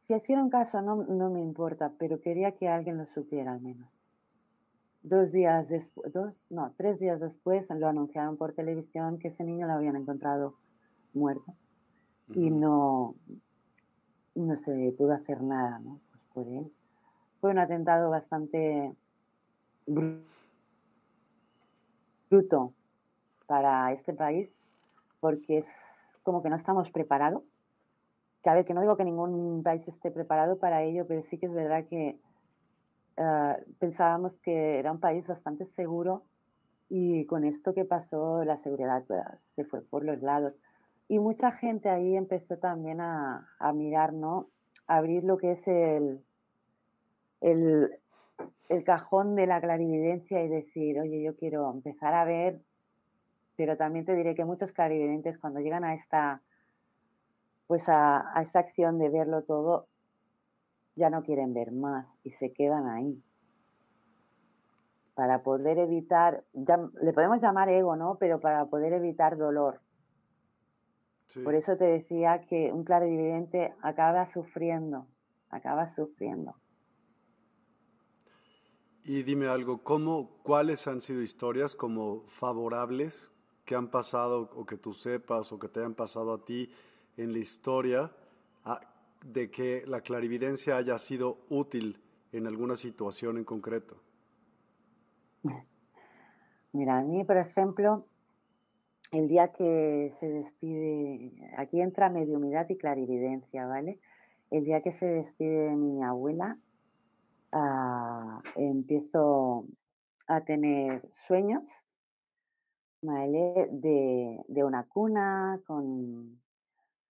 si 0.07 0.15
hicieron 0.15 0.49
caso 0.49 0.81
no, 0.81 0.95
no 0.95 1.29
me 1.29 1.39
importa, 1.39 1.91
pero 1.99 2.19
quería 2.21 2.53
que 2.53 2.67
alguien 2.67 2.97
lo 2.97 3.05
supiera 3.13 3.53
al 3.53 3.61
menos. 3.61 3.88
Dos 5.03 5.31
días 5.31 5.69
después, 5.69 6.11
dos, 6.11 6.33
no, 6.49 6.73
tres 6.75 6.99
días 6.99 7.19
después 7.19 7.63
lo 7.69 7.88
anunciaron 7.88 8.35
por 8.35 8.53
televisión 8.53 9.19
que 9.19 9.27
ese 9.27 9.43
niño 9.43 9.67
lo 9.67 9.73
habían 9.73 9.95
encontrado 9.95 10.55
muerto 11.13 11.53
y 12.33 12.49
no, 12.49 13.13
no 14.33 14.55
se 14.65 14.91
pudo 14.97 15.13
hacer 15.13 15.43
nada 15.43 15.77
¿no? 15.77 15.99
pues 16.09 16.23
por 16.33 16.47
él. 16.47 16.71
Fue 17.41 17.51
un 17.51 17.59
atentado 17.59 18.09
bastante 18.09 18.91
bruto, 19.85 20.23
para 23.45 23.93
este 23.93 24.13
país 24.13 24.49
porque 25.20 25.59
es 25.59 25.65
como 26.24 26.41
que 26.41 26.49
no 26.49 26.55
estamos 26.55 26.89
preparados. 26.91 27.43
Que 28.43 28.49
a 28.49 28.53
ver, 28.53 28.65
que 28.65 28.74
no 28.74 28.82
digo 28.82 28.97
que 28.97 29.05
ningún 29.05 29.63
país 29.63 29.88
esté 29.88 30.11
preparado 30.11 30.57
para 30.59 30.84
ello, 30.84 31.05
pero 31.07 31.24
sí 31.30 31.38
que 31.38 31.47
es 31.47 31.53
verdad 31.53 31.86
que 31.89 32.20
eh, 33.18 33.55
pensábamos 33.80 34.34
que 34.43 34.80
era 34.80 34.91
un 34.91 34.99
país 34.99 35.26
bastante 35.26 35.65
seguro 35.76 36.24
y 36.89 37.26
con 37.26 37.43
esto 37.43 37.74
que 37.74 37.84
pasó 37.84 38.43
la 38.43 38.57
seguridad 38.63 39.03
pues, 39.07 39.22
se 39.55 39.65
fue 39.65 39.82
por 39.82 40.05
los 40.05 40.22
lados. 40.22 40.53
Y 41.09 41.20
mucha 41.20 41.51
gente 41.51 41.89
ahí 41.89 42.15
empezó 42.15 42.57
también 42.57 43.01
a, 43.01 43.47
a 43.59 43.74
mirar, 43.74 44.13
¿no? 44.13 44.47
A 44.88 44.97
abrir 44.97 45.24
lo 45.24 45.38
que 45.38 45.53
es 45.53 45.68
el, 45.68 46.22
el, 47.41 47.89
el 48.70 48.84
cajón 48.84 49.36
de 49.36 49.47
la 49.47 49.61
clarividencia 49.61 50.43
y 50.43 50.49
decir, 50.49 50.99
oye, 50.99 51.24
yo 51.24 51.36
quiero 51.36 51.72
empezar 51.72 52.13
a 52.13 52.26
ver, 52.26 52.61
pero 53.58 53.76
también 53.76 54.05
te 54.05 54.16
diré 54.16 54.36
que 54.36 54.45
muchos 54.45 54.72
clarividentes 54.72 55.38
cuando 55.39 55.60
llegan 55.60 55.84
a 55.84 55.95
esta, 55.95 56.41
pues 57.66 57.89
a, 57.89 58.38
a 58.38 58.43
esta 58.43 58.60
acción 58.60 58.99
de 58.99 59.10
verlo 59.10 59.41
todo, 59.41 59.88
ya 60.95 61.10
no 61.10 61.24
quieren 61.24 61.53
ver 61.53 61.72
más 61.72 62.08
y 62.24 62.32
se 62.32 62.53
quedan 62.53 62.88
ahí. 62.88 63.22
Para 65.16 65.41
poder 65.41 65.80
evitar, 65.80 66.43
ya, 66.53 66.78
le 67.01 67.12
podemos 67.12 67.41
llamar 67.41 67.70
ego, 67.70 67.95
¿no? 67.95 68.18
Pero 68.20 68.39
para 68.39 68.66
poder 68.66 68.93
evitar 68.93 69.38
dolor. 69.38 69.82
Por 71.43 71.55
eso 71.55 71.76
te 71.78 71.86
decía 71.86 72.45
que 72.47 72.72
un 72.72 72.84
clarividente 72.84 73.74
acaba 73.82 74.32
sufriendo, 74.32 75.08
acaba 75.49 75.93
sufriendo. 75.95 76.55
Y 79.03 79.24
dime 79.24 79.47
algo, 79.47 79.84
¿cómo, 79.84 80.30
¿cuáles 80.43 80.88
han 80.88 80.99
sido 80.99 81.22
historias 81.22 81.76
como 81.76 82.24
favorables 82.28 83.32
que 83.68 83.76
han 83.76 83.89
pasado 83.89 84.49
o 84.55 84.65
que 84.65 84.78
tú 84.78 84.93
sepas 84.93 85.51
o 85.51 85.59
que 85.59 85.68
te 85.68 85.82
hayan 85.82 85.93
pasado 85.93 86.34
a 86.34 86.43
ti 86.43 86.72
en 87.18 87.34
la 87.34 87.39
historia 87.39 88.11
de 89.24 89.51
que 89.51 89.84
la 89.86 90.01
clarividencia 90.01 90.78
haya 90.78 90.97
sido 90.97 91.38
útil 91.49 92.01
en 92.32 92.47
alguna 92.47 92.76
situación 92.76 93.38
en 93.38 93.43
concreto? 93.43 93.97
Mira, 96.74 96.99
a 96.99 97.03
mí, 97.03 97.24
por 97.24 97.38
ejemplo, 97.38 98.05
el 99.11 99.28
día 99.28 99.51
que 99.51 100.13
se 100.20 100.28
despide, 100.28 101.32
aquí 101.57 101.82
entra 101.82 102.09
mediumidad 102.09 102.68
y 102.70 102.78
clarividencia, 102.78 103.68
¿vale? 103.68 103.99
El 104.49 104.63
día 104.63 104.82
que 104.82 104.93
se 104.93 105.05
despide 105.05 105.76
mi 105.76 106.03
abuela, 106.03 106.57
Ah, 107.51 108.41
empiezo 108.55 109.65
a 110.28 110.41
tener 110.41 111.01
sueños 111.28 111.63
De, 112.99 114.43
de, 114.47 114.63
una 114.63 114.87
cuna 114.87 115.61
con, 115.67 116.41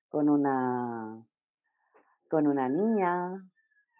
con, 0.09 0.27
una, 0.27 1.25
con 2.29 2.45
una 2.45 2.67
niña 2.67 3.41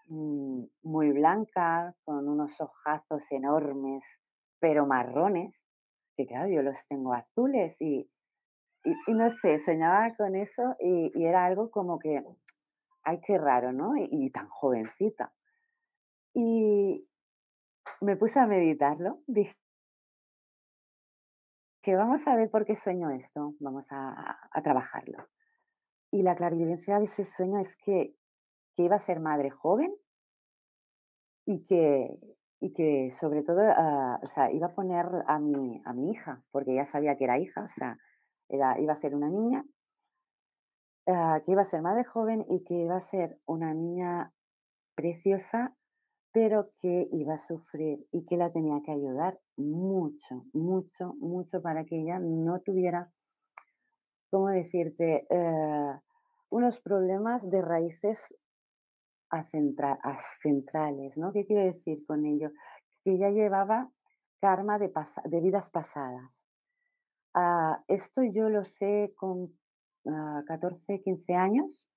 mm, 0.08 0.64
muy 0.84 1.12
blanca, 1.14 1.96
con 2.04 2.28
unos 2.28 2.60
ojazos 2.60 3.24
enormes, 3.32 4.04
pero 4.60 4.86
marrones, 4.86 5.56
que 6.18 6.28
claro, 6.28 6.50
yo 6.50 6.62
los 6.62 6.76
tengo 6.90 7.14
azules 7.14 7.76
y, 7.80 8.10
y, 8.84 9.14
no 9.14 9.34
sé, 9.38 9.64
soñaba 9.64 10.14
con 10.18 10.36
eso 10.36 10.76
y, 10.82 11.12
era 11.24 11.46
algo 11.46 11.72
como 11.72 12.00
que, 12.00 12.22
ay, 13.04 13.22
qué 13.26 13.38
raro, 13.38 13.72
¿no? 13.72 13.94
y 13.96 14.30
tan 14.32 14.50
jovencita. 14.50 15.32
Y 16.34 17.08
me 18.02 18.18
puse 18.18 18.40
a 18.40 18.46
meditarlo. 18.46 19.20
Dije 19.26 19.56
que 21.88 21.96
vamos 21.96 22.20
a 22.28 22.36
ver 22.36 22.50
por 22.50 22.66
qué 22.66 22.76
sueño 22.84 23.12
esto, 23.12 23.54
vamos 23.62 23.86
a, 23.92 24.38
trabajarlo. 24.62 25.26
Y 26.12 26.22
la 26.22 26.36
clarividencia 26.36 27.00
de 27.00 27.06
ese 27.06 27.26
sueño 27.38 27.60
es 27.60 27.70
que, 27.86 28.14
iba 28.76 28.98
a 28.98 29.06
ser 29.06 29.22
madre 29.22 29.52
joven 29.52 29.96
y 31.46 31.66
que, 31.66 32.20
y 32.60 32.74
que 32.74 33.16
sobre 33.22 33.42
todo, 33.42 33.62
ah, 33.62 34.20
o 34.22 34.28
sea, 34.28 34.52
iba 34.52 34.68
a 34.68 34.76
poner 34.76 35.06
a 35.28 35.40
mi, 35.40 35.82
a 35.86 35.94
mi 35.94 36.12
hija, 36.12 36.44
porque 36.52 36.76
ya 36.76 36.92
sabía 36.92 37.16
que 37.16 37.24
era 37.24 37.40
hija, 37.40 37.64
o 37.64 37.70
sea, 37.80 37.98
era, 38.50 38.78
iba 38.82 38.92
a 38.92 39.00
ser 39.00 39.16
una 39.16 39.30
niña, 39.30 39.64
ah, 41.08 41.40
que 41.46 41.54
iba 41.54 41.62
a 41.62 41.70
ser 41.70 41.82
madre 41.82 42.04
joven 42.04 42.46
y 42.50 42.66
que 42.66 42.74
iba 42.74 42.98
a 42.98 43.10
ser 43.12 43.40
una 43.46 43.74
niña 43.74 44.34
preciosa 44.94 45.74
pero 46.38 46.70
que 46.80 47.10
iba 47.14 47.34
a 47.34 47.48
sufrir 47.48 48.06
y 48.12 48.24
que 48.28 48.38
la 48.38 48.52
tenía 48.52 48.80
que 48.86 48.92
ayudar 48.92 49.40
mucho, 49.56 50.46
mucho, 50.54 51.16
mucho 51.16 51.64
para 51.64 51.84
que 51.84 52.00
ella 52.00 52.20
no 52.20 52.60
tuviera, 52.60 53.12
¿cómo 54.30 54.50
decirte?, 54.50 55.26
eh, 55.32 56.00
unos 56.52 56.80
problemas 56.82 57.42
de 57.50 57.60
raíces 57.64 58.20
centrales, 60.44 61.18
¿no? 61.18 61.34
¿Qué 61.34 61.48
quiero 61.48 61.64
decir 61.74 62.06
con 62.06 62.24
ello? 62.24 62.52
Que 63.04 63.14
ella 63.14 63.32
llevaba 63.32 63.90
karma 64.40 64.78
de, 64.78 64.92
vidas 65.42 65.68
pasadas. 65.72 66.30
Ah, 67.34 67.84
esto 67.88 68.22
yo 68.22 68.48
lo 68.50 68.64
sé 68.64 69.12
con 69.18 69.58
14, 70.04 70.94
ah, 70.94 70.98
15 71.04 71.34
años 71.34 71.88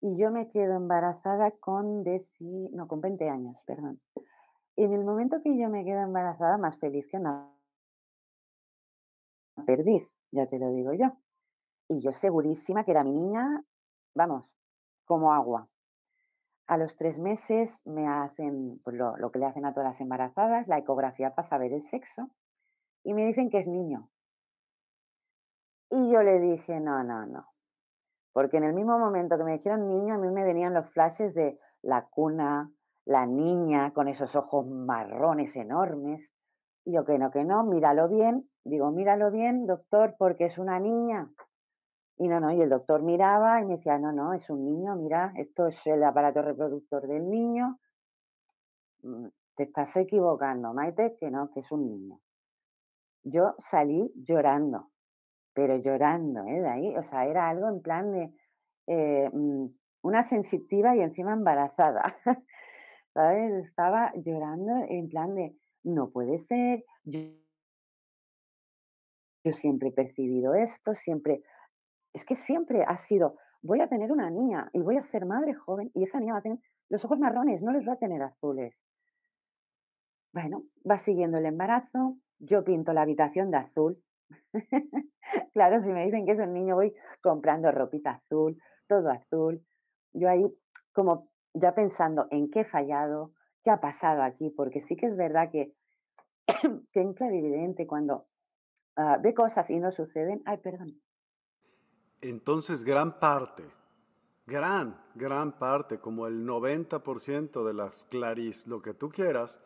y 0.00 0.16
yo 0.16 0.30
me 0.30 0.50
quedo 0.50 0.76
embarazada 0.76 1.50
con, 1.52 2.04
no, 2.40 2.88
con 2.88 3.00
20 3.00 3.28
años, 3.28 3.56
perdón. 3.66 4.00
En 4.76 4.92
el 4.92 5.04
momento 5.04 5.40
que 5.42 5.56
yo 5.56 5.68
me 5.68 5.84
quedo 5.84 6.00
embarazada, 6.00 6.58
más 6.58 6.76
feliz 6.78 7.06
que 7.10 7.16
una 7.16 7.50
perdiz, 9.66 10.02
ya 10.32 10.46
te 10.46 10.58
lo 10.58 10.70
digo 10.70 10.92
yo. 10.92 11.12
Y 11.88 12.00
yo 12.00 12.12
segurísima 12.12 12.84
que 12.84 12.90
era 12.90 13.04
mi 13.04 13.12
niña, 13.12 13.62
vamos, 14.14 14.50
como 15.04 15.32
agua. 15.32 15.68
A 16.66 16.76
los 16.76 16.96
tres 16.96 17.18
meses 17.18 17.70
me 17.84 18.08
hacen 18.08 18.80
pues 18.82 18.96
lo, 18.96 19.16
lo, 19.16 19.30
que 19.30 19.38
le 19.38 19.46
hacen 19.46 19.64
a 19.64 19.74
todas 19.74 19.92
las 19.92 20.00
embarazadas, 20.00 20.66
la 20.66 20.78
ecografía 20.78 21.34
para 21.34 21.48
saber 21.48 21.72
el 21.72 21.88
sexo, 21.90 22.30
y 23.04 23.14
me 23.14 23.26
dicen 23.26 23.50
que 23.50 23.60
es 23.60 23.66
niño. 23.66 24.08
Y 25.90 26.10
yo 26.10 26.22
le 26.22 26.40
dije, 26.40 26.80
no, 26.80 27.04
no, 27.04 27.26
no, 27.26 27.53
porque 28.34 28.56
en 28.56 28.64
el 28.64 28.74
mismo 28.74 28.98
momento 28.98 29.38
que 29.38 29.44
me 29.44 29.52
dijeron 29.52 29.86
niño, 29.86 30.14
a 30.14 30.18
mí 30.18 30.28
me 30.28 30.42
venían 30.42 30.74
los 30.74 30.90
flashes 30.90 31.32
de 31.34 31.56
la 31.82 32.06
cuna, 32.06 32.68
la 33.04 33.26
niña 33.26 33.92
con 33.92 34.08
esos 34.08 34.34
ojos 34.34 34.66
marrones 34.66 35.54
enormes. 35.54 36.20
Y 36.84 36.94
yo 36.94 37.04
que 37.04 37.16
no, 37.16 37.30
que 37.30 37.44
no, 37.44 37.62
míralo 37.62 38.08
bien. 38.08 38.50
Digo, 38.64 38.90
míralo 38.90 39.30
bien, 39.30 39.66
doctor, 39.66 40.16
porque 40.18 40.46
es 40.46 40.58
una 40.58 40.80
niña. 40.80 41.30
Y 42.18 42.26
no, 42.26 42.40
no, 42.40 42.50
y 42.50 42.60
el 42.60 42.70
doctor 42.70 43.02
miraba 43.02 43.60
y 43.60 43.66
me 43.66 43.76
decía, 43.76 43.98
no, 43.98 44.10
no, 44.10 44.34
es 44.34 44.50
un 44.50 44.64
niño, 44.64 44.96
mira, 44.96 45.32
esto 45.36 45.68
es 45.68 45.76
el 45.86 46.02
aparato 46.02 46.42
reproductor 46.42 47.06
del 47.06 47.30
niño. 47.30 47.78
Mm, 49.02 49.28
te 49.54 49.62
estás 49.62 49.96
equivocando, 49.96 50.74
Maite, 50.74 51.16
que 51.20 51.30
no, 51.30 51.52
que 51.52 51.60
es 51.60 51.70
un 51.70 51.86
niño. 51.86 52.18
Yo 53.22 53.54
salí 53.70 54.12
llorando, 54.16 54.90
pero 55.54 55.76
llorando, 55.76 56.44
¿eh? 56.46 56.60
De 56.60 56.68
ahí, 56.68 56.96
o 56.96 57.02
sea, 57.04 57.26
era 57.26 57.48
algo 57.48 57.68
en 57.68 57.80
plan 57.80 58.12
de 58.12 58.32
eh, 58.86 59.30
mm, 59.32 59.66
una 60.02 60.28
sensitiva 60.28 60.94
y 60.96 61.00
encima 61.00 61.32
embarazada, 61.32 62.16
¿sabes? 63.14 63.64
Estaba 63.64 64.12
llorando 64.16 64.84
en 64.88 65.08
plan 65.08 65.34
de, 65.34 65.56
no 65.84 66.10
puede 66.10 66.44
ser, 66.46 66.84
yo, 67.04 67.20
siempre 69.60 69.88
he 69.88 69.92
percibido 69.92 70.54
esto, 70.54 70.94
siempre, 70.94 71.42
es 72.12 72.24
que 72.24 72.34
siempre 72.34 72.82
ha 72.82 72.98
sido, 73.06 73.36
voy 73.62 73.80
a 73.80 73.88
tener 73.88 74.10
una 74.10 74.30
niña 74.30 74.70
y 74.72 74.80
voy 74.80 74.96
a 74.96 75.04
ser 75.04 75.26
madre 75.26 75.54
joven 75.54 75.90
y 75.94 76.02
esa 76.04 76.18
niña 76.18 76.34
va 76.34 76.38
a 76.40 76.42
tener 76.42 76.58
los 76.88 77.04
ojos 77.04 77.18
marrones, 77.18 77.62
no 77.62 77.72
les 77.72 77.86
va 77.86 77.92
a 77.94 77.98
tener 77.98 78.22
azules. 78.22 78.74
Bueno, 80.32 80.64
va 80.88 80.98
siguiendo 80.98 81.38
el 81.38 81.46
embarazo, 81.46 82.16
yo 82.40 82.64
pinto 82.64 82.92
la 82.92 83.02
habitación 83.02 83.50
de 83.50 83.58
azul, 83.58 84.03
claro, 85.52 85.82
si 85.82 85.88
me 85.88 86.04
dicen 86.04 86.26
que 86.26 86.32
es 86.32 86.38
un 86.38 86.52
niño, 86.52 86.76
voy 86.76 86.94
comprando 87.22 87.70
ropita 87.70 88.12
azul, 88.12 88.58
todo 88.88 89.10
azul. 89.10 89.62
Yo 90.12 90.28
ahí 90.28 90.44
como 90.92 91.28
ya 91.52 91.74
pensando 91.74 92.26
en 92.30 92.50
qué 92.50 92.60
he 92.60 92.64
fallado, 92.64 93.32
qué 93.62 93.70
ha 93.70 93.80
pasado 93.80 94.22
aquí, 94.22 94.50
porque 94.50 94.82
sí 94.82 94.96
que 94.96 95.06
es 95.06 95.16
verdad 95.16 95.50
que, 95.50 95.74
que 96.92 97.00
en 97.00 97.14
clarividente 97.14 97.86
cuando 97.86 98.26
ah, 98.96 99.18
ve 99.20 99.34
cosas 99.34 99.68
y 99.70 99.78
no 99.78 99.92
suceden, 99.92 100.42
ay, 100.46 100.58
perdón. 100.58 101.00
Entonces, 102.20 102.84
gran 102.84 103.18
parte, 103.18 103.64
gran, 104.46 104.96
gran 105.14 105.58
parte, 105.58 105.98
como 105.98 106.26
el 106.26 106.46
90% 106.46 107.64
de 107.64 107.74
las 107.74 108.04
claris, 108.04 108.66
lo 108.66 108.80
que 108.80 108.94
tú 108.94 109.10
quieras, 109.10 109.60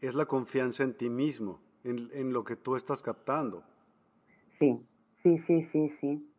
es 0.00 0.14
la 0.14 0.26
confianza 0.26 0.84
en 0.84 0.96
ti 0.96 1.10
mismo 1.10 1.67
en, 1.84 2.32
lo 2.32 2.44
que 2.44 2.56
tú 2.56 2.76
estás 2.76 3.02
captando. 3.02 3.62
Sí, 4.58 4.78
sí, 5.22 5.38
sí, 5.46 5.68
sí, 5.72 5.90
sí. 6.00 6.34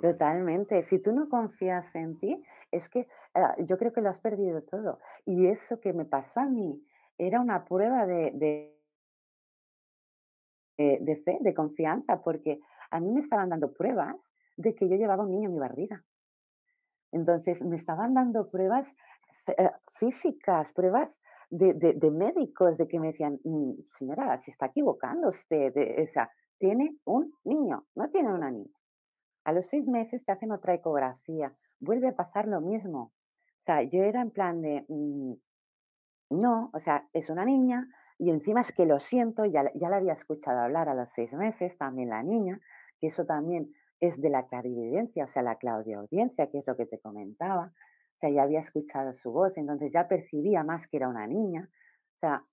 Totalmente. 0.00 0.86
Si 0.88 0.98
tú 0.98 1.12
no 1.12 1.28
confías 1.28 1.84
en 1.94 2.18
ti, 2.18 2.42
es 2.70 2.88
que 2.88 3.06
ah, 3.34 3.54
yo 3.58 3.76
creo 3.78 3.92
que 3.92 4.00
lo 4.00 4.10
has 4.10 4.18
perdido 4.18 4.62
todo. 4.62 4.98
Y 5.26 5.46
eso 5.46 5.80
que 5.80 5.92
me 5.92 6.04
pasó 6.04 6.40
a 6.40 6.46
mí 6.46 6.82
era 7.18 7.40
una 7.40 7.64
prueba 7.64 8.06
de, 8.06 8.30
de, 10.78 10.98
de 11.00 11.16
fe, 11.16 11.38
de 11.40 11.54
confianza, 11.54 12.22
porque 12.22 12.60
a 12.90 13.00
mí 13.00 13.12
me 13.12 13.20
estaban 13.20 13.50
dando 13.50 13.72
pruebas 13.72 14.16
de 14.56 14.74
que 14.74 14.88
yo 14.88 14.96
llevaba 14.96 15.24
un 15.24 15.32
niño 15.32 15.48
en 15.48 15.54
mi 15.54 15.60
barriga. 15.60 16.02
Entonces 17.12 17.60
me 17.60 17.76
estaban 17.76 18.14
dando 18.14 18.50
pruebas 18.50 18.86
eh, 19.46 19.70
físicas, 19.98 20.72
pruebas 20.72 21.10
de, 21.52 22.10
médicos, 22.10 22.78
de 22.78 22.88
que 22.88 22.98
me 22.98 23.08
decían, 23.08 23.38
mm, 23.44 23.72
señora, 23.98 24.40
se 24.40 24.50
está 24.50 24.66
equivocando 24.66 25.28
usted, 25.28 25.72
o 26.02 26.12
sea, 26.12 26.30
tiene 26.58 26.96
un 27.04 27.32
niño, 27.44 27.84
no 27.94 28.08
tiene 28.08 28.32
una 28.32 28.50
niña. 28.50 28.74
A 29.44 29.52
los 29.52 29.66
seis 29.66 29.86
meses 29.86 30.24
te 30.24 30.32
hacen 30.32 30.52
otra 30.52 30.74
ecografía, 30.74 31.52
vuelve 31.80 32.08
a 32.08 32.16
pasar 32.16 32.48
lo 32.48 32.60
mismo. 32.60 33.12
O 33.60 33.64
sea, 33.66 33.82
yo 33.82 34.02
era 34.02 34.22
en 34.22 34.30
plan 34.30 34.62
de, 34.62 34.84
mm, 34.88 35.34
no, 36.30 36.70
o 36.72 36.80
sea, 36.80 37.06
es 37.12 37.28
una 37.28 37.44
niña 37.44 37.86
y 38.18 38.30
encima 38.30 38.62
es 38.62 38.72
que 38.72 38.86
lo 38.86 38.98
siento, 39.00 39.44
ya, 39.44 39.70
ya 39.74 39.90
la 39.90 39.96
había 39.96 40.14
escuchado 40.14 40.60
hablar 40.60 40.88
a 40.88 40.94
los 40.94 41.08
seis 41.14 41.32
meses, 41.32 41.76
también 41.76 42.08
la 42.08 42.22
niña, 42.22 42.60
que 43.00 43.08
eso 43.08 43.26
también 43.26 43.72
es 44.00 44.18
de 44.20 44.30
la 44.30 44.46
clarividencia, 44.46 45.24
o 45.24 45.28
sea, 45.28 45.42
la 45.42 45.58
audiencia, 45.72 46.48
que 46.50 46.58
es 46.58 46.66
lo 46.66 46.76
que 46.76 46.86
te 46.86 46.98
comentaba. 46.98 47.72
Ya 48.30 48.42
había 48.42 48.60
escuchado 48.60 49.14
su 49.14 49.32
voz, 49.32 49.56
entonces 49.56 49.90
ya 49.92 50.08
percibía 50.08 50.62
más 50.64 50.86
que 50.88 50.98
era 50.98 51.08
una 51.08 51.26
niña. 51.26 51.68
O 52.16 52.18
sea, 52.20 52.44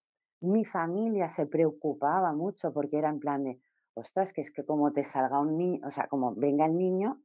mi 0.41 0.65
familia 0.65 1.33
se 1.35 1.45
preocupaba 1.45 2.33
mucho 2.33 2.73
porque 2.73 2.97
era 2.97 3.09
en 3.09 3.19
plan 3.19 3.43
de, 3.43 3.59
ostras, 3.93 4.31
que 4.33 4.41
es 4.41 4.51
que 4.51 4.65
como 4.65 4.91
te 4.93 5.03
salga 5.03 5.39
un 5.39 5.57
niño, 5.57 5.87
o 5.87 5.91
sea, 5.91 6.07
como 6.07 6.33
venga 6.35 6.65
el 6.65 6.77
niño, 6.77 7.21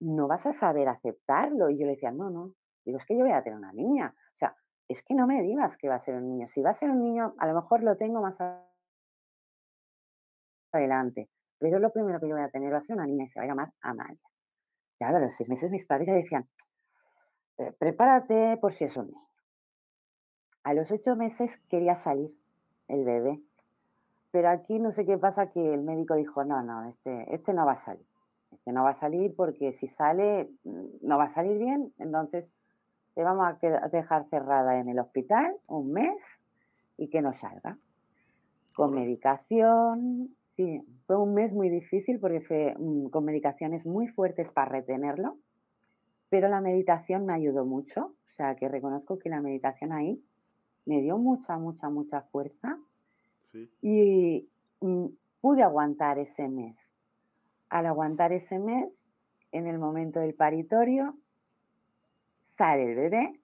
no 0.00 0.28
vas 0.28 0.44
a 0.46 0.58
saber 0.58 0.88
aceptarlo. 0.88 1.70
Y 1.70 1.78
yo 1.78 1.86
le 1.86 1.92
decía, 1.92 2.10
no, 2.10 2.30
no, 2.30 2.54
digo, 2.84 2.98
es 2.98 3.06
que 3.06 3.16
yo 3.16 3.24
voy 3.24 3.32
a 3.32 3.42
tener 3.42 3.58
una 3.58 3.72
niña. 3.72 4.14
O 4.34 4.38
sea, 4.38 4.54
es 4.88 5.02
que 5.02 5.14
no 5.14 5.26
me 5.26 5.42
digas 5.42 5.76
que 5.78 5.88
va 5.88 5.96
a 5.96 6.04
ser 6.04 6.16
un 6.16 6.28
niño. 6.28 6.46
Si 6.48 6.62
va 6.62 6.70
a 6.70 6.78
ser 6.78 6.90
un 6.90 7.02
niño, 7.02 7.34
a 7.38 7.46
lo 7.46 7.54
mejor 7.54 7.82
lo 7.82 7.96
tengo 7.96 8.20
más 8.20 8.36
adelante. 10.72 11.28
Pero 11.58 11.78
lo 11.78 11.92
primero 11.92 12.20
que 12.20 12.28
yo 12.28 12.34
voy 12.34 12.44
a 12.44 12.50
tener 12.50 12.72
va 12.72 12.78
a 12.78 12.82
ser 12.82 12.96
una 12.96 13.06
niña 13.06 13.24
y 13.24 13.28
se 13.28 13.38
va 13.38 13.44
a 13.44 13.48
llamar 13.48 13.72
Amalia. 13.82 14.18
Ya 14.98 15.08
a 15.08 15.18
los 15.18 15.34
seis 15.34 15.48
meses 15.48 15.70
mis 15.70 15.86
padres 15.86 16.08
ya 16.08 16.14
decían, 16.14 16.48
eh, 17.60 17.72
prepárate 17.78 18.56
por 18.60 18.72
si 18.72 18.84
es 18.84 18.96
un 18.96 19.06
niño. 19.06 19.20
A 20.64 20.74
los 20.74 20.90
ocho 20.90 21.16
meses 21.16 21.50
quería 21.68 21.96
salir 22.02 22.30
el 22.88 23.04
bebé. 23.04 23.40
Pero 24.30 24.48
aquí 24.50 24.78
no 24.78 24.92
sé 24.92 25.04
qué 25.04 25.18
pasa 25.18 25.50
que 25.50 25.74
el 25.74 25.82
médico 25.82 26.14
dijo, 26.14 26.44
no, 26.44 26.62
no, 26.62 26.88
este, 26.88 27.34
este 27.34 27.52
no 27.52 27.66
va 27.66 27.72
a 27.72 27.84
salir. 27.84 28.06
Este 28.52 28.72
no 28.72 28.84
va 28.84 28.90
a 28.90 29.00
salir 29.00 29.34
porque 29.36 29.72
si 29.74 29.88
sale 29.88 30.50
mm, 30.64 30.86
no 31.02 31.18
va 31.18 31.24
a 31.24 31.34
salir 31.34 31.58
bien, 31.58 31.92
entonces 31.98 32.46
te 33.14 33.22
vamos 33.22 33.46
a 33.46 33.88
dejar 33.88 34.28
cerrada 34.28 34.78
en 34.78 34.88
el 34.88 34.98
hospital 34.98 35.56
un 35.66 35.92
mes 35.92 36.16
y 36.96 37.08
que 37.08 37.22
no 37.22 37.32
salga. 37.34 37.76
Con 38.74 38.94
medicación, 38.94 40.34
Sí, 40.60 40.82
fue 41.06 41.16
un 41.16 41.32
mes 41.32 41.52
muy 41.54 41.70
difícil 41.70 42.20
porque 42.20 42.42
fue 42.42 42.74
mm, 42.78 43.06
con 43.06 43.24
medicaciones 43.24 43.86
muy 43.86 44.08
fuertes 44.08 44.46
para 44.50 44.70
retenerlo, 44.70 45.38
pero 46.30 46.48
la 46.48 46.60
meditación 46.60 47.26
me 47.26 47.34
ayudó 47.34 47.64
mucho, 47.64 48.06
o 48.06 48.34
sea 48.36 48.54
que 48.54 48.68
reconozco 48.68 49.18
que 49.18 49.28
la 49.28 49.40
meditación 49.40 49.92
ahí 49.92 50.22
me 50.86 51.02
dio 51.02 51.18
mucha, 51.18 51.58
mucha, 51.58 51.90
mucha 51.90 52.22
fuerza 52.22 52.78
y, 53.82 54.48
mm, 54.80 55.06
pude 55.40 55.62
aguantar 55.62 56.18
ese 56.18 56.48
mes. 56.48 56.76
Al 57.68 57.86
aguantar 57.86 58.32
ese 58.32 58.58
mes, 58.58 58.88
en 59.52 59.66
el 59.66 59.78
momento 59.78 60.20
del 60.20 60.34
paritorio, 60.34 61.16
sale 62.56 62.90
el 62.90 62.96
bebé 62.96 63.40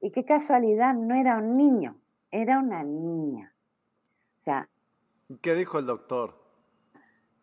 y 0.00 0.10
qué 0.10 0.24
casualidad, 0.24 0.94
no 0.94 1.14
era 1.14 1.38
un 1.38 1.56
niño, 1.56 1.96
era 2.30 2.58
una 2.58 2.82
niña. 2.82 3.52
O 4.40 4.44
sea, 4.44 4.68
¿Qué 5.42 5.54
dijo 5.54 5.78
el 5.78 5.86
doctor? 5.86 6.34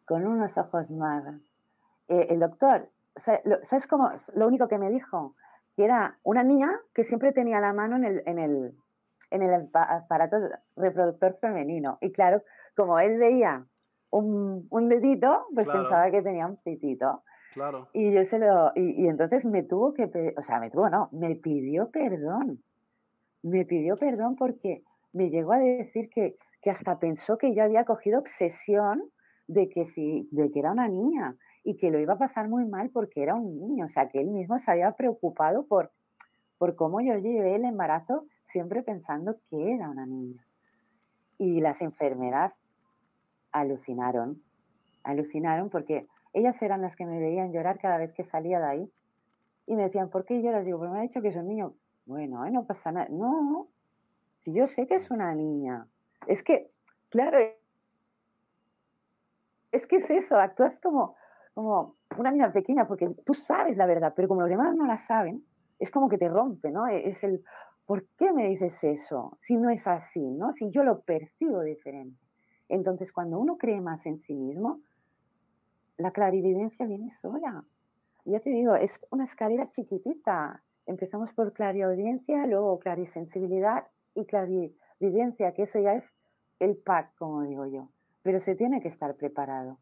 con 0.05 0.27
unos 0.27 0.55
ojos 0.57 0.89
más. 0.89 1.23
Eh, 2.09 2.27
el 2.31 2.39
doctor, 2.39 2.89
¿sabes 3.69 3.87
cómo? 3.87 4.09
Lo 4.35 4.47
único 4.47 4.67
que 4.67 4.77
me 4.77 4.89
dijo, 4.89 5.35
que 5.75 5.85
era 5.85 6.17
una 6.23 6.43
niña 6.43 6.71
que 6.93 7.03
siempre 7.03 7.31
tenía 7.31 7.59
la 7.59 7.73
mano 7.73 7.95
en 7.97 8.05
el, 8.05 8.23
en 8.25 8.39
el, 8.39 8.73
en 9.31 9.41
el 9.43 9.69
aparato 9.73 10.37
reproductor 10.75 11.37
femenino. 11.39 11.97
Y 12.01 12.11
claro, 12.11 12.43
como 12.75 12.99
él 12.99 13.17
veía 13.17 13.65
un, 14.09 14.67
un 14.69 14.89
dedito, 14.89 15.45
pues 15.53 15.69
pensaba 15.69 16.11
que 16.11 16.21
tenía 16.21 16.47
un 16.47 16.57
pitito. 16.57 17.23
Claro. 17.53 17.89
Y 17.93 18.11
yo 18.13 18.23
se 18.25 18.39
lo, 18.39 18.71
y, 18.75 19.03
y, 19.03 19.07
entonces 19.07 19.43
me 19.45 19.63
tuvo 19.63 19.93
que, 19.93 20.05
o 20.37 20.41
sea, 20.41 20.59
me 20.59 20.69
tuvo, 20.69 20.89
no, 20.89 21.09
me 21.11 21.35
pidió 21.35 21.89
perdón. 21.91 22.61
Me 23.43 23.65
pidió 23.65 23.97
perdón 23.97 24.35
porque 24.35 24.83
me 25.13 25.29
llegó 25.29 25.53
a 25.53 25.59
decir 25.59 26.09
que, 26.09 26.35
que 26.61 26.69
hasta 26.69 26.99
pensó 26.99 27.37
que 27.37 27.53
yo 27.53 27.63
había 27.63 27.83
cogido 27.83 28.19
obsesión 28.19 29.03
de 29.47 29.67
que 29.67 29.87
sí, 29.87 30.29
de 30.31 30.49
que 30.51 30.59
era 30.59 30.71
una 30.71 30.87
niña 30.87 31.35
y 31.63 31.77
que 31.77 31.91
lo 31.91 31.99
iba 31.99 32.13
a 32.13 32.17
pasar 32.17 32.47
muy 32.47 32.65
mal 32.65 32.89
porque 32.89 33.21
era 33.21 33.35
un 33.35 33.59
niño, 33.59 33.85
o 33.85 33.89
sea, 33.89 34.09
que 34.09 34.19
él 34.19 34.27
mismo 34.27 34.57
se 34.59 34.71
había 34.71 34.91
preocupado 34.93 35.65
por, 35.65 35.91
por 36.57 36.75
cómo 36.75 37.01
yo 37.01 37.15
llevé 37.17 37.55
el 37.55 37.65
embarazo 37.65 38.25
siempre 38.51 38.83
pensando 38.83 39.37
que 39.49 39.73
era 39.73 39.89
una 39.89 40.05
niña. 40.05 40.45
Y 41.37 41.61
las 41.61 41.79
enfermeras 41.81 42.53
alucinaron, 43.51 44.41
alucinaron 45.03 45.69
porque 45.69 46.07
ellas 46.33 46.59
eran 46.61 46.81
las 46.81 46.95
que 46.95 47.05
me 47.05 47.19
veían 47.19 47.51
llorar 47.51 47.79
cada 47.79 47.97
vez 47.97 48.13
que 48.13 48.23
salía 48.25 48.59
de 48.59 48.65
ahí. 48.65 48.91
Y 49.67 49.75
me 49.75 49.83
decían, 49.83 50.09
¿por 50.09 50.25
qué 50.25 50.41
lloras? 50.41 50.65
Digo, 50.65 50.79
pero 50.79 50.91
me 50.91 50.99
ha 50.99 51.03
dicho 51.03 51.21
que 51.21 51.29
es 51.29 51.35
un 51.35 51.47
niño. 51.47 51.73
Bueno, 52.05 52.47
no 52.49 52.65
pasa 52.65 52.91
nada. 52.91 53.07
No, 53.09 53.67
si 54.43 54.53
yo 54.53 54.67
sé 54.67 54.87
que 54.87 54.95
es 54.95 55.11
una 55.11 55.33
niña. 55.33 55.87
Es 56.27 56.43
que, 56.43 56.69
claro, 57.09 57.37
es 59.71 59.85
que 59.87 59.97
es 59.97 60.09
eso, 60.09 60.37
actúas 60.37 60.77
como, 60.81 61.15
como 61.63 61.95
una 62.17 62.31
niña 62.31 62.51
pequeña 62.51 62.87
porque 62.87 63.09
tú 63.25 63.33
sabes 63.33 63.77
la 63.77 63.85
verdad, 63.85 64.13
pero 64.15 64.27
como 64.27 64.41
los 64.41 64.49
demás 64.49 64.75
no 64.75 64.85
la 64.85 64.97
saben, 64.97 65.43
es 65.79 65.89
como 65.89 66.09
que 66.09 66.17
te 66.17 66.29
rompe, 66.29 66.71
¿no? 66.71 66.87
E-, 66.87 67.09
es 67.09 67.23
el, 67.23 67.43
¿por 67.85 68.05
qué 68.17 68.31
me 68.31 68.49
dices 68.49 68.83
eso? 68.83 69.37
Si 69.41 69.55
no 69.57 69.69
es 69.69 69.85
así, 69.87 70.19
¿no? 70.19 70.53
Si 70.53 70.69
yo 70.71 70.83
lo 70.83 71.01
percibo 71.01 71.61
diferente. 71.61 72.17
Entonces, 72.69 73.11
cuando 73.11 73.39
uno 73.39 73.57
cree 73.57 73.81
más 73.81 74.05
en 74.05 74.19
sí 74.21 74.33
mismo, 74.33 74.79
la 75.97 76.11
clarividencia 76.11 76.85
viene 76.85 77.11
sola. 77.21 77.63
Ya 78.25 78.39
te 78.39 78.49
digo, 78.49 78.75
es 78.75 78.91
una 79.09 79.25
escalera 79.25 79.69
chiquitita. 79.71 80.61
Empezamos 80.85 81.33
por 81.33 81.53
clariaudiencia, 81.53 82.45
luego 82.47 82.79
clarisensibilidad 82.79 83.87
y 84.15 84.25
clarividencia, 84.25 85.53
que 85.53 85.63
eso 85.63 85.79
ya 85.79 85.95
es 85.95 86.05
el 86.59 86.77
pack, 86.77 87.15
como 87.17 87.41
digo 87.43 87.65
yo 87.65 87.89
pero 88.23 88.39
se 88.39 88.55
tiene 88.55 88.81
que 88.81 88.87
estar 88.87 89.15
preparado. 89.15 89.77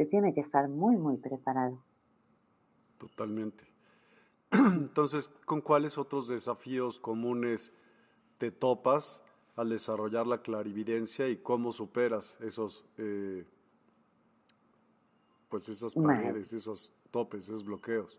Se 0.00 0.06
tiene 0.06 0.32
que 0.32 0.40
estar 0.40 0.66
muy, 0.66 0.96
muy 0.96 1.18
preparado. 1.18 1.78
Totalmente. 2.96 3.66
Entonces, 4.50 5.28
¿con 5.44 5.60
cuáles 5.60 5.98
otros 5.98 6.26
desafíos 6.26 6.98
comunes 6.98 7.70
te 8.38 8.50
topas 8.50 9.22
al 9.56 9.68
desarrollar 9.68 10.26
la 10.26 10.40
clarividencia 10.40 11.28
y 11.28 11.36
cómo 11.36 11.70
superas 11.70 12.40
esos, 12.40 12.82
eh, 12.96 13.44
pues 15.50 15.68
esas 15.68 15.94
paredes, 15.94 16.54
esos 16.54 16.94
topes, 17.10 17.44
esos 17.44 17.62
bloqueos? 17.62 18.18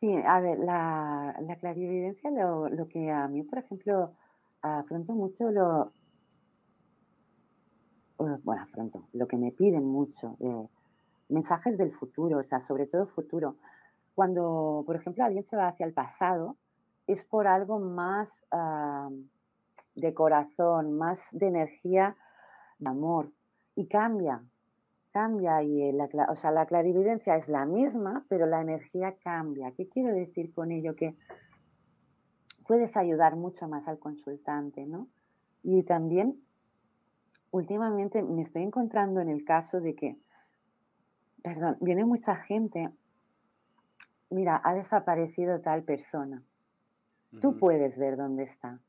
Sí, 0.00 0.12
a 0.12 0.40
ver, 0.40 0.58
la, 0.58 1.36
la 1.46 1.56
clarividencia, 1.60 2.28
lo, 2.32 2.68
lo, 2.68 2.88
que 2.88 3.08
a 3.08 3.28
mí, 3.28 3.44
por 3.44 3.60
ejemplo, 3.60 4.16
afronto 4.62 5.12
mucho 5.12 5.48
lo, 5.52 5.92
bueno, 8.44 8.66
pronto, 8.72 9.02
lo 9.12 9.26
que 9.26 9.36
me 9.36 9.52
piden 9.52 9.84
mucho, 9.84 10.36
eh, 10.40 10.68
mensajes 11.28 11.78
del 11.78 11.92
futuro, 11.92 12.38
o 12.38 12.44
sea, 12.44 12.66
sobre 12.66 12.86
todo 12.86 13.06
futuro. 13.06 13.56
Cuando, 14.14 14.82
por 14.86 14.96
ejemplo, 14.96 15.24
alguien 15.24 15.44
se 15.48 15.56
va 15.56 15.68
hacia 15.68 15.86
el 15.86 15.94
pasado, 15.94 16.56
es 17.06 17.22
por 17.24 17.46
algo 17.46 17.78
más 17.78 18.28
de 19.94 20.14
corazón, 20.14 20.98
más 20.98 21.18
de 21.30 21.46
energía, 21.48 22.16
de 22.78 22.88
amor, 22.88 23.30
y 23.74 23.86
cambia, 23.86 24.42
cambia, 25.12 25.62
y 25.62 25.92
la, 25.92 26.08
o 26.30 26.36
sea, 26.36 26.50
la 26.50 26.66
clarividencia 26.66 27.36
es 27.36 27.48
la 27.48 27.64
misma, 27.64 28.24
pero 28.28 28.46
la 28.46 28.60
energía 28.60 29.14
cambia. 29.22 29.72
¿Qué 29.72 29.88
quiero 29.88 30.14
decir 30.14 30.52
con 30.52 30.72
ello? 30.72 30.94
Que 30.94 31.16
puedes 32.66 32.96
ayudar 32.96 33.36
mucho 33.36 33.66
más 33.68 33.86
al 33.88 33.98
consultante, 33.98 34.86
¿no? 34.86 35.08
Y 35.62 35.82
también 35.82 36.40
últimamente 37.50 38.22
me 38.22 38.42
estoy 38.42 38.62
encontrando 38.62 39.20
en 39.20 39.28
el 39.28 39.44
caso 39.44 39.80
de 39.80 39.94
que, 39.94 40.16
perdón, 41.42 41.76
viene 41.80 42.04
mucha 42.04 42.36
gente, 42.36 42.90
mira, 44.30 44.60
ha 44.62 44.74
desaparecido 44.74 45.60
tal 45.60 45.82
persona. 45.82 46.42
Tú 47.40 47.56
puedes 47.58 47.96
ver 47.96 48.16
dónde 48.16 48.44
está. 48.44 48.80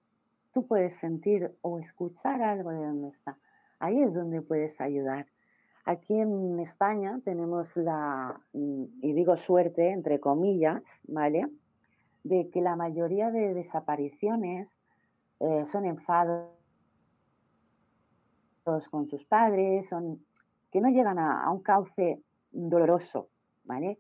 Tú 0.54 0.66
puedes 0.66 1.00
sentir 1.00 1.52
o 1.62 1.80
escuchar 1.80 2.42
algo 2.42 2.72
de 2.72 2.86
dónde 2.86 3.10
está. 3.10 3.38
Ahí 3.80 4.02
es 4.02 4.14
donde 4.14 4.42
puedes 4.42 4.80
ayudar. 4.82 5.28
Aquí 5.86 6.20
en 6.20 6.60
España 6.60 7.20
tenemos 7.24 7.76
la, 7.76 8.40
mm, 8.54 8.84
y 9.02 9.14
digo 9.14 9.38
suerte, 9.38 9.92
entre 9.92 10.20
comillas, 10.20 10.84
¿vale? 11.08 11.48
De 12.24 12.50
que 12.50 12.62
la 12.62 12.76
mayoría 12.76 13.32
de 13.32 13.54
desapariciones 13.54 14.68
eh, 15.40 15.66
son 15.72 15.86
enfados 15.86 16.50
con 18.64 19.08
sus 19.08 19.24
padres, 19.26 19.88
son, 19.90 20.20
que 20.72 20.82
no 20.82 20.90
llegan 20.90 21.20
a, 21.20 21.50
un 21.52 21.62
cauce 21.62 22.22
doloroso, 22.52 23.30
¿vale? 23.64 23.98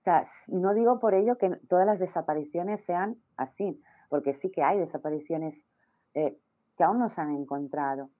O 0.00 0.02
sea, 0.02 0.28
no 0.46 0.74
digo 0.74 1.00
por 1.00 1.14
ello 1.14 1.36
que 1.36 1.50
todas 1.68 1.86
las 1.86 1.98
desapariciones 1.98 2.84
sean 2.84 3.16
así, 3.36 3.80
porque 4.08 4.34
sí 4.34 4.50
que 4.50 4.62
hay 4.62 4.78
desapariciones 4.78 5.54
eh, 6.14 6.36
que 6.76 6.84
aún 6.84 6.98
no 6.98 7.08
se 7.08 7.20
han 7.20 7.34
encontrado, 7.34 8.10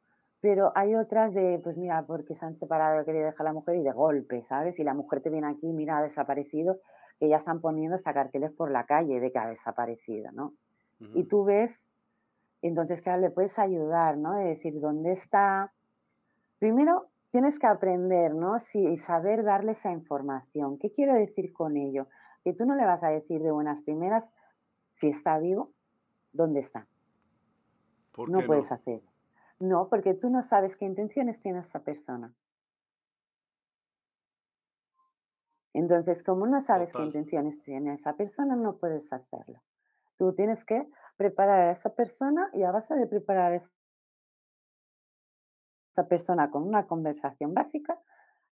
pero 0.41 0.73
hay 0.75 0.95
otras 0.95 1.35
de, 1.35 1.61
pues 1.63 1.77
mira, 1.77 2.05
porque 2.07 2.37
se 2.37 2.45
han 2.45 2.59
separado, 2.59 3.05
querido 3.05 3.27
dejar 3.27 3.47
a 3.47 3.51
la 3.51 3.55
mujer 3.55 3.77
y 3.77 3.83
de 3.83 3.93
golpe, 3.93 4.45
¿sabes? 4.49 4.79
Y 4.79 4.85
la 4.85 4.95
mujer 4.95 5.21
te 5.21 5.31
viene 5.31 5.49
aquí, 5.49 5.67
mira, 5.73 5.99
ha 5.99 6.03
desaparecido, 6.03 6.79
que 7.19 7.29
ya 7.29 7.39
están 7.39 7.61
poniendo 7.61 7.97
hasta 7.97 8.15
carteles 8.15 8.53
por 8.53 8.71
la 8.71 8.85
calle 8.85 9.19
de 9.19 9.33
que 9.33 9.39
ha 9.39 9.49
desaparecido, 9.49 10.31
¿no? 10.33 10.53
Y 11.15 11.25
tú 11.25 11.45
ves, 11.45 11.71
entonces, 12.61 13.01
claro, 13.03 13.21
le 13.21 13.31
puedes 13.31 13.57
ayudar, 13.59 14.17
¿no? 14.17 14.35
De 14.35 14.45
decir, 14.47 14.81
¿dónde 14.81 15.13
está? 15.13 15.73
Primero, 16.59 17.09
tienes 17.31 17.59
que 17.59 17.67
aprender, 17.67 18.35
¿no? 18.35 18.61
y 18.73 18.99
saber 18.99 19.45
darle 19.45 19.73
esa 19.73 19.93
información. 19.93 20.79
¿Qué 20.79 20.93
quiero 20.93 21.15
decir 21.15 21.53
con 21.53 21.77
ello? 21.77 22.07
Que 22.43 22.53
tú 22.53 22.67
no 22.67 22.75
le 22.75 22.85
vas 22.85 23.03
a 23.03 23.09
decir 23.09 23.43
de 23.43 23.51
buenas 23.51 23.83
primeras 23.85 24.25
si 25.01 25.09
está 25.09 25.39
vivo, 25.39 25.73
¿dónde 26.33 26.61
está? 26.61 26.87
no 28.27 28.45
puedes 28.45 28.71
hacer. 28.73 29.01
No, 29.61 29.89
porque 29.89 30.15
tú 30.15 30.31
no 30.31 30.43
sabes 30.49 30.77
qué 30.77 30.85
intenciones 30.85 31.41
tiene 31.41 31.61
esa 31.61 31.81
persona. 31.81 32.33
Entonces, 35.75 36.23
como 36.25 36.47
no 36.47 36.65
sabes 36.65 36.91
qué 36.93 37.03
intenciones 37.03 37.63
tiene 37.63 37.95
esa 37.95 38.15
persona, 38.17 38.57
no 38.57 38.79
puedes 38.79 39.13
hacerlo. 39.13 39.61
Tú 40.17 40.33
tienes 40.35 40.65
que 40.65 40.89
preparar 41.17 41.61
a 41.61 41.73
esa 41.73 41.95
persona 41.95 42.51
y 42.55 42.65
a 42.65 42.73
base 42.73 42.95
de 42.95 43.07
preparar 43.07 43.53
a 43.53 43.57
esa 43.57 43.78
persona 46.07 46.51
con 46.51 46.63
una 46.63 46.87
conversación 46.87 47.55
básica, 47.55 47.99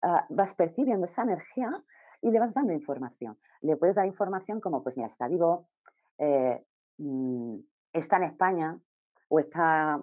ah, 0.02 0.26
vas 0.30 0.54
percibiendo 0.54 1.06
esa 1.06 1.22
energía 1.22 1.70
y 2.22 2.30
le 2.30 2.40
vas 2.40 2.54
dando 2.54 2.72
información. 2.72 3.38
Le 3.60 3.76
puedes 3.76 3.94
dar 3.94 4.06
información 4.06 4.60
como, 4.60 4.82
pues 4.82 4.96
mira, 4.96 5.08
está 5.08 5.28
vivo, 5.28 5.68
eh, 6.18 6.64
mm, 6.98 7.56
está 7.92 8.16
en 8.16 8.22
España 8.24 8.78
o 9.28 9.38
está 9.38 10.00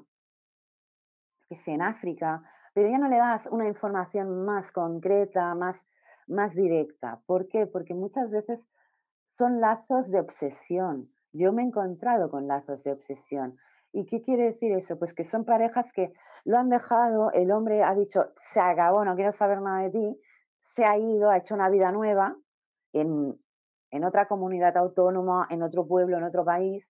en 1.49 1.81
África, 1.81 2.43
pero 2.73 2.89
ya 2.89 2.97
no 2.97 3.07
le 3.07 3.17
das 3.17 3.45
una 3.47 3.67
información 3.67 4.45
más 4.45 4.71
concreta, 4.71 5.53
más, 5.55 5.75
más 6.27 6.53
directa. 6.53 7.19
¿Por 7.25 7.47
qué? 7.47 7.67
Porque 7.67 7.93
muchas 7.93 8.29
veces 8.31 8.59
son 9.37 9.61
lazos 9.61 10.09
de 10.09 10.19
obsesión. 10.19 11.09
Yo 11.31 11.51
me 11.53 11.63
he 11.63 11.65
encontrado 11.65 12.29
con 12.29 12.47
lazos 12.47 12.83
de 12.83 12.93
obsesión. 12.93 13.57
¿Y 13.93 14.05
qué 14.05 14.21
quiere 14.23 14.45
decir 14.45 14.71
eso? 14.73 14.97
Pues 14.97 15.13
que 15.13 15.23
son 15.25 15.45
parejas 15.45 15.85
que 15.93 16.11
lo 16.45 16.57
han 16.57 16.69
dejado, 16.69 17.31
el 17.31 17.51
hombre 17.51 17.83
ha 17.83 17.93
dicho, 17.93 18.25
se 18.53 18.59
acabó, 18.59 19.05
no 19.05 19.15
quiero 19.15 19.31
saber 19.31 19.61
nada 19.61 19.83
de 19.83 19.91
ti, 19.91 20.21
se 20.75 20.83
ha 20.83 20.97
ido, 20.97 21.29
ha 21.29 21.37
hecho 21.37 21.53
una 21.53 21.69
vida 21.69 21.91
nueva 21.91 22.35
en, 22.91 23.39
en 23.91 24.03
otra 24.03 24.27
comunidad 24.27 24.75
autónoma, 24.75 25.47
en 25.51 25.61
otro 25.61 25.87
pueblo, 25.87 26.17
en 26.17 26.23
otro 26.23 26.43
país, 26.43 26.83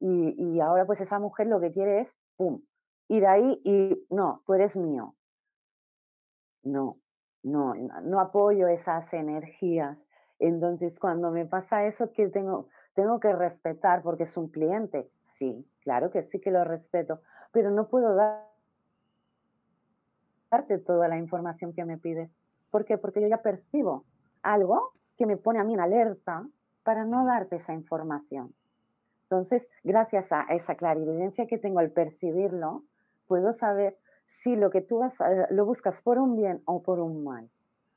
y, 0.00 0.34
y, 0.36 0.60
ahora 0.60 0.84
pues 0.84 1.00
esa 1.00 1.18
mujer 1.18 1.46
lo 1.46 1.60
que 1.60 1.72
quiere 1.72 2.02
es, 2.02 2.08
¡pum!, 2.36 2.60
ir 3.08 3.26
ahí 3.26 3.60
y 3.64 4.06
no, 4.10 4.42
tú 4.44 4.54
eres 4.54 4.76
mío. 4.76 5.14
No, 6.62 6.98
no, 7.42 7.74
no 7.74 8.20
apoyo 8.20 8.68
esas 8.68 9.12
energías. 9.12 9.98
Entonces, 10.38 10.96
cuando 11.00 11.30
me 11.30 11.46
pasa 11.46 11.86
eso, 11.86 12.12
que 12.12 12.28
tengo, 12.28 12.68
tengo 12.94 13.18
que 13.18 13.32
respetar 13.32 14.02
porque 14.02 14.24
es 14.24 14.36
un 14.36 14.48
cliente. 14.48 15.10
Sí, 15.38 15.66
claro 15.88 16.10
que 16.10 16.22
sí 16.24 16.38
que 16.38 16.50
lo 16.50 16.64
respeto, 16.64 17.22
pero 17.50 17.70
no 17.70 17.88
puedo 17.88 18.14
darte 20.50 20.76
toda 20.80 21.08
la 21.08 21.16
información 21.16 21.72
que 21.72 21.86
me 21.86 21.96
pides. 21.96 22.28
¿Por 22.70 22.84
qué? 22.84 22.98
Porque 22.98 23.22
yo 23.22 23.26
ya 23.26 23.40
percibo 23.40 24.04
algo 24.42 24.92
que 25.16 25.24
me 25.24 25.38
pone 25.38 25.60
a 25.60 25.64
mí 25.64 25.72
en 25.72 25.80
alerta 25.80 26.46
para 26.82 27.06
no 27.06 27.24
darte 27.24 27.56
esa 27.56 27.72
información. 27.72 28.52
Entonces, 29.22 29.66
gracias 29.82 30.30
a 30.30 30.42
esa 30.50 30.74
clarividencia 30.74 31.46
que 31.46 31.56
tengo 31.56 31.78
al 31.78 31.90
percibirlo, 31.90 32.82
puedo 33.26 33.54
saber 33.54 33.96
si 34.42 34.56
lo 34.56 34.68
que 34.68 34.82
tú 34.82 34.98
vas, 34.98 35.14
lo 35.48 35.64
buscas 35.64 35.98
por 36.02 36.18
un 36.18 36.36
bien 36.36 36.60
o 36.66 36.82
por 36.82 37.00
un 37.00 37.24
mal. 37.24 37.48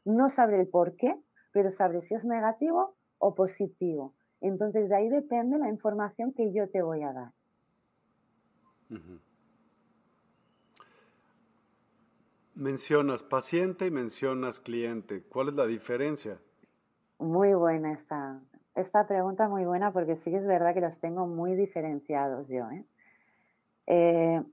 No 0.06 0.30
sabré 0.30 0.62
el 0.62 0.68
por 0.70 0.96
qué, 0.96 1.14
pero 1.52 1.72
sabré 1.72 2.04
si 2.04 2.14
es 2.14 2.24
negativo 2.24 2.96
o 3.18 3.36
positivo. 3.36 4.14
Entonces 4.40 4.88
de 4.88 4.96
ahí 4.96 5.10
depende 5.10 5.58
la 5.58 5.68
información 5.68 6.32
que 6.32 6.54
yo 6.54 6.70
te 6.70 6.82
voy 6.82 7.04
a 7.04 7.12
dar. 7.12 7.32
Mencionas 12.56 13.24
paciente 13.24 13.86
y 13.88 13.92
mencionas 13.92 14.60
cliente. 14.60 15.24
¿Cuál 15.24 15.50
es 15.50 15.56
la 15.56 15.66
diferencia? 15.66 16.40
Muy 17.18 17.54
buena 17.54 17.94
esta, 17.94 18.40
esta 18.76 19.08
pregunta, 19.08 19.48
muy 19.48 19.66
buena, 19.66 19.92
porque 19.92 20.18
sí 20.18 20.32
que 20.32 20.38
es 20.38 20.46
verdad 20.46 20.74
que 20.74 20.82
los 20.82 20.98
tengo 21.00 21.28
muy 21.28 21.56
diferenciados 21.56 22.48
yo. 22.48 22.70
¿eh? 22.70 22.86
eh 23.88 24.44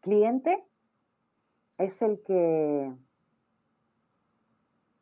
cliente 0.00 0.64
es 1.78 2.00
el 2.00 2.22
que 2.22 2.92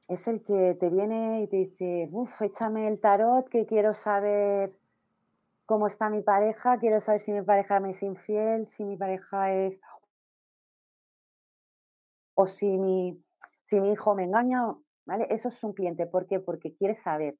es 0.09 0.27
el 0.27 0.43
que 0.43 0.77
te 0.79 0.91
viene 0.91 1.43
y 1.43 1.47
te 1.47 1.57
dice, 1.57 2.09
uff, 2.13 2.43
échame 2.43 2.89
el 2.89 3.01
tarot, 3.01 3.49
que 3.49 3.67
quiero 3.67 3.95
saber 3.95 4.73
cómo 5.67 5.87
está 5.87 6.09
mi 6.11 6.23
pareja, 6.23 6.79
quiero 6.79 7.01
saber 7.01 7.21
si 7.23 7.33
mi 7.33 7.43
pareja 7.43 7.81
me 7.81 7.93
es 7.93 8.03
infiel, 8.03 8.69
si 8.77 8.85
mi 8.85 8.97
pareja 8.97 9.53
es... 9.53 9.81
o 12.35 12.47
si 12.47 12.67
mi, 12.67 13.23
si 13.69 13.81
mi 13.81 13.93
hijo 13.93 14.15
me 14.15 14.25
engaña, 14.25 14.75
¿vale? 15.07 15.27
Eso 15.31 15.49
es 15.49 15.65
un 15.65 15.73
cliente. 15.73 16.07
¿Por 16.07 16.27
qué? 16.27 16.41
Porque 16.41 16.75
quiere 16.75 17.01
saber. 17.03 17.37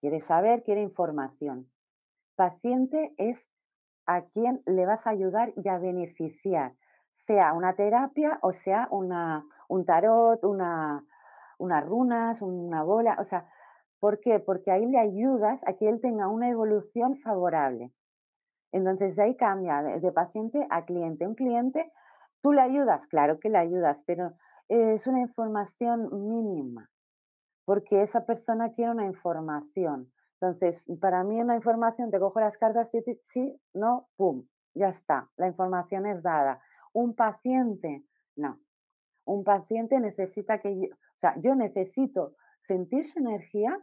Quiere 0.00 0.20
saber, 0.20 0.62
quiere 0.62 0.82
información. 0.82 1.70
Paciente 2.36 3.14
es 3.16 3.38
a 4.08 4.22
quién 4.22 4.62
le 4.66 4.86
vas 4.86 5.06
a 5.06 5.10
ayudar 5.10 5.52
y 5.56 5.68
a 5.68 5.78
beneficiar, 5.78 6.72
sea 7.26 7.52
una 7.52 7.74
terapia 7.74 8.38
o 8.40 8.52
sea 8.64 8.88
una, 8.90 9.44
un 9.68 9.84
tarot, 9.84 10.42
una, 10.44 11.04
unas 11.58 11.84
runas, 11.84 12.40
una 12.40 12.82
bola, 12.82 13.18
o 13.20 13.24
sea, 13.26 13.46
¿por 14.00 14.20
qué? 14.20 14.38
Porque 14.40 14.70
ahí 14.70 14.86
le 14.86 14.98
ayudas 14.98 15.60
a 15.66 15.74
que 15.74 15.88
él 15.88 16.00
tenga 16.00 16.28
una 16.28 16.48
evolución 16.48 17.16
favorable. 17.18 17.92
Entonces 18.72 19.16
de 19.16 19.22
ahí 19.22 19.36
cambia 19.36 19.82
de, 19.82 20.12
paciente 20.12 20.66
a 20.70 20.84
cliente. 20.84 21.26
Un 21.26 21.34
cliente, 21.34 21.90
tú 22.42 22.52
le 22.52 22.60
ayudas, 22.60 23.06
claro 23.08 23.38
que 23.40 23.48
le 23.48 23.58
ayudas, 23.58 23.98
pero 24.06 24.34
es 24.68 25.06
una 25.06 25.20
información 25.20 26.28
mínima, 26.28 26.90
porque 27.64 28.02
esa 28.02 28.26
persona 28.26 28.72
quiere 28.74 28.90
una 28.90 29.06
información. 29.06 30.12
Entonces, 30.40 30.80
para 31.00 31.24
mí 31.24 31.40
una 31.40 31.56
información, 31.56 32.10
te 32.10 32.20
cojo 32.20 32.38
las 32.38 32.56
cartas, 32.58 32.88
sí, 33.32 33.60
no, 33.74 34.08
pum, 34.16 34.46
ya 34.74 34.90
está, 34.90 35.28
la 35.36 35.48
información 35.48 36.06
es 36.06 36.22
dada. 36.22 36.60
Un 36.92 37.14
paciente, 37.14 38.04
no. 38.36 38.58
Un 39.24 39.42
paciente 39.42 39.98
necesita 39.98 40.58
que 40.58 40.78
yo, 40.78 40.88
o 40.94 41.20
sea, 41.20 41.34
yo 41.40 41.54
necesito 41.54 42.34
sentir 42.66 43.04
su 43.06 43.18
energía 43.18 43.78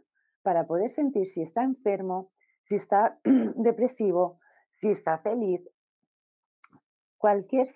para 0.46 0.64
poder 0.64 0.94
sentir 0.94 1.26
si 1.30 1.42
está 1.42 1.64
enfermo, 1.64 2.30
si 2.68 2.76
está 2.76 3.18
depresivo, 3.56 4.38
si 4.80 4.86
está 4.92 5.18
feliz. 5.18 5.60
Cualquier 7.18 7.74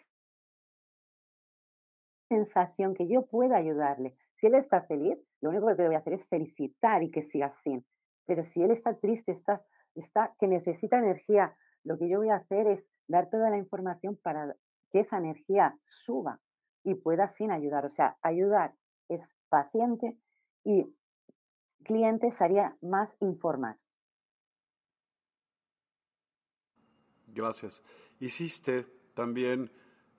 sensación 2.28 2.94
que 2.94 3.08
yo 3.08 3.26
pueda 3.26 3.56
ayudarle. 3.56 4.14
Si 4.36 4.46
él 4.46 4.54
está 4.54 4.82
feliz, 4.82 5.18
lo 5.40 5.50
único 5.50 5.66
que 5.74 5.84
voy 5.84 5.96
a 5.96 5.98
hacer 5.98 6.12
es 6.12 6.24
felicitar 6.28 7.02
y 7.02 7.10
que 7.10 7.24
siga 7.24 7.46
así. 7.46 7.84
Pero 8.24 8.44
si 8.52 8.62
él 8.62 8.70
está 8.70 8.94
triste, 8.94 9.32
está, 9.32 9.64
está, 9.96 10.32
que 10.38 10.46
necesita 10.46 11.00
energía, 11.00 11.56
lo 11.82 11.98
que 11.98 12.08
yo 12.08 12.18
voy 12.18 12.28
a 12.28 12.36
hacer 12.36 12.68
es 12.68 12.84
dar 13.08 13.30
toda 13.30 13.50
la 13.50 13.58
información 13.58 14.16
para 14.22 14.54
que 14.92 15.00
esa 15.00 15.18
energía 15.18 15.76
suba 16.04 16.38
y 16.84 16.94
pueda 16.94 17.34
sin 17.36 17.50
ayudar. 17.50 17.84
O 17.86 17.90
sea, 17.90 18.16
ayudar 18.22 18.74
es 19.08 19.22
paciente 19.48 20.16
y 20.62 20.94
cliente 21.85 22.31
sería 22.33 22.76
más 22.83 23.11
informar. 23.20 23.76
Gracias. 27.28 27.83
Hiciste 28.18 28.87
también, 29.14 29.70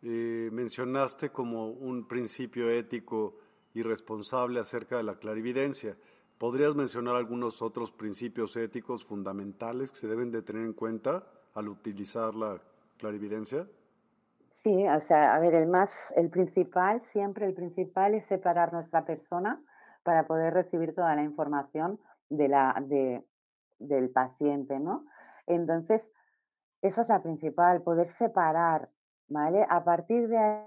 eh, 0.01 0.49
mencionaste 0.51 1.29
como 1.29 1.67
un 1.67 2.07
principio 2.07 2.69
ético 2.69 3.37
y 3.73 3.83
responsable 3.83 4.59
acerca 4.59 4.97
de 4.97 5.03
la 5.03 5.15
clarividencia. 5.15 5.95
¿Podrías 6.37 6.75
mencionar 6.75 7.15
algunos 7.15 7.61
otros 7.61 7.91
principios 7.91 8.57
éticos 8.57 9.05
fundamentales 9.05 9.91
que 9.91 9.97
se 9.97 10.07
deben 10.07 10.31
de 10.31 10.41
tener 10.41 10.63
en 10.63 10.73
cuenta 10.73 11.23
al 11.53 11.67
utilizar 11.67 12.33
la 12.33 12.59
clarividencia? 12.97 13.67
Sí, 14.63 14.87
o 14.87 15.01
sea, 15.01 15.35
a 15.35 15.39
ver, 15.39 15.55
el 15.55 15.67
más, 15.67 15.89
el 16.15 16.29
principal, 16.29 17.01
siempre 17.13 17.45
el 17.45 17.53
principal 17.53 18.13
es 18.13 18.25
separar 18.27 18.73
nuestra 18.73 19.05
persona 19.05 19.59
para 20.03 20.25
poder 20.25 20.53
recibir 20.53 20.95
toda 20.95 21.15
la 21.15 21.23
información 21.23 21.99
de 22.29 22.47
la, 22.47 22.75
de, 22.81 23.25
del 23.79 24.09
paciente, 24.09 24.79
¿no? 24.79 25.05
Entonces, 25.47 26.01
eso 26.81 27.01
es 27.01 27.09
la 27.09 27.21
principal, 27.21 27.81
poder 27.81 28.07
separar, 28.17 28.89
¿vale? 29.27 29.65
A 29.69 29.83
partir 29.83 30.27
de 30.27 30.65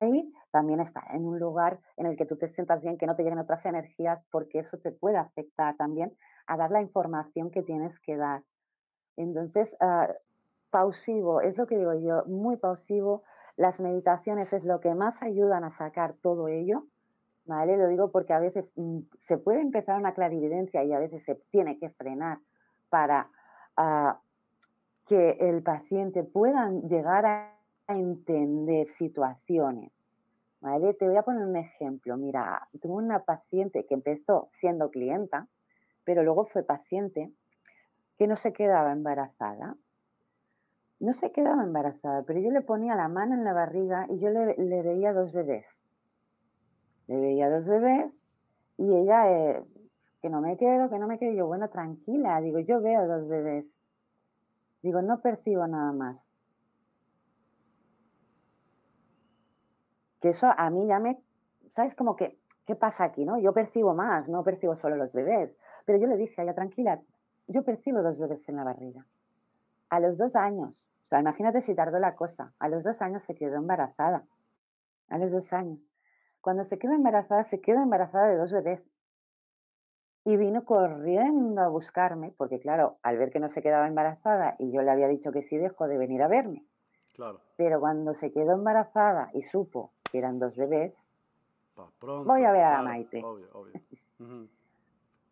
ahí, 0.00 0.32
también 0.50 0.80
está 0.80 1.02
en 1.12 1.26
un 1.26 1.38
lugar 1.38 1.78
en 1.96 2.06
el 2.06 2.16
que 2.16 2.26
tú 2.26 2.36
te 2.36 2.48
sientas 2.48 2.80
bien, 2.82 2.98
que 2.98 3.06
no 3.06 3.14
te 3.14 3.22
lleguen 3.22 3.38
otras 3.38 3.64
energías, 3.66 4.24
porque 4.30 4.60
eso 4.60 4.78
te 4.78 4.90
puede 4.90 5.16
afectar 5.16 5.76
también 5.76 6.16
a 6.46 6.56
dar 6.56 6.70
la 6.70 6.82
información 6.82 7.50
que 7.50 7.62
tienes 7.62 7.98
que 8.00 8.16
dar. 8.16 8.42
Entonces, 9.16 9.68
uh, 9.80 10.12
pausivo, 10.70 11.40
es 11.40 11.56
lo 11.56 11.66
que 11.66 11.76
digo 11.76 11.94
yo, 11.94 12.24
muy 12.26 12.56
pausivo. 12.56 13.22
Las 13.56 13.78
meditaciones 13.78 14.52
es 14.52 14.64
lo 14.64 14.80
que 14.80 14.94
más 14.94 15.20
ayudan 15.22 15.64
a 15.64 15.76
sacar 15.76 16.14
todo 16.22 16.48
ello, 16.48 16.86
¿vale? 17.44 17.76
Lo 17.76 17.88
digo 17.88 18.10
porque 18.10 18.32
a 18.32 18.40
veces 18.40 18.64
mm, 18.76 19.00
se 19.26 19.38
puede 19.38 19.60
empezar 19.60 19.98
una 19.98 20.14
clarividencia 20.14 20.84
y 20.84 20.92
a 20.92 20.98
veces 20.98 21.22
se 21.24 21.34
tiene 21.50 21.78
que 21.78 21.90
frenar 21.90 22.38
para 22.88 23.28
uh, 23.76 24.18
que 25.06 25.36
el 25.40 25.62
paciente 25.62 26.22
pueda 26.22 26.70
llegar 26.70 27.26
a 27.26 27.54
entender 27.88 28.88
situaciones. 28.98 29.92
¿Vale? 30.60 30.92
Te 30.94 31.08
voy 31.08 31.16
a 31.16 31.22
poner 31.22 31.46
un 31.46 31.56
ejemplo. 31.56 32.16
Mira, 32.18 32.68
tengo 32.80 32.96
una 32.96 33.20
paciente 33.20 33.86
que 33.86 33.94
empezó 33.94 34.50
siendo 34.60 34.90
clienta, 34.90 35.48
pero 36.04 36.22
luego 36.22 36.44
fue 36.46 36.62
paciente, 36.62 37.32
que 38.18 38.26
no 38.26 38.36
se 38.36 38.52
quedaba 38.52 38.92
embarazada. 38.92 39.76
No 40.98 41.14
se 41.14 41.32
quedaba 41.32 41.62
embarazada, 41.62 42.22
pero 42.24 42.40
yo 42.40 42.50
le 42.50 42.60
ponía 42.60 42.94
la 42.94 43.08
mano 43.08 43.34
en 43.34 43.42
la 43.42 43.54
barriga 43.54 44.06
y 44.10 44.18
yo 44.18 44.28
le, 44.28 44.82
veía 44.82 45.14
dos 45.14 45.32
bebés. 45.32 45.64
Le 47.10 47.18
veía 47.18 47.50
dos 47.50 47.64
bebés 47.64 48.12
y 48.78 48.94
ella, 48.94 49.30
eh, 49.30 49.64
que 50.22 50.30
no 50.30 50.40
me 50.40 50.56
quedo, 50.56 50.88
que 50.88 50.98
no 51.00 51.08
me 51.08 51.18
quedo. 51.18 51.32
Yo, 51.32 51.46
bueno, 51.48 51.68
tranquila, 51.68 52.40
digo, 52.40 52.60
yo 52.60 52.80
veo 52.80 53.08
dos 53.08 53.26
bebés. 53.26 53.66
Digo, 54.80 55.02
no 55.02 55.20
percibo 55.20 55.66
nada 55.66 55.92
más. 55.92 56.16
que 60.20 60.28
eso 60.28 60.52
a 60.56 60.70
mí 60.70 60.86
ya 60.86 60.98
me, 60.98 61.18
¿sabes? 61.74 61.94
Como 61.94 62.14
que, 62.14 62.38
¿qué 62.66 62.76
pasa 62.76 63.04
aquí, 63.04 63.24
no? 63.24 63.38
Yo 63.38 63.52
percibo 63.52 63.94
más, 63.94 64.28
no 64.28 64.44
percibo 64.44 64.76
solo 64.76 64.96
los 64.96 65.12
bebés. 65.12 65.50
Pero 65.86 65.98
yo 65.98 66.06
le 66.06 66.16
dije 66.16 66.40
a 66.40 66.44
ella, 66.44 66.54
tranquila, 66.54 67.00
yo 67.48 67.64
percibo 67.64 68.02
dos 68.02 68.18
bebés 68.18 68.48
en 68.48 68.56
la 68.56 68.64
barriga. 68.64 69.04
A 69.88 69.98
los 69.98 70.16
dos 70.18 70.36
años, 70.36 70.86
o 71.06 71.08
sea, 71.08 71.20
imagínate 71.20 71.62
si 71.62 71.74
tardó 71.74 71.98
la 71.98 72.14
cosa, 72.14 72.52
a 72.58 72.68
los 72.68 72.84
dos 72.84 73.00
años 73.02 73.22
se 73.24 73.34
quedó 73.34 73.56
embarazada. 73.56 74.24
A 75.08 75.18
los 75.18 75.32
dos 75.32 75.52
años. 75.52 75.89
Cuando 76.40 76.64
se 76.64 76.78
quedó 76.78 76.92
embarazada, 76.92 77.44
se 77.44 77.60
quedó 77.60 77.82
embarazada 77.82 78.28
de 78.28 78.36
dos 78.36 78.52
bebés. 78.52 78.80
Y 80.24 80.36
vino 80.36 80.64
corriendo 80.64 81.60
a 81.60 81.68
buscarme, 81.68 82.32
porque 82.36 82.60
claro, 82.60 82.98
al 83.02 83.16
ver 83.18 83.30
que 83.30 83.40
no 83.40 83.48
se 83.48 83.62
quedaba 83.62 83.88
embarazada 83.88 84.54
y 84.58 84.70
yo 84.70 84.82
le 84.82 84.90
había 84.90 85.08
dicho 85.08 85.32
que 85.32 85.42
sí, 85.42 85.56
dejó 85.56 85.88
de 85.88 85.98
venir 85.98 86.22
a 86.22 86.28
verme. 86.28 86.64
Claro. 87.14 87.40
Pero 87.56 87.80
cuando 87.80 88.14
se 88.14 88.30
quedó 88.32 88.52
embarazada 88.52 89.30
y 89.34 89.42
supo 89.42 89.92
que 90.10 90.18
eran 90.18 90.38
dos 90.38 90.56
bebés, 90.56 90.94
voy 92.02 92.44
a 92.44 92.52
ver 92.52 92.62
a 92.62 92.72
la 92.78 92.82
Maite. 92.82 93.24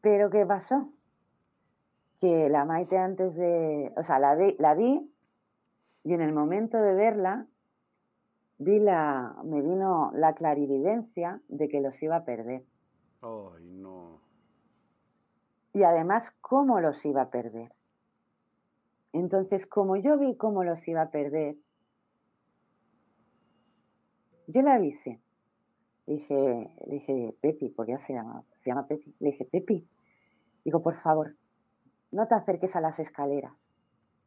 Pero 0.00 0.30
¿qué 0.30 0.46
pasó? 0.46 0.88
Que 2.20 2.48
la 2.48 2.64
Maite 2.64 2.98
antes 2.98 3.34
de, 3.34 3.92
o 3.96 4.02
sea, 4.02 4.18
la 4.18 4.34
vi, 4.34 4.56
la 4.58 4.74
vi 4.74 5.12
y 6.04 6.14
en 6.14 6.20
el 6.20 6.32
momento 6.32 6.78
de 6.78 6.94
verla 6.94 7.46
vi 8.58 8.78
la, 8.78 9.36
me 9.44 9.62
vino 9.62 10.10
la 10.14 10.34
clarividencia 10.34 11.40
de 11.48 11.68
que 11.68 11.80
los 11.80 12.00
iba 12.02 12.16
a 12.16 12.24
perder. 12.24 12.64
Ay, 13.22 13.70
no. 13.70 14.20
Y 15.72 15.82
además, 15.82 16.24
¿cómo 16.40 16.80
los 16.80 17.04
iba 17.04 17.22
a 17.22 17.30
perder? 17.30 17.72
Entonces, 19.12 19.66
como 19.66 19.96
yo 19.96 20.18
vi 20.18 20.36
cómo 20.36 20.64
los 20.64 20.86
iba 20.86 21.02
a 21.02 21.10
perder, 21.10 21.56
yo 24.48 24.62
la 24.62 24.74
avisé. 24.74 25.20
Dije, 26.06 26.70
dije, 26.86 27.36
Pepi, 27.40 27.68
porque 27.68 27.92
ya 27.92 28.06
se 28.06 28.14
llama, 28.14 28.42
se 28.62 28.70
llama 28.70 28.86
Pepi. 28.86 29.14
Le 29.20 29.32
dije, 29.32 29.44
Pepi, 29.44 29.86
digo, 30.64 30.82
por 30.82 30.96
favor, 31.02 31.34
no 32.10 32.26
te 32.26 32.34
acerques 32.34 32.74
a 32.74 32.80
las 32.80 32.98
escaleras. 32.98 33.52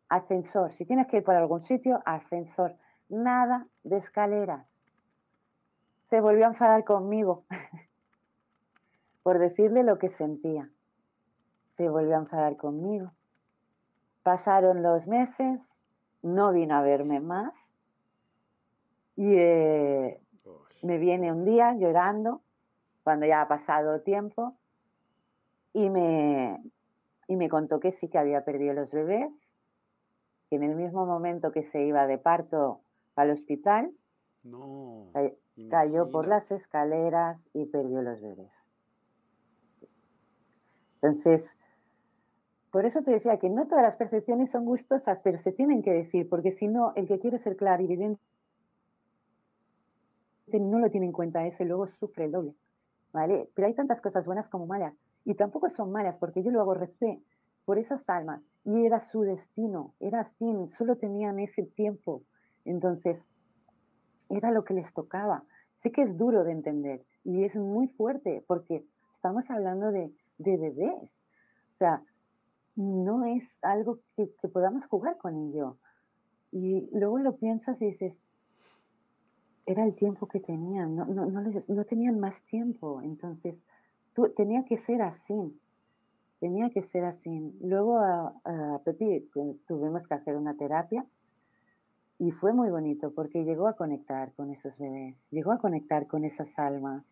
Ascensor, 0.10 0.74
si 0.74 0.86
tienes 0.86 1.08
que 1.08 1.18
ir 1.18 1.24
por 1.24 1.36
algún 1.36 1.64
sitio, 1.64 2.02
ascensor. 2.06 2.76
Nada 3.12 3.68
de 3.84 3.98
escaleras. 3.98 4.66
Se 6.10 6.22
volvió 6.22 6.46
a 6.46 6.50
enfadar 6.50 6.86
conmigo 6.86 7.44
por 9.24 9.38
decirle 9.38 9.84
lo 9.84 10.00
que 10.00 10.10
sentía. 10.12 10.70
Se 11.76 11.90
volvió 11.90 12.16
a 12.16 12.20
enfadar 12.20 12.56
conmigo. 12.56 13.12
Pasaron 14.24 14.82
los 14.82 15.08
meses, 15.08 15.60
no 16.22 16.54
vino 16.54 16.76
a 16.76 16.82
verme 16.84 17.20
más 17.20 17.54
y 19.18 19.36
eh, 19.36 20.22
me 20.82 20.98
viene 20.98 21.34
un 21.34 21.44
día 21.44 21.76
llorando, 21.76 22.42
cuando 23.04 23.26
ya 23.26 23.42
ha 23.42 23.48
pasado 23.50 24.00
tiempo, 24.02 24.56
y 25.74 25.90
me, 25.90 26.64
y 27.28 27.36
me 27.36 27.50
contó 27.50 27.82
que 27.82 27.92
sí 27.92 28.08
que 28.08 28.18
había 28.18 28.46
perdido 28.46 28.74
los 28.74 28.90
bebés, 28.90 29.32
que 30.50 30.56
en 30.56 30.64
el 30.64 30.76
mismo 30.76 31.06
momento 31.06 31.52
que 31.52 31.64
se 31.72 31.84
iba 31.84 32.08
de 32.08 32.18
parto 32.18 32.80
al 33.16 33.32
hospital, 33.32 33.92
cayó 35.70 36.10
por 36.10 36.28
las 36.28 36.50
escaleras 36.52 37.40
y 37.54 37.66
perdió 37.66 38.02
los 38.02 38.22
bebés. 38.22 38.52
Entonces, 41.02 41.44
por 42.72 42.86
eso 42.86 43.02
te 43.02 43.12
decía 43.12 43.38
que 43.38 43.50
no 43.50 43.68
todas 43.68 43.84
las 43.84 43.96
percepciones 43.96 44.50
son 44.52 44.66
gustosas, 44.66 45.20
pero 45.24 45.38
se 45.40 45.52
tienen 45.52 45.82
que 45.82 45.92
decir, 45.92 46.30
porque 46.30 46.54
si 46.54 46.68
no, 46.68 46.94
el 46.96 47.08
que 47.08 47.20
quiere 47.20 47.40
ser 47.40 47.58
clarividente 47.58 48.22
no 50.60 50.80
lo 50.80 50.90
tiene 50.90 51.06
en 51.08 51.12
cuenta 51.12 51.46
eso 51.46 51.64
y 51.64 51.66
luego 51.68 51.88
sufre 51.88 52.26
el 52.26 52.32
doble. 52.32 52.54
¿Vale? 53.14 53.50
Pero 53.56 53.68
hay 53.68 53.74
tantas 53.74 54.00
cosas 54.00 54.26
buenas 54.26 54.48
como 54.48 54.66
malas. 54.66 54.94
Y 55.26 55.36
tampoco 55.36 55.70
son 55.70 55.92
malas 55.92 56.16
porque 56.18 56.44
yo 56.44 56.52
luego 56.52 56.74
recé 56.74 57.22
por 57.66 57.78
esas 57.78 58.08
almas 58.10 58.42
y 58.64 58.86
era 58.86 59.02
su 59.12 59.22
destino, 59.22 59.94
era 60.00 60.22
así, 60.22 60.46
solo 60.78 60.96
tenían 60.96 61.40
ese 61.40 61.64
tiempo. 61.64 62.24
Entonces, 62.66 63.18
era 64.30 64.52
lo 64.52 64.64
que 64.64 64.74
les 64.74 64.92
tocaba. 64.94 65.44
Sé 65.82 65.92
que 65.92 66.04
es 66.04 66.18
duro 66.18 66.44
de 66.44 66.52
entender 66.52 67.04
y 67.24 67.44
es 67.44 67.56
muy 67.56 67.88
fuerte 67.88 68.44
porque 68.48 68.86
estamos 69.16 69.50
hablando 69.50 69.92
de, 69.92 70.12
de 70.38 70.58
bebés. 70.58 71.10
O 71.74 71.78
sea, 71.78 72.04
no 72.76 73.26
es 73.26 73.44
algo 73.62 74.00
que, 74.16 74.28
podamos 74.48 74.86
jugar 74.86 75.18
con 75.18 75.36
ello. 75.36 75.78
Y 76.52 76.90
luego 76.92 77.20
lo 77.20 77.38
piensas 77.38 77.82
y 77.82 77.86
dices, 77.86 78.14
era 79.66 79.86
el 79.86 79.96
tiempo 79.96 80.28
que 80.28 80.40
tenían, 80.40 80.96
no, 80.96 81.06
no, 81.06 81.26
no, 81.26 81.42
les, 81.42 81.68
no 81.70 81.86
tenían 81.86 82.20
más 82.20 82.42
tiempo, 82.48 83.02
entonces 83.02 83.56
tú, 84.14 84.30
tenía 84.36 84.66
que 84.66 84.80
ser 84.80 85.02
así, 85.02 85.58
tenía 86.40 86.70
que 86.72 86.84
ser 86.84 87.06
así. 87.06 87.54
Luego 87.62 88.00
a, 88.00 88.34
a 88.44 88.80
Pepi 88.84 89.30
tuvimos 89.68 90.06
que 90.08 90.14
hacer 90.14 90.36
una 90.36 90.56
terapia 90.56 91.06
y 92.22 92.30
fue 92.30 92.54
muy 92.54 92.70
bonito 92.70 93.12
porque 93.16 93.44
llegó 93.44 93.68
a 93.68 93.76
conectar 93.76 94.32
con 94.34 94.52
esos 94.52 94.78
bebés, 94.78 95.18
llegó 95.32 95.54
a 95.54 95.58
conectar 95.58 96.06
con 96.06 96.24
esas 96.24 96.48
almas 96.56 97.04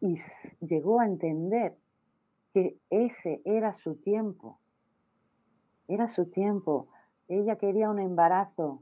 y 0.00 0.14
llegó 0.60 1.00
a 1.00 1.06
entender 1.06 1.76
que 2.54 2.78
ese 2.88 3.42
era 3.44 3.72
su 3.72 3.96
tiempo, 3.96 4.60
era 5.88 6.06
su 6.06 6.26
tiempo. 6.26 6.88
Ella 7.26 7.56
quería 7.56 7.90
un 7.90 7.98
embarazo 7.98 8.80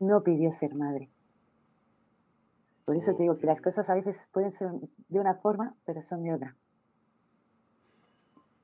no 0.00 0.22
pidió 0.22 0.52
ser 0.52 0.74
madre. 0.74 1.10
Por 2.86 2.96
eso 2.96 3.14
te 3.14 3.22
digo 3.24 3.36
que 3.36 3.46
las 3.46 3.60
cosas 3.60 3.86
a 3.90 3.94
veces 3.94 4.16
pueden 4.32 4.52
ser 4.52 4.70
de 5.08 5.20
una 5.20 5.34
forma, 5.34 5.74
pero 5.84 6.02
son 6.04 6.22
de 6.22 6.32
otra. 6.32 6.56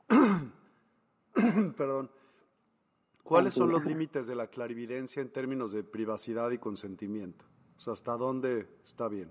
Perdón. 1.77 2.22
¿Cuáles 3.23 3.55
son 3.55 3.71
los 3.71 3.85
límites 3.85 4.27
de 4.27 4.35
la 4.35 4.49
clarividencia 4.49 5.23
en 5.23 5.33
términos 5.33 5.73
de 5.73 5.85
privacidad 5.85 6.51
y 6.51 6.59
consentimiento? 6.59 7.45
O 7.77 7.81
sea, 7.81 7.93
¿hasta 7.93 8.17
dónde 8.17 8.67
está 8.85 9.09
bien? 9.09 9.31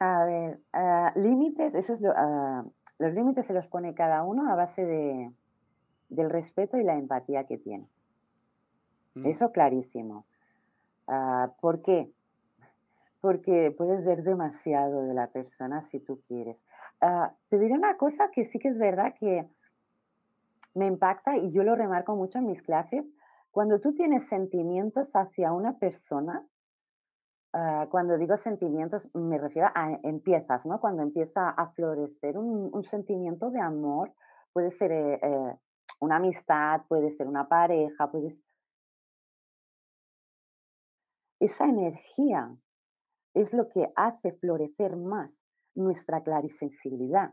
A 0.00 0.24
ver, 0.24 0.60
ah, 0.72 1.12
límites, 1.16 1.74
eso 1.74 1.94
es 1.94 2.00
ah, 2.04 2.64
los 2.98 3.14
límites 3.14 3.46
se 3.46 3.52
los 3.52 3.66
pone 3.66 3.94
cada 3.94 4.22
uno 4.22 4.50
a 4.50 4.54
base 4.54 4.84
de, 4.84 5.32
del 6.08 6.30
respeto 6.30 6.78
y 6.78 6.84
la 6.84 6.96
empatía 6.96 7.44
que 7.44 7.58
tiene. 7.58 7.86
Mm. 9.14 9.26
Eso 9.26 9.52
clarísimo. 9.52 10.24
Ah, 11.06 11.52
¿Por 11.60 11.82
qué? 11.82 12.10
Porque 13.20 13.74
puedes 13.76 14.04
ver 14.04 14.22
demasiado 14.22 15.02
de 15.02 15.14
la 15.14 15.26
persona 15.28 15.88
si 15.90 16.00
tú 16.00 16.20
quieres. 16.28 16.56
Te 17.48 17.58
diré 17.58 17.74
una 17.74 17.96
cosa 17.96 18.30
que 18.32 18.46
sí 18.46 18.58
que 18.58 18.68
es 18.68 18.78
verdad 18.78 19.14
que 19.18 19.46
me 20.78 20.86
impacta 20.86 21.36
y 21.36 21.50
yo 21.52 21.62
lo 21.62 21.74
remarco 21.74 22.16
mucho 22.16 22.38
en 22.38 22.46
mis 22.46 22.62
clases. 22.62 23.04
Cuando 23.50 23.80
tú 23.80 23.94
tienes 23.94 24.26
sentimientos 24.28 25.08
hacia 25.14 25.52
una 25.52 25.78
persona, 25.78 26.46
ah, 27.52 27.86
cuando 27.90 28.16
digo 28.16 28.36
sentimientos 28.36 29.08
me 29.14 29.38
refiero 29.38 29.68
a 29.74 29.98
empiezas, 30.02 30.64
¿no? 30.64 30.80
Cuando 30.80 31.02
empieza 31.02 31.50
a 31.50 31.70
florecer 31.72 32.38
un, 32.38 32.84
sentimiento 32.84 33.50
de 33.50 33.60
amor, 33.60 34.12
puede 34.52 34.70
ser 34.72 34.92
eh, 34.92 35.20
eh, 35.22 35.56
una 36.00 36.16
amistad, 36.16 36.82
puede 36.88 37.14
ser 37.16 37.26
una 37.26 37.48
pareja, 37.48 38.10
puede 38.10 38.36
esa 41.40 41.66
energía 41.66 42.56
es 43.34 43.52
lo 43.52 43.68
que 43.68 43.88
hace 43.94 44.32
florecer 44.32 44.96
más 44.96 45.30
nuestra 45.74 46.22
clarisensibilidad. 46.22 47.32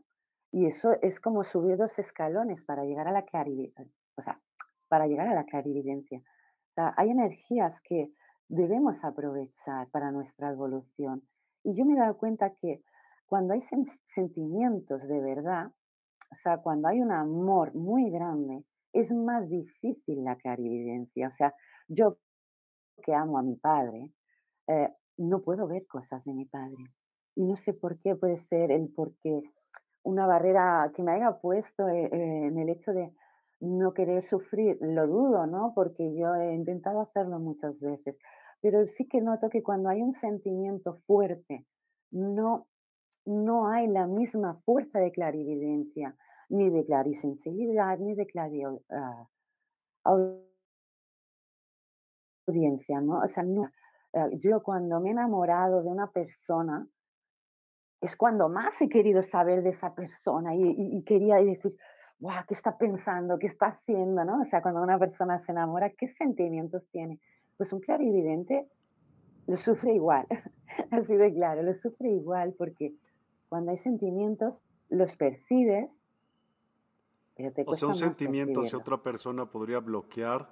Y 0.56 0.68
eso 0.68 0.94
es 1.02 1.20
como 1.20 1.44
subir 1.44 1.76
dos 1.76 1.92
escalones 2.00 2.62
para 2.62 2.86
llegar 2.86 3.10
a 3.10 3.12
la 3.12 3.26
clarividencia. 3.26 3.94
O 4.16 4.22
sea, 4.22 4.40
para 4.88 5.06
llegar 5.06 5.28
a 5.28 5.34
la. 5.34 5.42
O 5.42 6.74
sea, 6.74 6.94
hay 6.96 7.10
energías 7.10 7.74
que 7.82 8.14
debemos 8.48 8.96
aprovechar 9.04 9.90
para 9.90 10.12
nuestra 10.12 10.52
evolución. 10.52 11.24
Y 11.66 11.76
yo 11.76 11.84
me 11.84 11.96
he 11.96 11.98
dado 11.98 12.18
cuenta 12.18 12.56
que 12.62 12.82
cuando 13.26 13.54
hay 13.54 13.64
sentimientos 14.16 15.06
de 15.06 15.20
verdad, 15.20 15.74
o 16.32 16.36
sea, 16.42 16.60
cuando 16.60 16.88
hay 16.88 17.02
un 17.02 17.12
amor 17.12 17.76
muy 17.76 18.10
grande, 18.10 18.64
es 18.94 19.12
más 19.12 19.50
difícil 19.50 20.24
la 20.24 20.38
clarividencia. 20.38 21.28
O 21.28 21.32
sea, 21.32 21.54
yo 21.90 22.16
que 23.04 23.14
amo 23.14 23.40
a 23.40 23.44
mi 23.44 23.58
padre, 23.58 24.10
eh, 24.68 24.88
no 25.18 25.42
puedo 25.42 25.68
ver 25.68 25.86
cosas 25.86 26.24
de 26.24 26.34
mi 26.34 26.46
padre. 26.46 26.82
Y 27.36 27.44
no 27.44 27.58
sé 27.58 27.74
por 27.74 28.00
qué, 28.00 28.16
puede 28.16 28.38
ser 28.48 28.72
el 28.72 28.88
porque 28.96 29.42
una 30.06 30.28
barrera 30.28 30.92
que 30.96 31.04
me 31.04 31.14
haya 31.14 31.32
puesto 31.40 31.90
eh, 31.90 32.06
eh, 32.06 32.48
en 32.48 32.58
el 32.60 32.70
hecho 32.70 32.94
de 32.94 33.12
no 33.60 33.94
querer 33.94 34.24
sufrir, 34.24 34.78
lo 34.80 35.08
dudo, 35.08 35.48
¿no? 35.48 35.74
Porque 35.74 36.16
yo 36.16 36.36
he 36.36 36.54
intentado 36.54 37.02
hacerlo 37.02 37.40
muchas 37.40 37.80
veces, 37.80 38.16
pero 38.62 38.86
sí 38.96 39.08
que 39.08 39.22
noto 39.22 39.50
que 39.50 39.64
cuando 39.64 39.90
hay 39.90 40.02
un 40.02 40.14
sentimiento 40.14 41.00
fuerte, 41.08 41.66
no, 42.12 42.68
no 43.26 43.68
hay 43.68 43.88
la 43.88 44.06
misma 44.06 44.62
fuerza 44.66 45.00
de 45.00 45.12
clarividencia, 45.12 46.16
ni 46.50 46.70
de 46.70 46.86
clarisensibilidad, 46.86 47.98
ni 47.98 48.14
de 48.14 48.28
clarividencia. 48.28 48.86
Ah, 48.92 49.28
¿no? 53.02 53.20
O 53.22 53.28
sea, 53.30 53.44
no, 53.44 53.72
eh, 54.14 54.40
yo 54.44 54.62
cuando 54.62 55.00
me 55.00 55.10
he 55.10 55.12
enamorado 55.14 55.82
de 55.82 55.90
una 55.90 56.12
persona, 56.12 56.88
es 58.06 58.16
cuando 58.16 58.50
más 58.50 58.74
he 58.82 58.90
querido 58.90 59.22
saber 59.22 59.64
de 59.64 59.72
esa 59.72 59.94
persona 59.94 60.56
y, 60.56 61.04
quería 61.04 61.38
decir, 61.38 61.76
wow, 62.20 62.44
¿qué 62.48 62.54
está 62.54 62.78
pensando? 62.78 63.38
¿Qué 63.40 63.48
está 63.48 63.68
haciendo? 63.68 64.24
¿no? 64.24 64.42
O 64.42 64.46
sea, 64.46 64.62
cuando 64.62 64.82
una 64.82 64.98
persona 64.98 65.44
se 65.46 65.52
enamora, 65.52 65.90
¿qué 65.90 66.08
sentimientos 66.14 66.84
tiene? 66.92 67.20
Pues 67.58 67.72
un 67.74 67.80
clarividente 67.80 68.68
lo 69.48 69.58
sufre 69.58 69.94
igual, 69.94 70.26
así 70.92 71.16
de 71.16 71.34
claro, 71.34 71.62
lo 71.62 71.74
sufre 71.76 72.10
igual 72.10 72.56
porque 72.58 72.94
cuando 73.50 73.72
hay 73.72 73.78
sentimientos 73.80 74.56
los 74.90 75.16
percibes, 75.16 75.90
pero 77.36 77.52
te 77.52 77.64
O 77.66 77.76
sea, 77.76 77.90
un 77.90 77.96
sentimiento 77.96 78.64
si 78.64 78.76
otra 78.76 78.98
persona 78.98 79.46
podría 79.46 79.80
bloquear, 79.80 80.48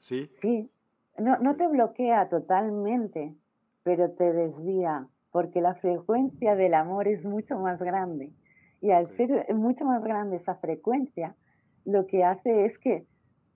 ¿sí? 0.00 0.30
Sí, 0.40 0.70
no, 1.18 1.38
no 1.38 1.56
te 1.56 1.66
bloquea 1.68 2.28
totalmente, 2.28 3.34
pero 3.82 4.10
te 4.12 4.32
desvía, 4.32 5.08
porque 5.36 5.60
la 5.60 5.74
frecuencia 5.74 6.56
del 6.56 6.72
amor 6.72 7.08
es 7.08 7.22
mucho 7.22 7.58
más 7.58 7.78
grande. 7.78 8.32
Y 8.80 8.90
al 8.90 9.14
ser 9.18 9.54
mucho 9.54 9.84
más 9.84 10.02
grande 10.02 10.36
esa 10.36 10.54
frecuencia, 10.54 11.36
lo 11.84 12.06
que 12.06 12.24
hace 12.24 12.64
es 12.64 12.78
que, 12.78 13.06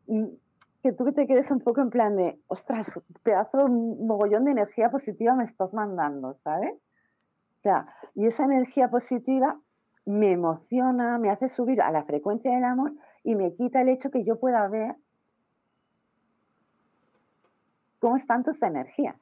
mm, 0.07 0.27
que 0.83 0.93
tú 0.93 1.11
te 1.15 1.27
quedes 1.27 1.51
un 1.51 1.61
poco 1.61 1.81
en 1.81 1.89
plan 1.89 2.17
de, 2.17 2.39
ostras, 2.49 2.87
pedazo, 3.23 3.67
mogollón 3.67 4.45
de 4.45 4.51
energía 4.51 4.91
positiva 4.91 5.35
me 5.35 5.45
estás 5.45 5.73
mandando, 5.73 6.35
¿sabes? 6.45 6.75
O 6.75 7.63
sea, 7.63 7.85
y 8.15 8.27
esa 8.27 8.45
energía 8.45 8.91
positiva 8.91 9.59
me 10.05 10.33
emociona, 10.33 11.17
me 11.17 11.31
hace 11.31 11.49
subir 11.49 11.81
a 11.81 11.91
la 11.91 12.05
frecuencia 12.05 12.55
del 12.55 12.65
amor 12.65 12.93
y 13.25 13.37
me 13.37 13.55
quita 13.55 13.81
el 13.81 13.89
hecho 13.89 14.11
que 14.11 14.23
yo 14.23 14.39
pueda 14.39 14.69
ver 14.69 14.97
cómo 18.01 18.17
están 18.17 18.45
tus 18.45 18.63
energías. 18.63 19.17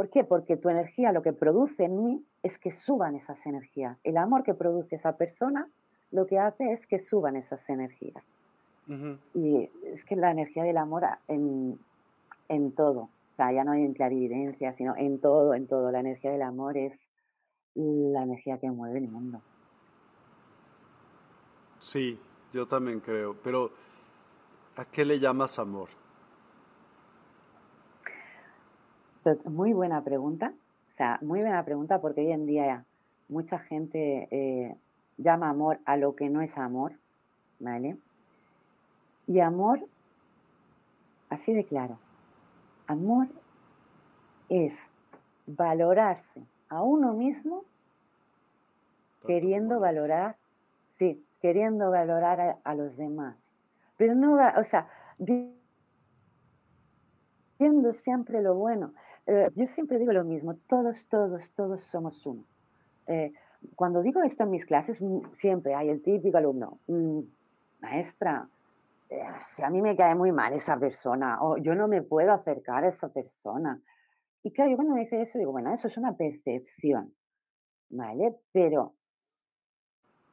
¿Por 0.00 0.08
qué? 0.08 0.24
Porque 0.24 0.56
tu 0.56 0.70
energía 0.70 1.12
lo 1.12 1.20
que 1.20 1.34
produce 1.34 1.84
en 1.84 2.02
mí 2.02 2.24
es 2.42 2.56
que 2.56 2.72
suban 2.72 3.16
esas 3.16 3.36
energías. 3.44 3.98
El 4.02 4.16
amor 4.16 4.44
que 4.44 4.54
produce 4.54 4.96
esa 4.96 5.18
persona 5.18 5.68
lo 6.10 6.26
que 6.26 6.38
hace 6.38 6.72
es 6.72 6.86
que 6.86 7.00
suban 7.00 7.36
esas 7.36 7.60
energías. 7.68 8.24
Y 9.34 9.68
es 9.84 10.02
que 10.06 10.16
la 10.16 10.30
energía 10.30 10.64
del 10.64 10.78
amor 10.78 11.04
en, 11.28 11.78
en 12.48 12.72
todo, 12.72 13.00
o 13.00 13.36
sea, 13.36 13.52
ya 13.52 13.62
no 13.62 13.72
hay 13.72 13.84
en 13.84 13.92
clarividencia, 13.92 14.72
sino 14.72 14.96
en 14.96 15.20
todo, 15.20 15.52
en 15.52 15.66
todo. 15.66 15.92
La 15.92 16.00
energía 16.00 16.32
del 16.32 16.40
amor 16.40 16.78
es 16.78 16.98
la 17.74 18.22
energía 18.22 18.56
que 18.56 18.70
mueve 18.70 19.00
el 19.00 19.08
mundo. 19.08 19.42
Sí, 21.78 22.18
yo 22.54 22.66
también 22.66 23.00
creo, 23.00 23.36
pero 23.44 23.70
¿a 24.76 24.86
qué 24.86 25.04
le 25.04 25.20
llamas 25.20 25.58
amor? 25.58 25.99
Muy 29.44 29.74
buena 29.74 30.02
pregunta. 30.02 30.52
O 30.92 30.96
sea, 30.96 31.18
muy 31.20 31.40
buena 31.40 31.62
pregunta 31.64 32.00
porque 32.00 32.22
hoy 32.22 32.32
en 32.32 32.46
día 32.46 32.84
mucha 33.28 33.58
gente 33.58 34.28
eh, 34.30 34.74
llama 35.18 35.50
amor 35.50 35.78
a 35.84 35.96
lo 35.96 36.16
que 36.16 36.30
no 36.30 36.40
es 36.40 36.56
amor, 36.56 36.92
¿vale? 37.58 37.96
Y 39.26 39.40
amor, 39.40 39.80
así 41.28 41.52
de 41.52 41.64
claro, 41.64 41.98
amor 42.86 43.28
es 44.48 44.72
valorarse 45.46 46.42
a 46.68 46.82
uno 46.82 47.12
mismo 47.12 47.64
queriendo 49.26 49.80
valorar, 49.80 50.36
sí, 50.98 51.22
queriendo 51.42 51.90
valorar 51.90 52.40
a, 52.40 52.56
a, 52.64 52.74
los 52.74 52.96
demás. 52.96 53.36
Pero 53.98 54.14
no, 54.14 54.34
o 54.34 54.64
sea, 54.64 54.88
viendo 57.58 57.92
siempre 58.02 58.40
lo 58.40 58.54
bueno. 58.54 58.92
Eh, 59.26 59.50
yo 59.54 59.66
siempre 59.74 59.98
digo 59.98 60.12
lo 60.12 60.24
mismo, 60.24 60.54
todos, 60.66 60.96
todos, 61.08 61.50
todos 61.54 61.82
somos 61.84 62.24
uno. 62.26 62.44
Eh, 63.06 63.32
cuando 63.76 64.02
digo 64.02 64.22
esto 64.22 64.44
en 64.44 64.50
mis 64.50 64.64
clases, 64.64 65.00
mm, 65.00 65.20
siempre 65.38 65.74
hay 65.74 65.90
el 65.90 66.02
típico 66.02 66.38
alumno, 66.38 66.78
mm, 66.86 67.20
maestra, 67.80 68.48
eh, 69.10 69.24
si 69.54 69.62
a 69.62 69.70
mí 69.70 69.82
me 69.82 69.96
cae 69.96 70.14
muy 70.14 70.32
mal 70.32 70.52
esa 70.52 70.78
persona, 70.78 71.42
o 71.42 71.56
yo 71.58 71.74
no 71.74 71.88
me 71.88 72.02
puedo 72.02 72.32
acercar 72.32 72.84
a 72.84 72.88
esa 72.88 73.08
persona. 73.08 73.80
Y 74.42 74.52
claro, 74.52 74.70
yo 74.70 74.76
cuando 74.76 74.94
me 74.94 75.00
dice 75.00 75.20
eso, 75.20 75.38
digo, 75.38 75.52
bueno, 75.52 75.74
eso 75.74 75.88
es 75.88 75.96
una 75.98 76.12
percepción, 76.12 77.12
¿vale? 77.90 78.36
Pero 78.52 78.94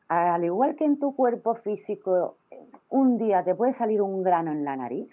al 0.07 0.45
igual 0.45 0.75
que 0.75 0.85
en 0.85 0.99
tu 0.99 1.15
cuerpo 1.15 1.55
físico, 1.55 2.37
un 2.89 3.17
día 3.17 3.43
te 3.43 3.55
puede 3.55 3.73
salir 3.73 4.01
un 4.01 4.23
grano 4.23 4.51
en 4.51 4.63
la 4.63 4.77
nariz, 4.77 5.09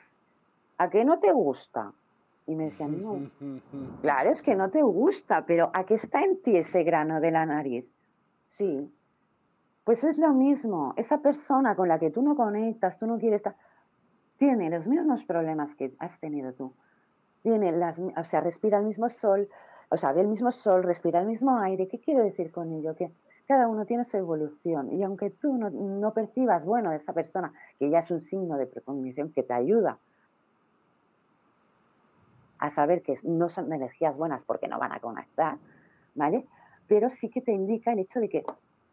¿a 0.78 0.88
qué 0.90 1.04
no 1.04 1.18
te 1.18 1.32
gusta? 1.32 1.92
Y 2.46 2.54
me 2.54 2.64
decían, 2.64 3.02
no, 3.02 3.30
claro, 4.02 4.30
es 4.30 4.42
que 4.42 4.54
no 4.54 4.70
te 4.70 4.82
gusta, 4.82 5.44
pero 5.46 5.70
¿a 5.72 5.84
qué 5.84 5.94
está 5.94 6.22
en 6.22 6.42
ti 6.42 6.56
ese 6.56 6.82
grano 6.82 7.20
de 7.20 7.30
la 7.30 7.46
nariz? 7.46 7.86
Sí. 8.52 8.90
Pues 9.84 10.02
es 10.04 10.16
lo 10.18 10.32
mismo, 10.32 10.94
esa 10.96 11.18
persona 11.18 11.74
con 11.74 11.88
la 11.88 11.98
que 11.98 12.10
tú 12.10 12.22
no 12.22 12.36
conectas, 12.36 12.98
tú 12.98 13.06
no 13.06 13.18
quieres 13.18 13.38
estar, 13.38 13.56
tiene 14.38 14.70
los 14.70 14.86
mismos 14.86 15.24
problemas 15.24 15.74
que 15.76 15.92
has 15.98 16.18
tenido 16.20 16.52
tú. 16.52 16.72
Tiene 17.42 17.72
las, 17.72 17.98
o 17.98 18.24
sea, 18.24 18.40
respira 18.40 18.78
el 18.78 18.86
mismo 18.86 19.08
sol, 19.10 19.48
o 19.90 19.96
sea, 19.96 20.12
ve 20.12 20.22
el 20.22 20.28
mismo 20.28 20.50
sol, 20.50 20.82
respira 20.82 21.20
el 21.20 21.26
mismo 21.26 21.58
aire. 21.58 21.88
¿Qué 21.88 21.98
quiero 22.00 22.24
decir 22.24 22.50
con 22.50 22.72
ello? 22.72 22.94
Que 22.94 23.10
cada 23.46 23.68
uno 23.68 23.84
tiene 23.84 24.04
su 24.04 24.16
evolución 24.16 24.92
y 24.92 25.02
aunque 25.02 25.30
tú 25.30 25.56
no, 25.56 25.68
no 25.68 26.14
percibas, 26.14 26.64
bueno, 26.64 26.92
esa 26.92 27.12
persona, 27.12 27.52
que 27.78 27.90
ya 27.90 27.98
es 27.98 28.10
un 28.10 28.22
signo 28.22 28.56
de 28.56 28.66
precognición 28.66 29.32
que 29.32 29.42
te 29.42 29.52
ayuda 29.52 29.98
a 32.66 32.74
saber 32.74 33.02
que 33.02 33.18
no 33.22 33.48
son 33.48 33.72
energías 33.72 34.16
buenas 34.16 34.42
porque 34.46 34.68
no 34.68 34.78
van 34.78 34.92
a 34.92 35.00
conectar, 35.00 35.58
¿vale? 36.14 36.46
Pero 36.86 37.10
sí 37.20 37.28
que 37.28 37.40
te 37.40 37.52
indica 37.52 37.92
el 37.92 38.00
hecho 38.00 38.20
de 38.20 38.28
que 38.28 38.44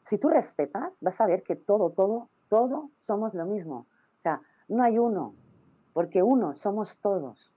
si 0.10 0.18
tú 0.18 0.30
respetas, 0.30 0.92
vas 1.02 1.20
a 1.20 1.26
ver 1.26 1.44
que 1.44 1.56
todo, 1.56 1.92
todo, 1.92 2.30
todo 2.50 2.90
somos 3.02 3.34
lo 3.34 3.46
mismo. 3.46 3.86
O 4.20 4.22
sea, 4.24 4.42
no 4.68 4.84
hay 4.84 4.98
uno, 4.98 5.34
porque 5.94 6.22
uno 6.24 6.56
somos 6.56 6.98
todos. 7.02 7.52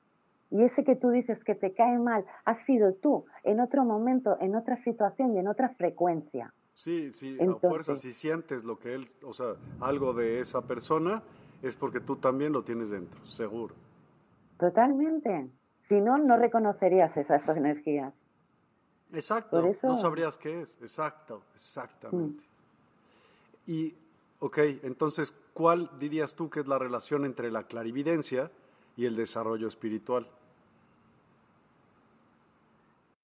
Y 0.50 0.62
ese 0.62 0.84
que 0.84 0.94
tú 0.94 1.10
dices 1.10 1.42
que 1.42 1.54
te 1.54 1.72
cae 1.72 1.98
mal, 1.98 2.24
has 2.44 2.64
sido 2.64 2.94
tú 2.94 3.24
en 3.42 3.60
otro 3.60 3.84
momento, 3.84 4.36
en 4.40 4.54
otra 4.54 4.76
situación 4.84 5.34
y 5.34 5.38
en 5.38 5.48
otra 5.48 5.70
frecuencia. 5.70 6.52
Sí, 6.74 7.12
sí, 7.12 7.38
a 7.40 7.54
fuerza 7.54 7.94
si 7.96 8.12
sientes 8.12 8.64
lo 8.64 8.78
que 8.78 8.94
él, 8.94 9.08
o 9.24 9.32
sea, 9.32 9.54
algo 9.80 10.12
de 10.12 10.40
esa 10.40 10.62
persona, 10.62 11.22
es 11.62 11.74
porque 11.74 12.00
tú 12.00 12.16
también 12.16 12.52
lo 12.52 12.62
tienes 12.62 12.90
dentro, 12.90 13.24
seguro. 13.24 13.74
Totalmente. 14.58 15.48
Si 15.88 16.00
no, 16.00 16.18
no 16.18 16.36
reconocerías 16.36 17.16
esas, 17.16 17.46
energías. 17.56 18.14
Exacto, 19.12 19.62
no 19.82 19.96
sabrías 19.96 20.36
qué 20.36 20.62
es, 20.62 20.80
exacto, 20.80 21.42
exactamente. 21.54 22.42
Mm. 22.42 23.70
Y, 23.70 23.94
ok, 24.40 24.58
entonces, 24.82 25.32
¿cuál 25.52 25.90
dirías 25.98 26.34
tú 26.34 26.50
que 26.50 26.60
es 26.60 26.66
la 26.66 26.78
relación 26.78 27.24
entre 27.24 27.50
la 27.50 27.64
clarividencia 27.64 28.50
y 28.96 29.06
el 29.06 29.14
desarrollo 29.14 29.68
espiritual? 29.68 30.26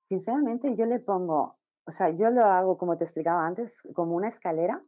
Sinceramente, 0.08 0.74
yo 0.76 0.86
le 0.86 0.98
pongo, 1.00 1.56
o 1.86 1.92
sea, 1.92 2.10
yo 2.10 2.30
lo 2.30 2.44
hago, 2.44 2.78
como 2.78 2.96
te 2.96 3.04
explicaba 3.04 3.46
antes, 3.46 3.72
como 3.94 4.14
una 4.14 4.28
escalera 4.28 4.82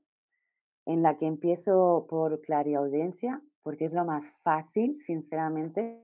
en 0.86 1.02
la 1.02 1.16
que 1.16 1.26
empiezo 1.26 2.06
por 2.08 2.40
clariaudiencia, 2.40 3.40
porque 3.62 3.84
es 3.84 3.92
lo 3.92 4.04
más 4.04 4.24
fácil, 4.42 5.00
sinceramente, 5.06 6.00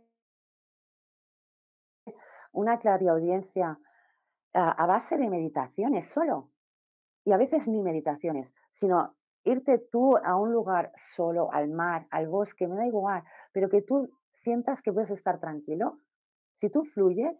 una 2.53 2.79
clariaudiencia 2.79 3.79
a, 4.55 4.71
a 4.71 4.87
base 4.87 5.17
de 5.17 5.29
meditaciones 5.29 6.09
solo. 6.13 6.51
Y 7.25 7.33
a 7.33 7.37
veces 7.37 7.67
ni 7.69 7.83
meditaciones, 7.83 8.51
sino 8.81 9.15
irte 9.45 9.79
tú 9.91 10.17
a 10.17 10.37
un 10.37 10.53
lugar 10.53 10.93
solo, 11.17 11.53
al 11.53 11.69
mar, 11.69 12.07
al 12.11 12.29
bosque, 12.29 12.67
me 12.67 12.77
da 12.77 12.87
igual, 12.87 13.23
pero 13.53 13.69
que 13.69 13.83
tú 13.83 14.11
sientas 14.43 14.81
que 14.83 14.93
puedes 14.93 15.11
estar 15.11 15.41
tranquilo. 15.41 15.99
Si 16.61 16.71
tú 16.71 16.85
fluyes, 16.85 17.37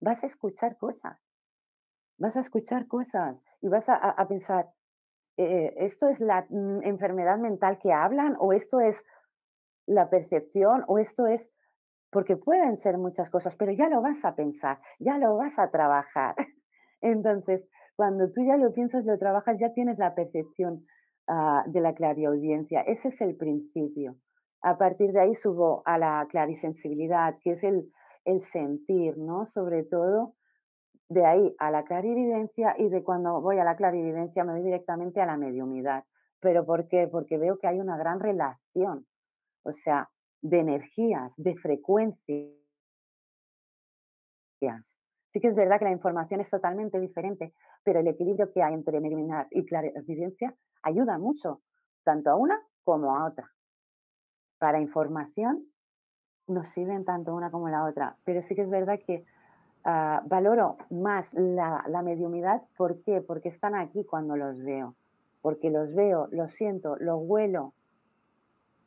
vas 0.00 0.22
a 0.22 0.26
escuchar 0.26 0.76
cosas. 0.76 1.18
Vas 2.18 2.36
a 2.36 2.40
escuchar 2.40 2.86
cosas 2.86 3.36
y 3.60 3.68
vas 3.68 3.84
a, 3.88 4.28
pensar, 4.28 4.70
eh, 5.36 5.74
¿esto 5.78 6.08
es 6.08 6.20
la 6.20 6.46
mm, 6.48 6.82
enfermedad 6.82 7.38
mental 7.38 7.78
que 7.78 7.92
hablan 7.92 8.36
o 8.38 8.52
esto 8.52 8.80
es 8.80 8.96
la 9.86 10.10
percepción 10.10 10.84
o 10.88 10.98
esto 10.98 11.26
es 11.26 11.42
porque 12.12 12.36
pueden 12.36 12.76
ser 12.82 12.98
muchas 12.98 13.30
cosas, 13.30 13.56
pero 13.56 13.72
ya 13.72 13.88
lo 13.88 14.02
vas 14.02 14.22
a 14.22 14.36
pensar, 14.36 14.78
ya 15.00 15.16
lo 15.16 15.36
vas 15.36 15.58
a 15.58 15.70
trabajar. 15.70 16.36
Entonces, 17.00 17.66
cuando 17.96 18.30
tú 18.30 18.44
ya 18.44 18.58
lo 18.58 18.72
piensas, 18.72 19.06
lo 19.06 19.18
trabajas, 19.18 19.58
ya 19.58 19.72
tienes 19.72 19.98
la 19.98 20.14
percepción 20.14 20.84
ah, 21.26 21.64
de 21.66 21.80
la 21.80 21.94
clariaudiencia. 21.94 22.82
Ese 22.82 23.08
es 23.08 23.20
el 23.22 23.34
principio. 23.36 24.16
A 24.60 24.76
partir 24.76 25.12
de 25.12 25.20
ahí 25.20 25.34
subo 25.36 25.82
a 25.86 25.96
la 25.96 26.26
clarisensibilidad, 26.30 27.38
que 27.42 27.52
es 27.52 27.64
el, 27.64 27.90
el 28.26 28.44
sentir, 28.52 29.16
¿no? 29.16 29.46
Sobre 29.54 29.82
todo, 29.82 30.34
de 31.08 31.24
ahí 31.24 31.56
a 31.58 31.70
la 31.70 31.84
clarividencia 31.84 32.74
y 32.78 32.90
de 32.90 33.02
cuando 33.02 33.40
voy 33.40 33.58
a 33.58 33.64
la 33.64 33.76
clarividencia 33.76 34.44
me 34.44 34.52
voy 34.52 34.62
directamente 34.62 35.20
a 35.22 35.26
la 35.26 35.38
mediumidad. 35.38 36.04
¿Pero 36.40 36.66
por 36.66 36.88
qué? 36.88 37.08
Porque 37.10 37.38
veo 37.38 37.58
que 37.58 37.68
hay 37.68 37.80
una 37.80 37.96
gran 37.96 38.20
relación, 38.20 39.06
o 39.62 39.72
sea, 39.72 40.10
de 40.42 40.58
energías, 40.58 41.32
de 41.36 41.56
frecuencias. 41.56 42.52
Sí 45.32 45.40
que 45.40 45.48
es 45.48 45.54
verdad 45.54 45.78
que 45.78 45.86
la 45.86 45.92
información 45.92 46.40
es 46.40 46.50
totalmente 46.50 47.00
diferente, 47.00 47.54
pero 47.82 48.00
el 48.00 48.06
equilibrio 48.06 48.52
que 48.52 48.62
hay 48.62 48.74
entre 48.74 49.00
mediumidad 49.00 49.46
y 49.50 49.64
clarividencia 49.64 50.54
ayuda 50.82 51.16
mucho, 51.18 51.62
tanto 52.04 52.30
a 52.30 52.36
una 52.36 52.60
como 52.84 53.16
a 53.16 53.24
otra. 53.24 53.50
Para 54.58 54.80
información 54.80 55.64
nos 56.46 56.68
sirven 56.68 57.04
tanto 57.04 57.34
una 57.34 57.50
como 57.50 57.68
la 57.68 57.84
otra, 57.84 58.16
pero 58.24 58.42
sí 58.42 58.54
que 58.54 58.62
es 58.62 58.70
verdad 58.70 59.00
que 59.06 59.24
ah, 59.84 60.22
valoro 60.26 60.76
más 60.90 61.32
la, 61.32 61.84
la 61.88 62.02
mediumidad. 62.02 62.62
¿Por 62.76 63.02
qué? 63.02 63.22
Porque 63.22 63.48
están 63.48 63.74
aquí 63.74 64.04
cuando 64.04 64.36
los 64.36 64.58
veo, 64.62 64.96
porque 65.40 65.70
los 65.70 65.94
veo, 65.94 66.28
los 66.30 66.52
siento, 66.52 66.96
los 66.96 67.20
huelo. 67.22 67.72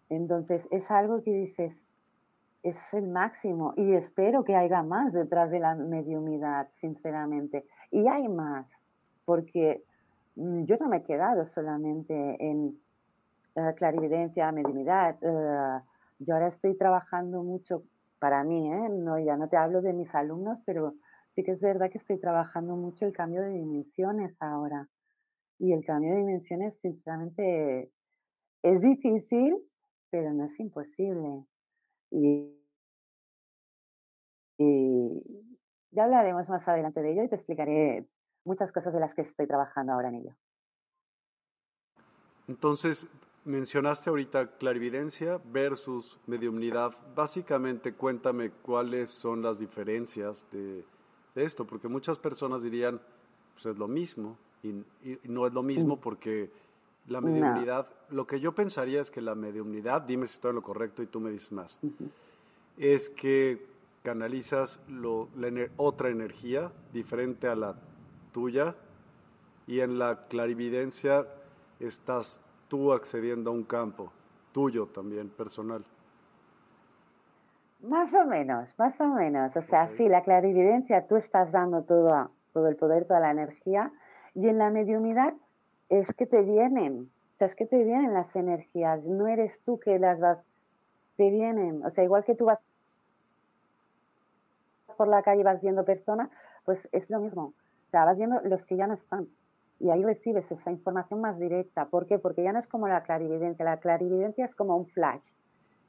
Entonces 0.10 0.68
es 0.72 0.90
algo 0.90 1.24
que 1.24 1.32
dices, 1.32 1.74
es 2.64 2.76
el 2.94 3.08
máximo 3.08 3.74
y 3.78 3.94
espero 3.94 4.44
que 4.44 4.56
haya 4.56 4.82
más 4.82 5.14
detrás 5.14 5.52
de 5.52 5.60
la 5.60 5.76
mediumidad, 5.76 6.68
sinceramente. 6.80 7.66
Y 7.92 8.08
hay 8.08 8.28
más, 8.28 8.66
porque 9.26 9.84
mm, 10.36 10.64
yo 10.64 10.78
no 10.80 10.90
me 10.90 10.98
he 10.98 11.04
quedado 11.04 11.46
solamente 11.46 12.14
en 12.40 12.78
uh, 13.56 13.76
clarividencia, 13.76 14.52
mediumidad. 14.52 15.16
Uh, 15.22 15.82
yo 16.20 16.34
ahora 16.34 16.48
estoy 16.48 16.76
trabajando 16.76 17.44
mucho 17.44 17.84
para 18.20 18.44
mí, 18.44 18.72
¿eh? 18.72 18.90
no, 18.90 19.20
ya 19.20 19.38
no 19.38 19.48
te 19.48 19.58
hablo 19.58 19.82
de 19.82 19.94
mis 19.94 20.14
alumnos, 20.16 20.58
pero 20.66 20.94
sí 21.36 21.44
que 21.44 21.52
es 21.52 21.62
verdad 21.62 21.92
que 21.92 22.00
estoy 22.00 22.20
trabajando 22.20 22.76
mucho 22.76 23.06
el 23.06 23.14
cambio 23.14 23.42
de 23.42 23.50
dimensiones 23.50 24.36
ahora. 24.40 24.88
Y 25.60 25.74
el 25.74 25.86
cambio 25.86 26.12
de 26.12 26.18
dimensiones, 26.18 26.74
sinceramente, 26.82 27.92
es 28.64 28.82
difícil, 28.82 29.58
pero 30.10 30.32
no 30.34 30.46
es 30.46 30.60
imposible. 30.60 31.46
Y, 32.12 32.56
y 34.58 35.22
ya 35.92 36.04
hablaremos 36.06 36.48
más 36.50 36.68
adelante 36.68 37.02
de 37.02 37.14
ello 37.14 37.24
y 37.24 37.30
te 37.30 37.36
explicaré 37.36 38.08
muchas 38.44 38.72
cosas 38.72 38.94
de 38.94 39.00
las 39.00 39.14
que 39.14 39.24
estoy 39.24 39.48
trabajando 39.48 39.94
ahora 39.94 40.10
en 40.10 40.16
ello. 40.16 40.36
Entonces, 42.48 43.08
mencionaste 43.46 44.10
ahorita 44.10 44.58
clarividencia 44.58 45.40
versus 45.46 46.20
mediumnidad. 46.28 46.92
Básicamente, 47.16 47.94
cuéntame 47.94 48.52
cuáles 48.52 49.10
son 49.10 49.42
las 49.42 49.60
diferencias 49.60 50.46
de, 50.52 50.84
esto, 51.36 51.66
porque 51.66 51.88
muchas 51.88 52.18
personas 52.18 52.64
dirían, 52.64 53.02
pues 53.54 53.66
es 53.66 53.78
lo 53.78 53.88
mismo, 53.88 54.38
y, 54.64 54.84
no 55.24 55.46
es 55.48 55.54
lo 55.54 55.64
mismo 55.64 55.96
mm. 55.96 56.00
porque 56.00 56.50
la 57.08 57.22
mediumnidad, 57.22 57.88
lo 58.10 58.26
que 58.26 58.40
yo 58.40 58.54
pensaría 58.54 59.02
es 59.02 59.12
que 59.12 59.22
la 59.22 59.36
mediumnidad, 59.36 60.02
dime 60.02 60.28
si 60.28 60.34
estoy 60.34 60.50
en 60.50 60.56
lo 60.56 60.62
correcto 60.64 61.04
y 61.04 61.08
tú 61.08 61.20
me 61.20 61.30
dices 61.30 61.52
más, 61.52 61.80
es 62.78 63.10
que 63.10 63.66
canalizas 64.04 64.80
la, 64.88 65.68
otra 65.78 66.10
energía 66.10 66.72
diferente 66.94 67.48
a 67.48 67.56
la 67.56 67.76
tuya 68.32 68.76
y 69.68 69.80
en 69.80 70.00
la 70.00 70.28
clarividencia 70.28 71.26
estás 71.80 72.42
tú 72.68 72.94
accediendo 72.94 73.52
a 73.52 73.54
un 73.54 73.64
campo 73.64 74.12
tuyo 74.52 74.88
también, 74.88 75.30
personal. 75.30 75.84
Más 77.82 78.14
o 78.14 78.26
menos, 78.26 78.74
más 78.80 79.00
o 79.02 79.08
menos. 79.08 79.56
O 79.56 79.62
sea, 79.64 79.90
sí, 79.98 80.08
la 80.08 80.24
clarividencia, 80.24 81.08
tú 81.08 81.18
estás 81.18 81.52
dando 81.52 81.84
todo, 81.84 82.32
todo 82.54 82.68
el 82.68 82.78
poder, 82.78 83.06
toda 83.06 83.20
la 83.20 83.32
energía, 83.32 83.92
y 84.34 84.48
en 84.48 84.58
la 84.58 84.70
mediunidad 84.70 85.34
es 85.90 86.12
que 86.14 86.26
te 86.26 86.42
vienen, 86.42 87.10
o 87.36 87.38
sea, 87.38 87.48
es 87.48 87.56
que 87.56 87.66
te 87.66 87.84
vienen 87.84 88.14
las 88.14 88.36
energías, 88.36 89.04
no 89.04 89.28
eres 89.28 89.60
tú 89.66 89.80
que 89.80 90.00
las 90.00 90.20
vas, 90.20 90.40
te 91.18 91.30
vienen, 91.30 91.86
o 91.86 91.92
sea, 91.92 92.04
igual 92.04 92.24
que 92.24 92.36
tú 92.36 92.46
vas 92.46 92.60
por 94.98 95.08
la 95.08 95.24
calle 95.24 95.44
vas 95.44 95.62
viendo 95.62 95.84
personas, 95.84 96.30
pues 96.64 96.80
es 96.92 97.10
lo 97.10 97.20
mismo, 97.20 97.54
o 97.88 97.90
sea, 97.92 98.06
vas 98.06 98.18
viendo 98.18 98.40
los 98.42 98.64
que 98.66 98.78
ya 98.78 98.88
no 98.88 98.94
están, 98.94 99.28
y 99.80 99.90
ahí 99.90 100.04
recibes 100.04 100.50
esa 100.52 100.72
información 100.72 101.22
más 101.22 101.38
directa. 101.38 101.86
¿Por 101.86 102.08
qué? 102.08 102.18
Porque 102.18 102.44
ya 102.44 102.54
no 102.54 102.60
es 102.60 102.68
como 102.68 102.88
la 102.88 103.04
clarividencia. 103.04 103.66
La 103.66 103.78
clarividencia 103.78 104.46
es 104.46 104.56
como 104.56 104.78
un 104.78 104.88
flash, 104.88 105.24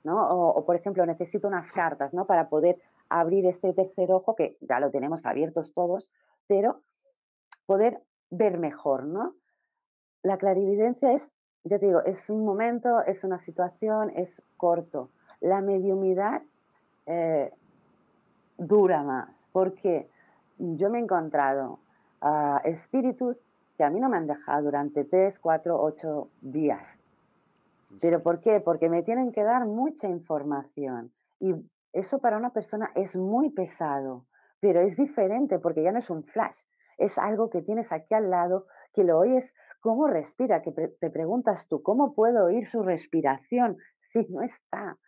¿no? 0.03 0.29
O, 0.29 0.65
por 0.65 0.77
ejemplo, 0.77 1.07
necesito 1.07 1.49
unas 1.49 1.71
cartas, 1.73 2.13
¿no? 2.13 2.27
Para 2.27 2.49
poder 2.49 2.79
abrir 3.09 3.47
este 3.47 3.73
tercer 3.73 4.11
ojo, 4.11 4.35
que 4.35 4.57
ya 4.61 4.81
lo 4.81 4.91
tenemos 4.91 5.25
abiertos 5.25 5.73
todos, 5.73 6.09
pero 6.49 6.81
poder 7.67 8.01
ver 8.31 8.59
mejor, 8.59 9.05
¿no? 9.05 9.35
La 10.27 10.39
clarividencia 10.39 11.13
es, 11.13 11.23
ya 11.63 11.79
te 11.79 11.87
digo, 11.87 12.03
es 12.05 12.19
un 12.29 12.45
momento, 12.45 13.01
es 13.03 13.23
una 13.23 13.39
situación, 13.45 14.11
es 14.17 14.29
corto. 14.57 15.09
La 15.41 15.61
mediumidad 15.61 16.43
eh, 17.07 17.53
dura 18.59 19.05
más, 19.05 19.29
porque 19.53 20.11
yo 20.59 20.91
me 20.91 20.99
he 20.99 21.03
encontrado 21.03 21.79
a 22.21 22.61
espíritus 22.65 23.37
que 23.77 23.85
a 23.85 23.91
mí 23.91 24.01
no 24.01 24.09
me 24.09 24.17
han 24.17 24.27
dejado 24.27 24.65
durante 24.65 25.05
tres, 25.05 25.39
cuatro, 25.39 25.81
ocho 25.81 26.29
días. 26.41 26.83
¿Pero 28.01 28.21
por 28.21 28.41
qué? 28.41 28.59
Porque 28.59 28.89
me 28.89 29.05
tienen 29.05 29.31
que 29.31 29.45
dar 29.45 29.65
mucha 29.65 30.09
información. 30.09 31.13
Y 31.39 31.55
eso 31.93 32.19
para 32.19 32.37
una 32.37 32.51
persona 32.51 32.91
es 32.97 33.15
muy 33.15 33.51
pesado, 33.51 34.25
pero 34.59 34.81
es 34.81 34.97
diferente 34.97 35.61
porque 35.61 35.85
ya 35.85 35.93
no 35.93 36.01
es 36.01 36.11
un 36.11 36.25
flash, 36.25 36.57
es 36.99 37.17
algo 37.17 37.49
que 37.49 37.63
tienes 37.63 37.93
aquí 37.93 38.13
al 38.13 38.29
lado, 38.29 38.67
que 38.93 39.05
lo 39.05 39.21
oyes 39.21 39.49
cómo 39.87 40.09
respira, 40.09 40.63
que 40.63 40.73
te 40.73 41.11
preguntas 41.11 41.65
tú, 41.69 41.81
¿cómo 41.81 42.13
puedo 42.13 42.47
oír 42.47 42.69
su 42.71 42.83
respiración? 42.83 43.77
Si 44.13 44.19
no 44.31 44.43
está, 44.43 44.99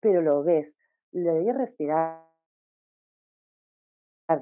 pero 0.00 0.22
lo 0.22 0.42
ves, 0.42 0.74
le 1.12 1.30
oyes 1.30 1.56
respirar, 1.56 2.20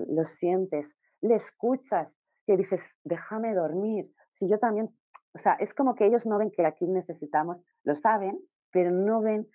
lo 0.09 0.25
sientes, 0.25 0.87
le 1.21 1.35
escuchas 1.35 2.09
que 2.47 2.57
dices, 2.57 2.81
déjame 3.05 3.53
dormir. 3.55 4.11
Si 4.39 4.49
yo 4.49 4.59
también, 4.59 4.89
o 5.35 5.39
sea, 5.41 5.57
es 5.61 5.75
como 5.75 5.95
que 5.95 6.07
ellos 6.07 6.25
no 6.25 6.39
ven 6.39 6.53
que 6.53 6.65
aquí 6.65 6.87
necesitamos, 6.87 7.59
lo 7.85 7.95
saben, 7.97 8.41
pero 8.71 8.91
no 8.91 9.21
ven 9.21 9.47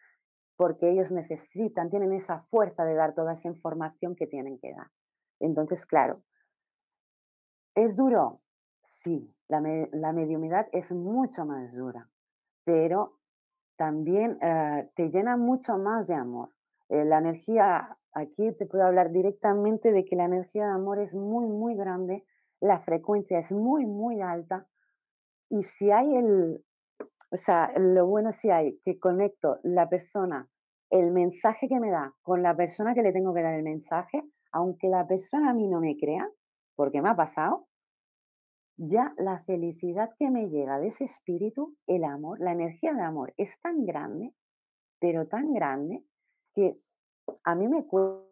porque 0.56 0.92
ellos 0.92 1.10
necesitan, 1.10 1.90
tienen 1.90 2.14
esa 2.14 2.44
fuerza 2.52 2.86
de 2.86 2.94
dar 2.94 3.16
toda 3.16 3.34
esa 3.34 3.48
información 3.48 4.16
que 4.16 4.28
tienen 4.28 4.60
que 4.60 4.72
dar. 4.72 4.92
Entonces, 5.40 5.84
claro, 5.88 6.22
¿es 7.74 7.96
duro? 7.96 8.42
Sí, 9.04 9.34
la, 9.48 9.62
la 9.92 10.14
mediumidad 10.14 10.68
es 10.72 10.90
mucho 10.92 11.46
más 11.46 11.74
dura, 11.74 12.10
pero 12.64 13.20
también 13.78 14.38
eh, 14.42 14.90
te 14.96 15.10
llena 15.10 15.38
mucho 15.38 15.78
más 15.78 16.08
de 16.08 16.16
amor. 16.16 16.50
Eh, 16.90 17.06
la 17.06 17.20
energía, 17.20 17.98
aquí 18.14 18.52
te 18.54 18.66
puedo 18.66 18.84
hablar 18.86 19.12
directamente 19.12 19.92
de 19.92 20.06
que 20.06 20.16
la 20.16 20.26
energía 20.26 20.66
de 20.66 20.74
amor 20.74 21.00
es 21.00 21.14
muy, 21.14 21.48
muy 21.48 21.76
grande 21.76 22.24
la 22.60 22.80
frecuencia 22.80 23.40
es 23.40 23.52
muy, 23.52 23.86
muy 23.86 24.22
alta 24.22 24.66
y 25.50 25.64
si 25.64 25.92
hay 25.92 26.16
el, 26.16 26.64
o 27.32 27.38
sea, 27.38 27.72
lo 27.78 28.08
bueno 28.08 28.32
si 28.34 28.50
hay 28.50 28.80
que 28.84 29.00
conecto 29.00 29.60
la 29.64 29.88
persona, 29.90 30.50
el 30.90 31.12
mensaje 31.12 31.68
que 31.68 31.80
me 31.80 31.92
da 31.92 32.14
con 32.22 32.42
la 32.42 32.56
persona 32.56 32.94
que 32.94 33.04
le 33.04 33.14
tengo 33.14 33.34
que 33.34 33.44
dar 33.44 33.54
el 33.54 33.64
mensaje, 33.64 34.24
aunque 34.52 34.88
la 34.88 35.08
persona 35.08 35.52
a 35.52 35.54
mí 35.54 35.68
no 35.68 35.80
me 35.80 35.98
crea, 35.98 36.28
porque 36.76 37.02
me 37.02 37.10
ha 37.10 37.16
pasado, 37.16 37.67
ya 38.78 39.14
la 39.18 39.44
felicidad 39.44 40.14
que 40.18 40.30
me 40.30 40.50
llega 40.50 40.80
de 40.80 40.90
ese 40.90 41.06
espíritu, 41.06 41.76
el 41.88 42.04
amor, 42.04 42.40
la 42.40 42.52
energía 42.52 42.94
de 42.94 43.02
amor 43.02 43.34
es 43.38 43.50
tan 43.62 43.86
grande, 43.86 44.34
pero 45.00 45.28
tan 45.28 45.54
grande, 45.54 46.04
que 46.54 46.80
a 47.44 47.56
mí 47.56 47.68
me 47.68 47.86
cuesta 47.88 48.24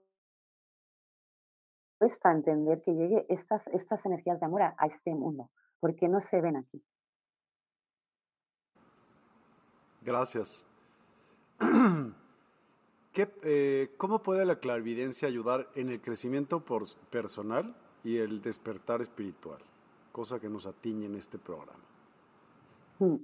entender 2.31 2.81
que 2.83 2.93
llegue 2.93 3.25
estas, 3.29 3.65
estas 3.67 4.05
energías 4.05 4.39
de 4.39 4.45
amor 4.45 4.61
a, 4.61 4.75
este 4.85 5.15
mundo, 5.15 5.49
porque 5.79 6.07
no 6.07 6.21
se 6.21 6.39
ven 6.41 6.57
aquí. 6.57 6.83
Gracias. 10.01 10.65
Eh, 13.17 13.93
¿Cómo 13.95 14.21
puede 14.21 14.43
la 14.43 14.59
clarividencia 14.59 15.29
ayudar 15.29 15.69
en 15.75 15.87
el 15.87 16.01
crecimiento 16.01 16.65
personal 17.09 17.73
y 18.03 18.17
el 18.17 18.41
despertar 18.41 19.01
espiritual? 19.01 19.63
Cosa 20.15 20.39
que 20.39 20.47
nos 20.47 20.65
atiñe 20.65 21.07
en 21.07 21.15
este 21.15 21.37
programa. 21.37 21.83
Mm. 22.99 23.17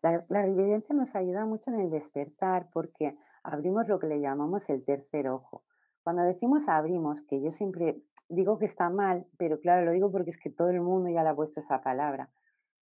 La, 0.00 0.24
la 0.30 0.46
nos 0.46 1.14
ayuda 1.14 1.44
mucho 1.44 1.70
en 1.70 1.80
el 1.80 1.90
despertar 1.90 2.70
porque 2.72 3.18
abrimos 3.42 3.86
lo 3.86 3.98
que 3.98 4.06
le 4.06 4.18
llamamos 4.18 4.66
el 4.70 4.82
tercer 4.82 5.28
ojo. 5.28 5.64
Cuando 6.02 6.22
decimos 6.22 6.66
abrimos, 6.66 7.20
que 7.28 7.42
yo 7.42 7.52
siempre 7.52 8.00
digo 8.30 8.58
que 8.58 8.64
está 8.64 8.88
mal, 8.88 9.26
pero 9.36 9.60
claro, 9.60 9.84
lo 9.84 9.92
digo 9.92 10.10
porque 10.10 10.30
es 10.30 10.38
que 10.38 10.48
todo 10.48 10.70
el 10.70 10.80
mundo 10.80 11.10
ya 11.10 11.22
le 11.22 11.28
ha 11.28 11.36
puesto 11.36 11.60
esa 11.60 11.82
palabra. 11.82 12.30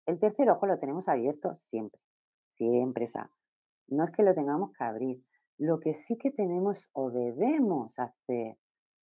El 0.05 0.17
tercer 0.17 0.49
ojo 0.49 0.65
lo 0.65 0.79
tenemos 0.79 1.09
abierto 1.09 1.57
siempre, 1.71 1.99
siempre, 2.55 3.07
o 3.07 3.09
sea, 3.09 3.29
no 3.89 4.05
es 4.05 4.11
que 4.11 4.23
lo 4.23 4.33
tengamos 4.33 4.71
que 4.71 4.83
abrir. 4.85 5.25
Lo 5.57 5.81
que 5.81 5.95
sí 6.07 6.17
que 6.17 6.31
tenemos 6.31 6.89
o 6.93 7.11
debemos 7.11 7.99
hacer 7.99 8.55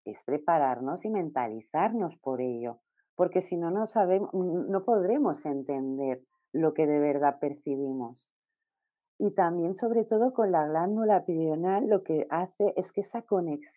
es 0.04 0.18
prepararnos 0.24 1.04
y 1.04 1.10
mentalizarnos 1.10 2.16
por 2.16 2.40
ello, 2.40 2.80
porque 3.22 3.42
si 3.42 3.56
no, 3.56 3.70
no 3.70 3.86
sabemos, 3.86 4.34
no 4.34 4.84
podremos 4.84 5.46
entender 5.46 6.24
lo 6.52 6.74
que 6.74 6.88
de 6.88 6.98
verdad 6.98 7.38
percibimos. 7.38 8.28
Y 9.16 9.30
también, 9.30 9.76
sobre 9.76 10.04
todo, 10.04 10.32
con 10.32 10.50
la 10.50 10.66
glándula 10.66 11.24
pineal, 11.24 11.88
lo 11.88 12.02
que 12.02 12.26
hace 12.30 12.74
es 12.76 12.90
que 12.90 13.02
esa 13.02 13.22
conexión 13.22 13.70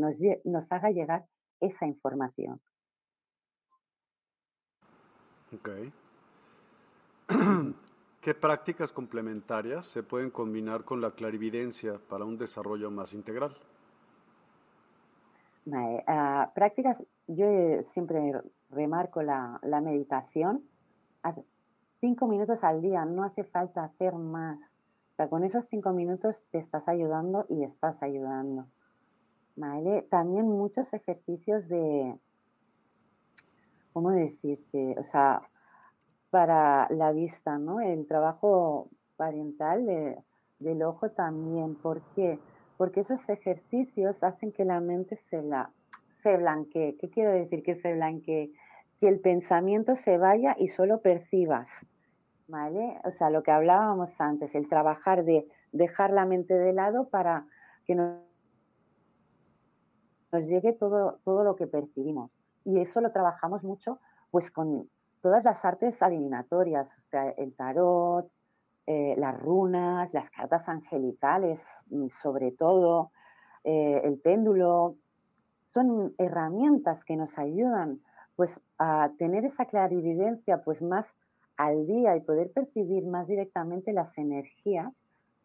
nos, 0.00 0.16
nos 0.42 0.72
haga 0.72 0.90
llegar 0.90 1.24
esa 1.60 1.86
información. 1.86 2.60
Ok. 5.54 5.68
¿Qué 8.20 8.34
prácticas 8.34 8.90
complementarias 8.90 9.86
se 9.86 10.02
pueden 10.02 10.32
combinar 10.32 10.82
con 10.82 11.00
la 11.00 11.12
clarividencia 11.12 12.00
para 12.08 12.24
un 12.24 12.36
desarrollo 12.36 12.90
más 12.90 13.12
integral? 13.14 13.56
Ah, 16.06 16.50
prácticas, 16.54 16.96
yo 17.28 17.46
siempre 17.92 18.32
remarco 18.70 19.22
la, 19.22 19.60
la 19.62 19.80
meditación. 19.80 20.62
Cinco 22.00 22.26
minutos 22.26 22.58
al 22.62 22.82
día, 22.82 23.04
no 23.04 23.22
hace 23.22 23.44
falta 23.44 23.84
hacer 23.84 24.14
más. 24.14 24.58
O 24.58 25.14
sea, 25.16 25.28
con 25.28 25.44
esos 25.44 25.64
cinco 25.70 25.92
minutos 25.92 26.34
te 26.50 26.58
estás 26.58 26.86
ayudando 26.88 27.46
y 27.48 27.62
estás 27.62 28.02
ayudando. 28.02 28.66
También 30.10 30.48
muchos 30.48 30.92
ejercicios 30.92 31.68
de, 31.68 32.18
¿cómo 33.92 34.10
decirte? 34.10 34.96
O 34.98 35.04
sea, 35.12 35.40
para 36.30 36.88
la 36.90 37.12
vista, 37.12 37.58
¿no? 37.58 37.80
El 37.80 38.06
trabajo 38.06 38.88
parental 39.16 39.86
del 40.58 40.82
ojo 40.82 41.10
también. 41.10 41.74
¿Por 41.76 42.00
qué? 42.14 42.38
Porque 42.38 42.51
esos 43.00 43.20
ejercicios 43.28 44.22
hacen 44.22 44.52
que 44.52 44.64
la 44.64 44.80
mente 44.80 45.18
se, 45.30 45.42
la, 45.42 45.70
se 46.22 46.36
blanquee. 46.36 46.96
¿Qué 46.98 47.10
quiero 47.10 47.32
decir 47.32 47.62
que 47.62 47.76
se 47.76 47.92
blanquee? 47.94 48.52
Que 49.00 49.08
el 49.08 49.20
pensamiento 49.20 49.94
se 49.96 50.18
vaya 50.18 50.56
y 50.58 50.68
solo 50.68 51.00
percibas. 51.00 51.68
¿Vale? 52.48 53.00
O 53.04 53.12
sea, 53.12 53.30
lo 53.30 53.42
que 53.42 53.50
hablábamos 53.50 54.10
antes, 54.18 54.54
el 54.54 54.68
trabajar 54.68 55.24
de 55.24 55.46
dejar 55.72 56.10
la 56.10 56.26
mente 56.26 56.54
de 56.54 56.72
lado 56.72 57.08
para 57.08 57.46
que 57.86 57.94
no 57.94 58.18
nos 60.32 60.42
llegue 60.44 60.72
todo, 60.72 61.18
todo 61.24 61.44
lo 61.44 61.56
que 61.56 61.66
percibimos. 61.66 62.30
Y 62.64 62.80
eso 62.80 63.00
lo 63.00 63.12
trabajamos 63.12 63.62
mucho 63.62 63.98
pues 64.30 64.50
con 64.50 64.88
todas 65.20 65.44
las 65.44 65.64
artes 65.64 66.02
adivinatorias, 66.02 66.86
o 66.86 67.10
sea, 67.10 67.30
el 67.30 67.54
tarot, 67.54 68.28
eh, 68.86 69.14
las 69.16 69.40
runas, 69.40 70.12
las 70.12 70.30
cartas 70.30 70.68
angelicales, 70.68 71.60
mm, 71.90 72.08
sobre 72.22 72.50
todo, 72.52 73.10
eh, 73.64 74.00
el 74.04 74.18
péndulo, 74.18 74.96
son 75.72 76.14
herramientas 76.18 77.02
que 77.04 77.16
nos 77.16 77.36
ayudan 77.38 78.00
pues 78.36 78.50
a 78.78 79.10
tener 79.18 79.44
esa 79.44 79.66
clarividencia 79.66 80.62
pues 80.64 80.82
más 80.82 81.06
al 81.56 81.86
día 81.86 82.16
y 82.16 82.20
poder 82.20 82.50
percibir 82.52 83.06
más 83.06 83.26
directamente 83.28 83.92
las 83.92 84.16
energías 84.18 84.92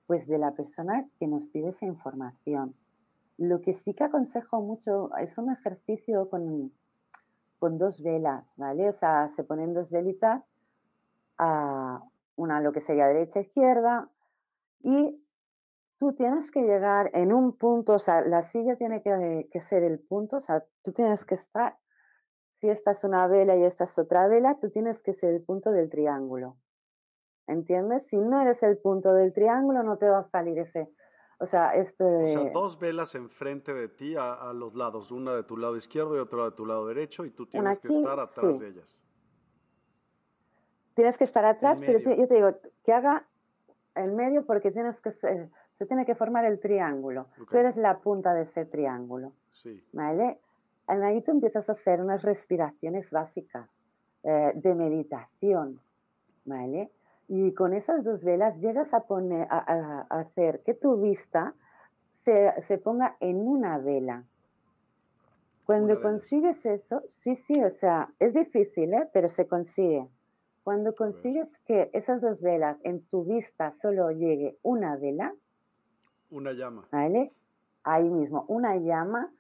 pues 0.08 0.26
de 0.28 0.38
la 0.38 0.52
persona 0.52 1.06
que 1.20 1.28
nos 1.28 1.46
pide 1.48 1.70
esa 1.70 1.86
información. 1.86 2.74
Lo 3.38 3.62
que 3.62 3.76
sí 3.84 3.94
que 3.94 4.06
aconsejo 4.06 4.62
mucho 4.62 5.16
es 5.18 5.38
un 5.38 5.52
ejercicio 5.52 6.30
con, 6.30 6.72
con 7.60 7.78
dos 7.78 8.02
velas, 8.02 8.46
¿vale? 8.56 8.90
O 8.90 8.94
sea, 8.94 9.32
se 9.36 9.44
ponen 9.44 9.74
dos 9.74 9.90
velitas, 9.90 10.42
a 11.38 12.02
una 12.38 12.62
lo 12.62 12.72
que 12.72 12.82
sería 12.82 13.08
derecha, 13.08 13.42
izquierda, 13.42 14.10
y 14.80 15.22
tú 16.00 16.14
tienes 16.14 16.50
que 16.52 16.62
llegar 16.62 17.12
en 17.14 17.34
un 17.34 17.58
punto, 17.58 17.96
o 17.96 18.00
sea, 18.00 18.22
la 18.22 18.50
silla 18.52 18.78
tiene 18.78 19.02
que, 19.02 19.50
que, 19.52 19.62
ser 19.62 19.84
el 19.84 20.00
punto, 20.00 20.38
o 20.38 20.42
sea, 20.42 20.64
tú 20.84 20.94
tienes 20.94 21.26
que 21.26 21.36
estar, 21.36 21.78
si 22.62 22.70
esta 22.70 22.92
es 22.92 23.04
una 23.04 23.28
vela 23.28 23.58
y 23.58 23.64
esta 23.64 23.84
es 23.84 23.98
otra 23.98 24.28
vela, 24.28 24.58
tú 24.62 24.70
tienes 24.70 25.00
que 25.02 25.14
ser 25.14 25.34
el 25.34 25.44
punto 25.44 25.72
del 25.72 25.90
triángulo. 25.90 26.58
¿Entiendes? 27.48 28.06
Si 28.08 28.18
no 28.18 28.42
eres 28.42 28.62
el 28.64 28.78
punto 28.78 29.14
del 29.14 29.34
triángulo, 29.34 29.82
no 29.84 29.98
te 29.98 30.10
va 30.10 30.20
a 30.20 30.30
salir 30.30 30.60
ese, 30.60 30.90
o 31.40 31.46
sea, 31.48 31.76
este... 31.76 32.04
O 32.04 32.28
sea, 32.28 32.50
dos 32.52 32.80
velas 32.80 33.16
enfrente 33.16 33.74
de 33.74 33.90
ti 33.90 34.16
a, 34.18 34.52
los 34.54 34.76
lados, 34.76 35.12
una 35.12 35.34
de 35.34 35.44
tu 35.44 35.56
lado 35.56 35.76
izquierdo 35.76 36.16
y 36.16 36.20
otra 36.20 36.46
de 36.46 36.52
tu 36.52 36.66
lado 36.66 36.88
derecho, 36.88 37.26
y 37.26 37.32
tú 37.32 37.46
tienes 37.46 37.80
que 37.80 37.90
estar 37.90 38.20
atrás 38.20 38.60
de 38.60 38.70
ellas. 38.70 39.04
Tienes 40.98 41.16
que 41.16 41.26
estar 41.26 41.46
atrás, 41.46 41.80
pero 41.86 42.00
yo 42.00 42.28
te 42.28 42.34
digo, 42.34 42.56
que 42.84 42.92
haga 42.92 43.24
el 43.94 44.14
medio 44.14 44.48
porque 44.48 44.72
tienes 44.72 45.00
que 45.02 45.12
se 45.12 45.86
tiene 45.86 46.08
que 46.08 46.16
formar 46.16 46.44
el 46.46 46.60
triángulo. 46.60 47.28
Tú 47.52 47.56
eres 47.56 47.78
la 47.78 48.00
punta 48.00 48.34
de 48.34 48.42
ese 48.42 48.66
triángulo. 48.66 49.32
Sí. 49.62 49.80
¿Vale? 49.94 50.40
Ahí 50.88 51.22
tú 51.22 51.30
empiezas 51.30 51.70
a 51.70 51.74
hacer 51.74 52.02
unas 52.02 52.24
respiraciones 52.24 53.08
básicas 53.12 53.70
eh, 54.24 54.54
de 54.56 54.74
meditación. 54.74 55.80
¿Vale? 56.46 56.90
Y 57.28 57.54
con 57.54 57.74
esas 57.74 58.04
dos 58.04 58.24
velas 58.24 58.58
llegas 58.58 58.92
a, 58.92 59.02
poner, 59.02 59.46
a, 59.52 60.08
hacer 60.10 60.62
que 60.66 60.74
tu 60.74 61.00
vista 61.00 61.54
se, 62.26 62.78
ponga 62.80 63.18
en 63.20 63.38
una 63.38 63.78
vela. 63.78 64.24
Cuando 65.68 66.02
consigues 66.02 66.66
eso, 66.66 67.04
sí, 67.24 67.36
sí, 67.46 67.64
o 67.64 67.70
sea, 67.80 68.10
es 68.18 68.34
difícil, 68.34 68.96
¿eh? 68.96 69.08
pero 69.14 69.30
se 69.30 69.46
consigue. 69.46 70.08
Cuando 70.68 70.94
consigues 70.96 71.48
que 71.66 71.90
esas 71.94 72.20
dos 72.20 72.42
velas 72.42 72.78
en 72.84 73.02
tu 73.06 73.24
vista 73.24 73.74
solo 73.82 74.12
llegue 74.12 74.58
una 74.64 74.98
vela, 74.98 75.34
una 76.30 76.52
llama. 76.52 76.86
¿Vale? 76.92 77.32
Ahí 77.86 78.10
mismo, 78.10 78.44
una 78.50 78.76
llama, 78.76 79.32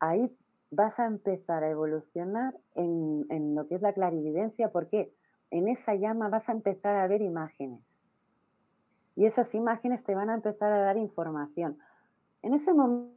ahí 0.00 0.36
vas 0.72 0.98
a 0.98 1.06
empezar 1.06 1.62
a 1.62 1.70
evolucionar 1.70 2.56
en, 2.74 3.26
en 3.30 3.54
lo 3.54 3.68
que 3.68 3.76
es 3.76 3.80
la 3.80 3.92
clarividencia. 3.92 4.72
¿Por 4.72 4.88
qué? 4.88 5.12
en 5.52 5.68
esa 5.68 5.94
llama 5.94 6.28
vas 6.28 6.48
a 6.48 6.52
empezar 6.52 6.96
a 6.96 7.06
ver 7.06 7.22
imágenes. 7.22 7.78
Y 9.14 9.26
esas 9.26 9.54
imágenes 9.54 10.02
te 10.02 10.16
van 10.16 10.30
a 10.30 10.34
empezar 10.34 10.72
a 10.72 10.80
dar 10.80 10.96
información. 10.96 11.78
En 12.42 12.54
ese 12.54 12.72
momento 12.72 13.14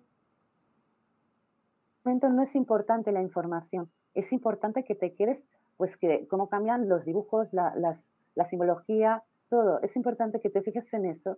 no 2.05 2.43
es 2.43 2.53
importante 2.53 3.11
la 3.11 3.23
información, 3.23 3.89
es 4.13 4.31
importante 4.31 4.83
que 4.83 4.93
te 4.93 5.15
quedes, 5.15 5.41
pues 5.77 5.95
que 5.97 6.27
cómo 6.27 6.49
cambian 6.49 6.87
los 6.87 7.05
dibujos, 7.05 7.47
la, 7.51 7.73
la 8.35 8.49
simbología, 8.49 9.23
todo. 9.49 9.81
Es 9.81 9.95
importante 9.95 10.39
que 10.39 10.49
te 10.49 10.61
fijes 10.61 10.91
en 10.93 11.05
eso, 11.05 11.37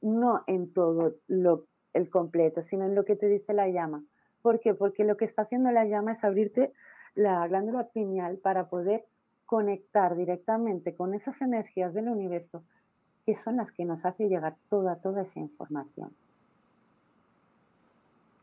no 0.00 0.42
en 0.46 0.72
todo 0.72 1.14
lo, 1.28 1.64
el 1.92 2.10
completo, 2.10 2.62
sino 2.70 2.84
en 2.84 2.94
lo 2.94 3.04
que 3.04 3.16
te 3.16 3.26
dice 3.26 3.52
la 3.52 3.68
llama. 3.68 4.02
¿Por 4.42 4.60
qué? 4.60 4.74
Porque 4.74 5.04
lo 5.04 5.16
que 5.16 5.24
está 5.24 5.42
haciendo 5.42 5.70
la 5.70 5.84
llama 5.84 6.12
es 6.12 6.24
abrirte 6.24 6.72
la 7.14 7.46
glándula 7.46 7.88
pineal 7.88 8.38
para 8.38 8.68
poder 8.68 9.04
conectar 9.46 10.16
directamente 10.16 10.94
con 10.94 11.14
esas 11.14 11.40
energías 11.42 11.92
del 11.92 12.08
universo 12.08 12.62
que 13.26 13.36
son 13.36 13.56
las 13.56 13.70
que 13.72 13.84
nos 13.84 14.04
hace 14.04 14.28
llegar 14.28 14.56
toda, 14.68 14.96
toda 14.96 15.22
esa 15.22 15.38
información. 15.38 16.12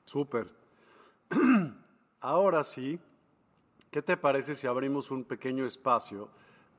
Súper. 0.05 0.47
Ahora 2.21 2.63
sí, 2.63 2.99
¿qué 3.91 4.01
te 4.01 4.17
parece 4.17 4.55
si 4.55 4.67
abrimos 4.67 5.11
un 5.11 5.23
pequeño 5.23 5.65
espacio 5.65 6.29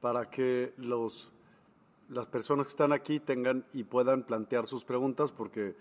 para 0.01 0.31
que 0.31 0.73
los, 0.77 1.31
las 2.09 2.27
personas 2.27 2.67
que 2.67 2.71
están 2.71 2.93
aquí 2.93 3.21
tengan 3.21 3.65
y 3.73 3.85
puedan 3.85 4.23
plantear 4.23 4.67
sus 4.67 4.85
preguntas? 4.85 5.33
Porque, 5.33 5.75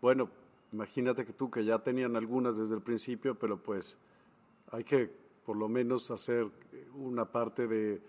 bueno, 0.00 0.28
imagínate 0.72 1.24
que 1.24 1.32
tú 1.32 1.50
que 1.50 1.64
ya 1.64 1.78
tenían 1.78 2.16
algunas 2.16 2.56
desde 2.56 2.74
el 2.74 2.82
principio, 2.82 3.34
pero 3.34 3.56
pues 3.56 3.98
hay 4.72 4.84
que 4.84 5.10
por 5.44 5.56
lo 5.56 5.68
menos 5.68 6.10
hacer 6.10 6.48
una 6.96 7.24
parte 7.24 7.68
de, 7.68 8.00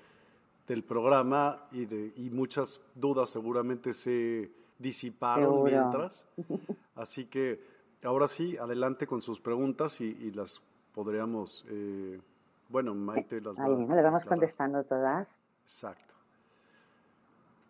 del 0.67 0.83
programa 0.83 1.67
y, 1.71 1.85
de, 1.85 2.11
y 2.17 2.29
muchas 2.29 2.81
dudas 2.95 3.29
seguramente 3.29 3.93
se 3.93 4.51
disiparon 4.79 5.63
mientras. 5.63 6.25
Así 6.95 7.25
que 7.25 7.59
ahora 8.03 8.27
sí, 8.27 8.57
adelante 8.57 9.07
con 9.07 9.21
sus 9.21 9.39
preguntas 9.39 10.01
y, 10.01 10.31
las 10.31 10.61
podríamos, 10.93 11.63
eh, 11.69 12.19
bueno, 12.69 12.93
Maite 12.93 13.41
las 13.41 13.57
va 13.57 13.65
Ahí 13.65 14.03
vamos 14.03 14.25
contestando 14.25 14.83
todas. 14.83 15.27
Exacto. 15.63 16.13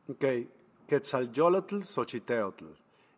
Ok, 0.10 0.24
Xochiteotl. 1.84 2.66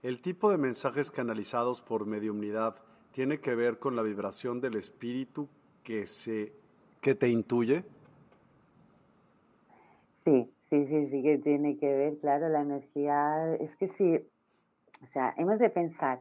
El 0.01 0.21
tipo 0.21 0.49
de 0.49 0.57
mensajes 0.57 1.11
canalizados 1.11 1.81
por 1.81 2.05
mediumnidad 2.05 2.75
tiene 3.11 3.39
que 3.39 3.53
ver 3.55 3.79
con 3.79 3.95
la 3.95 4.01
vibración 4.01 4.61
del 4.61 4.75
espíritu 4.75 5.47
que, 5.83 6.07
se, 6.07 6.53
que 7.01 7.15
te 7.15 7.27
intuye. 7.27 7.83
Sí, 10.23 10.51
sí, 10.69 10.87
sí, 10.87 11.09
sí 11.09 11.23
que 11.23 11.37
tiene 11.39 11.77
que 11.77 11.93
ver, 11.93 12.17
claro, 12.19 12.49
la 12.49 12.61
energía, 12.61 13.55
es 13.55 13.75
que 13.77 13.87
sí, 13.87 14.15
o 15.03 15.07
sea, 15.07 15.33
hemos 15.37 15.59
de 15.59 15.69
pensar 15.69 16.19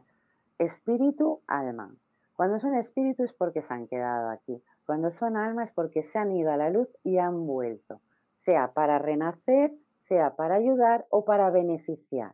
espíritu, 0.57 1.41
alma. 1.47 1.91
Cuando 2.35 2.59
son 2.59 2.75
espíritus 2.75 3.31
es 3.31 3.33
porque 3.33 3.61
se 3.61 3.73
han 3.73 3.87
quedado 3.87 4.29
aquí. 4.29 4.61
Cuando 4.89 5.11
son 5.11 5.37
almas 5.37 5.69
es 5.69 5.75
porque 5.75 6.01
se 6.01 6.17
han 6.17 6.31
ido 6.31 6.51
a 6.51 6.57
la 6.57 6.71
luz 6.71 6.87
y 7.03 7.19
han 7.19 7.45
vuelto, 7.45 8.01
sea 8.43 8.73
para 8.73 8.97
renacer, 8.97 9.71
sea 10.07 10.35
para 10.35 10.55
ayudar 10.55 11.05
o 11.11 11.25
para 11.25 11.51
beneficiar. 11.51 12.33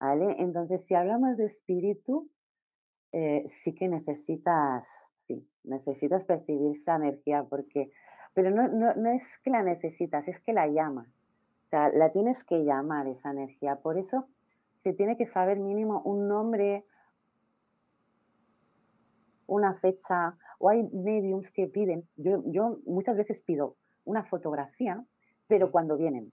Entonces, 0.00 0.80
si 0.86 0.94
hablamos 0.94 1.36
de 1.36 1.44
espíritu, 1.44 2.30
eh, 3.12 3.46
sí 3.62 3.74
que 3.74 3.88
necesitas, 3.88 4.84
sí, 5.26 5.46
necesitas 5.64 6.24
percibir 6.24 6.78
esa 6.78 6.96
energía 6.96 7.44
porque, 7.44 7.90
pero 8.32 8.50
no, 8.50 8.68
no, 8.68 8.94
no 8.94 9.10
es 9.10 9.22
que 9.44 9.50
la 9.50 9.62
necesitas, 9.62 10.26
es 10.26 10.40
que 10.44 10.54
la 10.54 10.68
llamas. 10.68 11.08
O 11.66 11.68
sea, 11.68 11.90
la 11.90 12.10
tienes 12.10 12.42
que 12.44 12.64
llamar 12.64 13.06
esa 13.06 13.32
energía. 13.32 13.76
Por 13.76 13.98
eso 13.98 14.26
se 14.82 14.94
tiene 14.94 15.18
que 15.18 15.26
saber 15.26 15.58
mínimo 15.58 16.00
un 16.06 16.26
nombre, 16.26 16.86
una 19.46 19.74
fecha, 19.74 20.38
o 20.62 20.68
hay 20.68 20.84
mediums 20.92 21.50
que 21.50 21.66
piden, 21.66 22.04
yo, 22.16 22.40
yo 22.46 22.78
muchas 22.86 23.16
veces 23.16 23.40
pido 23.44 23.74
una 24.04 24.22
fotografía, 24.22 25.04
pero 25.48 25.72
cuando 25.72 25.96
vienen, 25.96 26.32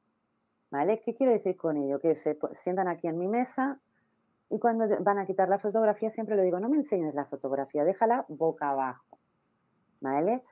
¿vale? 0.69 1.01
¿Qué 1.03 1.15
quiero 1.15 1.34
decir 1.34 1.57
con 1.57 1.77
ello? 1.77 1.99
Que 1.99 2.15
se 2.18 2.38
sientan 2.64 2.88
aquí 2.88 3.07
en 3.07 3.18
mi 3.18 3.27
mesa 3.27 3.80
y 4.51 4.60
cuando 4.60 4.85
van 5.01 5.18
a 5.18 5.26
quitar 5.26 5.49
la 5.49 5.57
fotografía 5.57 6.11
siempre 6.11 6.35
le 6.35 6.43
digo, 6.43 6.60
no 6.60 6.69
me 6.69 6.77
enseñes 6.77 7.15
la 7.15 7.26
fotografía, 7.26 7.84
déjala 7.84 8.26
boca 8.27 8.69
abajo, 8.69 9.18
¿vale? 9.99 10.43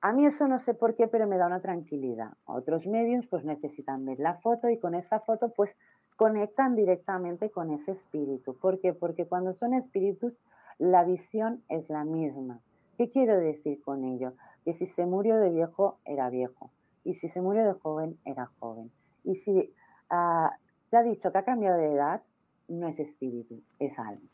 A 0.00 0.14
mí 0.14 0.24
eso 0.24 0.48
no 0.48 0.58
sé 0.58 0.72
por 0.72 0.94
qué, 0.96 1.06
pero 1.06 1.26
me 1.26 1.36
da 1.36 1.46
una 1.46 1.60
tranquilidad. 1.60 2.32
Otros 2.46 2.86
mediums 2.86 3.26
pues 3.26 3.44
necesitan 3.44 4.06
ver 4.06 4.18
la 4.18 4.36
foto 4.36 4.70
y 4.70 4.78
con 4.78 4.94
esa 4.94 5.20
foto 5.20 5.50
pues 5.50 5.70
conectan 6.16 6.74
directamente 6.74 7.50
con 7.50 7.70
ese 7.70 7.92
espíritu. 7.92 8.56
¿Por 8.58 8.80
qué? 8.80 8.94
Porque 8.94 9.26
cuando 9.26 9.52
son 9.52 9.74
espíritus 9.74 10.40
la 10.78 11.04
visión 11.04 11.62
es 11.68 11.86
la 11.90 12.04
misma. 12.04 12.62
¿Qué 12.96 13.10
quiero 13.10 13.38
decir 13.38 13.82
con 13.82 14.04
ello? 14.04 14.32
Que 14.64 14.74
si 14.74 14.86
se 14.88 15.06
murió 15.06 15.36
de 15.36 15.50
viejo, 15.50 15.98
era 16.04 16.30
viejo. 16.30 16.70
Y 17.04 17.14
si 17.14 17.28
se 17.28 17.40
murió 17.40 17.64
de 17.64 17.74
joven, 17.74 18.18
era 18.24 18.50
joven. 18.58 18.90
Y 19.24 19.36
si 19.36 19.72
ah, 20.10 20.56
te 20.90 20.96
ha 20.96 21.02
dicho 21.02 21.30
que 21.30 21.38
ha 21.38 21.44
cambiado 21.44 21.78
de 21.78 21.92
edad, 21.92 22.22
no 22.68 22.88
es 22.88 22.98
espíritu, 22.98 23.60
es 23.78 23.96
alma. 23.98 24.28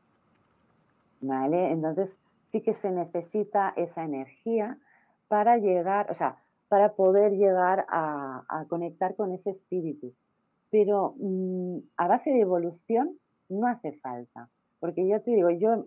¿Vale? 1.20 1.70
Entonces, 1.70 2.10
sí 2.50 2.60
que 2.60 2.74
se 2.74 2.90
necesita 2.90 3.72
esa 3.76 4.04
energía 4.04 4.78
para 5.28 5.56
llegar, 5.58 6.10
o 6.10 6.14
sea, 6.14 6.36
para 6.68 6.92
poder 6.92 7.32
llegar 7.32 7.86
a, 7.88 8.64
conectar 8.68 9.14
con 9.16 9.32
ese 9.32 9.50
espíritu. 9.50 10.12
Pero 10.70 11.14
mm, 11.18 11.78
a 11.96 12.08
base 12.08 12.30
de 12.30 12.40
evolución 12.40 13.18
no 13.48 13.66
hace 13.66 13.92
falta. 14.00 14.48
Porque 14.80 15.06
yo 15.06 15.20
te 15.20 15.32
digo, 15.32 15.50
yo 15.50 15.86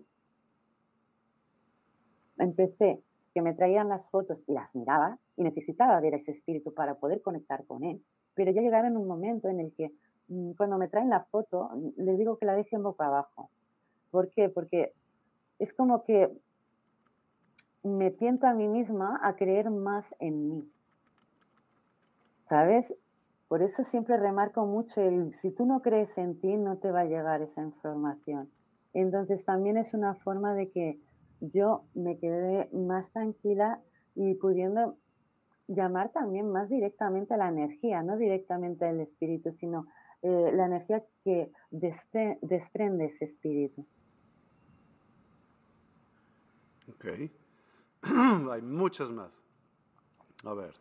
empecé 2.38 3.02
que 3.34 3.42
me 3.42 3.54
traían 3.54 3.90
las 3.90 4.08
fotos 4.10 4.38
y 4.46 4.52
las 4.52 4.74
miraba 4.74 5.18
y 5.36 5.42
necesitaba 5.42 6.00
ver 6.00 6.14
ese 6.14 6.32
espíritu 6.32 6.72
para 6.72 6.94
poder 6.94 7.20
conectar 7.20 7.66
con 7.66 7.84
él. 7.84 8.02
Pero 8.34 8.50
ya 8.50 8.62
llegaba 8.62 8.86
en 8.86 8.96
un 8.96 9.06
momento 9.06 9.48
en 9.48 9.60
el 9.60 9.74
que 9.74 9.92
mm, 10.28 10.52
cuando 10.52 10.78
me 10.78 10.88
traen 10.88 11.10
la 11.10 11.24
foto 11.24 11.70
les 11.96 12.16
digo 12.18 12.38
que 12.38 12.46
la 12.46 12.54
dejen 12.54 12.82
boca 12.82 13.06
abajo. 13.06 13.50
¿Por 14.10 14.30
qué? 14.30 14.48
Porque 14.48 14.92
es 15.58 15.72
como 15.74 16.04
que 16.04 16.30
me 17.82 18.10
tiento 18.10 18.46
a 18.46 18.54
mí 18.54 18.68
misma 18.68 19.20
a 19.22 19.36
creer 19.36 19.70
más 19.70 20.04
en 20.18 20.48
mí. 20.48 20.70
¿Sabes? 22.48 22.86
Por 23.48 23.62
eso 23.62 23.84
siempre 23.90 24.16
remarco 24.16 24.66
mucho 24.66 25.00
el 25.00 25.34
si 25.42 25.50
tú 25.50 25.66
no 25.66 25.82
crees 25.82 26.08
en 26.16 26.40
ti 26.40 26.56
no 26.56 26.78
te 26.78 26.90
va 26.90 27.00
a 27.00 27.04
llegar 27.04 27.42
esa 27.42 27.62
información. 27.62 28.48
Entonces 28.94 29.44
también 29.44 29.76
es 29.76 29.92
una 29.94 30.14
forma 30.14 30.54
de 30.54 30.70
que 30.70 30.98
yo 31.40 31.84
me 31.94 32.18
quedé 32.18 32.68
más 32.72 33.10
tranquila 33.12 33.80
y 34.14 34.34
pudiendo 34.34 34.96
llamar 35.68 36.12
también 36.12 36.50
más 36.50 36.68
directamente 36.68 37.34
a 37.34 37.36
la 37.36 37.48
energía, 37.48 38.02
no 38.02 38.16
directamente 38.16 38.86
al 38.86 39.00
espíritu, 39.00 39.52
sino 39.58 39.86
eh, 40.22 40.50
la 40.54 40.66
energía 40.66 41.04
que 41.24 41.52
desprende 41.70 43.06
ese 43.06 43.26
espíritu. 43.26 43.84
Ok. 46.88 47.30
Hay 48.52 48.62
muchas 48.62 49.10
más. 49.10 49.42
A 50.44 50.54
ver. 50.54 50.74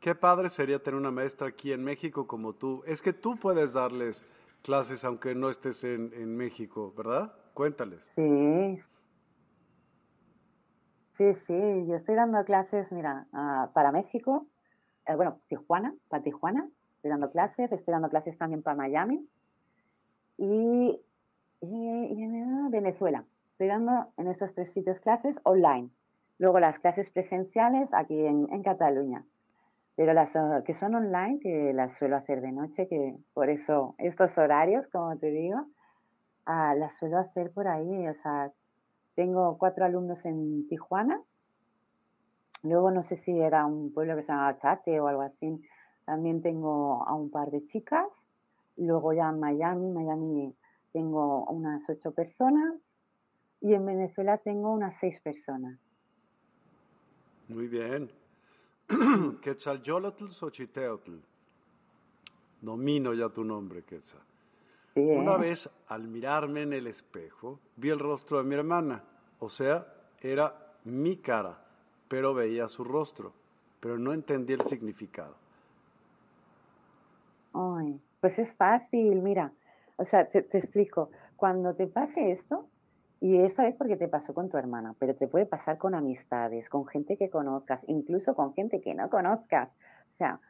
Qué 0.00 0.14
padre 0.14 0.48
sería 0.48 0.82
tener 0.82 1.00
una 1.00 1.10
maestra 1.10 1.48
aquí 1.48 1.72
en 1.72 1.82
México 1.82 2.26
como 2.26 2.52
tú. 2.52 2.82
Es 2.86 3.00
que 3.00 3.12
tú 3.12 3.36
puedes 3.36 3.72
darles 3.72 4.24
clases 4.62 5.04
aunque 5.04 5.34
no 5.34 5.50
estés 5.50 5.82
en, 5.84 6.12
en 6.14 6.36
México, 6.36 6.92
¿verdad? 6.96 7.34
Cuéntales. 7.54 8.10
Sí, 8.14 8.80
Sí, 11.16 11.32
sí, 11.46 11.86
yo 11.86 11.94
estoy 11.94 12.16
dando 12.16 12.44
clases, 12.44 12.90
mira, 12.90 13.26
ah, 13.32 13.70
para 13.72 13.92
México, 13.92 14.46
eh, 15.06 15.14
bueno, 15.14 15.38
Tijuana, 15.48 15.94
para 16.08 16.24
Tijuana, 16.24 16.68
estoy 16.96 17.10
dando 17.10 17.30
clases, 17.30 17.70
estoy 17.70 17.92
dando 17.92 18.08
clases 18.08 18.36
también 18.36 18.62
para 18.64 18.76
Miami 18.76 19.24
y, 20.38 21.00
en 21.60 22.70
Venezuela. 22.70 23.24
Estoy 23.52 23.68
dando 23.68 24.08
en 24.16 24.26
estos 24.26 24.52
tres 24.54 24.72
sitios 24.72 24.98
clases 25.00 25.36
online. 25.44 25.88
Luego 26.38 26.58
las 26.58 26.80
clases 26.80 27.08
presenciales 27.10 27.88
aquí 27.92 28.26
en, 28.26 28.62
Cataluña. 28.64 29.24
Pero 29.94 30.14
las 30.14 30.34
ah, 30.34 30.62
que 30.66 30.74
son 30.74 30.96
online, 30.96 31.38
que 31.40 31.72
las 31.72 31.96
suelo 31.96 32.16
hacer 32.16 32.40
de 32.40 32.50
noche, 32.50 32.88
que 32.88 33.16
por 33.34 33.50
eso 33.50 33.94
estos 33.98 34.36
horarios, 34.36 34.84
como 34.88 35.16
te 35.16 35.30
digo, 35.30 35.64
ah, 36.46 36.74
las 36.74 36.98
suelo 36.98 37.18
hacer 37.18 37.52
por 37.52 37.68
ahí, 37.68 38.08
o 38.08 38.14
sea, 38.14 38.50
tengo 39.14 39.56
cuatro 39.58 39.84
alumnos 39.84 40.24
en 40.24 40.66
Tijuana. 40.68 41.20
Luego 42.62 42.90
no 42.90 43.02
sé 43.02 43.16
si 43.18 43.38
era 43.38 43.66
un 43.66 43.92
pueblo 43.92 44.16
que 44.16 44.22
se 44.22 44.28
llama 44.28 44.58
Chate 44.60 44.98
o 45.00 45.08
algo 45.08 45.22
así. 45.22 45.60
También 46.04 46.42
tengo 46.42 47.06
a 47.06 47.14
un 47.14 47.30
par 47.30 47.50
de 47.50 47.66
chicas. 47.66 48.06
Luego 48.76 49.12
ya 49.12 49.28
en 49.28 49.40
Miami, 49.40 49.90
Miami 49.90 50.54
tengo 50.92 51.44
unas 51.44 51.82
ocho 51.88 52.12
personas. 52.12 52.74
Y 53.60 53.74
en 53.74 53.86
Venezuela 53.86 54.38
tengo 54.38 54.72
unas 54.72 54.94
seis 55.00 55.20
personas. 55.20 55.78
Muy 57.48 57.68
bien. 57.68 58.10
Quetzalyolotl 59.42 60.28
Xochiteotl. 60.28 61.12
Domino 62.60 63.12
ya 63.12 63.28
tu 63.28 63.44
nombre, 63.44 63.82
Quetzal. 63.82 64.33
Una 64.96 65.36
vez, 65.36 65.68
al 65.88 66.06
mirarme 66.06 66.62
en 66.62 66.72
el 66.72 66.86
espejo, 66.86 67.58
vi 67.76 67.90
el 67.90 67.98
rostro 67.98 68.38
de 68.38 68.44
mi 68.44 68.54
hermana. 68.54 69.02
O 69.40 69.48
sea, 69.48 69.86
era 70.20 70.54
mi 70.84 71.16
cara, 71.16 71.58
pero 72.06 72.32
veía 72.32 72.68
su 72.68 72.84
rostro, 72.84 73.32
pero 73.80 73.98
no 73.98 74.12
entendí 74.12 74.52
el 74.52 74.60
significado. 74.62 75.34
Ay, 77.54 78.00
pues 78.20 78.38
es 78.38 78.52
fácil, 78.54 79.20
mira. 79.20 79.52
O 79.96 80.04
sea, 80.04 80.28
te, 80.28 80.46
explico. 80.56 81.10
Cuando 81.36 81.74
te 81.74 81.88
pase 81.88 82.30
esto, 82.30 82.68
y 83.20 83.38
esta 83.38 83.64
vez 83.64 83.74
porque 83.74 83.96
te 83.96 84.06
pasó 84.06 84.32
con 84.32 84.48
tu 84.48 84.58
hermana, 84.58 84.94
pero 85.00 85.16
te 85.16 85.26
puede 85.26 85.46
pasar 85.46 85.76
con 85.76 85.96
amistades, 85.96 86.68
con 86.68 86.86
gente 86.86 87.16
que 87.16 87.30
conozcas, 87.30 87.80
incluso 87.88 88.36
con 88.36 88.54
gente 88.54 88.80
que 88.80 88.94
no 88.94 89.10
conozcas. 89.10 89.70
O 90.14 90.16
sea, 90.18 90.40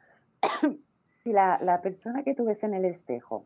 si 1.23 1.31
la, 1.31 1.57
la 1.63 1.81
persona 1.81 2.23
que 2.23 2.35
tú 2.35 2.45
ves 2.45 2.61
en 2.63 2.75
el 2.75 2.85
espejo 2.85 3.45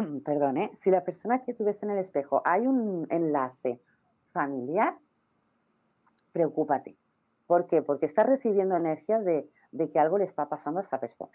perdón, 0.24 0.56
¿eh? 0.58 0.70
si 0.82 0.90
la 0.90 1.04
persona 1.04 1.44
que 1.44 1.54
tú 1.54 1.64
ves 1.64 1.82
en 1.82 1.90
el 1.90 1.98
espejo 1.98 2.42
hay 2.44 2.66
un 2.66 3.06
enlace 3.10 3.80
familiar, 4.32 4.94
preocúpate. 6.32 6.96
¿Por 7.46 7.66
qué? 7.66 7.82
Porque 7.82 8.06
estás 8.06 8.26
recibiendo 8.26 8.76
energía 8.76 9.18
de, 9.18 9.48
que 9.92 9.98
algo 9.98 10.18
le 10.18 10.24
está 10.24 10.48
pasando 10.48 10.80
a 10.80 10.84
esa 10.84 11.00
persona. 11.00 11.32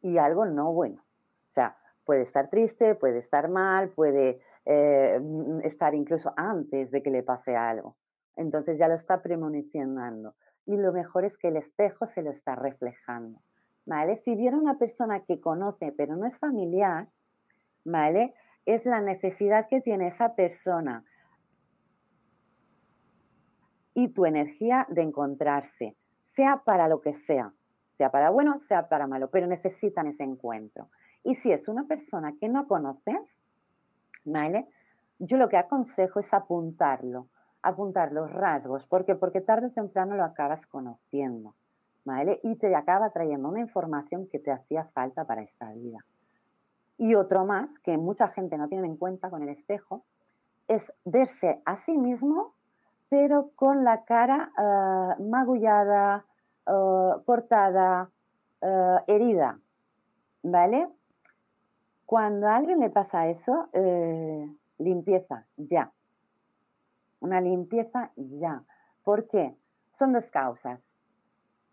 Y 0.00 0.18
algo 0.18 0.44
no 0.46 0.72
bueno. 0.72 1.02
O 1.50 1.54
sea, 1.54 1.76
puede 2.04 2.22
estar 2.22 2.50
triste, 2.50 2.94
puede 2.94 3.18
estar 3.18 3.48
mal, 3.48 3.88
puede 3.88 4.40
eh, 4.64 5.20
estar 5.64 5.94
incluso 5.94 6.32
antes 6.36 6.90
de 6.90 7.02
que 7.02 7.10
le 7.10 7.22
pase 7.22 7.56
algo. 7.56 7.96
Entonces 8.36 8.78
ya 8.78 8.86
lo 8.86 8.94
está 8.94 9.22
premonicionando. 9.22 10.34
Y 10.66 10.76
lo 10.76 10.92
mejor 10.92 11.24
es 11.24 11.36
que 11.38 11.48
el 11.48 11.56
espejo 11.56 12.06
se 12.14 12.22
lo 12.22 12.30
está 12.30 12.54
reflejando. 12.54 13.40
¿Vale? 13.86 14.22
Si 14.24 14.34
viera 14.34 14.56
una 14.56 14.78
persona 14.78 15.24
que 15.24 15.40
conoce 15.40 15.92
pero 15.92 16.16
no 16.16 16.26
es 16.26 16.38
familiar, 16.38 17.08
¿vale? 17.84 18.34
es 18.66 18.84
la 18.84 19.00
necesidad 19.00 19.68
que 19.68 19.80
tiene 19.80 20.08
esa 20.08 20.34
persona 20.34 21.04
y 23.94 24.08
tu 24.08 24.24
energía 24.26 24.86
de 24.88 25.02
encontrarse, 25.02 25.96
sea 26.34 26.62
para 26.64 26.88
lo 26.88 27.00
que 27.00 27.14
sea, 27.26 27.52
sea 27.96 28.10
para 28.10 28.30
bueno, 28.30 28.60
sea 28.66 28.88
para 28.88 29.06
malo, 29.06 29.30
pero 29.30 29.46
necesitan 29.46 30.08
ese 30.08 30.24
encuentro. 30.24 30.88
Y 31.22 31.36
si 31.36 31.52
es 31.52 31.68
una 31.68 31.84
persona 31.84 32.34
que 32.40 32.48
no 32.48 32.66
conoces, 32.66 33.20
¿vale? 34.24 34.66
Yo 35.18 35.36
lo 35.36 35.48
que 35.48 35.56
aconsejo 35.56 36.20
es 36.20 36.32
apuntarlo, 36.34 37.28
apuntar 37.62 38.12
los 38.12 38.32
rasgos, 38.32 38.84
porque 38.86 39.14
porque 39.14 39.40
tarde 39.40 39.68
o 39.68 39.70
temprano 39.70 40.16
lo 40.16 40.24
acabas 40.24 40.66
conociendo, 40.66 41.54
¿vale? 42.04 42.40
Y 42.42 42.56
te 42.56 42.74
acaba 42.74 43.10
trayendo 43.10 43.48
una 43.48 43.60
información 43.60 44.26
que 44.26 44.40
te 44.40 44.50
hacía 44.50 44.86
falta 44.86 45.24
para 45.24 45.42
esta 45.42 45.70
vida. 45.72 46.04
Y 46.98 47.14
otro 47.14 47.44
más, 47.44 47.68
que 47.80 47.96
mucha 47.96 48.28
gente 48.28 48.56
no 48.56 48.68
tiene 48.68 48.86
en 48.86 48.96
cuenta 48.96 49.30
con 49.30 49.42
el 49.42 49.48
espejo, 49.48 50.04
es 50.68 50.82
verse 51.04 51.60
a 51.66 51.84
sí 51.84 51.92
mismo, 51.96 52.54
pero 53.08 53.50
con 53.56 53.84
la 53.84 54.04
cara 54.04 54.50
uh, 54.56 55.22
magullada, 55.22 56.24
uh, 56.66 57.22
cortada, 57.24 58.10
uh, 58.60 58.98
herida, 59.06 59.58
¿vale? 60.42 60.88
Cuando 62.06 62.46
a 62.46 62.56
alguien 62.56 62.80
le 62.80 62.90
pasa 62.90 63.28
eso, 63.28 63.68
eh, 63.72 64.46
limpieza, 64.78 65.46
ya. 65.56 65.90
Una 67.20 67.40
limpieza 67.40 68.10
ya. 68.16 68.62
¿Por 69.02 69.26
qué? 69.28 69.56
Son 69.98 70.12
dos 70.12 70.28
causas. 70.30 70.80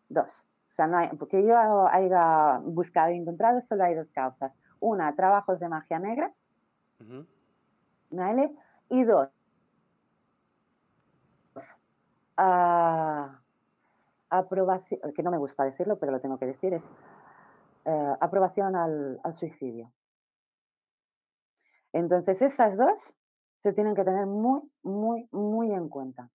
Dos. 0.08 0.30
O 0.72 0.76
sea, 0.76 0.88
no 0.88 0.98
hay, 0.98 1.10
porque 1.18 1.44
yo 1.46 1.88
haya 1.88 2.60
buscado 2.64 3.12
y 3.12 3.18
encontrado, 3.18 3.62
solo 3.68 3.84
hay 3.84 3.96
dos 3.96 4.10
causas. 4.12 4.54
Una, 4.82 5.16
trabajos 5.16 5.60
de 5.60 5.70
magia 5.70 6.00
negra. 6.00 6.34
¿Vale? 8.10 8.54
Y 8.90 9.04
dos, 9.06 9.30
aprobación, 14.30 15.00
que 15.14 15.24
no 15.24 15.32
me 15.32 15.38
gusta 15.38 15.64
decirlo, 15.64 15.98
pero 16.00 16.12
lo 16.12 16.20
tengo 16.20 16.38
que 16.38 16.48
decir, 16.48 16.74
es 16.74 16.84
eh, 17.86 18.16
aprobación 18.20 18.76
al, 18.76 19.20
suicidio. 19.36 19.92
Entonces, 21.94 22.42
esas 22.42 22.78
dos 22.78 22.98
se 23.62 23.74
tienen 23.74 23.96
que 23.96 24.04
tener 24.04 24.26
muy, 24.26 24.62
muy, 24.82 25.28
muy 25.32 25.72
en 25.72 25.90
cuenta. 25.90 26.30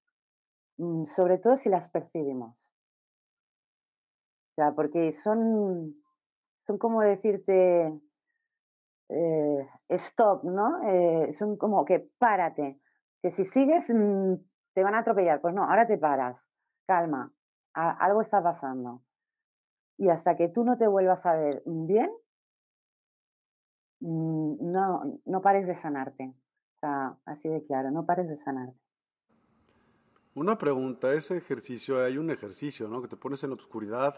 Mm, 0.76 1.06
sobre 1.16 1.38
todo 1.38 1.56
si 1.56 1.68
las 1.68 1.88
percibimos. 1.90 2.54
O 4.50 4.54
sea, 4.56 4.72
porque 4.72 5.12
son, 5.24 5.96
son 6.66 6.78
como 6.78 7.00
decirte, 7.00 7.98
eh, 9.08 9.68
stop, 9.88 10.44
¿no? 10.44 10.82
Eh, 10.88 11.34
son 11.38 11.56
como 11.56 11.84
que 11.84 12.08
párate, 12.18 12.80
que 13.22 13.30
si 13.32 13.44
sigues 13.46 13.84
mm, 13.88 14.34
te 14.74 14.82
van 14.82 14.94
a 14.94 15.00
atropellar. 15.00 15.40
Pues 15.40 15.54
no, 15.54 15.64
ahora 15.64 15.86
te 15.86 15.98
paras, 15.98 16.36
calma, 16.86 17.32
algo 17.72 18.22
está 18.22 18.42
pasando. 18.42 19.02
Y 19.98 20.08
hasta 20.08 20.36
que 20.36 20.48
tú 20.48 20.64
no 20.64 20.76
te 20.76 20.86
vuelvas 20.86 21.24
a 21.24 21.34
ver 21.34 21.62
bien, 21.64 22.10
mm, 24.00 24.72
no, 24.72 25.20
no 25.24 25.40
pares 25.40 25.66
de 25.66 25.80
sanarte. 25.80 26.34
O 26.76 26.78
sea, 26.80 27.16
así 27.24 27.48
de 27.48 27.64
claro, 27.64 27.90
no 27.90 28.04
pares 28.04 28.28
de 28.28 28.36
sanarte. 28.38 28.78
Una 30.34 30.58
pregunta, 30.58 31.14
ese 31.14 31.38
ejercicio, 31.38 32.04
hay 32.04 32.18
un 32.18 32.30
ejercicio, 32.30 32.88
¿no? 32.88 33.00
Que 33.00 33.08
te 33.08 33.16
pones 33.16 33.42
en 33.42 33.50
la 33.50 33.56
oscuridad 33.56 34.14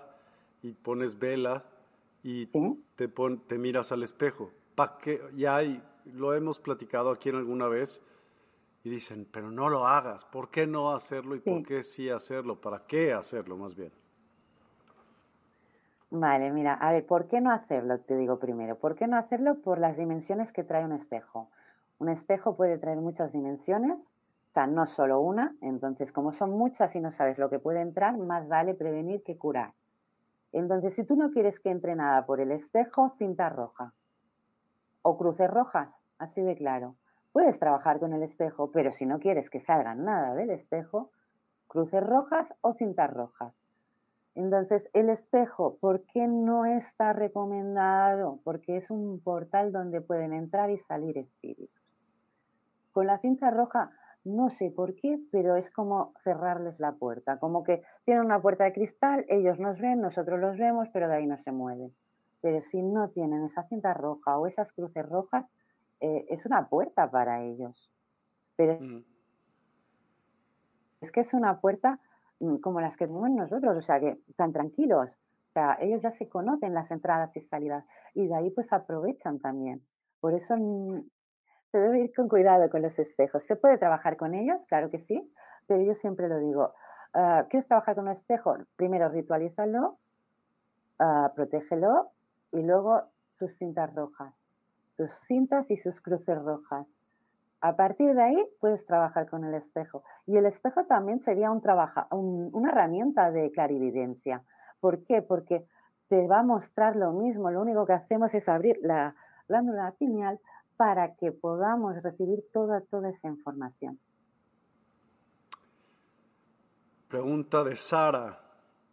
y 0.63 0.73
pones 0.73 1.17
vela 1.17 1.65
y 2.25 2.47
te, 2.97 3.07
te 3.07 3.59
miras 3.59 3.93
al 3.93 4.03
espejo. 4.03 4.51
Ya 5.35 5.57
hay, 5.57 5.83
lo 6.05 6.35
hemos 6.35 6.59
platicado 6.59 7.11
aquí 7.11 7.29
en 7.29 7.37
alguna 7.37 7.69
vez 7.69 8.03
y 8.85 8.91
dicen, 8.91 9.27
pero 9.31 9.51
no 9.51 9.69
lo 9.69 9.87
hagas. 9.87 10.25
¿Por 10.25 10.51
qué 10.51 10.67
no 10.67 10.93
hacerlo 10.93 11.35
y 11.35 11.41
por 11.41 11.65
qué 11.65 11.83
sí 11.83 12.09
hacerlo? 12.11 12.61
¿Para 12.61 12.87
qué 12.87 13.13
hacerlo 13.13 13.57
más 13.57 13.75
bien? 13.75 13.93
Vale, 16.11 16.51
mira, 16.53 16.75
a 16.75 16.93
ver, 16.93 17.05
¿por 17.05 17.29
qué 17.29 17.41
no 17.41 17.51
hacerlo? 17.51 17.99
Te 18.01 18.17
digo 18.17 18.39
primero. 18.39 18.77
¿Por 18.77 18.95
qué 18.95 19.07
no 19.07 19.19
hacerlo? 19.19 19.57
Por 19.57 19.79
las 19.79 19.97
dimensiones 19.97 20.51
que 20.53 20.65
trae 20.65 20.85
un 20.85 20.93
espejo. 20.93 21.51
Un 21.99 22.09
espejo 22.09 22.57
puede 22.57 22.79
traer 22.79 22.99
muchas 22.99 23.33
dimensiones, 23.33 23.99
o 23.99 24.53
sea, 24.55 24.67
no 24.67 24.87
solo 24.87 25.21
una. 25.21 25.55
Entonces, 25.61 26.11
como 26.13 26.33
son 26.33 26.51
muchas 26.53 26.95
y 26.95 27.01
no 27.01 27.13
sabes 27.13 27.37
lo 27.37 27.51
que 27.51 27.59
puede 27.59 27.81
entrar, 27.81 28.17
más 28.17 28.49
vale 28.49 28.75
prevenir 28.75 29.23
que 29.23 29.37
curar. 29.37 29.73
Entonces, 30.53 30.95
si 30.95 31.05
tú 31.05 31.17
no 31.17 31.31
quieres 31.31 31.59
que 31.61 31.71
entre 31.71 31.95
nada 31.95 32.25
por 32.25 32.41
el 32.41 32.53
espejo, 32.53 33.13
cinta 33.19 33.51
roja. 33.51 33.93
O 35.03 35.17
cruces 35.17 35.51
rojas, 35.51 35.89
así 36.19 36.41
de 36.41 36.57
claro. 36.57 36.97
Puedes 37.33 37.59
trabajar 37.59 38.01
con 38.01 38.13
el 38.13 38.23
espejo, 38.23 38.71
pero 38.73 38.93
si 38.93 39.07
no 39.07 39.21
quieres 39.21 39.49
que 39.51 39.61
salga 39.61 39.95
nada 39.95 40.35
del 40.35 40.51
espejo, 40.51 41.11
cruces 41.67 42.05
rojas 42.05 42.49
o 42.63 42.75
cintas 42.75 43.13
rojas. 43.13 43.55
Entonces, 44.35 44.89
el 44.93 45.11
espejo, 45.11 45.79
¿por 45.81 46.03
qué 46.07 46.27
no 46.27 46.65
está 46.65 47.13
recomendado? 47.13 48.39
Porque 48.45 48.77
es 48.77 48.91
un 48.91 49.21
portal 49.21 49.73
donde 49.73 50.01
pueden 50.01 50.33
entrar 50.33 50.71
y 50.71 50.79
salir 50.79 51.19
espíritus. 51.19 51.69
Con 52.93 53.07
la 53.07 53.19
cinta 53.19 53.51
roja, 53.51 53.91
no 54.25 54.51
sé 54.51 54.71
por 54.71 54.95
qué, 54.95 55.19
pero 55.33 55.57
es 55.57 55.71
como 55.71 56.13
cerrarles 56.23 56.79
la 56.79 56.93
puerta, 56.93 57.39
como 57.39 57.65
que 57.65 57.83
tienen 58.05 58.25
una 58.25 58.41
puerta 58.41 58.65
de 58.65 58.73
cristal, 58.73 59.25
ellos 59.29 59.59
nos 59.59 59.81
ven, 59.81 60.01
nosotros 60.01 60.39
los 60.39 60.57
vemos, 60.57 60.89
pero 60.93 61.09
de 61.09 61.17
ahí 61.17 61.27
no 61.27 61.37
se 61.39 61.51
mueven. 61.51 61.93
Pero 62.41 62.61
si 62.63 62.83
no 62.83 63.09
tienen 63.11 63.45
esa 63.45 63.65
cinta 63.65 63.95
roja 63.95 64.39
o 64.39 64.47
esas 64.47 64.73
cruces 64.73 65.09
rojas, 65.09 65.45
eh, 66.01 66.27
es 66.29 66.47
una 66.47 66.69
puerta 66.69 67.11
para 67.11 67.43
ellos. 67.43 67.91
Pero 68.57 68.79
es 71.01 71.11
que 71.13 71.21
es 71.21 71.33
una 71.35 71.61
puerta 71.61 72.01
mm, 72.41 72.57
como 72.57 72.81
las 72.81 72.97
que 72.97 73.07
tenemos 73.07 73.31
nosotros, 73.31 73.77
o 73.77 73.83
sea, 73.83 74.01
que 74.01 74.19
están 74.29 74.53
tranquilos. 74.53 75.11
O 75.11 75.53
sea, 75.53 75.79
ellos 75.81 76.03
ya 76.03 76.13
se 76.13 76.29
conocen 76.29 76.75
las 76.75 76.91
entradas 76.91 77.37
y 77.37 77.41
salidas 77.43 77.85
y 78.15 78.27
de 78.27 78.35
ahí 78.35 78.51
pues 78.51 78.73
aprovechan 78.73 79.41
también. 79.41 79.83
Por 80.21 80.35
eso 80.35 80.57
mm, 80.57 81.03
se 81.73 81.79
debe 81.79 82.01
ir 82.01 82.15
con 82.15 82.29
cuidado 82.29 82.71
con 82.71 82.83
los 82.83 82.97
espejos. 82.99 83.43
¿Se 83.45 83.57
puede 83.57 83.79
trabajar 83.79 84.17
con 84.17 84.35
ellos? 84.35 84.59
Claro 84.69 84.91
que 84.91 85.01
sí, 85.01 85.33
pero 85.67 85.83
yo 85.83 85.95
siempre 85.97 86.29
lo 86.29 86.39
digo. 86.39 86.75
Uh, 87.15 87.49
¿Quieres 87.49 87.67
trabajar 87.67 87.95
con 87.95 88.05
un 88.05 88.13
espejo? 88.13 88.57
Primero 88.77 89.09
ritualízalo, 89.09 89.99
uh, 91.01 91.35
protégelo 91.35 92.13
y 92.53 92.63
luego 92.63 93.03
sus 93.39 93.57
cintas 93.57 93.95
rojas 93.95 94.35
sus 94.99 95.13
cintas 95.29 95.71
y 95.71 95.77
sus 95.79 96.01
cruces 96.01 96.37
rojas. 96.43 96.87
A 97.61 97.77
partir 97.77 98.15
de 98.15 98.23
ahí 98.23 98.47
puedes 98.61 98.85
trabajar 98.85 99.31
con 99.31 99.45
el 99.45 99.55
espejo. 99.55 100.03
Y 100.27 100.37
el 100.37 100.47
espejo 100.47 100.85
también 100.85 101.21
sería 101.25 101.51
un 101.51 101.63
trabaja, 101.63 102.09
una 102.11 102.71
herramienta 102.71 103.31
de 103.31 103.51
clarividencia. 103.53 104.43
¿Por 104.81 105.05
qué? 105.05 105.23
Porque 105.23 105.65
te 106.09 106.27
va 106.27 106.41
a 106.41 106.43
mostrar 106.43 106.97
lo 106.97 107.13
mismo. 107.13 107.51
Lo 107.51 107.63
único 107.63 107.87
que 107.87 107.93
hacemos 107.93 108.35
es 108.35 108.49
abrir 108.49 108.79
la 108.83 109.15
glándula 109.49 109.93
pineal 109.99 110.41
para 110.77 111.15
que 111.15 111.33
podamos 111.33 112.01
recibir 112.03 112.45
toda, 112.53 112.81
toda 112.83 113.11
esa 113.11 113.29
información. 113.29 113.99
Pregunta 117.09 117.65
de 117.65 117.77
Sara. 117.77 118.41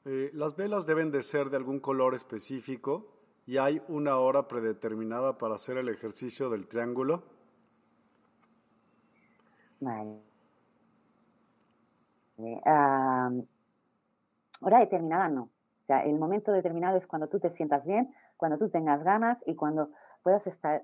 Eh, 0.05 0.29
¿Las 0.33 0.55
velas 0.55 0.85
deben 0.85 1.11
de 1.11 1.23
ser 1.23 1.49
de 1.49 1.57
algún 1.57 1.79
color 1.79 2.13
específico? 2.13 3.14
Y 3.45 3.57
hay 3.57 3.81
una 3.87 4.17
hora 4.17 4.47
predeterminada 4.47 5.37
para 5.37 5.55
hacer 5.55 5.77
el 5.77 5.89
ejercicio 5.89 6.49
del 6.49 6.67
triángulo? 6.67 7.23
Vale. 9.79 10.19
hora 14.61 14.79
determinada 14.79 15.29
no. 15.29 15.43
O 15.43 15.85
sea, 15.85 16.03
el 16.03 16.17
momento 16.17 16.51
determinado 16.51 16.97
es 16.97 17.05
cuando 17.05 17.27
tú 17.27 17.39
te 17.39 17.51
sientas 17.51 17.85
bien, 17.85 18.13
cuando 18.37 18.57
tú 18.57 18.69
tengas 18.69 19.03
ganas 19.03 19.37
y 19.45 19.55
cuando 19.55 19.89
puedas 20.23 20.45
estar 20.47 20.81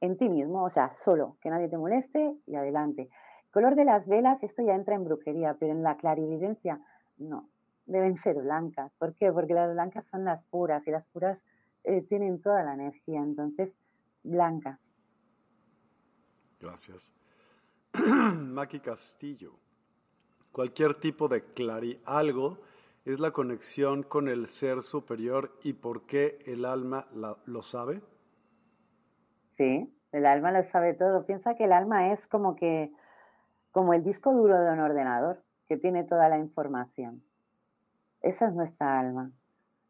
en 0.00 0.16
ti 0.16 0.28
mismo, 0.28 0.64
o 0.64 0.70
sea, 0.70 0.92
solo, 1.04 1.36
que 1.40 1.50
nadie 1.50 1.68
te 1.68 1.78
moleste 1.78 2.34
y 2.46 2.56
adelante. 2.56 3.08
color 3.52 3.76
de 3.76 3.84
las 3.84 4.06
velas, 4.08 4.42
esto 4.42 4.62
ya 4.62 4.74
entra 4.74 4.94
en 4.96 5.04
brujería, 5.04 5.56
pero 5.60 5.72
en 5.72 5.82
la 5.82 5.96
clarividencia 5.96 6.80
no, 7.18 7.48
deben 7.86 8.16
ser 8.22 8.36
blancas. 8.36 8.90
¿Por 8.98 9.14
qué? 9.14 9.30
Porque 9.32 9.54
las 9.54 9.72
blancas 9.72 10.04
son 10.10 10.24
las 10.24 10.42
puras 10.44 10.84
y 10.86 10.90
las 10.90 11.04
puras 11.08 11.38
eh, 11.84 12.02
tienen 12.02 12.40
toda 12.42 12.62
la 12.62 12.74
energía, 12.74 13.20
entonces 13.20 13.72
blanca. 14.22 14.78
Gracias. 16.60 17.12
Maki 17.94 18.80
Castillo. 18.80 19.52
Cualquier 20.52 20.94
tipo 20.94 21.28
de 21.28 21.42
clari 21.42 22.00
algo 22.04 22.58
es 23.04 23.18
la 23.18 23.30
conexión 23.30 24.02
con 24.02 24.28
el 24.28 24.46
ser 24.46 24.82
superior 24.82 25.56
y 25.62 25.72
por 25.72 26.06
qué 26.06 26.38
el 26.46 26.64
alma 26.64 27.06
lo 27.46 27.62
sabe. 27.62 28.02
Sí, 29.56 29.92
el 30.12 30.26
alma 30.26 30.52
lo 30.52 30.68
sabe 30.70 30.94
todo. 30.94 31.24
Piensa 31.24 31.54
que 31.54 31.64
el 31.64 31.72
alma 31.72 32.12
es 32.12 32.26
como 32.26 32.56
que 32.56 32.92
como 33.72 33.94
el 33.94 34.02
disco 34.02 34.32
duro 34.32 34.58
de 34.58 34.72
un 34.72 34.80
ordenador 34.80 35.42
que 35.68 35.76
tiene 35.76 36.04
toda 36.04 36.28
la 36.28 36.38
información. 36.38 37.22
Esa 38.20 38.48
es 38.48 38.54
nuestra 38.54 38.98
alma. 38.98 39.30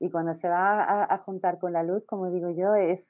Y 0.00 0.10
cuando 0.10 0.34
se 0.36 0.48
va 0.48 1.04
a, 1.04 1.18
juntar 1.18 1.58
con 1.58 1.74
la 1.74 1.82
luz, 1.82 2.04
como 2.06 2.30
digo 2.30 2.50
yo, 2.50 2.74
es 2.74 3.00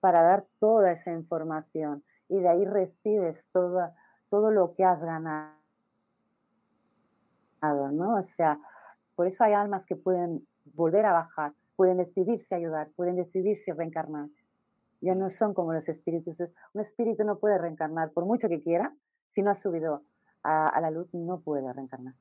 para 0.00 0.22
dar 0.22 0.46
toda 0.58 0.92
esa 0.92 1.12
información 1.12 2.02
y 2.28 2.40
de 2.40 2.48
ahí 2.48 2.64
recibes 2.64 3.36
todo, 3.52 3.90
todo 4.30 4.50
lo 4.50 4.74
que 4.74 4.82
has 4.84 5.00
ganado, 5.00 5.52
¿no? 7.62 8.16
O 8.16 8.24
sea, 8.36 8.58
por 9.14 9.26
eso 9.26 9.44
hay 9.44 9.52
almas 9.52 9.84
que 9.84 9.94
pueden 9.94 10.46
volver 10.74 11.04
a 11.04 11.12
bajar, 11.12 11.52
pueden 11.76 11.98
decidirse 11.98 12.54
ayudar, 12.54 12.88
pueden 12.96 13.16
decidirse 13.16 13.72
reencarnar. 13.74 14.28
Ya 15.00 15.14
no 15.14 15.30
son 15.30 15.54
como 15.54 15.72
los 15.72 15.88
espíritus. 15.88 16.36
Un 16.72 16.80
espíritu 16.80 17.24
no 17.24 17.38
puede 17.38 17.58
reencarnar, 17.58 18.10
por 18.10 18.24
mucho 18.24 18.48
que 18.48 18.62
quiera, 18.62 18.92
si 19.34 19.42
no 19.42 19.50
ha 19.50 19.54
subido 19.54 20.02
a, 20.42 20.80
la 20.80 20.90
luz, 20.90 21.12
no 21.12 21.40
puede 21.40 21.72
reencarnar. 21.72 22.14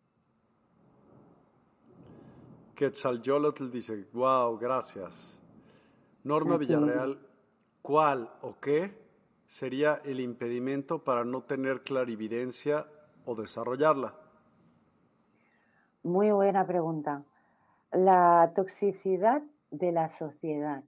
Quetzalcóatl 2.77 3.71
dice, 3.71 4.05
wow, 4.13 4.55
gracias. 4.59 5.41
Norma 6.23 6.57
Villarreal, 6.57 7.17
¿cuál 7.81 8.29
o 8.43 8.59
qué 8.59 8.95
sería 9.47 10.01
el 10.05 10.19
impedimento 10.19 11.03
para 11.03 11.25
no 11.25 11.41
tener 11.41 11.81
clarividencia 11.81 12.85
o 13.25 13.33
desarrollarla? 13.33 14.13
Muy 16.03 16.29
buena 16.29 16.67
pregunta. 16.67 17.23
La 17.91 18.51
toxicidad 18.55 19.41
de 19.71 19.91
la 19.91 20.15
sociedad. 20.19 20.83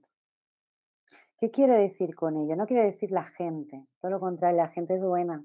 ¿Qué 1.40 1.50
quiere 1.50 1.76
decir 1.76 2.14
con 2.14 2.36
ello? 2.36 2.54
No 2.54 2.68
quiere 2.68 2.84
decir 2.84 3.10
la 3.10 3.24
gente, 3.24 3.84
todo 4.00 4.12
lo 4.12 4.20
contrario, 4.20 4.58
la 4.58 4.68
gente 4.68 4.94
es 4.94 5.02
buena, 5.02 5.42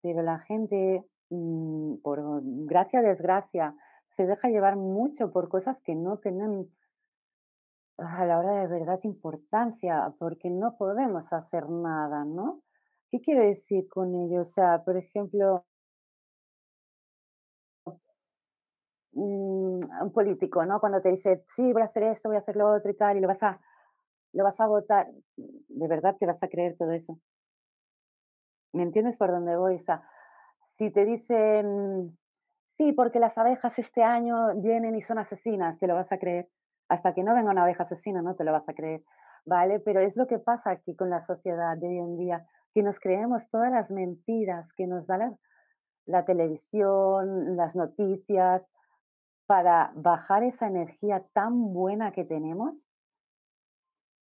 pero 0.00 0.22
la 0.22 0.40
gente, 0.40 1.04
mm, 1.30 1.98
por 2.02 2.40
gracia 2.66 2.98
o 2.98 3.02
desgracia, 3.04 3.76
se 4.16 4.26
deja 4.26 4.48
llevar 4.48 4.76
mucho 4.76 5.32
por 5.32 5.48
cosas 5.48 5.76
que 5.84 5.94
no 5.94 6.18
tienen 6.18 6.68
a 7.98 8.24
la 8.26 8.38
hora 8.38 8.62
de 8.62 8.66
verdad 8.66 9.00
importancia, 9.04 10.12
porque 10.18 10.50
no 10.50 10.76
podemos 10.76 11.24
hacer 11.32 11.68
nada, 11.68 12.24
¿no? 12.24 12.62
¿Qué 13.10 13.20
quiere 13.20 13.46
decir 13.48 13.88
con 13.88 14.14
ello? 14.14 14.42
O 14.42 14.52
sea, 14.54 14.82
por 14.84 14.96
ejemplo, 14.96 15.64
mm, 19.12 19.80
un 20.02 20.12
político, 20.12 20.64
¿no? 20.64 20.80
Cuando 20.80 21.00
te 21.00 21.10
dice, 21.10 21.44
sí, 21.56 21.72
voy 21.72 21.82
a 21.82 21.86
hacer 21.86 22.04
esto, 22.04 22.28
voy 22.28 22.36
a 22.36 22.40
hacer 22.40 22.56
lo 22.56 22.70
otro 22.72 22.90
y 22.90 22.96
tal, 22.96 23.16
y 23.16 23.20
lo 23.20 23.28
vas 23.28 23.42
a, 23.42 23.50
lo 24.32 24.44
vas 24.44 24.58
a 24.60 24.66
votar, 24.66 25.08
¿de 25.36 25.88
verdad 25.88 26.16
te 26.18 26.26
vas 26.26 26.42
a 26.42 26.48
creer 26.48 26.76
todo 26.78 26.92
eso? 26.92 27.18
¿Me 28.72 28.82
entiendes 28.82 29.16
por 29.16 29.30
dónde 29.30 29.56
voy? 29.56 29.76
O 29.76 29.84
sea, 29.84 30.02
si 30.78 30.90
te 30.90 31.04
dicen, 31.04 32.16
sí, 32.82 32.92
porque 32.92 33.20
las 33.20 33.36
abejas 33.38 33.78
este 33.78 34.02
año 34.02 34.54
vienen 34.56 34.96
y 34.96 35.02
son 35.02 35.18
asesinas, 35.18 35.78
te 35.78 35.86
lo 35.86 35.94
vas 35.94 36.10
a 36.10 36.18
creer. 36.18 36.48
Hasta 36.88 37.14
que 37.14 37.22
no 37.22 37.34
venga 37.34 37.50
una 37.50 37.62
abeja 37.62 37.84
asesina, 37.84 38.22
no 38.22 38.34
te 38.34 38.44
lo 38.44 38.52
vas 38.52 38.68
a 38.68 38.74
creer. 38.74 39.02
¿Vale? 39.44 39.80
Pero 39.80 40.00
es 40.00 40.16
lo 40.16 40.26
que 40.26 40.38
pasa 40.38 40.70
aquí 40.70 40.94
con 40.94 41.10
la 41.10 41.24
sociedad 41.26 41.76
de 41.76 41.88
hoy 41.88 41.98
en 41.98 42.16
día, 42.16 42.46
que 42.74 42.82
nos 42.82 42.98
creemos 42.98 43.48
todas 43.50 43.70
las 43.70 43.90
mentiras 43.90 44.72
que 44.76 44.86
nos 44.86 45.06
da 45.06 45.36
la, 46.06 46.24
televisión, 46.24 47.56
las 47.56 47.74
noticias, 47.74 48.62
para 49.46 49.92
bajar 49.94 50.44
esa 50.44 50.66
energía 50.66 51.24
tan 51.32 51.72
buena 51.72 52.12
que 52.12 52.24
tenemos 52.24 52.74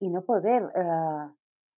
y 0.01 0.09
no 0.09 0.23
poder 0.23 0.71
eh, 0.75 1.29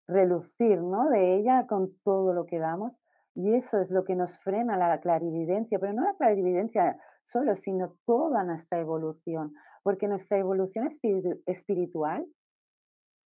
relucir 0.07 0.81
¿no? 0.81 1.10
de 1.10 1.38
ella 1.38 1.65
con 1.68 1.93
todo 2.03 2.34
lo 2.34 2.45
que 2.45 2.60
damos. 2.60 2.98
Y 3.39 3.55
eso 3.55 3.79
es 3.79 3.89
lo 3.89 4.03
que 4.03 4.17
nos 4.17 4.37
frena 4.39 4.75
la 4.75 4.99
clarividencia, 4.99 5.79
pero 5.79 5.93
no 5.93 6.03
la 6.03 6.13
clarividencia 6.15 6.99
solo, 7.23 7.55
sino 7.55 7.95
toda 8.05 8.43
nuestra 8.43 8.79
evolución, 8.79 9.53
porque 9.81 10.09
nuestra 10.09 10.37
evolución 10.37 10.89
espiritual, 11.45 12.25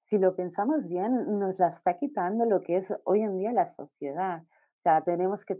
si 0.08 0.18
lo 0.18 0.36
pensamos 0.36 0.86
bien, 0.86 1.40
nos 1.40 1.58
la 1.58 1.70
está 1.70 1.98
quitando 1.98 2.44
lo 2.44 2.62
que 2.62 2.76
es 2.76 2.86
hoy 3.02 3.22
en 3.22 3.36
día 3.36 3.50
la 3.50 3.74
sociedad. 3.74 4.42
O 4.44 4.82
sea, 4.84 5.02
tenemos 5.02 5.44
que 5.44 5.56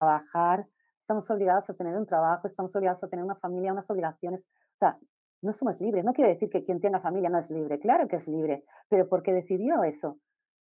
trabajar, 0.00 0.66
estamos 1.02 1.28
obligados 1.28 1.68
a 1.68 1.74
tener 1.74 1.94
un 1.94 2.06
trabajo, 2.06 2.48
estamos 2.48 2.74
obligados 2.74 3.04
a 3.04 3.08
tener 3.08 3.22
una 3.22 3.36
familia, 3.36 3.74
unas 3.74 3.90
obligaciones. 3.90 4.40
O 4.40 4.78
sea, 4.78 4.98
no 5.42 5.52
somos 5.52 5.78
libres. 5.78 6.06
No 6.06 6.14
quiere 6.14 6.30
decir 6.30 6.48
que 6.48 6.64
quien 6.64 6.80
tenga 6.80 7.00
familia 7.00 7.28
no 7.28 7.38
es 7.38 7.50
libre. 7.50 7.78
Claro 7.78 8.08
que 8.08 8.16
es 8.16 8.26
libre, 8.26 8.64
pero 8.88 9.10
porque 9.10 9.34
decidió 9.34 9.84
eso. 9.84 10.16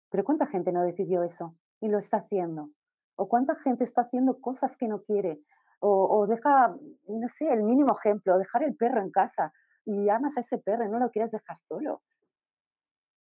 Pero 0.09 0.23
¿cuánta 0.23 0.47
gente 0.47 0.71
no 0.71 0.83
decidió 0.83 1.23
eso 1.23 1.55
y 1.81 1.89
lo 1.89 1.99
está 1.99 2.17
haciendo? 2.17 2.69
¿O 3.15 3.27
cuánta 3.27 3.55
gente 3.55 3.83
está 3.83 4.01
haciendo 4.01 4.39
cosas 4.39 4.71
que 4.77 4.87
no 4.87 5.01
quiere? 5.03 5.39
O, 5.79 6.25
deja, 6.25 6.75
no 7.07 7.27
sé, 7.37 7.53
el 7.53 7.61
mínimo 7.61 7.95
ejemplo, 7.97 8.37
dejar 8.39 8.63
el 8.63 8.75
perro 8.75 8.99
en 8.99 9.11
casa 9.11 9.53
y 9.85 10.09
amas 10.09 10.35
a 10.35 10.41
ese 10.41 10.57
perro 10.57 10.85
y 10.85 10.89
no 10.89 10.97
lo 10.97 11.11
quieres 11.11 11.31
dejar 11.31 11.57
solo. 11.67 12.01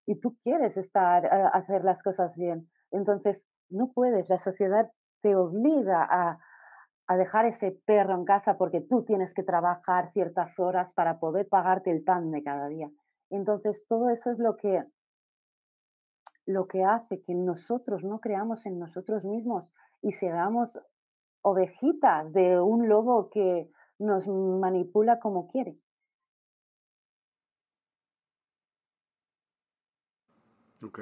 Y 0.07 0.19
tú 0.19 0.35
quieres 0.43 0.75
estar, 0.75 1.25
a 1.25 1.39
eh, 1.39 1.49
hacer 1.53 1.83
las 1.83 2.01
cosas 2.01 2.35
bien. 2.35 2.67
Entonces, 2.91 3.39
no 3.69 3.91
puedes, 3.93 4.27
la 4.29 4.41
sociedad 4.43 4.89
te 5.21 5.35
obliga 5.35 6.07
a, 6.09 6.39
a 7.07 7.17
dejar 7.17 7.45
ese 7.45 7.79
perro 7.85 8.15
en 8.15 8.25
casa 8.25 8.57
porque 8.57 8.81
tú 8.81 9.03
tienes 9.03 9.33
que 9.33 9.43
trabajar 9.43 10.11
ciertas 10.13 10.57
horas 10.57 10.91
para 10.93 11.19
poder 11.19 11.47
pagarte 11.47 11.91
el 11.91 12.03
pan 12.03 12.31
de 12.31 12.43
cada 12.43 12.67
día. 12.67 12.89
Entonces, 13.29 13.77
todo 13.87 14.09
eso 14.09 14.31
es 14.31 14.39
lo 14.39 14.55
que, 14.57 14.83
lo 16.47 16.67
que 16.67 16.83
hace 16.83 17.21
que 17.21 17.35
nosotros 17.35 18.03
no 18.03 18.19
creamos 18.19 18.65
en 18.65 18.79
nosotros 18.79 19.23
mismos 19.23 19.65
y 20.01 20.13
seamos 20.13 20.79
ovejitas 21.41 22.31
de 22.33 22.59
un 22.59 22.87
lobo 22.87 23.29
que 23.29 23.69
nos 23.99 24.27
manipula 24.27 25.19
como 25.19 25.49
quiere. 25.49 25.77
Ok. 30.81 30.99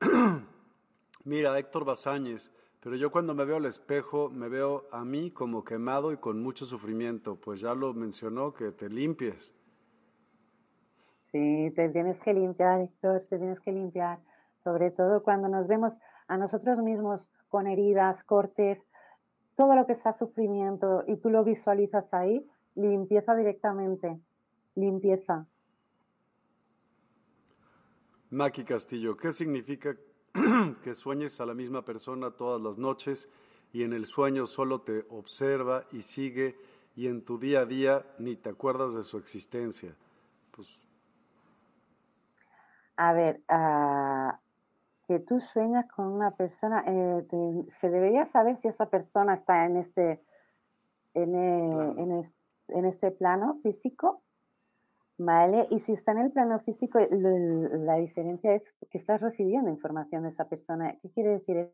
Mira, 1.24 1.58
Héctor 1.58 1.84
Bazáñez, 1.84 2.52
pero 2.80 2.96
yo 2.96 3.10
cuando 3.10 3.34
me 3.34 3.44
veo 3.44 3.56
al 3.56 3.66
espejo, 3.66 4.30
me 4.30 4.48
veo 4.48 4.86
a 4.92 5.04
mí 5.04 5.30
como 5.30 5.64
quemado 5.64 6.12
y 6.12 6.18
con 6.18 6.42
mucho 6.42 6.66
sufrimiento, 6.66 7.36
pues 7.36 7.60
ya 7.60 7.74
lo 7.74 7.92
mencionó, 7.94 8.54
que 8.54 8.70
te 8.70 8.88
limpies. 8.88 9.54
Sí, 11.32 11.72
te 11.76 11.88
tienes 11.90 12.22
que 12.22 12.34
limpiar, 12.34 12.80
Héctor, 12.80 13.26
te 13.30 13.38
tienes 13.38 13.60
que 13.60 13.72
limpiar. 13.72 14.18
Sobre 14.64 14.90
todo 14.90 15.22
cuando 15.22 15.48
nos 15.48 15.66
vemos 15.68 15.92
a 16.26 16.36
nosotros 16.36 16.78
mismos 16.78 17.20
con 17.48 17.66
heridas, 17.66 18.22
cortes, 18.24 18.78
todo 19.56 19.74
lo 19.74 19.86
que 19.86 19.96
sea 19.96 20.16
sufrimiento 20.18 21.04
y 21.06 21.16
tú 21.16 21.30
lo 21.30 21.44
visualizas 21.44 22.12
ahí, 22.12 22.44
limpieza 22.74 23.34
directamente, 23.36 24.18
limpieza. 24.74 25.46
Maki 28.30 28.64
Castillo, 28.64 29.16
¿qué 29.16 29.32
significa 29.32 29.96
que 30.84 30.94
sueñes 30.94 31.40
a 31.40 31.46
la 31.46 31.54
misma 31.54 31.84
persona 31.84 32.30
todas 32.30 32.60
las 32.60 32.78
noches 32.78 33.28
y 33.72 33.82
en 33.82 33.92
el 33.92 34.06
sueño 34.06 34.46
solo 34.46 34.80
te 34.80 35.04
observa 35.10 35.84
y 35.92 36.02
sigue 36.02 36.56
y 36.96 37.06
en 37.06 37.22
tu 37.22 37.38
día 37.38 37.60
a 37.60 37.66
día 37.66 38.06
ni 38.18 38.36
te 38.36 38.50
acuerdas 38.50 38.94
de 38.94 39.04
su 39.04 39.18
existencia. 39.18 39.94
Pues... 40.52 40.86
A 43.00 43.14
ver, 43.14 43.40
uh, 43.48 44.30
que 45.08 45.20
tú 45.20 45.40
sueñas 45.52 45.90
con 45.92 46.08
una 46.08 46.32
persona, 46.32 46.84
eh, 46.86 47.24
se 47.80 47.88
debería 47.88 48.30
saber 48.30 48.58
si 48.60 48.68
esa 48.68 48.86
persona 48.86 49.36
está 49.36 49.64
en 49.64 49.78
este, 49.78 50.20
en, 51.14 51.34
eh, 51.34 51.94
en, 51.96 52.32
en 52.68 52.84
este 52.84 53.10
plano 53.10 53.58
físico 53.62 54.22
¿Vale? 55.22 55.66
Y 55.70 55.80
si 55.80 55.92
está 55.92 56.12
en 56.12 56.18
el 56.20 56.32
plano 56.32 56.60
físico, 56.60 56.98
la 56.98 57.96
diferencia 57.96 58.54
es 58.54 58.62
que 58.90 58.96
estás 58.96 59.20
recibiendo 59.20 59.68
información 59.68 60.22
de 60.22 60.30
esa 60.30 60.48
persona. 60.48 60.96
¿Qué 61.02 61.10
quiere 61.10 61.30
decir 61.32 61.70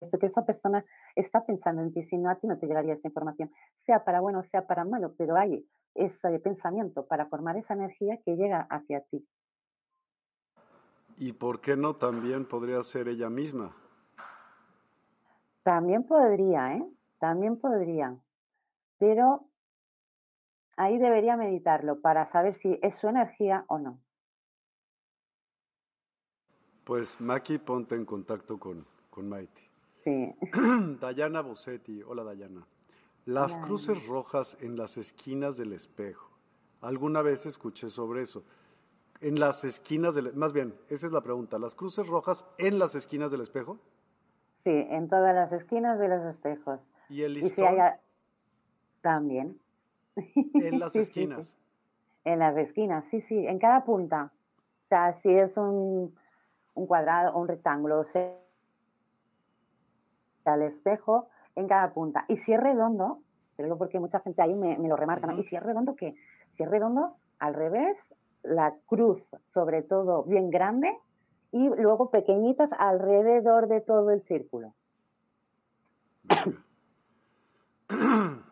eso? 0.00 0.18
Que 0.18 0.26
esa 0.26 0.44
persona 0.44 0.84
está 1.14 1.44
pensando 1.44 1.82
en 1.82 1.92
ti, 1.92 2.04
si 2.04 2.16
no 2.16 2.30
a 2.30 2.36
ti 2.36 2.46
no 2.46 2.58
te 2.58 2.66
llegaría 2.66 2.94
esa 2.94 3.08
información, 3.08 3.50
sea 3.86 4.04
para 4.04 4.20
bueno, 4.20 4.42
sea 4.50 4.66
para 4.66 4.84
malo, 4.84 5.14
pero 5.16 5.36
hay 5.36 5.66
ese 5.94 6.38
pensamiento 6.38 7.06
para 7.06 7.26
formar 7.26 7.56
esa 7.56 7.74
energía 7.74 8.18
que 8.24 8.36
llega 8.36 8.66
hacia 8.70 9.00
ti. 9.02 9.26
¿Y 11.16 11.32
por 11.32 11.60
qué 11.60 11.76
no 11.76 11.96
también 11.96 12.46
podría 12.46 12.82
ser 12.82 13.08
ella 13.08 13.28
misma? 13.28 13.76
También 15.62 16.04
podría, 16.04 16.76
¿eh? 16.76 16.86
También 17.18 17.58
podría. 17.58 18.16
Pero 18.98 19.44
ahí 20.76 20.96
debería 20.98 21.36
meditarlo 21.36 22.00
para 22.00 22.30
saber 22.32 22.54
si 22.54 22.78
es 22.82 22.96
su 22.96 23.08
energía 23.08 23.64
o 23.68 23.78
no. 23.78 24.00
Pues 26.84 27.20
Maki, 27.20 27.58
ponte 27.58 27.94
en 27.94 28.06
contacto 28.06 28.58
con, 28.58 28.86
con 29.10 29.28
Maiti. 29.28 29.69
Sí. 30.04 30.34
Dayana 31.00 31.42
Bossetti, 31.42 32.02
hola 32.02 32.24
Dayana. 32.24 32.66
Las 33.26 33.56
cruces 33.58 34.06
rojas 34.06 34.56
en 34.60 34.76
las 34.76 34.96
esquinas 34.96 35.56
del 35.56 35.72
espejo. 35.72 36.30
Alguna 36.80 37.22
vez 37.22 37.44
escuché 37.46 37.90
sobre 37.90 38.22
eso. 38.22 38.42
En 39.20 39.38
las 39.38 39.64
esquinas 39.64 40.14
del, 40.14 40.32
más 40.34 40.52
bien, 40.54 40.74
esa 40.88 41.06
es 41.06 41.12
la 41.12 41.20
pregunta. 41.20 41.58
¿Las 41.58 41.74
cruces 41.74 42.06
rojas 42.06 42.46
en 42.56 42.78
las 42.78 42.94
esquinas 42.94 43.30
del 43.30 43.42
espejo? 43.42 43.78
Sí, 44.64 44.70
en 44.90 45.08
todas 45.08 45.34
las 45.34 45.52
esquinas 45.52 45.98
de 45.98 46.08
los 46.08 46.24
espejos. 46.34 46.80
¿Y 47.10 47.22
el 47.22 47.34
listón? 47.34 47.76
También. 49.02 49.58
En 50.54 50.78
las 50.78 50.96
esquinas. 50.96 51.56
En 52.24 52.38
las 52.38 52.56
esquinas, 52.56 53.04
sí, 53.10 53.22
sí, 53.22 53.46
en 53.46 53.58
cada 53.58 53.84
punta. 53.84 54.30
sea, 54.88 55.18
si 55.22 55.30
es 55.30 55.56
un, 55.56 56.14
un 56.74 56.86
cuadrado 56.86 57.32
o 57.34 57.40
un 57.40 57.48
rectángulo, 57.48 58.04
el 60.54 60.62
espejo 60.62 61.28
en 61.56 61.68
cada 61.68 61.92
punta. 61.92 62.24
Y 62.28 62.36
si 62.38 62.52
es 62.52 62.60
redondo, 62.60 63.18
digo 63.58 63.78
porque 63.78 64.00
mucha 64.00 64.20
gente 64.20 64.42
ahí 64.42 64.54
me, 64.54 64.78
lo 64.78 64.96
remarca, 64.96 65.32
¿y 65.34 65.44
si 65.44 65.56
es 65.56 65.62
redondo 65.62 65.96
qué? 65.96 66.14
Si 66.56 66.62
es 66.62 66.70
redondo, 66.70 67.16
al 67.38 67.54
revés, 67.54 67.96
la 68.42 68.74
cruz 68.86 69.22
sobre 69.52 69.82
todo 69.82 70.22
bien 70.24 70.50
grande 70.50 70.96
y 71.52 71.68
luego 71.68 72.10
pequeñitas 72.10 72.70
alrededor 72.78 73.68
de 73.68 73.80
todo 73.80 74.10
el 74.10 74.22
círculo. 74.22 74.74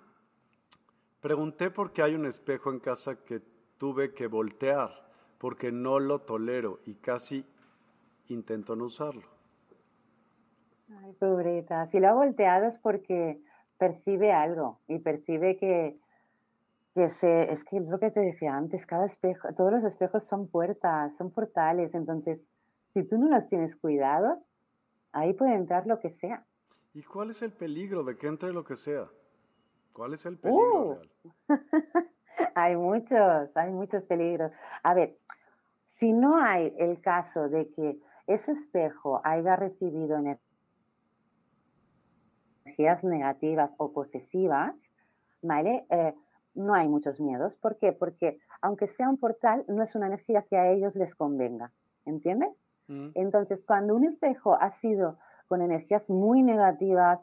Pregunté 1.21 1.71
por 1.71 1.93
qué 1.93 2.03
hay 2.03 2.15
un 2.15 2.27
espejo 2.27 2.71
en 2.71 2.81
casa 2.81 3.25
que 3.25 3.41
tuve 3.77 4.15
que 4.15 4.27
voltear, 4.27 4.91
porque 5.39 5.73
no 5.73 6.01
lo 6.01 6.21
tolero 6.21 6.81
y 6.87 6.95
casi 6.95 7.45
intento 8.29 8.77
no 8.77 8.87
usarlo. 8.87 9.38
Ay, 10.91 11.13
pobreta. 11.15 11.87
Si 11.89 12.01
lo 12.01 12.09
ha 12.09 12.15
volteado 12.15 12.67
es 12.67 12.79
porque 12.79 13.41
percibe 13.79 14.33
algo 14.33 14.81
y 14.89 14.99
percibe 14.99 15.57
que, 15.57 15.99
que 16.95 17.11
se, 17.21 17.53
es 17.53 17.63
que 17.65 17.81
lo 17.81 17.99
que 17.99 18.11
te 18.11 18.21
decía 18.21 18.57
antes, 18.57 18.85
cada 18.87 19.07
espejo, 19.07 19.49
todos 19.55 19.73
los 19.73 19.85
espejos 19.85 20.25
son 20.25 20.49
puertas, 20.49 21.15
son 21.17 21.31
portales, 21.31 21.95
entonces 21.95 22.41
si 22.95 23.05
tú 23.05 23.19
no 23.19 23.29
los 23.29 23.49
tienes 23.49 23.77
cuidado, 23.77 24.43
ahí 25.13 25.33
puede 25.35 25.55
entrar 25.55 25.87
lo 25.87 26.01
que 26.01 26.11
sea. 26.11 26.45
¿Y 26.95 27.03
cuál 27.03 27.31
es 27.31 27.43
el 27.43 27.53
peligro 27.53 28.03
de 28.03 28.17
que 28.17 28.27
entre 28.27 28.53
lo 28.53 28.65
que 28.65 28.77
sea? 28.77 29.09
¿Cuál 29.93 30.15
es 30.15 30.27
el 30.27 30.39
peligro 30.39 30.83
uh. 30.83 30.95
real? 30.95 31.11
hay 32.55 32.77
muchos, 32.77 33.57
hay 33.57 33.73
muchos 33.73 34.03
peligros. 34.05 34.53
A 34.83 34.95
ver, 34.95 35.17
si 35.99 36.13
no 36.13 36.37
hay 36.37 36.75
el 36.79 37.01
caso 37.01 37.49
de 37.49 37.69
que 37.73 37.99
ese 38.27 38.53
espejo 38.53 39.21
haya 39.25 39.57
recibido 39.57 40.19
energías 42.69 43.03
negativas 43.03 43.71
o 43.79 43.93
posesivas, 43.93 44.75
¿vale? 45.43 45.87
Eh, 45.91 46.15
no 46.55 46.75
hay 46.75 46.89
muchos 46.89 47.21
miedos. 47.21 47.55
¿Por 47.57 47.79
qué? 47.79 47.93
Porque 47.93 48.39
aunque 48.61 48.89
sea 48.89 49.09
un 49.09 49.17
portal, 49.17 49.65
no 49.69 49.83
es 49.83 49.95
una 49.95 50.09
energía 50.09 50.43
que 50.43 50.57
a 50.57 50.71
ellos 50.71 50.95
les 50.95 51.15
convenga. 51.15 51.71
¿Entiendes? 52.05 52.51
Mm. 52.89 53.11
Entonces, 53.15 53.61
cuando 53.67 53.95
un 53.95 54.05
espejo 54.05 54.55
ha 54.55 54.73
sido 54.81 55.19
con 55.47 55.63
energías 55.63 56.09
muy 56.09 56.43
negativas, 56.43 57.21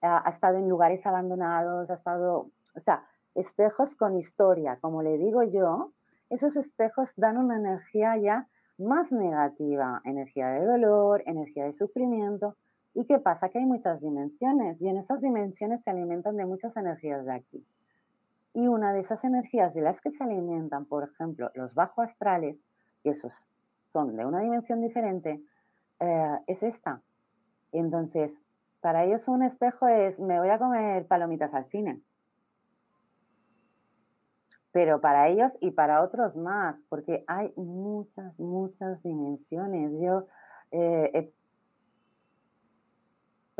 ha, 0.00 0.30
estado 0.30 0.58
en 0.58 0.68
lugares 0.68 1.04
abandonados, 1.06 1.90
ha 1.90 1.94
estado, 1.94 2.50
o 2.74 2.80
sea, 2.84 3.04
espejos 3.34 3.94
con 3.96 4.16
historia, 4.16 4.78
como 4.80 5.02
le 5.02 5.18
digo 5.18 5.42
yo, 5.42 5.92
esos 6.30 6.56
espejos 6.56 7.10
dan 7.16 7.36
una 7.36 7.56
energía 7.56 8.16
ya 8.16 8.46
más 8.78 9.10
negativa, 9.10 10.00
energía 10.04 10.48
de 10.48 10.64
dolor, 10.64 11.22
energía 11.26 11.64
de 11.64 11.72
sufrimiento. 11.74 12.54
¿Y 12.98 13.04
qué 13.04 13.20
pasa? 13.20 13.48
Que 13.48 13.58
hay 13.58 13.64
muchas 13.64 14.00
dimensiones 14.00 14.82
y 14.82 14.88
en 14.88 14.96
esas 14.96 15.20
dimensiones 15.20 15.80
se 15.84 15.90
alimentan 15.90 16.36
de 16.36 16.44
muchas 16.44 16.76
energías 16.76 17.24
de 17.24 17.32
aquí. 17.32 17.64
Y 18.54 18.66
una 18.66 18.92
de 18.92 18.98
esas 18.98 19.22
energías 19.22 19.72
de 19.72 19.82
las 19.82 20.00
que 20.00 20.10
se 20.10 20.24
alimentan, 20.24 20.84
por 20.84 21.04
ejemplo, 21.04 21.48
los 21.54 21.72
bajo 21.74 22.02
astrales, 22.02 22.56
que 23.04 23.10
esos 23.10 23.32
son 23.92 24.16
de 24.16 24.26
una 24.26 24.40
dimensión 24.40 24.80
diferente, 24.80 25.40
eh, 26.00 26.38
es 26.48 26.60
esta. 26.60 27.00
Entonces, 27.70 28.32
para 28.80 29.04
ellos 29.04 29.28
un 29.28 29.44
espejo 29.44 29.86
es, 29.86 30.18
me 30.18 30.40
voy 30.40 30.48
a 30.48 30.58
comer 30.58 31.06
palomitas 31.06 31.54
al 31.54 31.66
cine. 31.66 32.00
Pero 34.72 35.00
para 35.00 35.28
ellos 35.28 35.52
y 35.60 35.70
para 35.70 36.02
otros 36.02 36.34
más, 36.34 36.74
porque 36.88 37.22
hay 37.28 37.52
muchas, 37.54 38.36
muchas 38.40 39.00
dimensiones. 39.04 39.92
Yo 40.00 40.26
eh, 40.72 41.32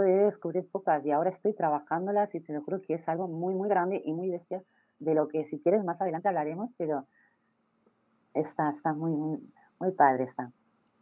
he 0.02 0.06
podido 0.06 0.26
descubrir 0.26 0.70
pocas 0.70 1.04
y 1.04 1.10
ahora 1.10 1.30
estoy 1.30 1.54
trabajándolas 1.54 2.32
y 2.34 2.40
te 2.40 2.52
lo 2.52 2.62
juro 2.62 2.80
que 2.82 2.94
es 2.94 3.08
algo 3.08 3.28
muy, 3.28 3.54
muy 3.54 3.68
grande 3.68 4.00
y 4.04 4.12
muy 4.12 4.30
bestia 4.30 4.62
de 4.98 5.14
lo 5.14 5.28
que 5.28 5.44
si 5.46 5.60
quieres 5.60 5.84
más 5.84 6.00
adelante 6.00 6.28
hablaremos, 6.28 6.70
pero 6.76 7.06
está, 8.34 8.70
está 8.70 8.92
muy, 8.92 9.12
muy, 9.12 9.40
muy 9.80 9.92
padre 9.92 10.24
está. 10.24 10.50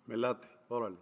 Me 0.06 0.16
late, 0.16 0.46
órale. 0.68 0.96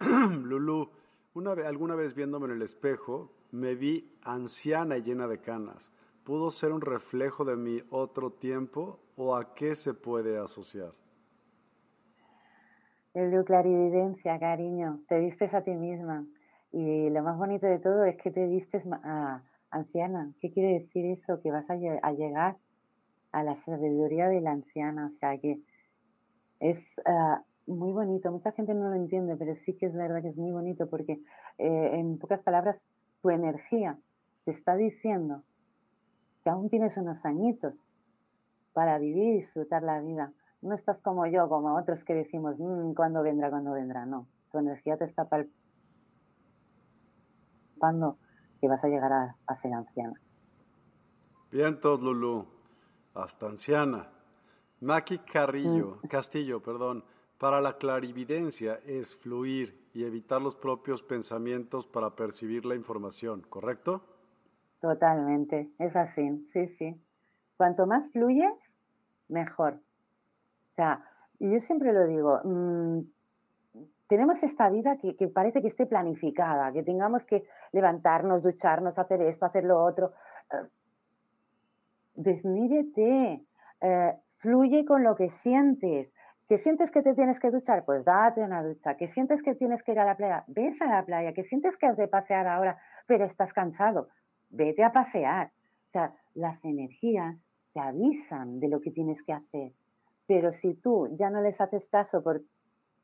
Lulu, 0.00 0.90
una 1.34 1.54
vez, 1.54 1.66
alguna 1.66 1.94
vez 1.94 2.14
viéndome 2.14 2.46
en 2.46 2.52
el 2.52 2.62
espejo, 2.62 3.32
me 3.50 3.74
vi 3.74 4.10
anciana 4.22 4.96
y 4.96 5.02
llena 5.02 5.26
de 5.26 5.38
canas. 5.38 5.92
¿Pudo 6.24 6.50
ser 6.50 6.72
un 6.72 6.80
reflejo 6.80 7.44
de 7.44 7.56
mi 7.56 7.82
otro 7.90 8.30
tiempo 8.30 9.00
o 9.16 9.34
a 9.36 9.54
qué 9.54 9.74
se 9.74 9.92
puede 9.92 10.38
asociar? 10.38 10.92
De 13.14 13.44
clarividencia, 13.44 14.38
cariño. 14.38 15.00
Te 15.08 15.18
vistes 15.18 15.52
a 15.52 15.62
ti 15.62 15.72
misma. 15.72 16.24
Y 16.72 17.10
lo 17.10 17.22
más 17.22 17.36
bonito 17.36 17.66
de 17.66 17.78
todo 17.78 18.04
es 18.04 18.16
que 18.16 18.30
te 18.30 18.46
vistes 18.46 18.82
a 18.90 19.42
anciana. 19.70 20.32
¿Qué 20.40 20.52
quiere 20.52 20.80
decir 20.80 21.06
eso? 21.06 21.40
Que 21.42 21.50
vas 21.50 21.68
a, 21.68 21.76
llegar 21.76 22.56
a 23.32 23.42
la 23.42 23.62
sabiduría 23.64 24.28
de 24.28 24.40
la 24.40 24.52
anciana. 24.52 25.10
O 25.14 25.18
sea 25.18 25.38
que 25.38 25.60
es 26.60 26.78
ah, 27.04 27.42
muy 27.66 27.92
bonito. 27.92 28.30
Mucha 28.30 28.52
gente 28.52 28.74
no 28.74 28.88
lo 28.88 28.94
entiende, 28.94 29.36
pero 29.36 29.54
sí 29.64 29.74
que 29.74 29.86
es 29.86 29.94
verdad 29.94 30.22
que 30.22 30.28
es 30.28 30.36
muy 30.36 30.52
bonito 30.52 30.88
porque, 30.88 31.20
eh, 31.58 31.90
en 31.94 32.18
pocas 32.18 32.40
palabras, 32.40 32.76
tu 33.20 33.30
energía 33.30 33.98
te 34.44 34.52
está 34.52 34.76
diciendo 34.76 35.42
que 36.42 36.50
aún 36.50 36.68
tienes 36.68 36.96
unos 36.96 37.24
añitos 37.24 37.74
para 38.72 38.98
vivir 38.98 39.34
y 39.34 39.36
disfrutar 39.38 39.82
la 39.82 40.00
vida. 40.00 40.32
No 40.60 40.74
estás 40.74 40.98
como 40.98 41.26
yo, 41.26 41.48
como 41.48 41.74
otros 41.76 42.02
que 42.04 42.14
decimos, 42.14 42.56
mmm, 42.58 42.94
¿cuándo 42.94 43.22
vendrá, 43.22 43.50
cuándo 43.50 43.72
vendrá? 43.72 44.06
No, 44.06 44.26
tu 44.50 44.58
energía 44.58 44.96
te 44.96 45.04
está 45.04 45.26
palpando 47.82 48.16
que 48.60 48.68
vas 48.68 48.82
a 48.84 48.88
llegar 48.88 49.12
a, 49.12 49.36
a 49.46 49.60
ser 49.60 49.72
anciana. 49.72 50.14
Vientos, 51.50 52.00
Lulu, 52.00 52.46
hasta 53.14 53.46
anciana. 53.46 54.08
Maki 54.80 55.18
Carrillo, 55.18 55.98
mm. 56.02 56.06
Castillo, 56.08 56.62
perdón, 56.62 57.04
para 57.38 57.60
la 57.60 57.76
clarividencia 57.76 58.78
es 58.86 59.16
fluir 59.16 59.76
y 59.94 60.04
evitar 60.04 60.40
los 60.40 60.54
propios 60.54 61.02
pensamientos 61.02 61.86
para 61.86 62.14
percibir 62.14 62.64
la 62.64 62.74
información, 62.74 63.42
¿correcto? 63.48 64.02
Totalmente, 64.80 65.68
es 65.78 65.94
así, 65.94 66.48
sí, 66.52 66.68
sí. 66.78 67.00
Cuanto 67.56 67.86
más 67.86 68.10
fluyes, 68.12 68.52
mejor. 69.28 69.74
O 69.74 70.74
sea, 70.76 71.04
yo 71.38 71.58
siempre 71.60 71.92
lo 71.92 72.06
digo, 72.06 72.40
mm, 72.44 73.00
tenemos 74.12 74.42
esta 74.42 74.68
vida 74.68 74.98
que, 74.98 75.26
parece 75.28 75.62
que 75.62 75.68
esté 75.68 75.86
planificada, 75.86 76.70
que 76.70 76.82
tengamos 76.82 77.24
que 77.24 77.44
levantarnos, 77.72 78.42
ducharnos, 78.42 78.98
hacer 78.98 79.22
esto, 79.22 79.46
hacer 79.46 79.64
lo 79.64 79.82
otro. 79.82 80.12
Uh, 80.52 80.66
desnídete, 82.14 83.40
eh, 83.80 84.12
fluye 84.36 84.84
con 84.84 85.02
lo 85.02 85.16
que 85.16 85.30
sientes. 85.42 86.12
¿Que 86.46 86.58
sientes 86.58 86.90
que 86.90 87.00
te 87.00 87.14
tienes 87.14 87.40
que 87.40 87.50
duchar? 87.50 87.86
Pues 87.86 88.04
date 88.04 88.42
una 88.42 88.62
ducha. 88.62 88.98
¿Que 88.98 89.08
sientes 89.14 89.42
que 89.42 89.54
tienes 89.54 89.82
que 89.82 89.92
ir 89.92 89.98
a 89.98 90.04
la 90.04 90.14
playa? 90.14 90.44
Ves 90.46 90.78
a 90.82 90.88
la 90.88 91.06
playa. 91.06 91.32
¿Que 91.32 91.44
sientes 91.44 91.74
que 91.78 91.86
has 91.86 91.96
de 91.96 92.06
pasear 92.06 92.46
ahora, 92.46 92.76
pero 93.06 93.24
estás 93.24 93.50
cansado? 93.54 94.08
Vete 94.50 94.84
a 94.84 94.92
pasear. 94.92 95.46
O 95.88 95.90
sea, 95.92 96.12
las 96.34 96.62
energías 96.66 97.34
te 97.72 97.80
avisan 97.80 98.60
de 98.60 98.68
lo 98.68 98.82
que 98.82 98.90
tienes 98.90 99.22
que 99.22 99.32
hacer. 99.32 99.72
Pero 100.26 100.52
si 100.52 100.74
tú 100.74 101.08
ya 101.18 101.30
no 101.30 101.40
les 101.40 101.58
haces 101.58 101.86
caso 101.86 102.22
por 102.22 102.42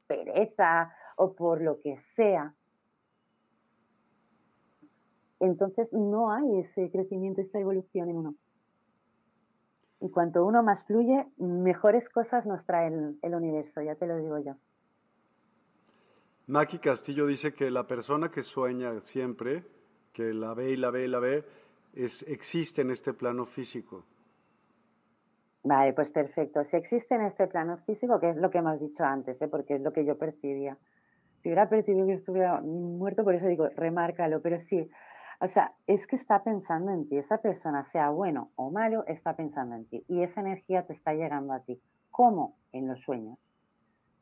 pereza 0.09 0.93
o 1.17 1.35
por 1.35 1.61
lo 1.61 1.81
que 1.81 2.01
sea, 2.17 2.55
entonces 5.41 5.93
no 5.93 6.33
hay 6.33 6.61
ese 6.61 6.91
crecimiento, 6.91 7.41
esa 7.41 7.61
evolución 7.61 8.09
en 8.09 8.17
uno. 8.17 8.35
Y 10.01 10.11
cuanto 10.11 10.45
uno 10.45 10.63
más 10.63 10.85
fluye, 10.85 11.27
mejores 11.39 12.09
cosas 12.09 12.47
nos 12.47 12.65
trae 12.65 12.89
el, 12.89 13.35
universo, 13.35 13.83
ya 13.83 13.95
te 13.95 14.07
lo 14.07 14.17
digo 14.19 14.39
yo. 14.39 14.55
Maki 16.47 16.79
Castillo 16.79 17.27
dice 17.27 17.53
que 17.53 17.71
la 17.71 17.87
persona 17.87 18.31
que 18.31 18.43
sueña 18.43 19.01
siempre, 19.01 19.65
que 20.13 20.33
la 20.33 20.55
ve 20.55 20.71
y 20.71 20.77
la 20.77 20.91
ve 20.91 21.05
y 21.05 21.09
la 21.09 21.19
ve, 21.19 21.45
existe 21.95 22.83
en 22.83 22.91
este 22.91 23.13
plano 23.13 23.45
físico. 23.45 24.05
Vale, 25.69 25.93
pues 25.93 26.09
perfecto. 26.09 26.65
Si 26.71 26.77
existe 26.79 27.15
en 27.15 27.27
este 27.27 27.47
plano 27.47 27.77
físico, 27.85 28.19
que 28.19 28.31
es 28.31 28.37
lo 28.39 28.49
que 28.51 28.57
hemos 28.57 28.81
dicho 28.81 29.05
antes, 29.05 29.41
¿eh? 29.43 29.49
porque 29.49 29.75
es 29.75 29.83
lo 29.83 29.93
que 29.93 30.07
yo 30.07 30.17
percibía. 30.17 30.79
Si 31.43 31.51
hubiera 31.51 31.69
percibido 31.69 32.07
que 32.07 32.15
estuviera 32.15 32.63
muerto, 32.63 33.23
por 33.23 33.35
eso 33.35 33.47
digo, 33.47 33.69
remárcalo, 33.77 34.41
pero 34.41 34.63
sí, 34.71 34.91
o 35.41 35.49
sea, 35.49 35.75
es 35.87 36.07
que 36.07 36.17
está 36.17 36.43
pensando 36.43 36.91
en 36.91 37.07
ti. 37.07 37.19
Esa 37.19 37.43
persona, 37.43 37.85
sea 37.93 38.09
bueno 38.09 38.49
o 38.57 38.71
malo, 38.71 39.05
está 39.09 39.37
pensando 39.37 39.77
en 39.77 39.85
ti. 39.85 40.03
Y 40.09 40.23
esa 40.23 40.41
energía 40.41 40.87
te 40.87 40.95
está 40.95 41.13
llegando 41.13 41.53
a 41.53 41.61
ti. 41.61 41.79
¿Cómo? 42.11 42.55
En 42.73 42.89
los 42.89 42.99
sueños. 43.03 43.39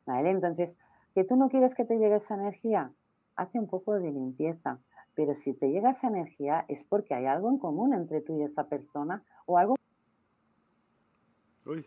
¿Vale? 0.05 0.31
Entonces, 0.31 0.75
que 1.15 1.23
tú 1.23 1.37
no 1.37 1.47
quieres 1.47 1.73
que 1.75 1.85
te 1.85 1.97
llegue 1.97 2.17
esa 2.17 2.35
energía, 2.35 2.91
hace 3.37 3.57
un 3.57 3.67
poco 3.67 3.93
de 3.93 4.11
limpieza. 4.11 4.79
Pero 5.15 5.33
si 5.33 5.53
te 5.53 5.69
llega 5.69 5.91
esa 5.91 6.09
energía 6.09 6.65
es 6.67 6.83
porque 6.83 7.13
hay 7.13 7.25
algo 7.25 7.49
en 7.49 7.57
común 7.57 7.93
entre 7.93 8.19
tú 8.19 8.37
y 8.37 8.43
esa 8.43 8.65
persona 8.65 9.23
o 9.45 9.57
algo. 9.57 9.76
Uy, 11.67 11.85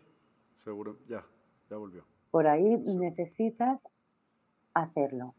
seguro, 0.57 0.97
ya, 1.07 1.25
ya 1.69 1.77
volvió. 1.77 2.03
Por 2.29 2.47
ahí 2.47 2.77
necesitas 2.77 3.81
hacerlo. 4.75 5.33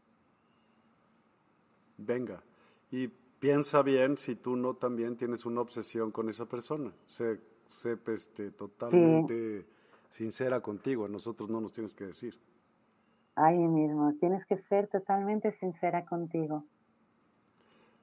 Venga, 1.97 2.43
y 2.91 3.07
piensa 3.07 3.81
bien 3.81 4.17
si 4.17 4.35
tú 4.35 4.57
no 4.57 4.73
también 4.73 5.15
tienes 5.15 5.45
una 5.45 5.61
obsesión 5.61 6.11
con 6.11 6.27
esa 6.27 6.45
persona. 6.45 6.91
Sé, 7.05 7.39
sé 7.69 7.97
este, 8.07 8.51
totalmente 8.51 9.65
sincera 10.09 10.59
contigo, 10.59 11.05
a 11.05 11.09
nosotros 11.09 11.49
no 11.49 11.61
nos 11.61 11.71
tienes 11.71 11.95
que 11.95 12.05
decir. 12.05 12.37
Ahí 13.35 13.57
mismo, 13.57 14.13
tienes 14.19 14.45
que 14.45 14.57
ser 14.63 14.87
totalmente 14.89 15.57
sincera 15.59 16.05
contigo. 16.05 16.65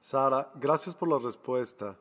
Sara, 0.01 0.51
gracias 0.55 0.95
por 0.95 1.07
la 1.07 1.19
respuesta 1.19 1.95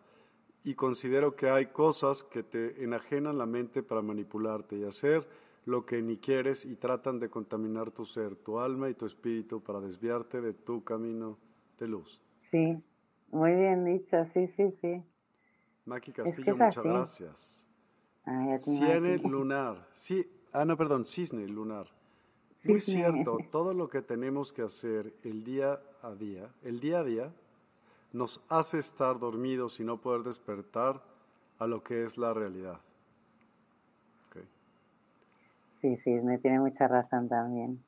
y 0.65 0.75
considero 0.75 1.37
que 1.37 1.49
hay 1.49 1.67
cosas 1.67 2.23
que 2.23 2.43
te 2.43 2.83
enajenan 2.83 3.39
la 3.39 3.47
mente 3.47 3.83
para 3.83 4.03
manipularte 4.03 4.77
y 4.77 4.85
hacer 4.85 5.27
lo 5.67 5.87
que 5.87 6.03
ni 6.03 6.17
quieres 6.17 6.65
y 6.65 6.77
tratan 6.77 7.19
de 7.19 7.29
contaminar 7.29 7.91
tu 7.91 8.05
ser, 8.05 8.37
tu 8.37 8.59
alma 8.59 8.89
y 8.89 8.95
tu 8.95 9.07
espíritu 9.07 9.63
para 9.63 9.81
desviarte 9.81 10.41
de 10.41 10.53
tu 10.53 10.83
camino 10.85 11.39
de 11.79 11.89
luz. 11.89 12.21
Sí, 12.51 12.83
muy 13.31 13.55
bien 13.55 13.85
dicho, 13.85 14.17
sí, 14.35 14.49
sí, 14.57 14.75
sí. 14.81 15.03
Maki 15.87 16.13
Castillo, 16.13 16.57
muchas 16.57 16.85
gracias. 16.85 17.67
Cisne 18.59 19.19
lunar, 19.19 19.89
sí, 19.95 20.27
ah, 20.53 20.65
no, 20.65 20.77
perdón, 20.77 21.05
cisne 21.05 21.47
lunar. 21.49 21.87
Muy 22.65 22.81
cierto, 22.81 23.39
todo 23.51 23.73
lo 23.73 23.89
que 23.89 24.03
tenemos 24.03 24.53
que 24.53 24.63
hacer 24.63 25.15
el 25.25 25.43
día 25.45 25.81
a 26.03 26.13
día, 26.15 26.51
el 26.63 26.81
día 26.81 27.01
a 27.01 27.05
día, 27.05 27.33
nos 28.13 28.43
hace 28.49 28.79
estar 28.79 29.19
dormidos 29.19 29.81
y 29.81 29.85
no 29.85 29.99
poder 29.99 30.23
despertar 30.23 31.01
a 31.59 31.67
lo 31.67 31.83
que 31.83 32.05
es 32.05 32.19
la 32.19 32.35
realidad. 32.35 32.81
Sí, 35.81 35.97
sí, 36.05 36.11
me 36.11 36.39
tiene 36.39 36.61
mucha 36.61 36.89
razón 36.89 37.29
también. 37.29 37.83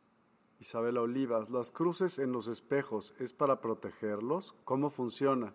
Isabela 0.61 1.03
Olivas, 1.03 1.51
las 1.51 1.71
cruces 1.71 2.19
en 2.19 2.33
los 2.33 2.49
espejos, 2.49 3.15
¿es 3.19 3.33
para 3.33 3.61
protegerlos? 3.61 4.55
¿Cómo 4.65 4.91
funciona? 4.91 5.53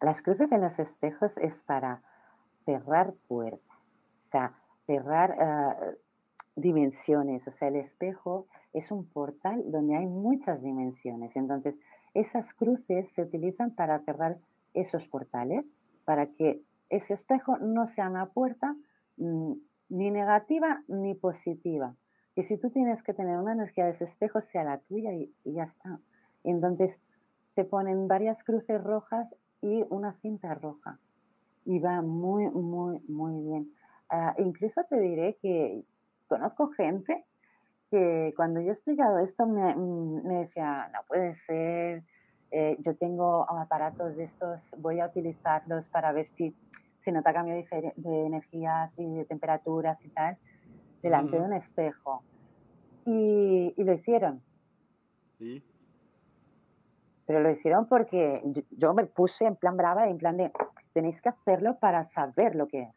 Las 0.00 0.20
cruces 0.22 0.50
en 0.50 0.62
los 0.62 0.78
espejos 0.78 1.30
es 1.36 1.54
para 1.62 2.02
cerrar 2.64 3.14
puertas, 3.28 3.78
o 4.26 4.30
sea, 4.30 4.52
cerrar 4.86 5.36
eh, 5.38 5.98
dimensiones. 6.56 7.46
O 7.46 7.52
sea, 7.52 7.68
el 7.68 7.76
espejo 7.76 8.46
es 8.72 8.90
un 8.90 9.06
portal 9.06 9.62
donde 9.70 9.96
hay 9.96 10.06
muchas 10.06 10.62
dimensiones. 10.62 11.34
Entonces, 11.34 11.74
esas 12.14 12.52
cruces 12.54 13.06
se 13.14 13.22
utilizan 13.22 13.74
para 13.74 13.98
cerrar 14.00 14.38
esos 14.72 15.06
portales, 15.08 15.64
para 16.04 16.26
que 16.26 16.60
ese 16.90 17.14
espejo 17.14 17.58
no 17.58 17.88
sea 17.94 18.08
una 18.08 18.26
puerta 18.26 18.76
mm, 19.16 19.52
ni 19.88 20.10
negativa 20.10 20.82
ni 20.88 21.14
positiva. 21.14 21.94
Y 22.36 22.44
si 22.44 22.56
tú 22.56 22.70
tienes 22.70 23.02
que 23.02 23.14
tener 23.14 23.38
una 23.38 23.52
energía 23.52 23.86
de 23.86 23.92
ese 23.92 24.04
espejo, 24.04 24.40
sea 24.40 24.64
la 24.64 24.78
tuya 24.78 25.12
y, 25.12 25.32
ya 25.44 25.64
está. 25.64 26.00
Entonces, 26.42 26.94
se 27.54 27.64
ponen 27.64 28.08
varias 28.08 28.42
cruces 28.42 28.82
rojas 28.82 29.28
y 29.62 29.84
una 29.88 30.14
cinta 30.20 30.54
roja. 30.54 30.98
Y 31.64 31.78
va 31.78 32.02
muy, 32.02 32.50
muy, 32.50 33.00
muy 33.08 33.40
bien. 33.44 33.70
Ah, 34.10 34.34
incluso 34.38 34.82
te 34.88 35.00
diré 35.00 35.38
que 35.40 35.84
conozco 36.28 36.70
gente 36.72 37.24
que 37.90 38.32
cuando 38.36 38.60
yo 38.60 38.70
he 38.70 38.72
explicado 38.72 39.18
esto 39.18 39.46
me, 39.46 39.74
mm, 39.74 40.28
decía, 40.40 40.90
no 40.92 41.00
puede 41.06 41.36
ser, 41.46 42.02
eh, 42.50 42.76
yo 42.80 42.96
tengo 42.96 43.48
aparatos 43.50 44.16
de 44.16 44.24
estos, 44.24 44.60
voy 44.78 45.00
a 45.00 45.06
utilizarlos 45.06 45.84
para 45.86 46.12
ver 46.12 46.28
si 46.36 46.54
se 47.04 47.12
nota 47.12 47.32
cambio 47.32 47.54
de, 47.54 47.92
de 47.96 48.26
energías 48.26 48.90
y 48.96 49.14
de 49.16 49.24
temperaturas 49.24 49.98
y 50.04 50.08
tal, 50.08 50.36
delante 51.02 51.36
de 51.36 51.42
un 51.42 51.52
espejo. 51.52 52.22
Y, 53.06 53.74
lo 53.76 53.92
hicieron. 53.92 54.40
¿Y? 55.38 55.62
Pero 57.26 57.40
lo 57.40 57.50
hicieron 57.50 57.86
porque 57.86 58.42
yo, 58.70 58.94
me 58.94 59.04
puse 59.04 59.44
en 59.44 59.56
plan 59.56 59.76
brava, 59.76 60.08
en 60.08 60.18
plan 60.18 60.36
de, 60.36 60.50
tenéis 60.92 61.20
que 61.20 61.28
hacerlo 61.28 61.78
para 61.78 62.08
saber 62.10 62.54
lo 62.54 62.68
que 62.68 62.82
es. 62.82 62.94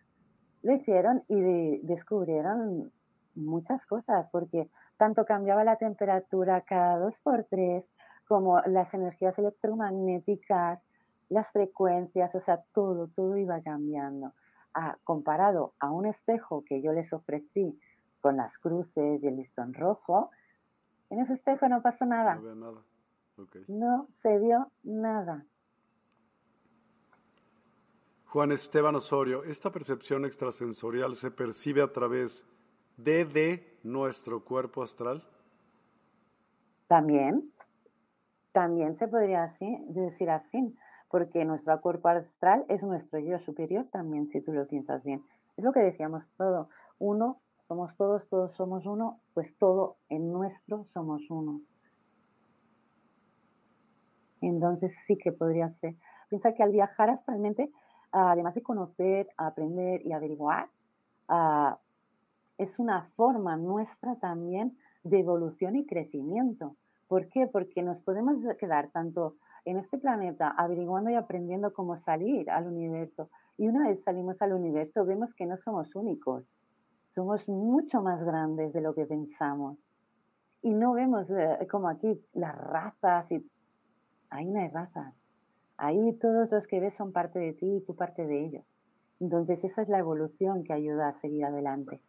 Lo 0.64 0.74
hicieron 0.74 1.24
y 1.28 1.80
descubrieron 1.80 2.92
muchas 3.38 3.86
cosas, 3.86 4.28
porque 4.32 4.70
tanto 4.98 5.26
cambiaba 5.26 5.64
la 5.64 5.78
temperatura 5.78 6.62
cada 6.62 6.98
dos 6.98 7.20
por 7.20 7.44
tres, 7.46 7.86
como 8.28 8.60
las 8.62 8.94
energías 8.94 9.38
electromagnéticas, 9.38 10.82
las 11.30 11.50
frecuencias, 11.52 12.34
o 12.36 12.42
sea, 12.42 12.64
todo, 12.74 13.08
todo 13.08 13.38
iba 13.38 13.62
cambiando. 13.62 14.34
Ah, 14.74 14.98
comparado 15.04 15.74
a 15.80 15.92
un 15.92 16.06
espejo 16.06 16.64
que 16.66 16.82
yo 16.82 16.94
les 16.94 17.12
ofrecí 17.14 17.80
con 18.22 18.38
las 18.38 18.58
cruces 18.60 19.24
y 19.24 19.28
el 19.28 19.38
listón 19.38 19.74
rojo, 19.74 20.32
en 21.10 21.20
ese 21.20 21.34
espejo 21.34 21.68
no 21.70 21.82
pasó 21.82 22.06
nada. 22.06 22.36
No, 22.36 22.56
nada. 22.56 22.82
no 23.68 24.08
se 24.22 24.38
vio 24.40 24.70
nada. 24.84 25.46
Juan 28.26 28.52
Esteban 28.52 28.96
Osorio, 28.96 29.46
¿esta 29.46 29.72
percepción 29.72 30.26
extrasensorial 30.26 31.16
se 31.16 31.32
percibe 31.32 31.82
a 31.82 31.92
través 31.92 32.46
de, 32.98 33.78
nuestro 33.84 34.44
cuerpo 34.44 34.84
astral? 34.84 35.24
También, 36.88 37.52
también 38.52 38.98
se 38.98 39.08
podría 39.08 39.56
decir 39.90 40.30
así, 40.30 40.76
porque 41.10 41.46
nuestro 41.46 41.80
cuerpo 41.82 42.10
astral 42.10 42.66
es 42.70 42.82
nuestro 42.84 43.20
yo 43.20 43.40
superior 43.40 43.86
también, 43.92 44.30
si 44.30 44.42
tú 44.42 44.52
lo 44.52 44.68
piensas 44.68 45.04
bien. 45.04 45.24
Es 45.56 45.64
lo 45.64 45.72
que 45.72 45.80
decíamos 45.80 46.24
todo, 46.38 46.70
uno, 47.00 47.40
somos 47.68 47.96
todos, 47.98 48.28
todos 48.30 48.56
somos 48.56 48.86
uno, 48.86 49.20
pues 49.34 49.56
todo 49.58 49.98
en 50.10 50.32
nuestro 50.32 50.86
somos 50.94 51.22
uno. 51.30 51.62
Entonces 54.42 54.92
sí 55.08 55.18
que 55.18 55.32
podría 55.32 55.70
ser. 55.80 55.96
Piensa 56.30 56.54
que 56.54 56.64
al 56.64 56.72
viajar 56.72 57.10
astralmente 57.10 57.72
además 58.12 58.56
de 58.56 58.64
conocer, 58.64 59.28
aprender 59.38 60.06
y 60.06 60.14
averiguar, 60.14 60.70
ah, 61.28 61.78
es 62.58 62.78
una 62.80 63.10
forma 63.16 63.56
nuestra 63.58 64.16
también 64.16 64.78
de 65.04 65.20
evolución 65.20 65.76
y 65.76 65.86
crecimiento. 65.86 66.76
¿Por 67.08 67.30
qué? 67.30 67.48
Porque 67.48 67.84
nos 67.84 68.02
podemos 68.04 68.38
quedar 68.60 68.90
tanto 68.92 69.36
en 69.66 69.78
este 69.78 69.98
planeta 69.98 70.50
averiguando 70.50 71.10
y 71.10 71.16
aprendiendo 71.16 71.74
cómo 71.74 71.98
salir 72.00 72.50
al 72.50 72.68
universo. 72.68 73.30
Y 73.58 73.68
una 73.68 73.88
vez 73.88 74.04
salimos 74.04 74.42
al 74.42 74.54
universo 74.54 75.06
vemos 75.06 75.34
que 75.36 75.46
no 75.46 75.58
somos 75.58 75.94
únicos, 75.96 76.46
somos 77.14 77.48
mucho 77.48 78.02
más 78.02 78.24
grandes 78.24 78.74
de 78.74 78.82
lo 78.82 78.94
que 78.94 79.06
pensamos. 79.06 79.78
Y 80.62 80.74
no 80.74 80.94
vemos 80.94 81.30
eh, 81.30 81.68
como 81.70 81.90
aquí 81.90 82.20
las 82.34 82.56
razas 82.56 83.32
y 83.32 83.46
ahí 84.30 84.50
no 84.50 84.60
hay 84.60 84.70
razas. 84.70 85.14
Ahí 85.78 86.14
todos 86.14 86.50
los 86.52 86.66
que 86.68 86.80
ves 86.80 86.96
son 86.96 87.12
parte 87.12 87.40
de 87.40 87.54
ti 87.54 87.78
y 87.78 87.82
tú 87.82 87.96
parte 87.96 88.26
de 88.26 88.46
ellos. 88.46 88.66
Entonces 89.20 89.64
esa 89.64 89.82
es 89.82 89.90
la 89.90 90.00
evolución 90.00 90.64
que 90.64 90.74
ayuda 90.74 91.10
a 91.10 91.20
seguir 91.22 91.46
adelante. 91.46 92.02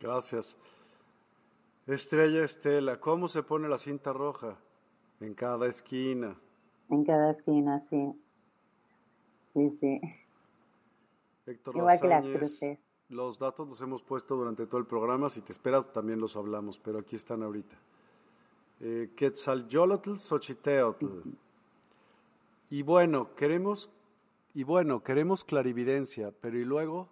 Gracias. 0.00 0.56
Estrella 1.86 2.42
Estela, 2.42 3.00
¿cómo 3.00 3.28
se 3.28 3.42
pone 3.42 3.68
la 3.68 3.78
cinta 3.78 4.12
roja? 4.12 4.56
En 5.20 5.34
cada 5.34 5.66
esquina. 5.66 6.36
En 6.90 7.04
cada 7.04 7.30
esquina, 7.30 7.84
sí. 7.88 8.12
Sí, 9.54 9.78
sí. 9.80 10.00
Héctor 11.46 11.76
Igual 11.76 12.00
que 12.00 12.08
las 12.08 12.24
cruces. 12.24 12.78
Los 13.08 13.38
datos 13.38 13.68
los 13.68 13.80
hemos 13.80 14.02
puesto 14.02 14.34
durante 14.34 14.66
todo 14.66 14.80
el 14.80 14.86
programa. 14.86 15.30
Si 15.30 15.40
te 15.40 15.52
esperas, 15.52 15.92
también 15.92 16.20
los 16.20 16.36
hablamos, 16.36 16.78
pero 16.78 16.98
aquí 16.98 17.14
están 17.14 17.42
ahorita. 17.42 17.76
Eh, 18.80 19.12
Quetzalyolotl, 19.16 20.18
Xochiteotl. 20.18 21.06
Y 22.68 22.82
bueno, 22.82 23.34
queremos, 23.36 23.88
y 24.54 24.64
bueno, 24.64 25.04
queremos 25.04 25.44
clarividencia, 25.44 26.32
pero 26.40 26.58
y 26.58 26.64
luego, 26.64 27.08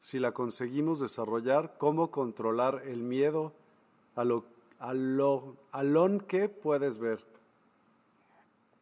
si 0.00 0.18
la 0.18 0.32
conseguimos 0.32 1.00
desarrollar, 1.00 1.74
¿cómo 1.78 2.10
controlar 2.10 2.82
el 2.86 3.02
miedo 3.02 3.52
a 4.14 4.24
lo, 4.24 4.44
a 4.78 4.92
lo, 4.92 5.56
que 6.26 6.48
puedes 6.48 6.98
ver? 6.98 7.18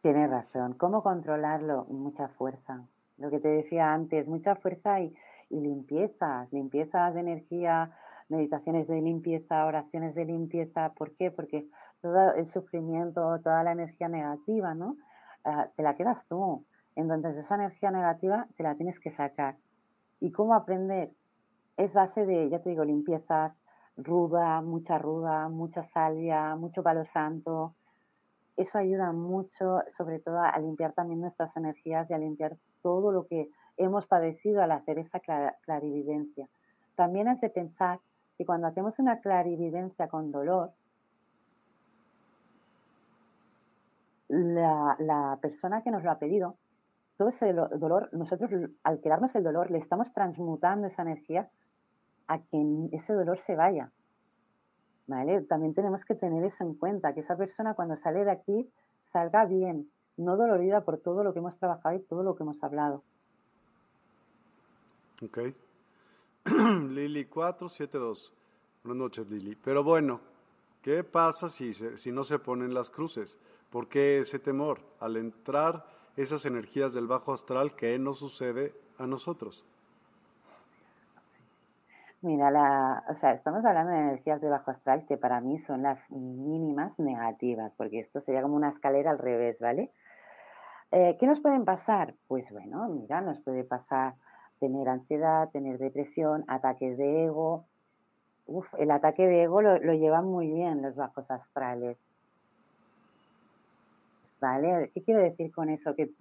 Tienes 0.01 0.29
razón. 0.29 0.73
¿Cómo 0.73 1.01
controlarlo? 1.01 1.85
Mucha 1.85 2.27
fuerza. 2.29 2.83
Lo 3.17 3.29
que 3.29 3.39
te 3.39 3.47
decía 3.47 3.93
antes, 3.93 4.27
mucha 4.27 4.55
fuerza 4.55 5.01
y, 5.01 5.15
y 5.49 5.59
limpiezas, 5.59 6.51
limpiezas 6.51 7.13
de 7.13 7.21
energía, 7.21 7.91
meditaciones 8.29 8.87
de 8.87 9.01
limpieza, 9.01 9.65
oraciones 9.65 10.15
de 10.15 10.25
limpieza. 10.25 10.93
¿Por 10.93 11.15
qué? 11.15 11.31
Porque 11.31 11.67
todo 12.01 12.33
el 12.33 12.51
sufrimiento, 12.51 13.39
toda 13.39 13.63
la 13.63 13.71
energía 13.71 14.09
negativa, 14.09 14.73
¿no? 14.73 14.97
Ah, 15.43 15.69
te 15.75 15.83
la 15.83 15.95
quedas 15.95 16.23
tú. 16.27 16.63
Entonces 16.95 17.35
esa 17.37 17.55
energía 17.55 17.91
negativa 17.91 18.47
te 18.57 18.63
la 18.63 18.75
tienes 18.75 18.99
que 18.99 19.11
sacar. 19.11 19.55
¿Y 20.25 20.31
cómo 20.31 20.55
aprender? 20.55 21.11
Es 21.77 21.93
base 21.93 22.25
de, 22.25 22.49
ya 22.49 22.57
te 22.57 22.71
digo, 22.71 22.83
limpiezas, 22.83 23.53
ruda, 23.95 24.59
mucha 24.61 24.97
ruda, 24.97 25.49
mucha 25.49 25.83
salvia, 25.89 26.55
mucho 26.55 26.81
palo 26.81 27.05
santo. 27.05 27.75
Eso 28.57 28.79
ayuda 28.79 29.11
mucho, 29.11 29.83
sobre 29.95 30.17
todo 30.17 30.39
a 30.39 30.57
limpiar 30.57 30.93
también 30.93 31.21
nuestras 31.21 31.55
energías 31.55 32.09
y 32.09 32.15
a 32.15 32.17
limpiar 32.17 32.57
todo 32.81 33.11
lo 33.11 33.27
que 33.27 33.51
hemos 33.77 34.07
padecido 34.07 34.63
al 34.63 34.71
hacer 34.71 34.97
esa 34.97 35.19
clarividencia. 35.61 36.47
también 36.95 37.27
has 37.27 37.39
de 37.39 37.51
pensar 37.51 37.99
que 38.35 38.47
cuando 38.47 38.65
hacemos 38.65 38.97
una 38.97 39.19
clarividencia 39.19 40.07
con 40.07 40.31
dolor, 40.31 40.71
la 44.29 45.37
persona 45.39 45.83
que 45.83 45.91
nos 45.91 46.03
lo 46.03 46.09
ha 46.09 46.17
pedido, 46.17 46.55
todo 47.17 47.29
ese 47.29 47.53
dolor, 47.53 48.09
nosotros 48.11 48.49
al 48.83 49.01
quedarnos 49.01 49.33
el 49.35 49.43
dolor, 49.43 49.71
le 49.71 49.77
estamos 49.77 50.11
transmutando 50.13 50.87
esa 50.87 51.03
energía 51.03 51.49
a 52.27 52.39
que 52.39 52.89
ese 52.91 53.13
dolor 53.13 53.39
se 53.39 53.55
vaya. 53.55 53.91
¿Vale? 55.07 55.41
También 55.41 55.73
tenemos 55.75 56.03
que 56.03 56.15
tener 56.15 56.43
eso 56.43 56.63
en 56.63 56.73
cuenta, 56.73 57.13
que 57.13 57.21
esa 57.21 57.37
persona 57.37 57.75
cuando 57.75 57.95
sale 57.97 58.25
de 58.25 58.31
aquí 58.31 58.69
salga 59.13 59.45
bien, 59.45 59.89
no 60.17 60.35
dolorida 60.35 60.81
por 60.81 60.97
todo 60.97 61.23
lo 61.23 61.31
que 61.31 61.39
hemos 61.39 61.57
trabajado 61.57 61.95
y 61.95 61.99
todo 61.99 62.23
lo 62.23 62.35
que 62.35 62.43
hemos 62.43 62.61
hablado. 62.63 63.03
Ok. 65.23 65.39
Lili 66.89 67.25
472. 67.25 68.33
Buenas 68.83 68.99
noches, 68.99 69.29
Lili. 69.29 69.55
Pero 69.55 69.83
bueno, 69.83 70.19
¿qué 70.81 71.03
pasa 71.03 71.49
si, 71.49 71.73
si 71.73 72.11
no 72.11 72.23
se 72.23 72.39
ponen 72.39 72.73
las 72.73 72.89
cruces? 72.89 73.37
¿Por 73.69 73.87
qué 73.87 74.19
ese 74.19 74.39
temor? 74.39 74.79
Al 74.99 75.17
entrar 75.17 75.85
esas 76.17 76.45
energías 76.45 76.93
del 76.93 77.07
bajo 77.07 77.33
astral, 77.33 77.75
¿qué 77.75 77.99
nos 77.99 78.19
sucede 78.19 78.73
a 78.97 79.07
nosotros? 79.07 79.65
Mira, 82.21 82.49
la, 82.49 83.03
o 83.09 83.19
sea, 83.19 83.33
estamos 83.33 83.63
hablando 83.63 83.91
de 83.91 83.99
energías 83.99 84.41
de 84.41 84.49
bajo 84.49 84.71
astral 84.71 85.05
que 85.07 85.17
para 85.17 85.41
mí 85.41 85.59
son 85.67 85.83
las 85.83 85.99
mínimas 86.09 86.97
negativas, 86.97 87.71
porque 87.77 87.99
esto 87.99 88.21
sería 88.21 88.41
como 88.41 88.55
una 88.55 88.69
escalera 88.69 89.11
al 89.11 89.19
revés, 89.19 89.57
¿vale? 89.59 89.91
Eh, 90.91 91.17
¿Qué 91.19 91.27
nos 91.27 91.39
pueden 91.39 91.65
pasar? 91.65 92.15
Pues 92.27 92.49
bueno, 92.51 92.87
mira, 92.87 93.21
nos 93.21 93.39
puede 93.41 93.63
pasar 93.63 94.15
tener 94.59 94.89
ansiedad, 94.89 95.49
tener 95.51 95.77
depresión, 95.77 96.45
ataques 96.47 96.97
de 96.97 97.25
ego. 97.25 97.65
Uf, 98.47 98.65
el 98.79 98.91
ataque 98.91 99.27
de 99.27 99.43
ego 99.43 99.61
lo, 99.61 99.77
lo 99.79 99.93
llevan 99.93 100.25
muy 100.25 100.51
bien 100.51 100.81
los 100.81 100.95
bajos 100.95 101.29
astrales. 101.29 101.97
¿Vale? 104.39 104.91
¿Qué 104.93 105.03
quiero 105.03 105.21
decir 105.21 105.51
con 105.51 105.69
eso? 105.69 105.95
Que 105.95 106.11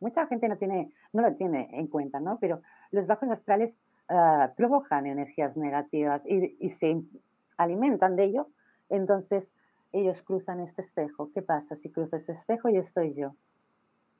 mucha 0.00 0.26
gente 0.26 0.48
no 0.48 0.56
tiene, 0.56 0.92
no 1.12 1.22
lo 1.22 1.34
tiene 1.34 1.68
en 1.72 1.86
cuenta, 1.86 2.20
¿no? 2.20 2.38
Pero 2.38 2.60
los 2.90 3.06
bajos 3.06 3.30
astrales 3.30 3.74
uh, 4.10 4.54
provocan 4.56 5.06
energías 5.06 5.56
negativas 5.56 6.22
y, 6.26 6.70
se 6.80 7.02
alimentan 7.56 8.16
de 8.16 8.24
ello. 8.24 8.48
Entonces, 8.88 9.44
ellos 9.92 10.20
cruzan 10.22 10.60
este 10.60 10.82
espejo. 10.82 11.30
¿Qué 11.34 11.42
pasa? 11.42 11.76
Si 11.76 11.90
cruzo 11.90 12.16
este 12.16 12.32
espejo, 12.32 12.68
y 12.68 12.76
estoy 12.76 13.14
yo. 13.14 13.34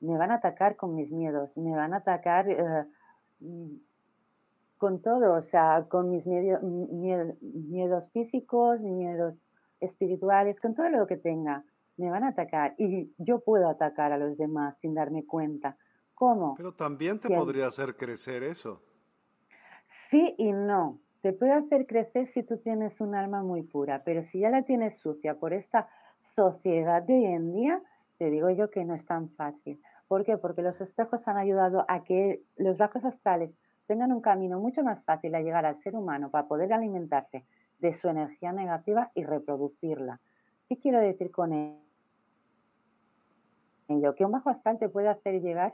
Me 0.01 0.17
van 0.17 0.31
a 0.31 0.35
atacar 0.35 0.75
con 0.75 0.95
mis 0.95 1.11
miedos, 1.11 1.55
me 1.57 1.75
van 1.75 1.93
a 1.93 1.97
atacar 1.97 2.47
uh, 3.41 3.79
con 4.77 5.01
todo, 5.01 5.33
o 5.33 5.43
sea, 5.43 5.85
con 5.89 6.09
mis 6.09 6.25
miedo, 6.25 6.59
miedos 7.41 8.09
físicos, 8.13 8.79
miedos 8.79 9.35
espirituales, 9.81 10.59
con 10.61 10.73
todo 10.73 10.89
lo 10.89 11.05
que 11.05 11.17
tenga 11.17 11.63
me 11.99 12.09
van 12.09 12.23
a 12.23 12.29
atacar 12.29 12.75
y 12.77 13.13
yo 13.17 13.41
puedo 13.41 13.69
atacar 13.69 14.13
a 14.13 14.17
los 14.17 14.37
demás 14.37 14.77
sin 14.81 14.93
darme 14.93 15.25
cuenta. 15.25 15.75
¿Cómo? 16.15 16.55
Pero 16.55 16.73
también 16.73 17.19
te 17.19 17.27
podría 17.29 17.67
hacer 17.67 17.95
crecer 17.95 18.43
eso. 18.43 18.81
Sí 20.09 20.35
y 20.37 20.51
no. 20.51 20.99
Te 21.21 21.33
puede 21.33 21.51
hacer 21.51 21.85
crecer 21.85 22.31
si 22.33 22.43
tú 22.43 22.57
tienes 22.57 22.99
un 23.01 23.15
alma 23.15 23.43
muy 23.43 23.63
pura, 23.63 24.03
pero 24.05 24.23
si 24.31 24.39
ya 24.39 24.49
la 24.49 24.63
tienes 24.63 24.97
sucia 24.99 25.35
por 25.35 25.51
esta 25.51 25.89
sociedad 26.35 27.03
de 27.03 27.13
hoy 27.13 27.25
en 27.25 27.53
día, 27.53 27.81
te 28.17 28.29
digo 28.29 28.49
yo 28.49 28.69
que 28.69 28.85
no 28.85 28.95
es 28.95 29.05
tan 29.05 29.29
fácil. 29.31 29.81
¿Por 30.07 30.23
qué? 30.23 30.37
Porque 30.37 30.61
los 30.61 30.79
espejos 30.79 31.27
han 31.27 31.37
ayudado 31.37 31.83
a 31.89 32.03
que 32.03 32.41
los 32.55 32.77
bajos 32.77 33.03
astrales 33.03 33.51
tengan 33.87 34.13
un 34.13 34.21
camino 34.21 34.59
mucho 34.59 34.83
más 34.83 35.03
fácil 35.03 35.35
a 35.35 35.41
llegar 35.41 35.65
al 35.65 35.81
ser 35.83 35.95
humano 35.95 36.29
para 36.29 36.47
poder 36.47 36.71
alimentarse 36.71 37.43
de 37.79 37.93
su 37.95 38.07
energía 38.07 38.53
negativa 38.53 39.11
y 39.15 39.25
reproducirla. 39.25 40.19
¿Qué 40.69 40.77
quiero 40.77 40.99
decir 40.99 41.31
con 41.31 41.51
ello? 43.89 44.15
que 44.15 44.25
un 44.25 44.31
bajo 44.31 44.49
astral 44.49 44.77
puede 44.91 45.09
hacer 45.09 45.41
llegar 45.41 45.73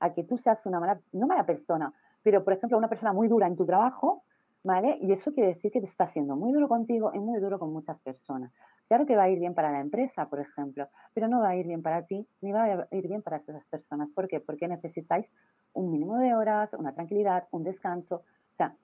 a 0.00 0.12
que 0.12 0.24
tú 0.24 0.38
seas 0.38 0.64
una 0.66 0.80
mala, 0.80 1.00
no 1.12 1.26
mala 1.26 1.46
persona, 1.46 1.92
pero 2.22 2.44
por 2.44 2.52
ejemplo 2.52 2.76
una 2.76 2.88
persona 2.88 3.12
muy 3.12 3.28
dura 3.28 3.46
en 3.46 3.56
tu 3.56 3.64
trabajo, 3.64 4.22
¿vale? 4.62 4.98
Y 5.00 5.12
eso 5.12 5.32
quiere 5.32 5.54
decir 5.54 5.70
que 5.70 5.80
te 5.80 5.86
está 5.86 6.04
haciendo 6.04 6.36
muy 6.36 6.52
duro 6.52 6.68
contigo 6.68 7.12
y 7.14 7.18
muy 7.18 7.40
duro 7.40 7.58
con 7.58 7.72
muchas 7.72 7.98
personas. 8.00 8.52
Claro 8.88 9.06
que 9.06 9.16
va 9.16 9.24
a 9.24 9.28
ir 9.28 9.38
bien 9.38 9.54
para 9.54 9.72
la 9.72 9.80
empresa, 9.80 10.28
por 10.28 10.40
ejemplo, 10.40 10.88
pero 11.14 11.28
no 11.28 11.40
va 11.40 11.50
a 11.50 11.56
ir 11.56 11.66
bien 11.66 11.82
para 11.82 12.02
ti 12.02 12.26
ni 12.40 12.52
va 12.52 12.64
a 12.64 12.88
ir 12.90 13.08
bien 13.08 13.22
para 13.22 13.38
esas 13.38 13.64
personas. 13.66 14.08
¿Por 14.14 14.28
qué? 14.28 14.40
Porque 14.40 14.68
necesitáis 14.68 15.26
un 15.72 15.90
mínimo 15.90 16.18
de 16.18 16.34
horas, 16.34 16.72
una 16.74 16.92
tranquilidad, 16.92 17.48
un 17.50 17.64
descanso. 17.64 18.16
O 18.16 18.56
sea, 18.56 18.74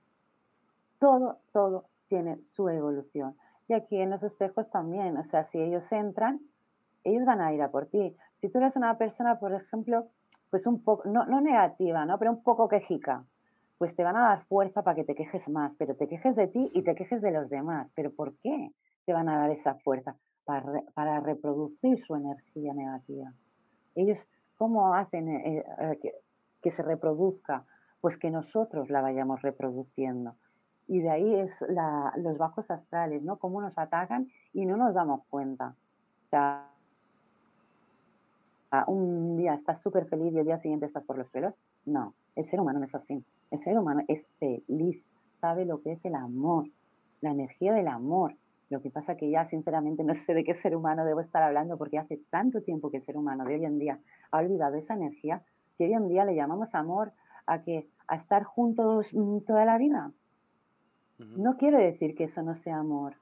todo, 0.98 1.38
todo 1.52 1.86
tiene 2.08 2.38
su 2.54 2.68
evolución. 2.68 3.36
Y 3.68 3.74
aquí 3.74 3.96
en 3.96 4.10
los 4.10 4.22
espejos 4.22 4.68
también, 4.70 5.16
o 5.16 5.24
sea, 5.30 5.48
si 5.50 5.58
ellos 5.58 5.84
entran, 5.90 6.40
ellos 7.04 7.24
van 7.24 7.40
a 7.40 7.52
ir 7.52 7.62
a 7.62 7.70
por 7.70 7.86
ti. 7.86 8.16
Si 8.42 8.48
tú 8.48 8.58
eres 8.58 8.74
una 8.74 8.98
persona, 8.98 9.38
por 9.38 9.52
ejemplo, 9.54 10.08
pues 10.50 10.66
un 10.66 10.82
poco, 10.82 11.08
no, 11.08 11.24
no 11.26 11.40
negativa, 11.40 12.04
¿no? 12.04 12.18
Pero 12.18 12.32
un 12.32 12.42
poco 12.42 12.68
quejica, 12.68 13.24
pues 13.78 13.94
te 13.94 14.02
van 14.02 14.16
a 14.16 14.30
dar 14.30 14.44
fuerza 14.46 14.82
para 14.82 14.96
que 14.96 15.04
te 15.04 15.14
quejes 15.14 15.48
más, 15.48 15.72
pero 15.78 15.94
te 15.94 16.08
quejes 16.08 16.34
de 16.34 16.48
ti 16.48 16.68
y 16.74 16.82
te 16.82 16.96
quejes 16.96 17.22
de 17.22 17.30
los 17.30 17.48
demás. 17.48 17.88
¿Pero 17.94 18.10
por 18.12 18.36
qué 18.38 18.72
te 19.06 19.12
van 19.12 19.28
a 19.28 19.38
dar 19.38 19.50
esa 19.52 19.76
fuerza? 19.76 20.16
Para, 20.44 20.82
para 20.94 21.20
reproducir 21.20 22.04
su 22.04 22.16
energía 22.16 22.74
negativa. 22.74 23.32
Ellos, 23.94 24.18
¿cómo 24.58 24.92
hacen 24.92 25.28
eh, 25.28 25.64
eh, 25.78 25.98
que, 26.02 26.12
que, 26.62 26.72
se 26.72 26.82
reproduzca? 26.82 27.64
Pues 28.00 28.16
que 28.18 28.32
nosotros 28.32 28.90
la 28.90 29.02
vayamos 29.02 29.40
reproduciendo. 29.40 30.34
Y 30.88 30.98
de 30.98 31.10
ahí 31.10 31.34
es 31.36 31.50
la, 31.68 32.12
los 32.16 32.38
bajos 32.38 32.68
astrales, 32.72 33.22
¿no? 33.22 33.38
Cómo 33.38 33.62
nos 33.62 33.78
atacan 33.78 34.26
y 34.52 34.66
no 34.66 34.76
nos 34.76 34.96
damos 34.96 35.24
cuenta. 35.28 35.76
O 36.26 36.28
sea, 36.28 36.71
un 38.86 39.36
día 39.36 39.54
estás 39.54 39.80
súper 39.82 40.06
feliz 40.06 40.32
y 40.32 40.38
el 40.38 40.46
día 40.46 40.58
siguiente 40.60 40.86
estás 40.86 41.04
por 41.04 41.18
los 41.18 41.28
pelos. 41.28 41.54
No, 41.84 42.14
el 42.36 42.48
ser 42.50 42.60
humano 42.60 42.78
no 42.78 42.86
es 42.86 42.94
así. 42.94 43.22
El 43.50 43.62
ser 43.64 43.78
humano 43.78 44.02
es 44.08 44.24
feliz, 44.38 45.02
sabe 45.40 45.64
lo 45.64 45.82
que 45.82 45.92
es 45.92 46.04
el 46.04 46.14
amor, 46.14 46.68
la 47.20 47.30
energía 47.30 47.74
del 47.74 47.88
amor. 47.88 48.34
Lo 48.70 48.80
que 48.80 48.90
pasa 48.90 49.16
que 49.16 49.28
ya 49.30 49.48
sinceramente 49.50 50.04
no 50.04 50.14
sé 50.14 50.34
de 50.34 50.44
qué 50.44 50.54
ser 50.62 50.74
humano 50.74 51.04
debo 51.04 51.20
estar 51.20 51.42
hablando 51.42 51.76
porque 51.76 51.98
hace 51.98 52.18
tanto 52.30 52.62
tiempo 52.62 52.90
que 52.90 52.98
el 52.98 53.04
ser 53.04 53.16
humano 53.16 53.44
de 53.44 53.54
hoy 53.54 53.64
en 53.64 53.78
día 53.78 53.98
ha 54.30 54.38
olvidado 54.38 54.76
esa 54.76 54.94
energía 54.94 55.42
que 55.76 55.84
hoy 55.84 55.92
en 55.92 56.08
día 56.08 56.24
le 56.24 56.34
llamamos 56.34 56.74
amor 56.74 57.12
a 57.46 57.62
que 57.62 57.88
a 58.06 58.16
estar 58.16 58.44
juntos 58.44 59.06
mm, 59.12 59.40
toda 59.40 59.64
la 59.64 59.78
vida. 59.78 60.12
No 61.36 61.56
quiero 61.56 61.78
decir 61.78 62.16
que 62.16 62.24
eso 62.24 62.42
no 62.42 62.56
sea 62.56 62.78
amor, 62.78 63.14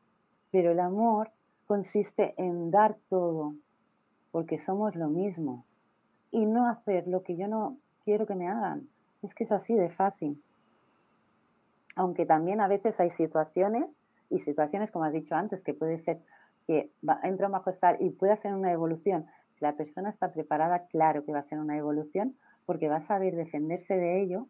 pero 0.51 0.71
el 0.73 0.81
amor 0.81 1.31
consiste 1.67 2.35
en 2.39 2.71
dar 2.71 2.97
todo, 3.11 3.55
porque 4.31 4.63
somos 4.65 4.95
lo 4.97 5.09
mismo. 5.09 5.65
Y 6.31 6.47
no 6.47 6.69
hacer 6.69 7.09
lo 7.09 7.23
que 7.23 7.37
yo 7.37 7.49
no 7.49 7.77
quiero 8.05 8.27
que 8.27 8.35
me 8.35 8.49
hagan. 8.49 8.89
Es 9.23 9.35
que 9.35 9.45
es 9.45 9.53
así 9.53 9.75
de 9.75 9.91
fácil. 9.91 10.43
Aunque 11.97 12.25
también 12.25 12.61
a 12.61 12.69
veces 12.69 12.99
hay 13.01 13.11
situaciones, 13.11 13.85
y 14.31 14.39
situaciones, 14.41 14.91
como 14.91 15.05
has 15.05 15.13
dicho 15.13 15.35
antes, 15.35 15.61
que 15.63 15.75
puede 15.75 16.03
ser 16.05 16.21
que 16.67 16.91
entra 17.25 17.47
un 17.47 17.53
bajo 17.53 17.71
estar 17.71 18.01
y 18.01 18.11
puede 18.11 18.37
ser 18.39 18.55
una 18.55 18.73
evolución. 18.73 19.27
Si 19.59 19.65
la 19.65 19.73
persona 19.73 20.11
está 20.11 20.33
preparada, 20.33 20.87
claro 20.87 21.25
que 21.25 21.33
va 21.33 21.41
a 21.41 21.49
ser 21.49 21.59
una 21.59 21.77
evolución, 21.77 22.37
porque 22.65 22.89
va 22.89 22.99
a 22.99 23.07
saber 23.07 23.35
defenderse 23.35 23.95
de 23.95 24.23
ello 24.23 24.47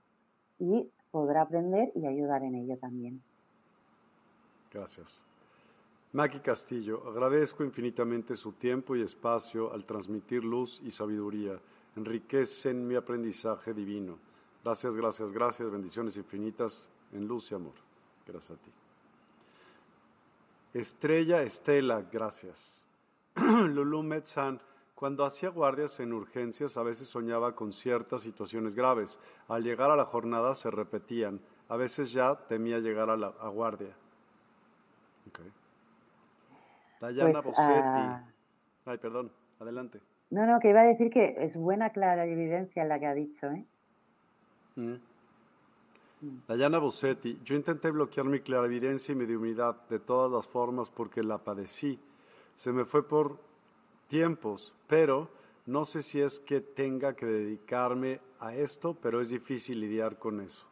y 0.59 0.91
podrá 1.11 1.43
aprender 1.43 1.91
y 1.95 2.07
ayudar 2.07 2.43
en 2.43 2.55
ello 2.57 2.77
también. 2.77 3.23
Gracias. 4.73 5.25
Maki 6.13 6.41
Castillo, 6.41 7.05
agradezco 7.07 7.63
infinitamente 7.63 8.35
su 8.35 8.53
tiempo 8.53 8.97
y 8.97 9.03
espacio 9.03 9.73
al 9.73 9.85
transmitir 9.85 10.43
luz 10.43 10.81
y 10.83 10.91
sabiduría. 10.91 11.61
Enriquecen 11.95 12.85
mi 12.85 12.97
aprendizaje 12.97 13.73
divino. 13.73 14.19
Gracias, 14.65 14.97
gracias, 14.97 15.31
gracias. 15.31 15.71
Bendiciones 15.71 16.17
infinitas 16.17 16.91
en 17.13 17.29
luz 17.29 17.53
y 17.53 17.55
amor. 17.55 17.75
Gracias 18.27 18.59
a 18.59 18.61
ti. 18.61 18.73
Estrella 20.75 21.43
Estela, 21.45 22.03
gracias. 22.11 22.85
Lulu 23.37 24.03
Metzan, 24.03 24.61
cuando 24.97 25.25
hacía 25.25 25.51
guardias 25.51 26.01
en 26.01 26.13
urgencias 26.13 26.77
a 26.77 26.83
veces 26.83 27.07
soñaba 27.07 27.55
con 27.55 27.73
ciertas 27.73 28.23
situaciones 28.23 28.75
graves. 28.75 29.21
Al 29.47 29.63
llegar 29.63 29.93
a 29.93 29.97
la 29.97 30.07
jornada 30.07 30.57
se 30.57 30.73
repetían. 30.73 31.41
A 31.69 31.77
veces 31.77 32.11
ya 32.11 32.35
temía 32.35 32.81
llegar 32.81 33.11
a 33.11 33.17
la 33.17 33.29
guardia. 33.49 33.95
Dayana 37.01 37.43
pues, 37.43 37.57
Bossetti. 37.57 37.81
Ah, 37.83 38.25
Ay, 38.87 38.99
perdón, 38.99 39.31
adelante. 39.59 40.01
No, 40.31 40.47
no, 40.47 40.61
que 40.61 40.71
iba 40.71 40.81
a 40.81 40.85
decir 40.85 41.11
que 41.11 41.37
es 41.39 41.57
buena 41.57 41.91
clara 41.91 42.27
evidencia 42.27 42.85
la 42.85 42.99
que 42.99 43.07
ha 43.07 43.15
dicho, 43.15 43.51
¿eh? 43.51 43.65
Mm. 44.77 44.95
Mm. 46.21 46.43
Dayana 46.47 46.79
Bossetti, 46.79 47.41
yo 47.45 47.57
intenté 47.57 47.91
bloquear 47.91 48.27
mi 48.27 48.41
clarividencia 48.41 49.13
y 49.13 49.17
mi 49.17 49.25
mediunidad 49.25 49.77
de 49.89 49.99
todas 49.99 50.31
las 50.31 50.47
formas 50.47 50.91
porque 50.91 51.23
la 51.23 51.39
padecí. 51.39 51.99
Se 52.57 52.73
me 52.73 52.85
fue 52.85 53.07
por 53.07 53.39
tiempos, 54.09 54.75
pero 54.87 55.29
no 55.67 55.85
sé 55.85 56.03
si 56.03 56.21
es 56.21 56.41
que 56.41 56.61
tenga 56.61 57.15
que 57.15 57.27
dedicarme 57.27 58.21
a 58.39 58.55
esto, 58.55 58.97
pero 59.01 59.21
es 59.21 59.31
difícil 59.31 59.81
lidiar 59.81 60.17
con 60.19 60.41
eso. 60.41 60.67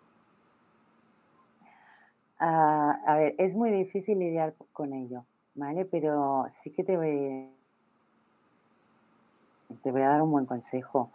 Ah, 2.38 3.00
a 3.06 3.16
ver, 3.16 3.34
es 3.38 3.54
muy 3.54 3.70
difícil 3.70 4.18
lidiar 4.18 4.54
con 4.72 4.92
ello, 4.92 5.24
¿vale? 5.58 5.84
Pero 5.84 6.46
sí 6.62 6.70
que 6.70 6.84
te 6.84 6.96
voy, 6.96 7.50
te 9.82 9.90
a 9.90 10.08
dar 10.08 10.22
un 10.22 10.30
buen 10.30 10.46
consejo. 10.46 11.10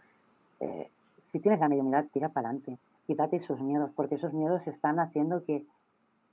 Eh, 0.59 0.89
si 1.31 1.39
tienes 1.39 1.59
la 1.59 1.69
mediunidad, 1.69 2.05
tira 2.11 2.29
para 2.29 2.49
adelante. 2.49 2.77
Quítate 3.07 3.37
esos 3.37 3.59
miedos, 3.61 3.91
porque 3.95 4.15
esos 4.15 4.33
miedos 4.33 4.67
están 4.67 4.99
haciendo 4.99 5.43
que, 5.43 5.65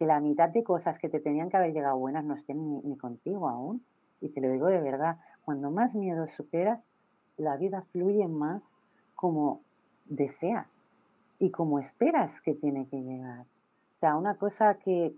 la 0.01 0.19
mitad 0.19 0.49
de 0.49 0.65
cosas 0.65 0.99
que 0.99 1.11
te 1.11 1.20
tenían 1.20 1.51
que 1.51 1.59
haber 1.59 1.74
llegado 1.74 1.99
buenas 1.99 2.24
no 2.24 2.35
estén 2.35 2.82
ni, 2.89 2.97
contigo 2.97 3.51
aún. 3.51 3.85
Y 4.23 4.31
te 4.31 4.41
lo 4.41 4.51
digo 4.51 4.66
de 4.69 4.81
verdad, 4.81 5.19
cuando 5.45 5.70
más 5.70 5.95
miedos 5.95 6.31
superas, 6.31 6.81
la 7.37 7.59
vida 7.59 7.82
fluye 7.93 8.27
más 8.27 8.62
como 9.15 9.61
deseas 10.07 10.66
y 11.39 11.51
como 11.51 11.81
esperas 11.81 12.31
que 12.41 12.55
tiene 12.55 12.87
que 12.87 12.97
llegar. 13.03 13.41
O 13.41 14.01
sea, 14.01 14.16
una 14.16 14.37
cosa 14.37 14.74
que 14.77 15.12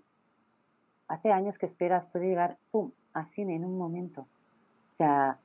hace 1.13 1.31
años 1.31 1.59
que 1.59 1.67
esperas 1.67 2.07
puede 2.11 2.27
llegar, 2.27 2.57
¡pum!, 2.71 2.91
así 3.13 3.43
en 3.43 3.67
un 3.67 3.77
momento. 3.77 4.23
O 4.23 4.97
sea, 4.97 5.39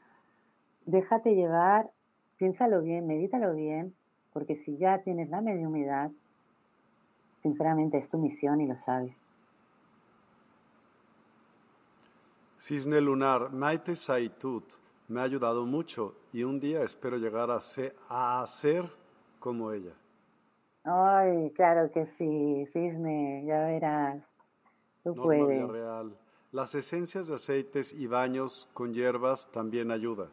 déjate 0.86 1.36
llevar, 1.36 1.92
piénsalo 2.38 2.82
bien, 2.82 3.06
medítalo 3.06 3.54
bien, 3.54 3.94
porque 4.32 4.56
si 4.64 4.78
ya 4.78 5.00
tienes 5.00 5.30
la 5.30 5.42
mediumidad, 5.42 6.10
sinceramente 7.44 7.98
es 7.98 8.08
tu 8.10 8.18
misión 8.18 8.62
y 8.62 8.68
lo 8.68 8.78
sabes. 8.78 9.14
Cisne 12.62 13.02
Lunar, 13.02 13.52
Maite 13.52 13.96
Saitut 13.96 14.64
me 15.10 15.20
ha 15.20 15.24
ayudado 15.24 15.66
mucho 15.66 16.16
y 16.32 16.44
un 16.44 16.62
día 16.62 16.82
espero 16.82 17.18
llegar 17.18 17.52
a 17.52 17.60
ser, 17.60 17.94
a 18.08 18.46
ser 18.48 18.86
como 19.40 19.74
ella. 19.74 19.94
Ay, 20.86 21.52
claro 21.56 21.92
que 21.92 22.06
sí, 22.18 22.66
Cisne, 22.72 23.44
ya 23.46 23.66
verás. 23.66 24.37
Tú 25.14 25.24
puedes. 25.24 25.70
Real. 25.70 26.16
Las 26.52 26.76
esencias 26.76 27.28
de 27.28 27.36
aceites 27.36 27.94
y 27.94 28.08
baños 28.08 28.68
con 28.74 28.94
hierbas 28.94 29.50
también 29.52 29.92
ayudan. 29.92 30.30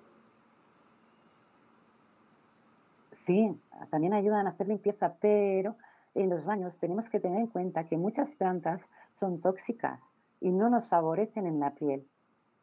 Sí, 3.27 3.57
también 3.91 4.13
ayudan 4.13 4.47
a 4.47 4.51
hacer 4.51 4.69
limpieza, 4.69 5.15
pero 5.21 5.77
en 6.15 6.31
los 6.31 6.45
baños 6.45 6.75
tenemos 6.81 7.09
que 7.09 7.21
tener 7.21 7.41
en 7.41 7.47
cuenta 7.47 7.85
que 7.89 7.97
muchas 7.97 8.29
plantas 8.37 8.81
son 9.19 9.41
tóxicas 9.41 9.99
y 10.41 10.51
no 10.51 10.69
nos 10.69 10.87
favorecen 10.89 11.47
en 11.47 11.59
la 11.59 11.71
piel. 11.71 12.07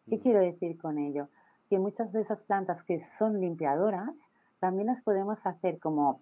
¿Qué 0.09 0.17
mm. 0.17 0.21
quiero 0.21 0.39
decir 0.39 0.77
con 0.77 0.97
ello? 0.97 1.29
Que 1.69 1.79
muchas 1.79 2.11
de 2.11 2.21
esas 2.21 2.39
plantas 2.41 2.83
que 2.83 3.05
son 3.17 3.39
limpiadoras 3.39 4.11
también 4.59 4.87
las 4.87 5.01
podemos 5.03 5.39
hacer 5.43 5.79
como, 5.79 6.21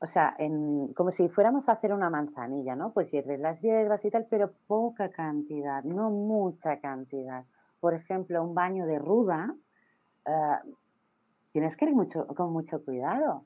o 0.00 0.06
sea, 0.06 0.34
en, 0.38 0.92
como 0.94 1.10
si 1.10 1.28
fuéramos 1.28 1.68
a 1.68 1.72
hacer 1.72 1.92
una 1.92 2.10
manzanilla, 2.10 2.76
¿no? 2.76 2.92
Pues 2.92 3.10
hierves 3.10 3.40
las 3.40 3.60
hierbas 3.60 4.04
y 4.04 4.10
tal, 4.10 4.26
pero 4.28 4.52
poca 4.66 5.08
cantidad, 5.10 5.82
no 5.84 6.10
mucha 6.10 6.80
cantidad. 6.80 7.44
Por 7.80 7.94
ejemplo, 7.94 8.42
un 8.42 8.54
baño 8.54 8.86
de 8.86 8.98
ruda, 8.98 9.54
uh, 10.26 10.74
tienes 11.52 11.76
que 11.76 11.86
ir 11.86 11.94
mucho, 11.94 12.26
con 12.26 12.52
mucho 12.52 12.84
cuidado, 12.84 13.44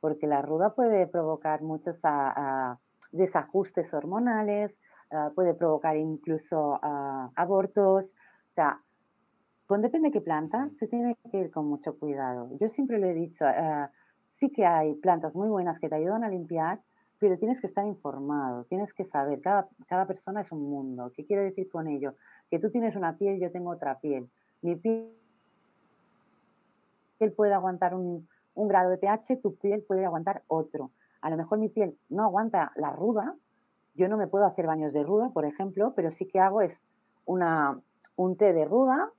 porque 0.00 0.26
la 0.26 0.42
ruda 0.42 0.74
puede 0.74 1.06
provocar 1.06 1.62
muchos 1.62 1.96
desajustes 3.10 3.92
hormonales, 3.94 4.76
puede 5.34 5.54
provocar 5.54 5.96
incluso 5.96 6.78
abortos. 7.34 8.14
O 8.50 8.54
sea, 8.54 8.80
con 9.66 9.82
depende 9.82 10.08
de 10.08 10.12
qué 10.12 10.20
planta, 10.20 10.68
se 10.78 10.86
tiene 10.86 11.16
que 11.30 11.38
ir 11.38 11.50
con 11.50 11.66
mucho 11.66 11.98
cuidado. 11.98 12.50
Yo 12.60 12.68
siempre 12.68 12.98
lo 12.98 13.06
he 13.06 13.14
dicho, 13.14 13.44
sí 14.38 14.50
que 14.50 14.64
hay 14.66 14.94
plantas 14.94 15.34
muy 15.34 15.48
buenas 15.48 15.78
que 15.80 15.88
te 15.88 15.96
ayudan 15.96 16.24
a 16.24 16.28
limpiar, 16.28 16.80
pero 17.18 17.36
tienes 17.38 17.60
que 17.60 17.66
estar 17.66 17.86
informado, 17.86 18.64
tienes 18.64 18.92
que 18.94 19.04
saber, 19.04 19.40
cada, 19.40 19.68
cada 19.88 20.06
persona 20.06 20.42
es 20.42 20.52
un 20.52 20.70
mundo. 20.70 21.12
¿Qué 21.14 21.24
quiero 21.26 21.42
decir 21.42 21.68
con 21.68 21.88
ello? 21.88 22.14
Que 22.50 22.58
tú 22.58 22.70
tienes 22.70 22.94
una 22.94 23.16
piel, 23.16 23.40
yo 23.40 23.50
tengo 23.50 23.70
otra 23.70 23.98
piel. 23.98 24.30
Mi 24.62 24.76
piel 24.76 25.12
puede 27.36 27.54
aguantar 27.54 27.94
un, 27.94 28.28
grado 28.54 28.90
de 28.90 28.98
pH, 28.98 29.36
tu 29.42 29.56
piel 29.56 29.82
puede 29.82 30.04
aguantar 30.04 30.42
otro. 30.46 30.92
A 31.20 31.30
lo 31.30 31.36
mejor 31.36 31.58
mi 31.58 31.68
piel 31.68 31.96
no 32.08 32.22
aguanta 32.24 32.72
la 32.76 32.92
ruda, 32.92 33.34
yo 33.94 34.08
no 34.08 34.16
me 34.16 34.28
puedo 34.28 34.44
hacer 34.44 34.66
baños 34.66 34.92
de 34.92 35.02
ruda, 35.02 35.30
por 35.30 35.44
ejemplo, 35.44 35.92
pero 35.96 36.12
sí 36.12 36.26
que 36.26 36.38
hago 36.38 36.62
es 36.62 36.80
un 37.24 38.36
té 38.36 38.52
de 38.52 38.64
ruda, 38.64 39.10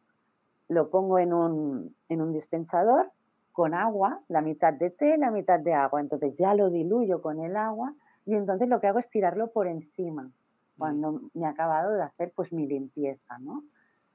lo 0.70 0.90
pongo 0.90 1.20
en 1.20 1.34
un, 1.34 1.96
en 2.08 2.22
un 2.22 2.32
dispensador 2.34 3.12
con 3.52 3.74
agua, 3.74 4.22
la 4.28 4.42
mitad 4.42 4.74
de 4.74 4.90
té, 4.90 5.18
la 5.18 5.32
mitad 5.32 5.60
de 5.60 5.74
agua. 5.74 6.02
Entonces 6.02 6.36
ya 6.38 6.54
lo 6.54 6.70
diluyo 6.70 7.22
con 7.22 7.40
el 7.40 7.56
agua 7.56 7.94
y 8.26 8.36
entonces 8.36 8.70
lo 8.70 8.80
que 8.80 8.88
hago 8.88 9.00
es 9.00 9.10
tirarlo 9.10 9.52
por 9.52 9.68
encima 9.68 10.30
cuando 10.80 11.22
me 11.34 11.46
he 11.46 11.46
acabado 11.46 11.94
de 11.94 12.02
hacer 12.02 12.32
pues 12.36 12.52
mi 12.54 12.66
limpieza, 12.66 13.38
¿no? 13.40 13.64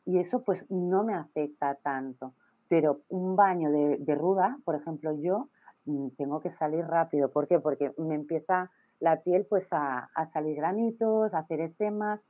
Y 0.06 0.19
eso 0.19 0.43
pues 0.43 0.69
no 0.70 1.05
me 1.05 1.15
afecta 1.15 1.77
tanto. 1.77 2.32
Pero 2.69 3.02
un 3.09 3.36
baño 3.36 3.70
de, 3.70 4.15
ruda, 4.15 4.59
por 4.65 4.74
ejemplo, 4.74 5.12
yo 5.12 5.48
mm, 5.85 6.09
tengo 6.16 6.40
que 6.40 6.51
salir 6.52 6.85
rápido. 6.86 7.31
¿Por 7.31 7.47
qué? 7.47 7.61
Porque 7.61 7.93
me 7.98 8.15
empieza 8.15 8.70
la 8.98 9.20
piel 9.23 9.47
pues 9.47 9.66
a, 9.70 10.09
salir 10.32 10.56
granitos, 10.56 11.32
a 11.35 11.39
hacer 11.39 11.61
eczemas. 11.61 12.20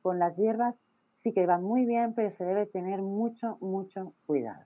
Con 0.00 0.18
las 0.18 0.36
hierbas 0.36 0.74
sí 1.22 1.32
que 1.32 1.46
va 1.46 1.58
muy 1.58 1.84
bien, 1.84 2.14
pero 2.14 2.30
se 2.32 2.44
debe 2.44 2.66
tener 2.66 3.02
mucho, 3.02 3.58
mucho 3.60 4.14
cuidado. 4.26 4.64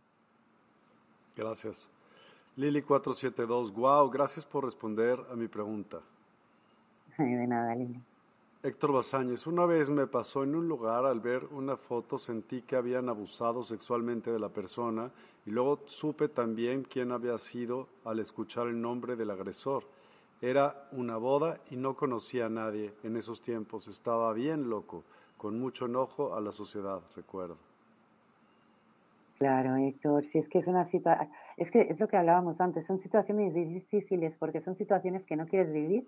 Gracias. 1.37 1.91
Lili472, 2.57 3.73
wow, 3.75 4.09
gracias 4.09 4.45
por 4.47 4.65
responder 4.65 5.23
a 5.31 5.37
mi 5.37 5.47
pregunta. 5.47 6.01
De 7.19 7.47
nada, 7.47 7.75
Lili. 7.75 8.01
Héctor 8.63 8.93
Basáñez, 8.93 9.47
una 9.47 9.65
vez 9.67 9.91
me 9.91 10.07
pasó 10.07 10.43
en 10.43 10.57
un 10.57 10.67
lugar 10.67 11.05
al 11.05 11.21
ver 11.21 11.45
una 11.53 11.77
foto, 11.77 12.19
sentí 12.19 12.63
que 12.63 12.75
habían 12.75 13.09
abusado 13.09 13.63
sexualmente 13.63 14.33
de 14.33 14.41
la 14.41 14.49
persona 14.49 15.11
y 15.45 15.51
luego 15.51 15.81
supe 15.87 16.29
también 16.29 16.83
quién 16.83 17.13
había 17.13 17.39
sido 17.39 17.87
al 18.05 18.19
escuchar 18.19 18.67
el 18.67 18.81
nombre 18.81 19.15
del 19.15 19.31
agresor. 19.31 19.85
Era 20.41 20.89
una 20.91 21.17
boda 21.17 21.61
y 21.71 21.77
no 21.77 21.95
conocía 21.95 22.47
a 22.47 22.51
nadie 22.51 22.93
en 23.03 23.17
esos 23.17 23.41
tiempos. 23.41 23.87
Estaba 23.87 24.33
bien 24.33 24.69
loco, 24.69 25.05
con 25.37 25.61
mucho 25.61 25.87
enojo 25.87 26.35
a 26.35 26.41
la 26.41 26.51
sociedad, 26.51 27.01
recuerdo. 27.15 27.57
Claro, 29.39 29.77
Héctor, 29.77 30.25
si 30.33 30.39
es 30.39 30.49
que 30.49 30.59
es 30.59 30.67
una 30.67 30.87
situación, 30.87 31.31
es 31.57 31.71
que 31.71 31.83
es 31.83 32.01
lo 32.01 32.09
que 32.09 32.17
hablábamos 32.17 32.61
antes, 32.61 32.87
son 32.87 32.99
situaciones 32.99 33.53
difíciles 33.55 34.35
porque 34.39 34.63
son 34.63 34.77
situaciones 34.77 35.25
que 35.25 35.37
no 35.37 35.47
quieres 35.47 35.73
vivir 35.73 36.07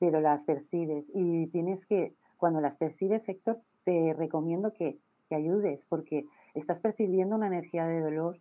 pero 0.00 0.20
las 0.20 0.42
percibes 0.42 1.04
y 1.14 1.46
tienes 1.48 1.84
que, 1.86 2.14
cuando 2.38 2.60
las 2.60 2.74
percibes, 2.74 3.22
Héctor, 3.28 3.60
te 3.84 4.14
recomiendo 4.14 4.72
que 4.72 4.96
te 5.28 5.36
ayudes 5.36 5.78
porque 5.88 6.24
estás 6.54 6.80
percibiendo 6.80 7.36
una 7.36 7.46
energía 7.46 7.84
de 7.84 8.00
dolor 8.00 8.38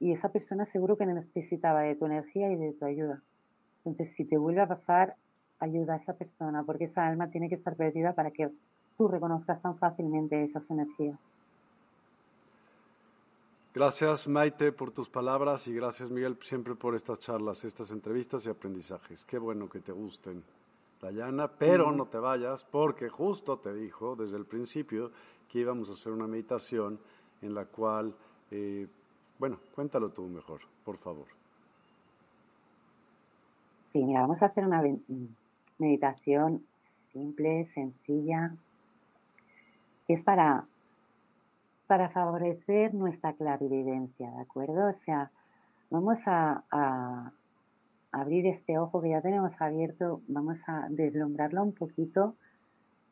y 0.00 0.12
esa 0.12 0.30
persona 0.30 0.66
seguro 0.72 0.96
que 0.96 1.06
necesitaba 1.06 1.82
de 1.82 1.94
tu 1.94 2.06
energía 2.06 2.50
y 2.50 2.56
de 2.56 2.72
tu 2.72 2.86
ayuda. 2.86 3.22
Entonces, 3.84 4.16
si 4.16 4.24
te 4.24 4.38
vuelve 4.38 4.62
a 4.62 4.66
pasar, 4.66 5.14
ayuda 5.60 5.94
a 5.94 5.98
esa 5.98 6.14
persona 6.14 6.64
porque 6.64 6.84
esa 6.84 7.06
alma 7.06 7.30
tiene 7.30 7.50
que 7.50 7.54
estar 7.54 7.76
perdida 7.76 8.14
para 8.14 8.30
que 8.30 8.50
tú 8.96 9.06
reconozcas 9.06 9.60
tan 9.60 9.76
fácilmente 9.76 10.42
esas 10.42 10.68
energías. 10.70 11.18
Gracias 13.74 14.28
Maite 14.28 14.70
por 14.70 14.92
tus 14.92 15.08
palabras 15.08 15.66
y 15.66 15.74
gracias 15.74 16.08
Miguel 16.08 16.38
siempre 16.42 16.76
por 16.76 16.94
estas 16.94 17.18
charlas, 17.18 17.64
estas 17.64 17.90
entrevistas 17.90 18.46
y 18.46 18.48
aprendizajes. 18.48 19.26
Qué 19.26 19.36
bueno 19.36 19.68
que 19.68 19.80
te 19.80 19.90
gusten. 19.90 20.44
Dayana, 21.02 21.48
pero 21.48 21.90
no 21.90 22.06
te 22.06 22.18
vayas 22.18 22.62
porque 22.62 23.08
justo 23.08 23.58
te 23.58 23.74
dijo 23.74 24.14
desde 24.14 24.36
el 24.36 24.46
principio 24.46 25.10
que 25.50 25.58
íbamos 25.58 25.88
a 25.88 25.92
hacer 25.94 26.12
una 26.12 26.28
meditación 26.28 27.00
en 27.42 27.52
la 27.52 27.64
cual, 27.64 28.14
eh, 28.52 28.86
bueno, 29.40 29.58
cuéntalo 29.74 30.10
tú 30.10 30.22
mejor, 30.28 30.60
por 30.84 30.96
favor. 30.98 31.26
Sí, 33.92 34.04
mira, 34.04 34.20
vamos 34.20 34.40
a 34.40 34.46
hacer 34.46 34.64
una 34.64 34.82
meditación 35.78 36.64
simple, 37.12 37.68
sencilla, 37.74 38.54
que 40.06 40.14
es 40.14 40.22
para, 40.22 40.64
para 41.86 42.10
favorecer 42.10 42.94
nuestra 42.94 43.34
clarividencia, 43.34 44.30
¿de 44.30 44.40
acuerdo? 44.40 44.88
O 44.90 45.04
sea, 45.04 45.30
vamos 45.90 46.18
a 46.26 47.32
abrir 48.14 48.46
este 48.46 48.78
ojo 48.78 49.02
que 49.02 49.10
ya 49.10 49.20
tenemos 49.20 49.52
abierto, 49.60 50.22
vamos 50.28 50.58
a 50.68 50.86
deslumbrarlo 50.88 51.62
un 51.62 51.74
poquito, 51.74 52.36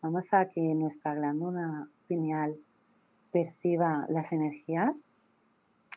vamos 0.00 0.24
a 0.30 0.48
que 0.48 0.60
nuestra 0.60 1.14
glándula 1.14 1.88
pineal 2.06 2.56
perciba 3.32 4.06
las 4.08 4.30
energías 4.30 4.94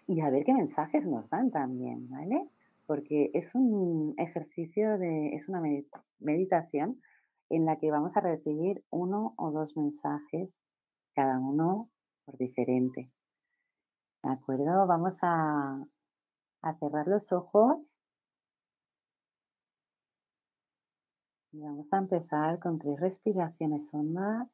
y 0.08 0.22
a 0.22 0.30
ver 0.32 0.44
qué 0.44 0.54
mensajes 0.54 1.06
nos 1.06 1.30
dan 1.30 1.52
también, 1.52 2.10
¿vale? 2.10 2.50
Porque 2.88 3.30
es 3.34 3.54
un 3.54 4.16
ejercicio 4.18 4.98
de, 4.98 5.36
es 5.36 5.48
una 5.50 5.62
meditación 6.20 7.00
en 7.50 7.66
la 7.66 7.76
que 7.78 7.92
vamos 7.92 8.16
a 8.18 8.22
recibir 8.22 8.84
uno 8.90 9.36
o 9.38 9.52
dos 9.52 9.78
mensajes, 9.78 10.50
cada 11.14 11.40
uno 11.40 11.90
por 12.26 12.38
diferente. 12.38 13.10
¿De 14.24 14.32
acuerdo? 14.32 14.88
Vamos 14.88 15.14
a, 15.22 15.86
a 16.64 16.80
cerrar 16.80 17.08
los 17.08 17.32
ojos 17.32 17.80
Y 21.56 21.62
vamos 21.62 21.88
a 21.94 22.00
empezar 22.00 22.60
con 22.60 22.80
tres 22.80 23.00
respiraciones 23.00 23.82
hondas. 23.94 24.50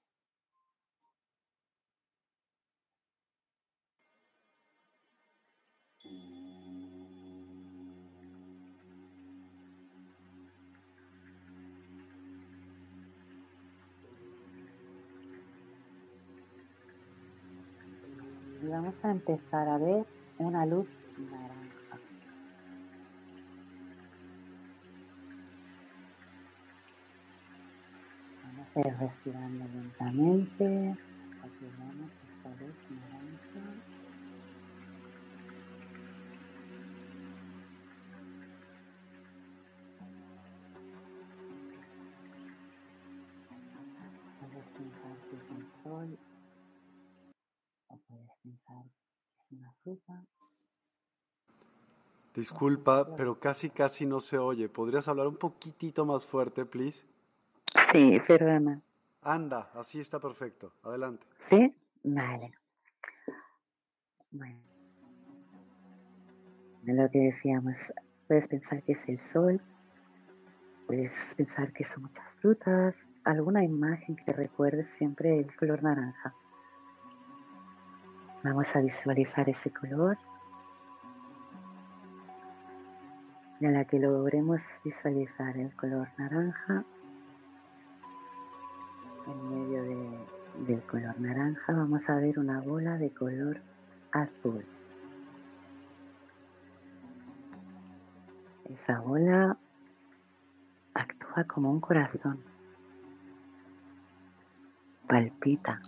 Vamos 18.82 18.96
a 19.06 19.12
empezar 19.12 19.70
a 19.70 19.78
ver 19.78 20.04
una 20.40 20.66
luz 20.66 20.88
naranja. 21.20 22.00
Vamos 28.44 28.68
a 28.76 28.80
ir 28.80 28.98
respirando 28.98 29.66
lentamente. 29.66 30.98
Activamos 31.44 32.12
esta 32.28 32.50
luz 32.50 32.76
naranja. 32.90 33.22
Pensar 44.74 45.18
que 45.30 45.36
es 45.36 45.44
el 45.52 45.84
sol 45.84 46.31
fruta. 49.84 50.24
Disculpa, 52.36 53.16
pero 53.18 53.40
casi 53.40 53.70
casi 53.70 54.06
no 54.06 54.22
se 54.22 54.38
oye. 54.38 54.70
¿Podrías 54.70 55.08
hablar 55.08 55.28
un 55.28 55.36
poquitito 55.36 56.06
más 56.06 56.26
fuerte, 56.26 56.66
please? 56.66 57.04
Sí, 57.92 58.22
perdona. 58.26 58.82
Anda, 59.22 59.70
así 59.74 60.00
está 60.00 60.20
perfecto. 60.20 60.74
Adelante. 60.84 61.26
¿Sí? 61.50 61.76
Vale. 62.04 62.52
Bueno. 64.32 64.60
Lo 66.84 67.10
que 67.12 67.20
decíamos, 67.20 67.76
puedes 68.28 68.48
pensar 68.48 68.82
que 68.84 68.94
es 68.94 69.10
el 69.10 69.20
sol, 69.32 69.62
puedes 70.88 71.12
pensar 71.36 71.72
que 71.74 71.86
son 71.86 72.04
muchas 72.04 72.28
frutas, 72.42 72.96
alguna 73.24 73.64
imagen 73.64 74.16
que 74.16 74.34
recuerde 74.34 74.88
siempre 74.98 75.38
el 75.38 75.56
color 75.58 75.84
naranja. 75.84 76.34
Vamos 78.44 78.66
a 78.74 78.80
visualizar 78.80 79.48
ese 79.50 79.70
color. 79.72 80.18
Y 83.60 83.66
a 83.68 83.72
la 83.72 83.86
que 83.86 84.00
logremos 84.00 84.60
visualizar 84.84 85.56
el 85.58 85.72
color 85.76 86.08
naranja, 86.18 86.84
en 89.28 89.50
medio 89.50 89.84
de- 89.84 90.20
del 90.66 90.82
color 90.82 91.20
naranja 91.20 91.72
vamos 91.72 92.02
a 92.10 92.16
ver 92.16 92.40
una 92.40 92.60
bola 92.62 92.98
de 92.98 93.12
color 93.12 93.62
azul. 94.12 94.66
Esa 98.66 99.00
bola 99.02 99.56
actúa 100.96 101.44
como 101.44 101.72
un 101.72 101.80
corazón. 101.80 102.40
Palpita. 105.08 105.82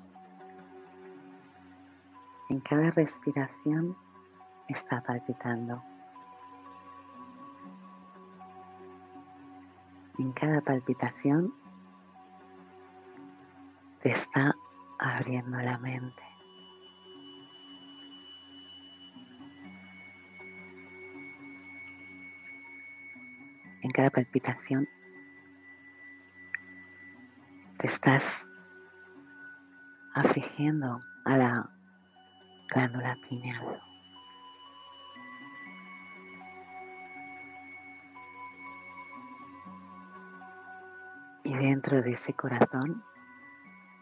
En 2.54 2.60
cada 2.60 2.92
respiración 2.92 3.98
está 4.68 5.02
palpitando. 5.02 5.84
En 10.20 10.32
cada 10.34 10.62
palpitación 10.62 11.52
te 14.04 14.12
está 14.12 14.56
abriendo 15.00 15.58
la 15.58 15.80
mente. 15.80 16.22
En 23.82 23.92
cada 23.94 24.12
palpitación 24.12 24.88
te 27.80 27.88
estás 27.88 28.24
afligiendo 30.14 31.00
a 31.26 31.38
la 31.38 31.73
glándula 32.74 33.18
pineal. 33.30 33.82
Y 41.44 41.54
dentro 41.56 42.02
de 42.02 42.12
ese 42.12 42.34
corazón 42.34 43.04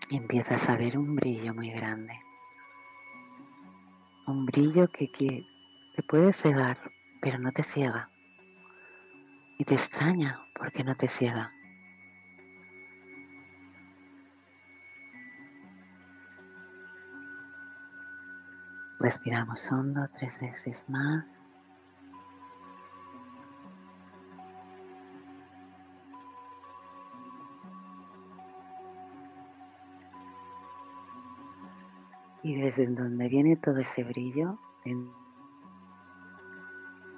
empiezas 0.09 0.67
a 0.69 0.75
ver 0.75 0.97
un 0.97 1.15
brillo 1.15 1.53
muy 1.53 1.71
grande. 1.71 2.13
Un 4.27 4.45
brillo 4.45 4.87
que, 4.87 5.11
que 5.11 5.45
te 5.95 6.03
puede 6.03 6.33
cegar, 6.33 6.77
pero 7.21 7.39
no 7.39 7.51
te 7.51 7.63
ciega. 7.63 8.09
Y 9.57 9.65
te 9.65 9.75
extraña 9.75 10.39
porque 10.55 10.83
no 10.83 10.95
te 10.95 11.07
ciega. 11.07 11.51
Respiramos 19.01 19.59
hondo 19.71 20.07
tres 20.19 20.31
veces 20.39 20.77
más. 20.87 21.25
Y 32.43 32.61
desde 32.61 32.85
donde 32.85 33.27
viene 33.27 33.55
todo 33.55 33.77
ese 33.77 34.03
brillo, 34.03 34.59
en- 34.85 35.09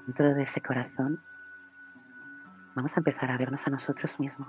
dentro 0.05 0.34
de 0.34 0.43
ese 0.43 0.61
corazón, 0.61 1.19
vamos 2.76 2.93
a 2.95 2.99
empezar 3.01 3.30
a 3.30 3.38
vernos 3.38 3.68
a 3.68 3.72
nosotros 3.72 4.18
mismos. 4.22 4.47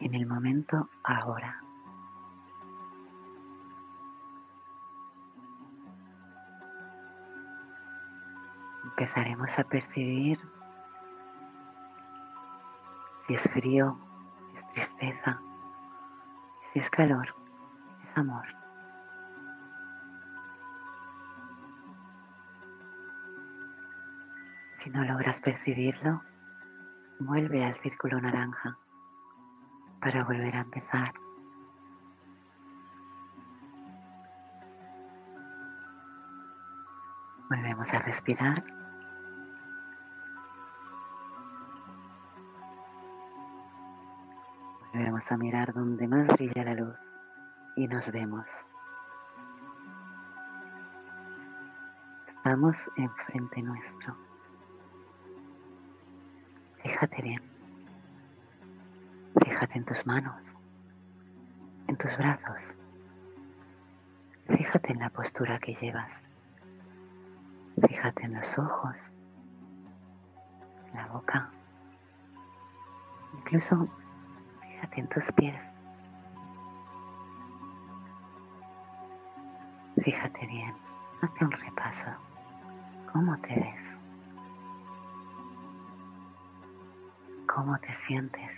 En 0.00 0.12
el 0.12 0.26
momento 0.26 0.90
ahora. 1.04 1.63
Empezaremos 8.96 9.50
a 9.58 9.64
percibir 9.64 10.38
si 13.26 13.34
es 13.34 13.42
frío, 13.42 13.98
es 14.54 14.72
tristeza, 14.72 15.40
si 16.72 16.78
es 16.78 16.88
calor, 16.90 17.34
es 18.08 18.16
amor. 18.16 18.46
Si 24.78 24.90
no 24.90 25.04
logras 25.04 25.38
percibirlo, 25.38 26.22
vuelve 27.18 27.64
al 27.64 27.74
círculo 27.80 28.20
naranja 28.20 28.76
para 30.00 30.22
volver 30.22 30.54
a 30.54 30.60
empezar. 30.60 31.12
Volvemos 37.48 37.88
a 37.92 37.98
respirar. 37.98 38.83
Volvemos 44.94 45.24
a 45.28 45.36
mirar 45.36 45.74
donde 45.74 46.06
más 46.06 46.28
brilla 46.28 46.62
la 46.62 46.74
luz 46.74 46.94
y 47.74 47.88
nos 47.88 48.08
vemos. 48.12 48.46
Estamos 52.28 52.76
enfrente 52.96 53.60
nuestro. 53.60 54.16
Fíjate 56.80 57.22
bien. 57.22 57.42
Fíjate 59.44 59.78
en 59.78 59.84
tus 59.84 60.06
manos, 60.06 60.40
en 61.88 61.96
tus 61.96 62.16
brazos. 62.16 62.60
Fíjate 64.46 64.92
en 64.92 65.00
la 65.00 65.10
postura 65.10 65.58
que 65.58 65.74
llevas. 65.74 66.12
Fíjate 67.88 68.26
en 68.26 68.34
los 68.34 68.58
ojos, 68.58 68.96
la 70.94 71.08
boca. 71.08 71.50
Incluso 73.38 73.88
en 74.96 75.08
tus 75.08 75.24
pies. 75.32 75.60
Fíjate 80.02 80.46
bien, 80.46 80.74
hazte 81.22 81.44
un 81.44 81.50
repaso. 81.50 82.10
¿Cómo 83.12 83.36
te 83.38 83.54
ves? 83.54 83.84
¿Cómo 87.46 87.78
te 87.78 87.94
sientes? 88.06 88.50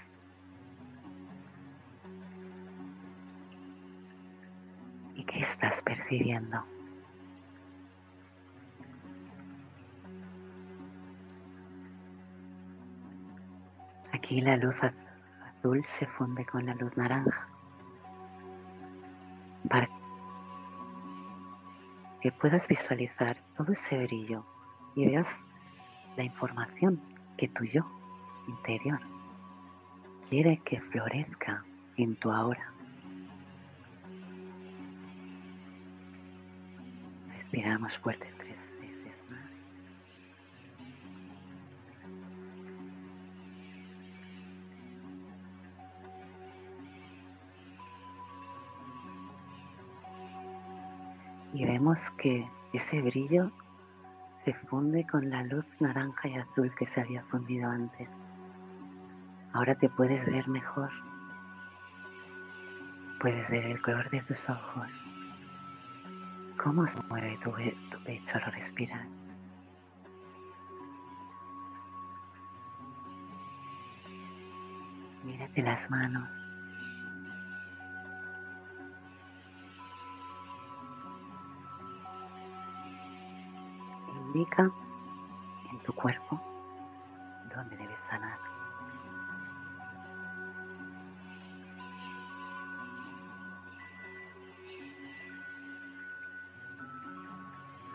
¿Y 5.15 5.25
qué 5.25 5.41
estás 5.41 5.81
percibiendo? 5.83 6.63
Aquí 14.13 14.41
la 14.41 14.57
luz 14.57 14.75
se 15.98 16.06
funde 16.06 16.44
con 16.47 16.64
la 16.66 16.74
luz 16.74 16.97
naranja 16.97 17.48
para 19.68 19.88
que 22.20 22.30
puedas 22.32 22.66
visualizar 22.68 23.36
todo 23.56 23.72
ese 23.72 24.05
brillo 24.05 24.44
y 24.94 25.06
veas 25.06 25.28
la 26.16 26.22
información 26.22 27.01
que 27.36 27.48
tu 27.48 27.64
yo 27.64 27.84
interior 28.47 29.01
quiere 30.28 30.59
que 30.64 30.80
florezca 30.80 31.64
en 31.97 32.14
tu 32.16 32.30
ahora. 32.30 32.72
Respiramos 37.38 37.98
fuerte 37.98 38.36
vemos 51.87 52.11
que 52.19 52.45
ese 52.73 53.01
brillo 53.01 53.53
se 54.45 54.53
funde 54.69 55.07
con 55.07 55.31
la 55.31 55.45
luz 55.45 55.65
naranja 55.79 56.27
y 56.27 56.35
azul 56.35 56.75
que 56.77 56.87
se 56.89 57.01
había 57.01 57.23
fundido 57.27 57.71
antes. 57.71 58.09
Ahora 59.53 59.73
te 59.77 59.89
puedes 59.91 60.27
ver 60.27 60.49
mejor. 60.49 60.91
Puedes 63.21 63.49
ver 63.51 63.67
el 63.67 63.81
color 63.83 64.11
de 64.11 64.21
tus 64.23 64.51
ojos. 64.51 64.89
Cómo 66.57 66.89
se 66.89 67.01
mueve 67.09 67.39
tu, 67.45 67.53
pecho 68.03 68.35
al 68.35 68.53
respirar. 68.53 69.07
Mírate 75.25 75.63
las 75.63 75.89
manos. 75.89 76.45
En 84.55 85.78
tu 85.85 85.93
cuerpo 85.93 86.40
dónde 87.55 87.77
debes 87.77 87.98
sanar. 88.09 88.39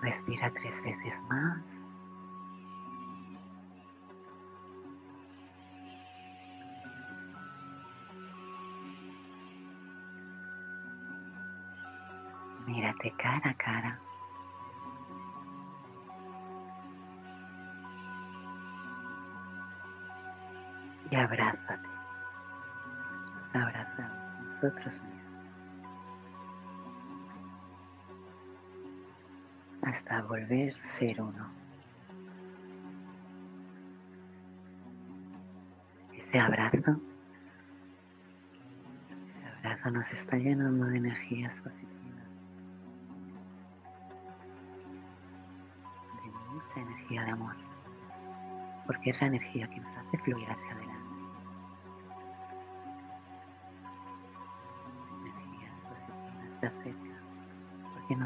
Respira 0.02 0.52
tres 0.52 0.84
veces 0.84 1.14
más. 1.30 1.64
Mírate 12.68 13.12
cara 13.18 13.50
a 13.50 13.54
cara. 13.56 14.11
Y 21.12 21.16
abrázate. 21.16 21.88
Nos 23.54 23.64
abrazamos 23.64 24.46
nosotros 24.62 24.94
mismos. 24.94 25.22
hasta 29.82 30.22
volver 30.24 30.76
ser 30.98 31.22
uno. 31.22 31.46
Ese 36.14 36.40
abrazo, 36.40 36.78
ese 39.28 39.68
abrazo 39.68 39.92
nos 39.92 40.12
está 40.14 40.38
llenando 40.38 40.86
de 40.86 40.98
energías 40.98 41.54
positivas, 41.62 42.26
de 46.24 46.32
mucha 46.54 46.80
energía 46.80 47.24
de 47.24 47.32
amor, 47.32 47.56
porque 48.86 49.10
es 49.10 49.22
la 49.22 49.28
energía 49.28 49.70
que 49.70 49.80
nos 49.82 49.98
hace 49.98 50.18
fluir 50.20 50.50
hacia 50.50 50.72
adelante. 50.72 50.91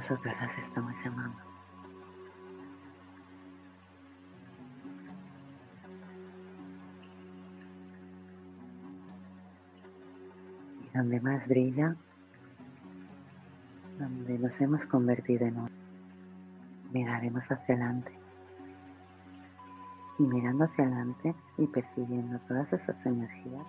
Nosotros 0.10 0.36
las 0.40 0.57
estamos 0.60 0.94
llamando. 1.03 1.38
donde 10.94 11.19
más 11.19 11.45
brilla, 11.48 11.94
donde 13.99 14.40
nos 14.40 14.61
hemos 14.61 14.86
convertido 14.86 15.45
en 15.45 15.57
uno. 15.57 15.69
Miraremos 16.94 17.44
hacia 17.44 17.76
adelante. 17.76 18.14
Y 20.19 20.23
mirando 20.23 20.64
hacia 20.64 20.86
adelante 20.86 21.36
y 21.57 21.68
percibiendo 21.68 22.40
todas 22.48 22.72
esas 22.72 23.06
energías, 23.06 23.65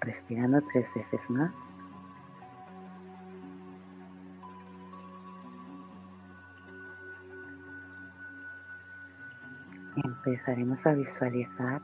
respirando 0.00 0.60
tres 0.72 0.92
veces 0.94 1.20
más. 1.30 1.52
Empezaremos 10.24 10.84
a 10.84 10.92
visualizar 10.94 11.80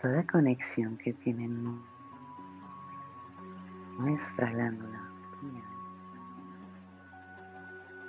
toda 0.00 0.26
conexión 0.26 0.96
que 0.96 1.12
tiene 1.12 1.48
nuestra 3.98 4.50
glándula 4.50 5.00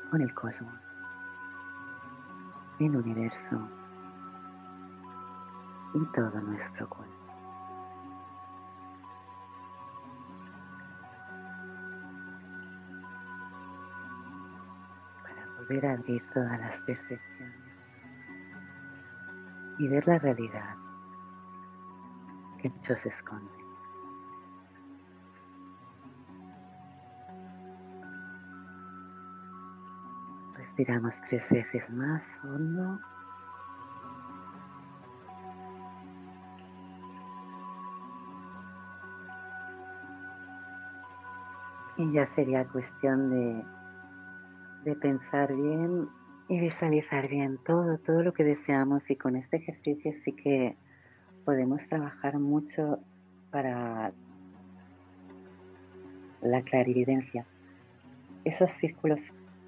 con 0.10 0.22
el 0.22 0.34
cosmos, 0.34 0.74
el 2.80 2.96
universo 2.96 3.70
y 5.94 6.06
todo 6.14 6.42
nuestro 6.42 6.90
cuerpo. 6.90 7.19
Poder 15.70 15.86
abrir 15.86 16.24
todas 16.34 16.60
las 16.60 16.82
percepciones 16.82 17.54
y 19.78 19.88
ver 19.88 20.08
la 20.08 20.18
realidad 20.18 20.76
que 22.58 22.70
muchos 22.70 23.06
esconden. 23.06 23.48
Respiramos 30.58 31.14
tres 31.30 31.48
veces 31.52 31.88
más 31.92 32.24
hondo. 32.44 33.00
Y 41.98 42.12
ya 42.12 42.26
sería 42.34 42.66
cuestión 42.66 43.30
de, 43.30 43.79
de 44.84 44.96
pensar 44.96 45.54
bien 45.54 46.08
y 46.48 46.60
visualizar 46.60 47.30
bien 47.30 47.60
todo, 47.66 47.98
todo 48.00 48.24
lo 48.24 48.34
que 48.34 48.44
deseamos 48.44 49.10
y 49.10 49.16
con 49.16 49.36
este 49.36 49.58
ejercicio 49.58 50.14
sí 50.24 50.32
que 50.34 50.76
podemos 51.46 51.82
trabajar 51.90 52.40
mucho 52.40 53.00
para 53.52 54.12
la 56.42 56.62
clarividencia. 56.64 57.46
Esos 58.44 58.72
círculos 58.80 59.20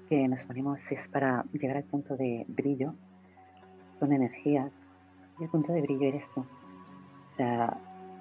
que 0.08 0.26
nos 0.28 0.44
ponemos 0.44 0.78
es 0.90 1.08
para 1.08 1.44
llegar 1.52 1.76
al 1.76 1.84
punto 1.84 2.16
de 2.16 2.44
brillo, 2.48 2.94
son 3.98 4.12
energías, 4.12 4.70
y 5.38 5.44
el 5.44 5.50
punto 5.50 5.72
de 5.72 5.82
brillo 5.82 6.08
eres 6.08 6.24
tú. 6.34 6.40
O 6.40 7.36
sea, 7.36 7.76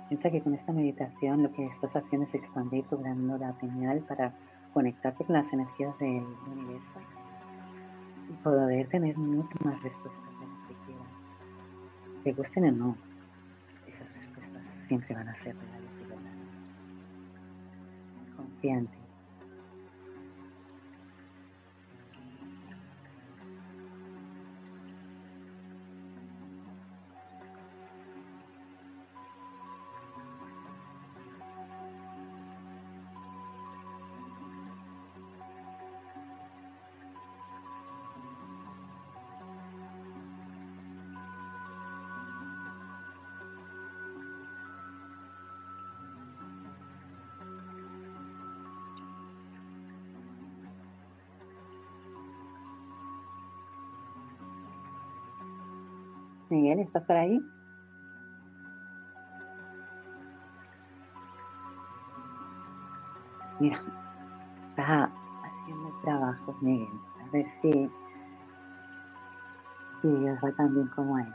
piensa 0.10 0.30
que 0.30 0.42
con 0.42 0.54
esta 0.54 0.72
meditación 0.72 1.44
lo 1.44 1.52
que 1.52 1.66
estás 1.66 1.96
haciendo 1.96 2.28
es 2.28 2.36
expandir 2.36 2.86
tu 2.86 2.98
glándula 2.98 3.54
pineal 3.60 4.00
para 4.08 4.34
conectarte 4.74 5.26
con 5.26 5.34
las 5.34 5.52
energías 5.54 5.98
del 6.00 6.24
universo 6.48 7.00
y 8.30 8.34
poder 8.44 8.88
tener 8.90 9.18
mucho 9.18 9.58
más 9.64 9.82
respuestas 9.82 10.40
de 10.40 10.46
lo 10.46 10.68
que 10.68 10.74
quieras. 10.86 11.08
Te 12.24 12.34
gusten 12.34 12.66
o 12.66 12.72
no, 12.72 12.98
siempre 14.88 15.16
van 15.16 15.28
a 15.28 15.34
ser 15.44 15.56
reales 15.56 15.92
y 16.00 16.04
verdaderos. 16.04 16.36
Confía 18.36 18.78
Miguel, 56.62 56.80
¿estás 56.82 57.04
por 57.06 57.16
ahí? 57.16 57.44
Mira, 63.60 63.82
está 64.70 65.12
haciendo 65.44 65.90
trabajos, 66.04 66.62
Miguel. 66.62 66.88
A 67.20 67.32
ver 67.32 67.48
si, 67.64 67.90
si 70.02 70.08
Dios 70.08 70.40
va 70.44 70.52
tan 70.52 70.72
bien 70.76 70.88
como 70.90 71.18
él. 71.18 71.34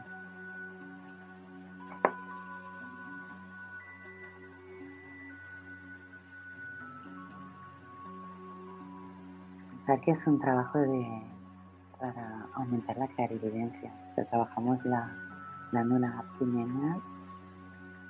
que 10.04 10.10
es 10.12 10.26
un 10.26 10.38
trabajo 10.38 10.78
de, 10.78 11.35
aumentar 12.56 12.96
la 12.96 13.08
clarividencia. 13.08 13.92
trabajamos 14.30 14.84
la, 14.84 15.10
la 15.72 15.84
nula 15.84 16.18
abdominal 16.18 17.00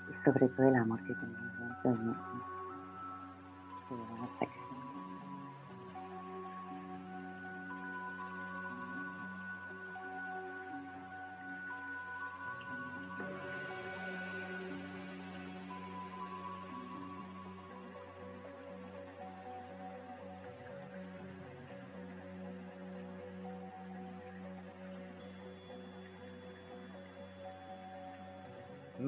y 0.08 0.24
sobre 0.24 0.48
todo 0.48 0.68
el 0.68 0.76
amor 0.76 1.02
que 1.04 1.14
tenemos 1.14 1.58
dentro 1.58 1.92
de 1.92 2.04
nosotros. 2.04 2.55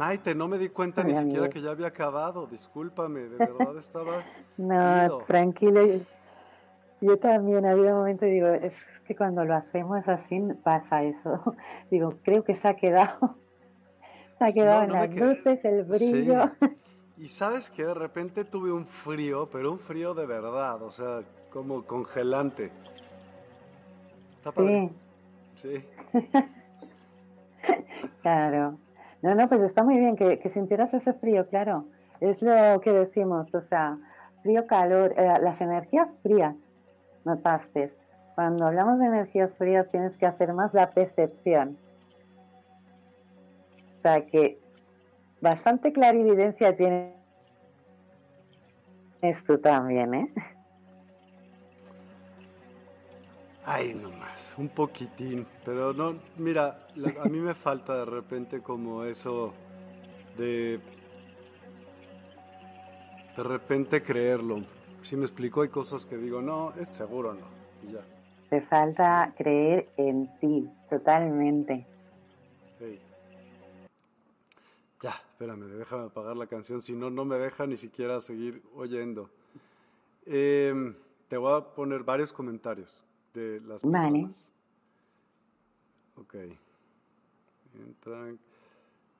Maite, 0.08 0.34
no 0.34 0.48
me 0.48 0.56
di 0.56 0.70
cuenta 0.70 1.04
ni 1.04 1.12
siquiera 1.12 1.50
que 1.50 1.60
ya 1.60 1.70
había 1.70 1.88
acabado, 1.88 2.46
discúlpame, 2.46 3.20
de 3.24 3.36
verdad 3.36 3.76
estaba... 3.76 4.24
no, 4.56 5.18
tranquilo, 5.26 5.82
yo 7.02 7.18
también 7.18 7.66
había 7.66 7.92
un 7.92 7.98
momento, 7.98 8.24
digo, 8.24 8.48
es 8.48 8.72
que 9.06 9.14
cuando 9.14 9.44
lo 9.44 9.54
hacemos 9.54 10.08
así 10.08 10.40
pasa 10.64 11.02
eso, 11.02 11.54
digo, 11.90 12.14
creo 12.22 12.42
que 12.42 12.54
se 12.54 12.66
ha 12.66 12.74
quedado, 12.74 13.36
se 14.38 14.44
ha 14.46 14.52
quedado 14.52 14.84
en 14.84 14.92
las 14.92 15.14
luces, 15.14 15.62
el 15.64 15.84
brillo. 15.84 16.52
Y 17.18 17.26
sabes 17.26 17.68
que 17.68 17.84
de 17.84 17.94
repente 17.94 18.44
tuve 18.44 18.70
un 18.70 18.86
frío, 18.86 19.48
pero 19.50 19.72
un 19.72 19.80
frío 19.80 20.14
de 20.14 20.24
verdad, 20.24 20.80
o 20.82 20.92
sea, 20.92 21.22
como 21.50 21.82
congelante. 21.82 22.70
Está 24.36 24.52
padre. 24.52 24.90
Sí. 25.56 25.84
sí. 26.12 26.20
claro. 28.22 28.78
No, 29.22 29.34
no, 29.34 29.48
pues 29.48 29.60
está 29.62 29.82
muy 29.82 29.98
bien 29.98 30.16
que, 30.16 30.50
sintieras 30.52 30.92
ese 30.94 31.12
frío, 31.14 31.46
claro. 31.48 31.86
Es 32.20 32.40
lo 32.40 32.80
que 32.80 32.92
decimos, 32.92 33.52
o 33.54 33.60
sea, 33.62 33.98
frío, 34.42 34.66
calor, 34.66 35.14
eh, 35.16 35.38
las 35.40 35.60
energías 35.60 36.08
frías, 36.22 36.54
notaste. 37.24 37.92
Cuando 38.34 38.66
hablamos 38.66 38.98
de 39.00 39.06
energías 39.06 39.50
frías 39.58 39.90
tienes 39.90 40.16
que 40.16 40.26
hacer 40.26 40.52
más 40.52 40.72
la 40.72 40.90
percepción. 40.90 41.76
O 43.98 44.02
sea 44.02 44.24
que 44.26 44.58
bastante 45.40 45.92
clarividencia 45.92 46.76
tienes 46.76 47.14
tú 49.46 49.58
también, 49.58 50.14
¿eh? 50.14 50.32
Ay, 53.70 53.92
nomás, 53.92 54.54
un 54.56 54.70
poquitín, 54.70 55.46
pero 55.62 55.92
no, 55.92 56.18
mira, 56.38 56.86
a 57.22 57.28
mí 57.28 57.38
me 57.38 57.52
falta 57.52 57.98
de 57.98 58.06
repente 58.06 58.62
como 58.62 59.04
eso 59.04 59.52
de 60.38 60.80
de 63.36 63.42
repente 63.42 64.02
creerlo. 64.02 64.64
Si 65.02 65.16
me 65.16 65.26
explico, 65.26 65.60
hay 65.60 65.68
cosas 65.68 66.06
que 66.06 66.16
digo, 66.16 66.40
no, 66.40 66.72
es 66.80 66.88
seguro 66.88 67.34
no, 67.34 67.46
y 67.86 67.92
ya. 67.92 68.00
Te 68.48 68.62
falta 68.62 69.34
creer 69.36 69.86
en 69.98 70.30
ti, 70.40 70.66
totalmente. 70.88 71.84
Ya, 75.02 75.10
espérame, 75.10 75.66
déjame 75.76 76.06
apagar 76.06 76.38
la 76.38 76.46
canción, 76.46 76.80
si 76.80 76.94
no, 76.94 77.10
no 77.10 77.26
me 77.26 77.36
deja 77.36 77.66
ni 77.66 77.76
siquiera 77.76 78.18
seguir 78.20 78.62
oyendo. 78.74 79.28
Em, 80.24 80.94
te 81.28 81.36
voy 81.36 81.54
a 81.54 81.60
poner 81.60 82.02
varios 82.02 82.32
comentarios 82.32 83.04
de 83.38 83.60
las 83.60 83.82
personas. 83.82 84.50
Ok. 86.16 86.34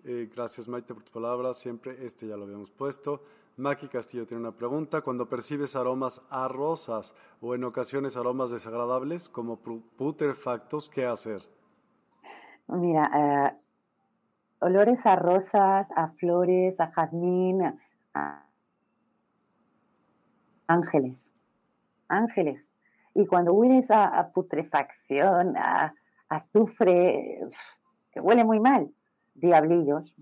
Eh, 0.05 0.31
gracias 0.35 0.69
Maite 0.69 0.95
por 0.95 1.03
tus 1.03 1.13
palabras. 1.13 1.59
Siempre 1.59 2.05
este 2.05 2.27
ya 2.27 2.37
lo 2.37 2.45
habíamos 2.45 2.71
puesto. 2.71 3.23
Maki 3.57 3.89
Castillo 3.89 4.27
tiene 4.27 4.43
una 4.43 4.53
pregunta. 4.53 5.01
Cuando 5.01 5.29
percibes 5.29 5.75
aromas 5.75 6.23
a 6.31 6.49
rosas 6.49 7.15
o 7.41 7.55
en 7.55 7.65
ocasiones 7.65 8.17
aromas 8.17 8.51
desagradables 8.51 9.29
como 9.29 9.57
putrefactos, 9.57 10.89
¿qué 10.89 11.07
hacer? 11.07 11.43
Mira, 12.69 13.11
eh, 13.15 13.57
olores 14.61 14.99
a 15.05 15.17
rosas, 15.17 15.89
a 15.97 16.09
flores, 16.19 16.79
a 16.79 16.91
jazmín, 16.93 17.63
a 18.15 18.45
ángeles. 20.69 21.17
Ángeles. 22.09 22.68
Y 23.15 23.27
cuando 23.27 23.53
hueles 23.53 23.87
a, 23.91 24.31
putrefacción, 24.33 25.57
a, 25.57 25.95
azufre, 26.29 27.41
que 28.13 28.21
huele 28.21 28.45
muy 28.45 28.61
mal, 28.61 28.91
diablillos. 29.35 30.15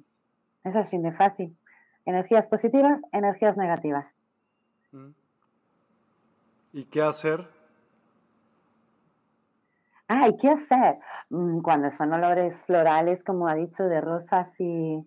Es 0.65 0.75
así 0.75 0.99
de 0.99 1.13
fácil. 1.13 1.57
Energías 2.05 2.47
positivas, 2.47 3.01
energías 3.13 3.57
negativas. 3.57 4.07
Mm. 4.93 5.11
¿Y 6.73 6.85
qué 6.85 7.03
hacer? 7.03 7.49
Ah, 10.09 10.29
¿y 10.29 10.37
qué 10.37 10.51
hacer? 10.51 10.99
Mm, 11.31 11.61
cuando 11.61 11.91
son 11.93 12.13
olores 12.13 12.55
florales, 12.67 13.23
como 13.25 13.49
ha 13.49 13.55
dicho, 13.55 13.85
de 13.85 14.01
rosas 14.01 14.49
y 14.61 15.05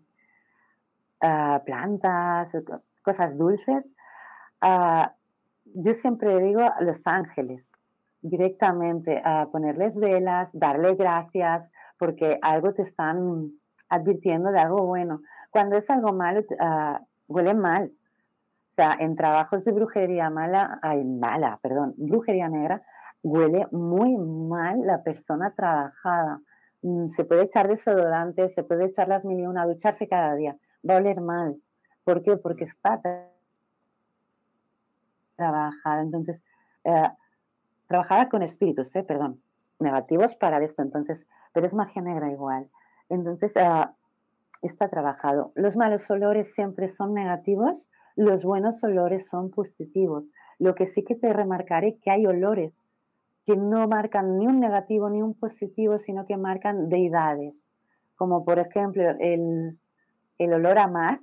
ah, 1.21 1.61
plantas, 1.65 2.49
cosas 3.01 3.37
dulces, 3.37 3.85
ah, 4.61 5.13
yo 5.65 5.93
siempre 6.01 6.39
digo 6.39 6.61
Los 6.81 6.99
Ángeles 7.05 7.63
directamente 8.21 9.21
a 9.23 9.47
ponerles 9.51 9.95
velas, 9.95 10.49
darle 10.53 10.95
gracias, 10.95 11.69
porque 11.97 12.39
algo 12.41 12.73
te 12.73 12.83
están 12.83 13.51
advirtiendo 13.89 14.51
de 14.51 14.59
algo 14.59 14.85
bueno. 14.85 15.21
Cuando 15.49 15.77
es 15.77 15.89
algo 15.89 16.13
malo, 16.13 16.41
uh, 16.41 17.05
huele 17.27 17.53
mal. 17.53 17.91
O 18.71 18.75
sea, 18.75 18.95
en 18.99 19.15
trabajos 19.15 19.65
de 19.65 19.71
brujería 19.71 20.29
mala, 20.29 20.79
ay, 20.81 21.03
mala, 21.03 21.59
perdón, 21.61 21.93
brujería 21.97 22.47
negra, 22.47 22.81
huele 23.23 23.67
muy 23.71 24.15
mal 24.17 24.85
la 24.85 25.03
persona 25.03 25.51
trabajada. 25.51 26.39
Mm, 26.81 27.09
se 27.09 27.25
puede 27.25 27.43
echar 27.43 27.67
desodorante, 27.67 28.53
se 28.53 28.63
puede 28.63 28.85
echar 28.85 29.09
las 29.09 29.25
mil 29.25 29.39
y 29.39 29.47
una, 29.47 29.65
ducharse 29.65 30.07
cada 30.07 30.35
día. 30.35 30.55
Va 30.87 30.95
a 30.95 30.97
oler 30.97 31.19
mal. 31.19 31.57
¿Por 32.05 32.23
qué? 32.23 32.37
Porque 32.37 32.65
está 32.65 33.01
trabajada. 35.35 36.01
Entonces, 36.01 36.41
uh, 36.85 37.09
trabajada 37.89 38.29
con 38.29 38.43
espíritus, 38.43 38.95
¿eh? 38.95 39.03
perdón, 39.03 39.41
negativos 39.79 40.33
para 40.35 40.63
esto, 40.63 40.83
entonces, 40.83 41.19
pero 41.53 41.65
es 41.65 41.73
magia 41.73 42.01
negra 42.03 42.31
igual. 42.31 42.67
Entonces, 43.09 43.51
ah, 43.55 43.93
está 44.61 44.89
trabajado. 44.89 45.51
Los 45.55 45.75
malos 45.75 46.09
olores 46.09 46.47
siempre 46.53 46.93
son 46.95 47.15
negativos, 47.15 47.87
los 48.15 48.43
buenos 48.43 48.81
olores 48.83 49.25
son 49.31 49.49
positivos. 49.49 50.23
Lo 50.59 50.75
que 50.75 50.87
sí 50.93 51.03
que 51.03 51.15
te 51.15 51.33
remarcaré 51.33 51.97
que 52.03 52.11
hay 52.11 52.27
olores 52.27 52.73
que 53.47 53.55
no 53.55 53.87
marcan 53.87 54.37
ni 54.37 54.45
un 54.45 54.59
negativo 54.59 55.09
ni 55.09 55.23
un 55.23 55.33
positivo, 55.33 55.97
sino 56.05 56.27
que 56.27 56.37
marcan 56.37 56.89
deidades, 56.89 57.55
como 58.15 58.45
por 58.45 58.59
ejemplo 58.59 59.01
el, 59.19 59.79
el 60.37 60.53
olor 60.53 60.77
a 60.77 60.87
mar, 60.87 61.19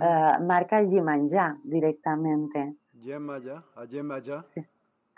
ah, 0.00 0.38
marca 0.40 0.78
el 0.78 0.90
Yemanja 0.90 1.58
directamente. 1.64 2.76
Yemaya, 2.92 3.64
a 3.74 3.84
Yemaya. 3.86 4.44
Sí 4.54 4.64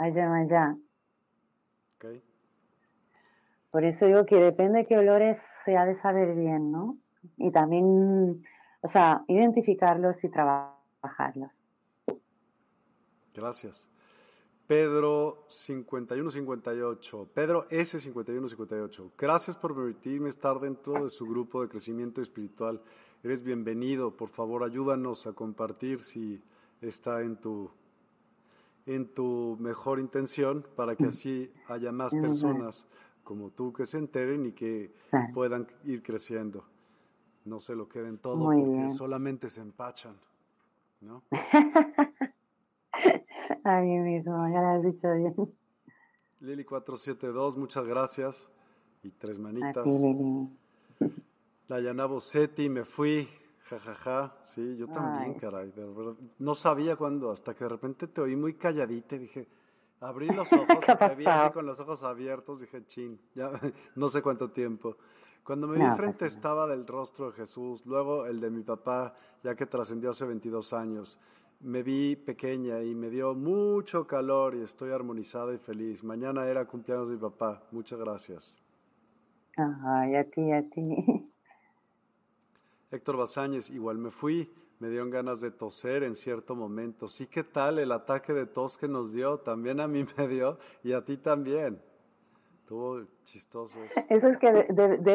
allá, 0.00 0.34
allá. 0.34 0.76
Por 3.70 3.84
eso 3.84 4.04
digo 4.06 4.26
que 4.26 4.36
depende 4.36 4.78
de 4.78 4.86
qué 4.86 4.98
olores 4.98 5.36
se 5.64 5.76
ha 5.76 5.84
de 5.84 6.00
saber 6.00 6.34
bien, 6.34 6.72
¿no? 6.72 6.96
Y 7.36 7.52
también, 7.52 8.42
o 8.80 8.88
sea, 8.88 9.22
identificarlos 9.28 10.16
y 10.24 10.28
trabajarlos. 10.28 11.52
Gracias. 13.32 13.88
Pedro 14.66 15.44
5158, 15.48 17.28
Pedro 17.32 17.66
S 17.70 18.00
5158. 18.00 19.12
Gracias 19.16 19.56
por 19.56 19.74
permitirme 19.74 20.28
estar 20.28 20.58
dentro 20.58 21.04
de 21.04 21.10
su 21.10 21.26
grupo 21.26 21.62
de 21.62 21.68
crecimiento 21.68 22.20
espiritual. 22.20 22.80
Eres 23.22 23.42
bienvenido. 23.42 24.16
Por 24.16 24.30
favor, 24.30 24.64
ayúdanos 24.64 25.26
a 25.26 25.32
compartir 25.32 26.02
si 26.02 26.42
está 26.80 27.20
en 27.22 27.36
tu 27.36 27.70
en 28.86 29.12
tu 29.14 29.56
mejor 29.60 29.98
intención 30.00 30.66
para 30.76 30.96
que 30.96 31.06
así 31.06 31.52
haya 31.68 31.92
más 31.92 32.12
personas 32.12 32.86
como 33.22 33.50
tú 33.50 33.72
que 33.72 33.86
se 33.86 33.98
enteren 33.98 34.46
y 34.46 34.52
que 34.52 34.92
puedan 35.34 35.66
ir 35.84 36.02
creciendo. 36.02 36.64
No 37.44 37.60
se 37.60 37.74
lo 37.74 37.88
queden 37.88 38.18
todo 38.18 38.44
porque 38.44 38.90
solamente 38.90 39.48
se 39.48 39.60
empachan, 39.60 40.16
¿no? 41.00 41.22
A 43.64 43.80
mí 43.80 43.98
mismo, 43.98 44.48
ya 44.52 44.60
lo 44.60 44.68
has 44.68 44.82
dicho 44.82 45.14
bien. 45.14 45.34
Lili 46.40 46.64
472, 46.64 47.56
muchas 47.56 47.86
gracias. 47.86 48.50
Y 49.02 49.10
tres 49.10 49.38
manitas. 49.38 49.86
La 51.68 51.80
Yanabo 51.82 52.20
Seti, 52.20 52.68
me 52.68 52.84
fui, 52.84 53.28
jajaja. 53.78 53.94
Ja, 53.94 54.28
ja. 54.28 54.44
Sí, 54.44 54.76
yo 54.76 54.88
también, 54.88 55.34
caray. 55.34 55.70
De 55.70 55.84
verdad. 55.84 56.14
No 56.38 56.54
sabía 56.54 56.96
cuándo, 56.96 57.30
hasta 57.30 57.54
que 57.54 57.64
de 57.64 57.70
repente 57.70 58.06
te 58.06 58.20
oí 58.20 58.36
muy 58.36 58.54
calladita 58.54 59.16
y 59.16 59.18
dije, 59.18 59.48
abrí 60.00 60.28
los 60.28 60.52
ojos, 60.52 60.66
y 60.68 60.96
te 60.96 61.14
vi 61.14 61.26
así 61.26 61.52
con 61.52 61.66
los 61.66 61.78
ojos 61.80 62.02
abiertos, 62.02 62.60
dije, 62.60 62.84
chin, 62.86 63.18
ya 63.34 63.50
no 63.96 64.08
sé 64.08 64.22
cuánto 64.22 64.50
tiempo. 64.50 64.96
Cuando 65.44 65.66
me 65.66 65.78
vi 65.78 65.96
frente 65.96 66.26
estaba 66.26 66.66
del 66.66 66.86
rostro 66.86 67.30
de 67.30 67.32
Jesús, 67.32 67.84
luego 67.86 68.26
el 68.26 68.40
de 68.40 68.50
mi 68.50 68.62
papá, 68.62 69.14
ya 69.42 69.54
que 69.54 69.66
trascendió 69.66 70.10
hace 70.10 70.24
22 70.26 70.72
años. 70.72 71.18
Me 71.60 71.82
vi 71.82 72.14
pequeña 72.16 72.82
y 72.82 72.94
me 72.94 73.10
dio 73.10 73.34
mucho 73.34 74.06
calor 74.06 74.54
y 74.54 74.62
estoy 74.62 74.92
armonizada 74.92 75.52
y 75.52 75.58
feliz. 75.58 76.04
Mañana 76.04 76.46
era 76.46 76.66
cumpleaños 76.66 77.08
de 77.08 77.14
mi 77.14 77.20
papá. 77.20 77.62
Muchas 77.70 77.98
gracias. 77.98 78.58
Ay, 79.56 80.14
a 80.14 80.24
ti, 80.30 80.52
a 80.52 80.62
ti. 80.70 81.26
Héctor 82.90 83.16
Basáñez, 83.16 83.70
igual 83.70 83.98
me 83.98 84.10
fui, 84.10 84.52
me 84.80 84.88
dieron 84.88 85.10
ganas 85.10 85.40
de 85.40 85.52
toser 85.52 86.02
en 86.02 86.16
cierto 86.16 86.56
momento. 86.56 87.06
Sí, 87.06 87.26
¿qué 87.28 87.44
tal 87.44 87.78
el 87.78 87.92
ataque 87.92 88.32
de 88.32 88.46
tos 88.46 88.76
que 88.76 88.88
nos 88.88 89.12
dio? 89.12 89.38
También 89.38 89.78
a 89.80 89.86
mí 89.86 90.04
me 90.16 90.26
dio 90.26 90.58
y 90.82 90.92
a 90.92 91.04
ti 91.04 91.16
también. 91.16 91.80
Estuvo 92.60 93.02
chistoso 93.24 93.82
eso. 93.84 94.00
Eso 94.08 94.28
es 94.28 94.38
que 94.38 94.52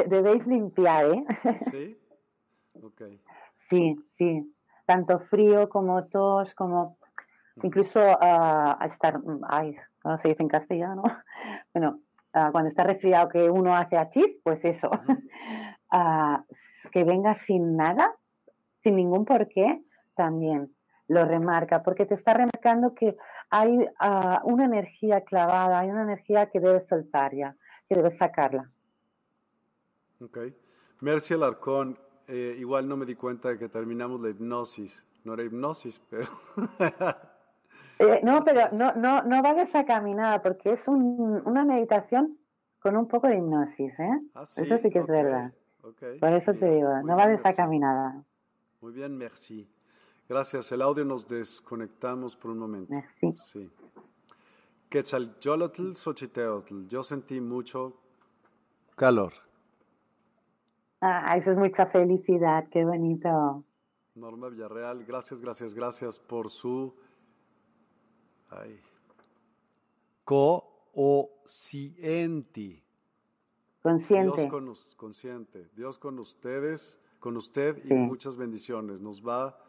debéis 0.07 0.45
limpiar, 0.45 1.06
¿eh? 1.06 1.26
Sí, 1.72 1.97
ok. 2.81 3.02
Sí, 3.69 3.95
sí. 4.18 4.53
Tanto 4.85 5.19
frío 5.19 5.69
como 5.69 6.06
tos, 6.06 6.53
como 6.53 6.97
incluso 7.64 7.99
a 7.99 8.85
estar, 8.85 9.19
ay, 9.47 9.76
¿cómo 10.02 10.18
se 10.19 10.30
dice 10.30 10.43
en 10.43 10.49
castellano? 10.49 11.03
Bueno, 11.73 11.99
cuando 12.31 12.69
está 12.69 12.84
resfriado 12.84 13.27
que 13.27 13.49
uno 13.49 13.76
hace 13.76 13.97
achis, 13.97 14.38
pues 14.43 14.64
eso. 14.64 14.89
Que 16.91 17.03
venga 17.03 17.35
sin 17.45 17.75
nada, 17.75 18.15
sin 18.83 18.95
ningún 18.95 19.25
porqué, 19.25 19.81
también 20.15 20.71
lo 21.07 21.25
remarca, 21.25 21.83
porque 21.83 22.05
te 22.05 22.15
está 22.15 22.33
remarcando 22.33 22.95
que 22.95 23.15
hay 23.49 23.87
una 24.43 24.65
energía 24.65 25.21
clavada, 25.21 25.79
hay 25.79 25.89
una 25.89 26.03
energía 26.03 26.49
que 26.49 26.59
debes 26.59 26.87
soltar 26.87 27.33
ya, 27.35 27.55
que 27.87 27.95
debes 27.95 28.17
sacarla. 28.17 28.71
Ok. 30.21 30.37
Mercy 31.01 31.33
Alarcón, 31.33 31.97
eh, 32.27 32.55
igual 32.57 32.87
no 32.87 32.97
me 32.97 33.05
di 33.05 33.15
cuenta 33.15 33.49
de 33.49 33.59
que 33.59 33.69
terminamos 33.69 34.19
la 34.21 34.29
hipnosis. 34.29 35.05
No 35.23 35.33
era 35.33 35.43
hipnosis, 35.43 36.01
pero... 36.09 36.27
Eh, 37.97 38.19
no, 38.23 38.43
pero 38.43 38.67
no, 38.73 38.91
no, 38.95 39.23
no 39.23 39.41
vayas 39.41 39.73
a 39.73 39.85
caminar 39.85 40.41
porque 40.41 40.73
es 40.73 40.85
un, 40.85 41.41
una 41.45 41.63
meditación 41.63 42.37
con 42.81 42.97
un 42.97 43.07
poco 43.07 43.27
de 43.27 43.37
hipnosis, 43.37 43.97
¿eh? 43.97 44.19
Ah, 44.33 44.43
eso 44.43 44.77
sí 44.79 44.89
que 44.89 44.99
es 44.99 45.07
verdad. 45.07 45.53
Por 46.19 46.33
eso 46.33 46.53
te 46.53 46.71
digo, 46.71 47.01
no 47.03 47.15
vayas 47.15 47.45
a 47.45 47.53
caminada. 47.53 48.23
Muy 48.81 48.93
bien, 48.93 49.17
merci. 49.17 49.69
Gracias. 50.27 50.71
El 50.71 50.81
audio 50.81 51.05
nos 51.05 51.27
desconectamos 51.27 52.35
por 52.35 52.51
un 52.51 52.59
momento. 52.59 52.91
Merci. 52.91 53.35
Sí. 53.37 53.69
Quetzalcoatl, 54.89 55.93
Xochiteotl. 55.93 56.87
Yo 56.87 57.03
sentí 57.03 57.39
mucho 57.39 57.93
calor. 58.95 59.33
Ah, 61.01 61.37
eso 61.37 61.51
es 61.51 61.57
mucha 61.57 61.85
felicidad. 61.87 62.67
Qué 62.71 62.83
bonito. 62.83 63.63
Norma 64.15 64.49
Villarreal, 64.49 65.03
gracias, 65.03 65.41
gracias, 65.41 65.73
gracias 65.73 66.17
por 66.19 66.49
su 66.49 66.95
Ay. 68.49 68.79
Co-o-cienti. 70.23 71.35
Consciente. 73.85 74.41
Dios 74.41 74.51
con, 74.51 74.73
consciente. 74.97 75.69
Dios 75.75 75.99
con 75.99 76.17
ustedes, 76.17 76.99
con 77.19 77.37
usted 77.37 77.85
y 77.85 77.93
muchas 77.93 78.35
bendiciones. 78.35 78.99
¿Nos 78.99 79.21
va 79.21 79.59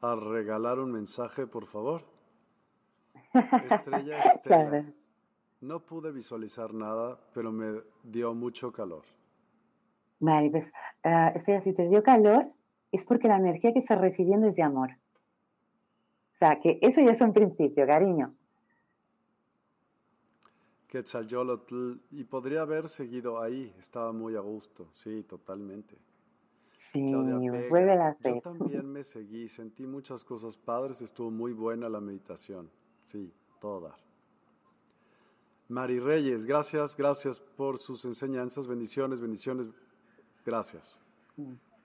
a 0.00 0.14
regalar 0.14 0.78
un 0.78 0.90
mensaje, 0.90 1.46
por 1.46 1.66
favor? 1.66 2.00
Estrella 3.70 4.18
Estela. 4.20 4.86
No 5.60 5.80
pude 5.80 6.10
visualizar 6.10 6.72
nada, 6.72 7.20
pero 7.34 7.52
me 7.52 7.82
dio 8.02 8.32
mucho 8.32 8.72
calor. 8.72 9.04
Vale, 10.20 10.48
pues, 10.48 10.64
uh, 11.04 11.36
Estrella, 11.36 11.62
si 11.64 11.74
te 11.74 11.86
dio 11.86 12.02
calor, 12.02 12.46
es 12.92 13.04
porque 13.04 13.28
la 13.28 13.36
energía 13.36 13.74
que 13.74 13.80
estás 13.80 14.00
recibiendo 14.00 14.48
es 14.48 14.54
de 14.54 14.62
amor. 14.62 14.88
O 16.32 16.38
sea, 16.38 16.60
que 16.62 16.78
eso 16.80 17.02
ya 17.02 17.10
es 17.10 17.20
un 17.20 17.34
principio, 17.34 17.86
cariño. 17.86 18.34
Quetzalcoatl, 20.94 21.94
y 22.12 22.22
podría 22.22 22.62
haber 22.62 22.88
seguido 22.88 23.42
ahí, 23.42 23.74
estaba 23.80 24.12
muy 24.12 24.36
a 24.36 24.40
gusto, 24.40 24.86
sí, 24.92 25.24
totalmente. 25.24 25.96
Sí, 26.92 27.12
vuelve 27.68 27.94
a 27.94 28.16
Yo 28.22 28.40
también 28.40 28.92
me 28.92 29.02
seguí, 29.02 29.48
sentí 29.48 29.88
muchas 29.88 30.22
cosas 30.22 30.56
padres, 30.56 31.02
estuvo 31.02 31.32
muy 31.32 31.52
buena 31.52 31.88
la 31.88 32.00
meditación, 32.00 32.70
sí, 33.08 33.32
toda. 33.60 33.96
Mari 35.68 35.98
Reyes, 35.98 36.46
gracias, 36.46 36.96
gracias 36.96 37.40
por 37.40 37.78
sus 37.78 38.04
enseñanzas, 38.04 38.68
bendiciones, 38.68 39.20
bendiciones, 39.20 39.70
gracias. 40.46 41.02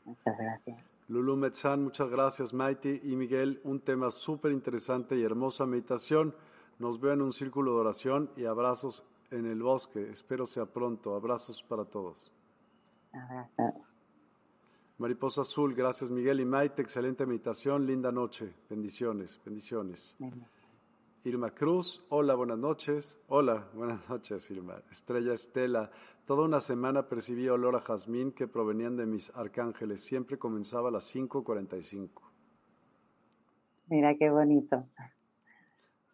Muchas 0.05 0.37
gracias. 0.37 0.85
Lulu 1.07 1.35
Metzán, 1.35 1.83
muchas 1.83 2.11
gracias. 2.11 2.53
Maite 2.53 3.01
y 3.03 3.15
Miguel, 3.15 3.59
un 3.63 3.79
tema 3.79 4.11
súper 4.11 4.51
interesante 4.51 5.17
y 5.17 5.23
hermosa 5.23 5.65
meditación. 5.65 6.35
Nos 6.79 6.99
veo 6.99 7.13
en 7.13 7.21
un 7.21 7.33
círculo 7.33 7.73
de 7.73 7.79
oración 7.81 8.29
y 8.37 8.45
abrazos 8.45 9.03
en 9.31 9.45
el 9.45 9.61
bosque. 9.61 10.09
Espero 10.09 10.45
sea 10.45 10.65
pronto. 10.65 11.13
Abrazos 11.13 11.61
para 11.61 11.83
todos. 11.83 12.33
Mariposa 14.97 15.41
Azul, 15.41 15.75
gracias 15.75 16.09
Miguel 16.09 16.39
y 16.39 16.45
Maite. 16.45 16.81
Excelente 16.81 17.25
meditación, 17.25 17.85
linda 17.85 18.11
noche. 18.11 18.53
Bendiciones, 18.69 19.39
bendiciones. 19.45 20.17
Irma 21.25 21.51
Cruz, 21.51 22.05
hola, 22.09 22.33
buenas 22.35 22.57
noches. 22.57 23.19
Hola, 23.27 23.67
buenas 23.73 24.09
noches, 24.09 24.49
Irma. 24.49 24.81
Estrella 24.89 25.33
Estela, 25.33 25.91
toda 26.25 26.45
una 26.45 26.61
semana 26.61 27.07
percibí 27.09 27.49
olor 27.49 27.75
a 27.75 27.81
jazmín 27.81 28.31
que 28.31 28.47
provenían 28.47 28.95
de 28.95 29.05
mis 29.05 29.35
arcángeles. 29.35 30.01
Siempre 30.01 30.37
comenzaba 30.37 30.87
a 30.87 30.91
las 30.91 31.13
5.45. 31.13 32.09
Mira 33.87 34.15
qué 34.15 34.29
bonito. 34.29 34.85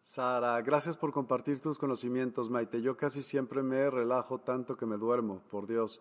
Sara, 0.05 0.61
gracias 0.61 0.95
por 0.95 1.11
compartir 1.11 1.59
tus 1.59 1.79
conocimientos, 1.79 2.47
Maite. 2.47 2.79
Yo 2.79 2.95
casi 2.95 3.23
siempre 3.23 3.63
me 3.63 3.89
relajo 3.89 4.37
tanto 4.37 4.77
que 4.77 4.85
me 4.85 4.97
duermo, 4.97 5.41
por 5.49 5.65
Dios. 5.65 5.99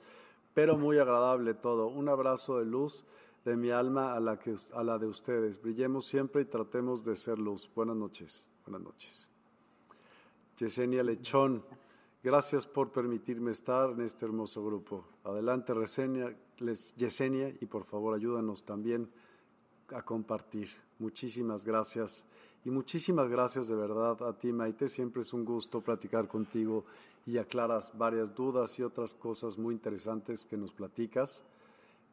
Pero 0.52 0.76
muy 0.76 0.98
agradable 0.98 1.54
todo. 1.54 1.86
Un 1.86 2.10
abrazo 2.10 2.58
de 2.58 2.66
luz 2.66 3.06
de 3.46 3.56
mi 3.56 3.70
alma 3.70 4.14
a 4.14 4.20
la, 4.20 4.38
que, 4.38 4.56
a 4.74 4.84
la 4.84 4.98
de 4.98 5.06
ustedes. 5.06 5.60
Brillemos 5.60 6.04
siempre 6.04 6.42
y 6.42 6.44
tratemos 6.44 7.02
de 7.02 7.16
ser 7.16 7.38
luz. 7.38 7.68
Buenas 7.74 7.96
noches. 7.96 8.46
Buenas 8.66 8.82
noches. 8.82 9.30
Yesenia 10.58 11.02
Lechón, 11.02 11.64
gracias 12.22 12.66
por 12.66 12.92
permitirme 12.92 13.52
estar 13.52 13.88
en 13.90 14.02
este 14.02 14.26
hermoso 14.26 14.62
grupo. 14.62 15.06
Adelante, 15.24 15.72
Resenia, 15.72 16.36
Yesenia, 16.96 17.54
y 17.58 17.64
por 17.64 17.84
favor 17.84 18.14
ayúdanos 18.14 18.64
también 18.64 19.10
a 19.88 20.02
compartir. 20.02 20.68
Muchísimas 20.98 21.64
gracias. 21.64 22.26
Y 22.64 22.70
muchísimas 22.70 23.28
gracias 23.28 23.68
de 23.68 23.74
verdad 23.74 24.22
a 24.22 24.32
ti, 24.32 24.50
Maite. 24.50 24.88
Siempre 24.88 25.20
es 25.20 25.34
un 25.34 25.44
gusto 25.44 25.82
platicar 25.82 26.28
contigo 26.28 26.84
y 27.26 27.36
aclaras 27.36 27.92
varias 27.96 28.34
dudas 28.34 28.78
y 28.78 28.82
otras 28.82 29.12
cosas 29.12 29.58
muy 29.58 29.74
interesantes 29.74 30.46
que 30.46 30.56
nos 30.56 30.72
platicas. 30.72 31.42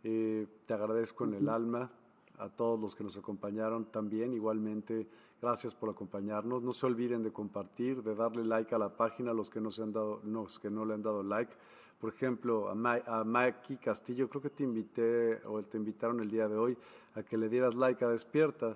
Eh, 0.04 0.46
te 0.66 0.74
agradezco 0.74 1.24
en 1.24 1.36
el 1.36 1.48
alma 1.48 1.90
a 2.38 2.50
todos 2.50 2.78
los 2.78 2.96
que 2.96 3.04
nos 3.06 3.16
acompañaron 3.16 3.86
también. 3.86 4.34
Igualmente, 4.34 5.08
gracias 5.42 5.74
por 5.74 5.90
acompañarnos. 5.90 6.62
No 6.62 6.74
se 6.74 6.86
olviden 6.86 7.24
de 7.24 7.32
compartir, 7.32 8.04
de 8.04 8.14
darle 8.14 8.44
like 8.44 8.76
a 8.76 8.78
la 8.78 8.90
página, 8.90 9.32
los 9.32 9.50
que 9.50 9.62
no, 9.62 9.72
se 9.72 9.84
han 9.84 9.94
dado, 9.94 10.20
los 10.26 10.60
que 10.60 10.70
no 10.70 10.84
le 10.84 10.96
han 10.96 11.04
dado 11.04 11.24
like. 11.24 11.54
Por 12.02 12.14
ejemplo, 12.14 12.68
a, 12.68 13.24
Mikey 13.24 13.78
Castillo, 13.78 14.28
creo 14.28 14.42
que 14.42 14.50
te 14.50 14.64
invité 14.64 15.40
o 15.46 15.62
te 15.64 15.78
invitaron 15.78 16.20
el 16.20 16.30
día 16.30 16.50
de 16.50 16.58
hoy 16.58 16.78
a 17.16 17.24
que 17.24 17.38
le 17.38 17.48
dieras 17.48 17.74
like 17.76 18.04
a 18.04 18.10
Despierta. 18.10 18.76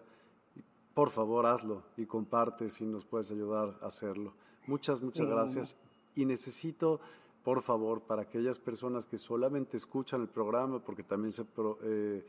Por 0.95 1.11
favor, 1.11 1.45
hazlo 1.45 1.83
y 1.97 2.07
comparte 2.07 2.71
si 2.71 2.85
nos 2.85 3.05
puedes 3.05 3.29
ayudar 3.29 3.77
a 3.81 3.87
hacerlo. 3.87 4.33
Muchas, 4.65 5.01
muchas 5.03 5.27
gracias. 5.27 5.75
Y 6.15 6.25
necesito, 6.25 6.99
por 7.43 7.61
favor, 7.61 8.01
para 8.01 8.23
aquellas 8.23 8.57
personas 8.57 9.05
que 9.05 9.19
solamente 9.19 9.77
escuchan 9.77 10.21
el 10.21 10.27
programa, 10.27 10.79
porque 10.79 11.03
también 11.03 11.31
se... 11.31 11.45
Eh, 11.83 12.25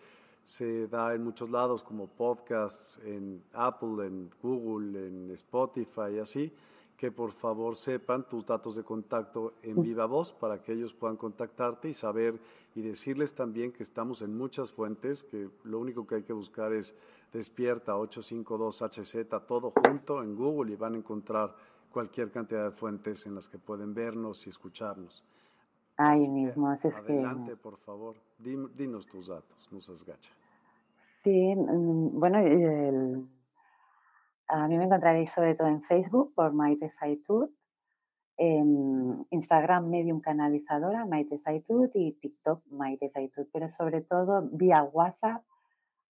se 0.46 0.86
da 0.86 1.12
en 1.12 1.24
muchos 1.24 1.50
lados 1.50 1.82
como 1.82 2.06
podcasts, 2.06 3.00
en 3.04 3.42
Apple, 3.52 4.06
en 4.06 4.30
Google, 4.40 5.08
en 5.08 5.30
Spotify 5.32 6.14
y 6.14 6.18
así, 6.20 6.52
que 6.96 7.10
por 7.10 7.32
favor 7.32 7.74
sepan 7.74 8.28
tus 8.28 8.46
datos 8.46 8.76
de 8.76 8.84
contacto 8.84 9.54
en 9.64 9.82
viva 9.82 10.06
voz 10.06 10.32
para 10.32 10.62
que 10.62 10.72
ellos 10.72 10.94
puedan 10.94 11.16
contactarte 11.16 11.88
y 11.88 11.94
saber 11.94 12.38
y 12.76 12.80
decirles 12.80 13.34
también 13.34 13.72
que 13.72 13.82
estamos 13.82 14.22
en 14.22 14.36
muchas 14.36 14.70
fuentes, 14.70 15.24
que 15.24 15.48
lo 15.64 15.80
único 15.80 16.06
que 16.06 16.14
hay 16.14 16.22
que 16.22 16.32
buscar 16.32 16.72
es 16.72 16.94
despierta 17.32 17.94
852HZ 17.94 19.46
todo 19.46 19.72
junto 19.72 20.22
en 20.22 20.36
Google 20.36 20.72
y 20.72 20.76
van 20.76 20.94
a 20.94 20.98
encontrar 20.98 21.54
cualquier 21.90 22.30
cantidad 22.30 22.64
de 22.64 22.70
fuentes 22.72 23.26
en 23.26 23.34
las 23.34 23.48
que 23.48 23.58
pueden 23.58 23.94
vernos 23.94 24.46
y 24.46 24.50
escucharnos. 24.50 25.24
Ahí 25.96 26.28
mismo, 26.28 26.68
adelante, 26.68 27.56
por 27.56 27.78
favor, 27.78 28.16
dinos 28.38 29.06
tus 29.06 29.28
datos, 29.28 29.68
no 29.72 29.80
seas 29.80 30.04
gacha. 30.04 30.30
Sí, 31.24 31.54
mm, 31.54 32.20
bueno, 32.20 32.38
el, 32.38 33.26
a 34.48 34.68
mí 34.68 34.76
me 34.76 34.84
encontraréis 34.84 35.32
sobre 35.32 35.54
todo 35.54 35.68
en 35.68 35.82
Facebook 35.82 36.34
por 36.34 36.52
Maite 36.52 36.90
Saitud, 37.00 37.48
en 38.36 39.26
Instagram 39.30 39.88
Medium 39.88 40.20
Canalizadora 40.20 41.06
Maite 41.06 41.38
Saitud 41.38 41.88
y 41.94 42.12
TikTok 42.12 42.62
Maite 42.70 43.08
Saitud, 43.10 43.46
pero 43.52 43.70
sobre 43.70 44.02
todo 44.02 44.48
vía 44.52 44.82
WhatsApp 44.82 45.42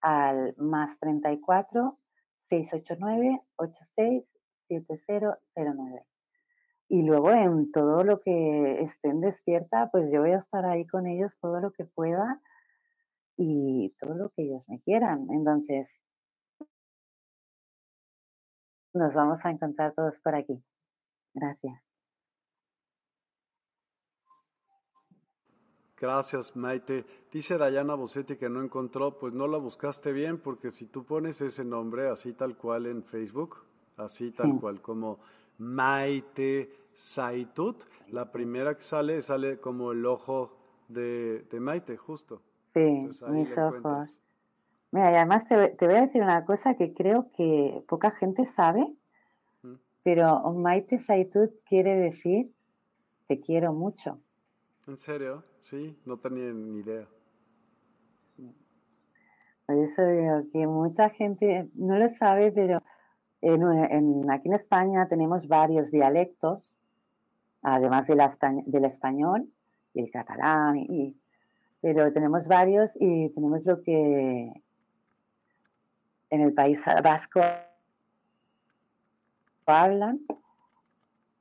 al 0.00 0.55
más 0.57 0.99
34 1.00 1.99
689 2.49 3.42
86 3.57 4.25
7009. 4.68 6.05
Y 6.89 7.02
luego 7.02 7.31
en 7.31 7.73
todo 7.73 8.05
lo 8.05 8.20
que 8.20 8.83
estén 8.83 9.20
despierta, 9.20 9.91
pues 9.91 10.10
yo 10.12 10.20
voy 10.20 10.33
a 10.33 10.39
estar 10.39 10.65
ahí 10.65 10.86
con 10.86 11.07
ellos 11.07 11.33
todo 11.41 11.60
lo 11.60 11.73
que 11.73 11.84
pueda 11.84 12.41
y 13.36 13.94
todo 14.00 14.15
lo 14.15 14.31
que 14.31 14.42
ellos 14.42 14.62
me 14.68 14.81
quieran. 14.83 15.26
Entonces, 15.31 15.89
nos 18.94 19.12
vamos 19.15 19.39
a 19.44 19.50
encontrar 19.50 19.94
todos 19.94 20.18
por 20.20 20.34
aquí. 20.34 20.62
Gracias. 21.34 21.85
Gracias, 25.99 26.55
Maite. 26.55 27.05
Dice 27.33 27.57
Dayana 27.57 27.94
Bosetti 27.94 28.36
que 28.36 28.50
no 28.50 28.62
encontró, 28.62 29.18
pues 29.18 29.33
no 29.33 29.47
la 29.47 29.57
buscaste 29.57 30.12
bien, 30.12 30.39
porque 30.39 30.70
si 30.70 30.86
tú 30.86 31.05
pones 31.05 31.41
ese 31.41 31.65
nombre 31.65 32.08
así 32.08 32.34
tal 32.34 32.57
cual 32.57 32.86
en 32.86 33.02
Facebook, 33.02 33.57
así 33.97 34.31
tal 34.31 34.60
cual 34.60 34.83
como 34.83 35.18
Maite 35.58 36.70
Saitut, 36.92 37.83
la 38.08 38.31
primera 38.31 38.75
que 38.75 38.83
sale 38.83 39.23
sale 39.23 39.58
como 39.58 39.92
el 39.92 40.05
ojo 40.05 40.52
de, 40.89 41.47
Maite, 41.58 41.97
justo. 41.97 42.42
Sí, 42.75 43.08
mis 43.28 43.57
ojos. 43.57 44.20
Mira, 44.92 45.12
y 45.12 45.15
además 45.15 45.49
te, 45.49 45.86
voy 45.86 45.94
a 45.94 46.02
decir 46.02 46.23
una 46.23 46.44
cosa 46.44 46.75
que 46.75 46.92
creo 46.92 47.31
que 47.36 47.83
poca 47.89 48.10
gente 48.12 48.44
sabe, 48.55 48.86
mm. 49.62 49.75
pero 50.02 50.52
Maite 50.52 50.99
Saitut 50.99 51.50
quiere 51.65 51.97
decir 51.97 52.50
te 53.28 53.41
quiero 53.41 53.73
mucho. 53.73 54.20
¿En 54.86 54.98
serio? 54.98 55.42
Sí, 55.60 55.98
no 56.05 56.16
tenía 56.18 56.52
ni 56.52 56.78
idea. 56.78 57.06
Por 59.66 59.76
eso 59.76 60.06
digo 60.06 60.42
que 60.52 60.66
mucha 60.66 61.10
gente 61.10 61.68
no 61.74 61.98
lo 61.98 62.08
sabe, 62.18 62.52
pero 62.52 62.82
en, 63.40 64.31
aquí 64.31 64.48
en 64.48 64.55
España 64.55 65.08
tenemos 65.08 65.48
varios 65.48 65.90
dialectos, 65.90 66.73
además 67.62 68.06
del 68.06 68.84
español 68.84 69.48
y 69.92 70.02
el 70.02 70.10
catalán, 70.12 70.76
y, 70.76 71.16
pero 71.81 72.12
tenemos 72.12 72.47
varios 72.47 72.89
y 72.94 73.28
tenemos 73.31 73.65
lo 73.65 73.82
que 73.82 74.52
en 76.31 76.40
el 76.40 76.55
país 76.55 76.78
vasco 77.02 77.40
hablan 79.66 80.20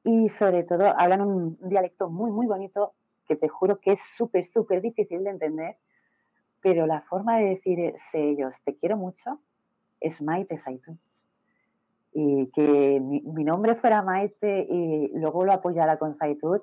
y 0.03 0.30
sobre 0.40 0.64
todo 0.64 0.98
hablan 0.98 1.22
un 1.22 1.57
dialecto 1.61 2.09
muy, 2.09 2.32
muy 2.32 2.48
bonito 2.48 2.93
que 3.27 3.35
te 3.35 3.47
juro 3.47 3.79
que 3.79 3.93
es 3.93 3.99
súper, 4.17 4.49
súper 4.51 4.81
difícil 4.81 5.23
de 5.23 5.31
entender, 5.31 5.77
pero 6.61 6.87
la 6.87 7.01
forma 7.01 7.37
de 7.37 7.49
decir 7.49 7.95
ellos, 8.13 8.53
te 8.63 8.75
quiero 8.75 8.97
mucho, 8.97 9.39
es 9.99 10.21
Maite 10.21 10.59
Saitun. 10.63 10.99
Y 12.13 12.49
que 12.51 12.99
mi, 13.01 13.43
nombre 13.43 13.75
fuera 13.75 14.01
Maite 14.01 14.67
y 14.69 15.11
luego 15.15 15.43
lo 15.43 15.51
apoyara 15.51 15.97
con 15.97 16.17
Saitud, 16.17 16.61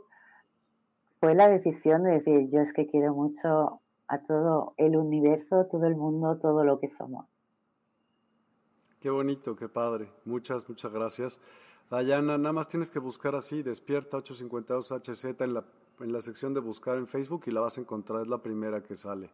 fue 1.20 1.34
la 1.34 1.48
decisión 1.48 2.02
de 2.02 2.12
decir, 2.12 2.50
yo 2.50 2.60
es 2.60 2.72
que 2.72 2.88
quiero 2.88 3.14
mucho 3.14 3.80
a 4.08 4.18
todo 4.26 4.74
el 4.76 4.96
universo, 4.96 5.66
todo 5.70 5.86
el 5.86 5.94
mundo, 5.94 6.38
todo 6.38 6.64
lo 6.64 6.80
que 6.80 6.90
somos. 6.98 7.26
Qué 9.00 9.10
bonito, 9.10 9.54
qué 9.54 9.68
padre. 9.68 10.08
Muchas, 10.24 10.68
muchas 10.68 10.92
gracias. 10.92 11.40
Dayana, 11.90 12.38
nada 12.38 12.52
más 12.52 12.68
tienes 12.68 12.90
que 12.90 12.98
buscar 12.98 13.34
así, 13.34 13.62
despierta 13.62 14.16
852HZ 14.18 15.44
en 15.44 15.54
la, 15.54 15.64
en 16.02 16.12
la 16.12 16.20
sección 16.20 16.54
de 16.54 16.60
buscar 16.60 16.98
en 16.98 17.06
Facebook 17.06 17.44
y 17.46 17.50
la 17.50 17.60
vas 17.60 17.78
a 17.78 17.80
encontrar, 17.80 18.22
es 18.22 18.28
la 18.28 18.38
primera 18.38 18.82
que 18.82 18.96
sale. 18.96 19.30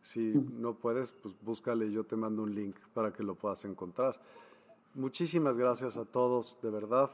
Si 0.00 0.32
no 0.34 0.74
puedes, 0.74 1.12
pues 1.12 1.34
búscale 1.42 1.86
y 1.86 1.92
yo 1.92 2.04
te 2.04 2.16
mando 2.16 2.42
un 2.42 2.54
link 2.54 2.76
para 2.94 3.12
que 3.12 3.22
lo 3.22 3.34
puedas 3.34 3.64
encontrar. 3.64 4.16
Muchísimas 4.94 5.56
gracias 5.56 5.96
a 5.96 6.04
todos, 6.04 6.58
de 6.62 6.70
verdad. 6.70 7.10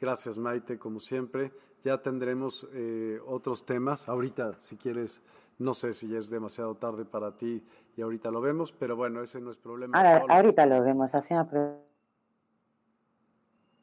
Gracias 0.00 0.36
Maite, 0.36 0.78
como 0.78 1.00
siempre. 1.00 1.52
Ya 1.84 1.98
tendremos 2.02 2.66
eh, 2.72 3.20
otros 3.26 3.64
temas. 3.64 4.08
Ahorita, 4.08 4.54
si 4.60 4.76
quieres, 4.76 5.20
no 5.58 5.74
sé 5.74 5.92
si 5.92 6.14
es 6.14 6.28
demasiado 6.28 6.74
tarde 6.74 7.04
para 7.04 7.36
ti 7.36 7.62
y 7.96 8.02
ahorita 8.02 8.30
lo 8.30 8.40
vemos, 8.40 8.72
pero 8.72 8.96
bueno, 8.96 9.22
ese 9.22 9.40
no 9.40 9.50
es 9.50 9.56
problema. 9.56 9.98
ahorita 10.28 10.66
lo 10.66 10.82
vemos, 10.82 11.14
así 11.14 11.34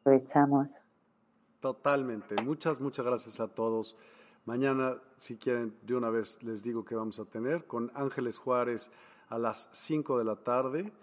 aprovechamos. 0.03 0.67
Totalmente. 1.61 2.35
Muchas, 2.43 2.80
muchas 2.80 3.06
gracias 3.06 3.40
a 3.40 3.48
todos. 3.48 3.98
Mañana, 4.45 5.01
si 5.17 5.38
quieren, 5.38 5.75
de 5.82 5.95
una 5.95 6.11
vez 6.11 6.41
les 6.43 6.61
digo 6.61 6.85
que 6.85 6.95
vamos 6.95 7.19
a 7.19 7.25
tener 7.25 7.65
con 7.65 7.91
Ángeles 7.95 8.38
Juárez 8.38 8.91
a 9.30 9.40
las 9.40 9.69
5 9.72 10.19
de 10.19 10.24
la 10.24 10.35
tarde. 10.35 10.93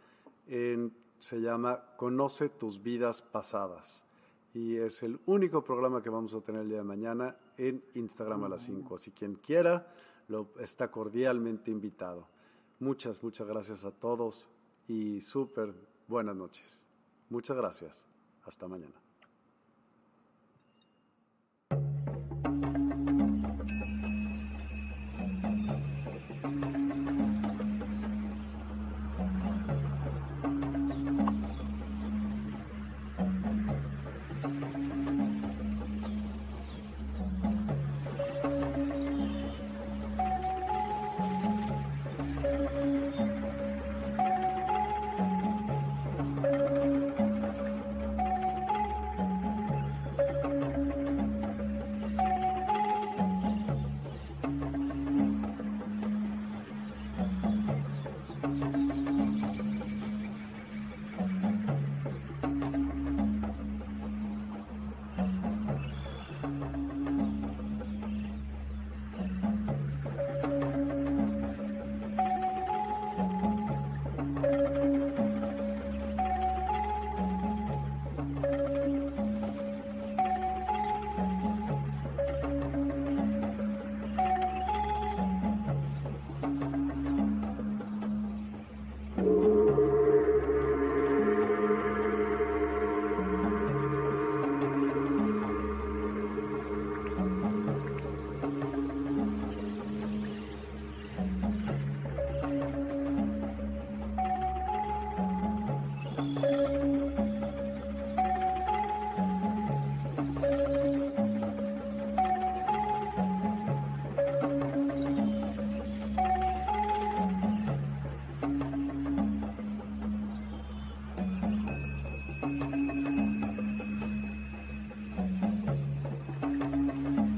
se 1.18 1.40
llama 1.40 1.82
Conoce 1.96 2.48
tus 2.48 2.82
vidas 2.82 3.20
pasadas. 3.20 4.04
Y 4.54 4.76
es 4.76 5.02
el 5.02 5.18
único 5.26 5.64
programa 5.64 6.02
que 6.02 6.10
vamos 6.10 6.34
a 6.34 6.40
tener 6.40 6.62
el 6.62 6.68
día 6.68 6.78
de 6.78 6.84
mañana 6.84 7.36
en 7.56 7.82
Instagram 7.94 8.44
a 8.44 8.48
las 8.48 8.62
5. 8.62 8.94
Así 8.94 9.10
quien 9.10 9.34
quiera, 9.34 9.92
lo, 10.28 10.48
está 10.60 10.90
cordialmente 10.90 11.70
invitado. 11.72 12.28
Muchas, 12.78 13.22
muchas 13.24 13.48
gracias 13.48 13.84
a 13.84 13.90
todos 13.90 14.48
y 14.86 15.20
súper 15.20 15.74
buenas 16.06 16.36
noches. 16.36 16.82
Muchas 17.28 17.56
gracias. 17.56 18.06
Hasta 18.44 18.68
mañana. 18.68 19.11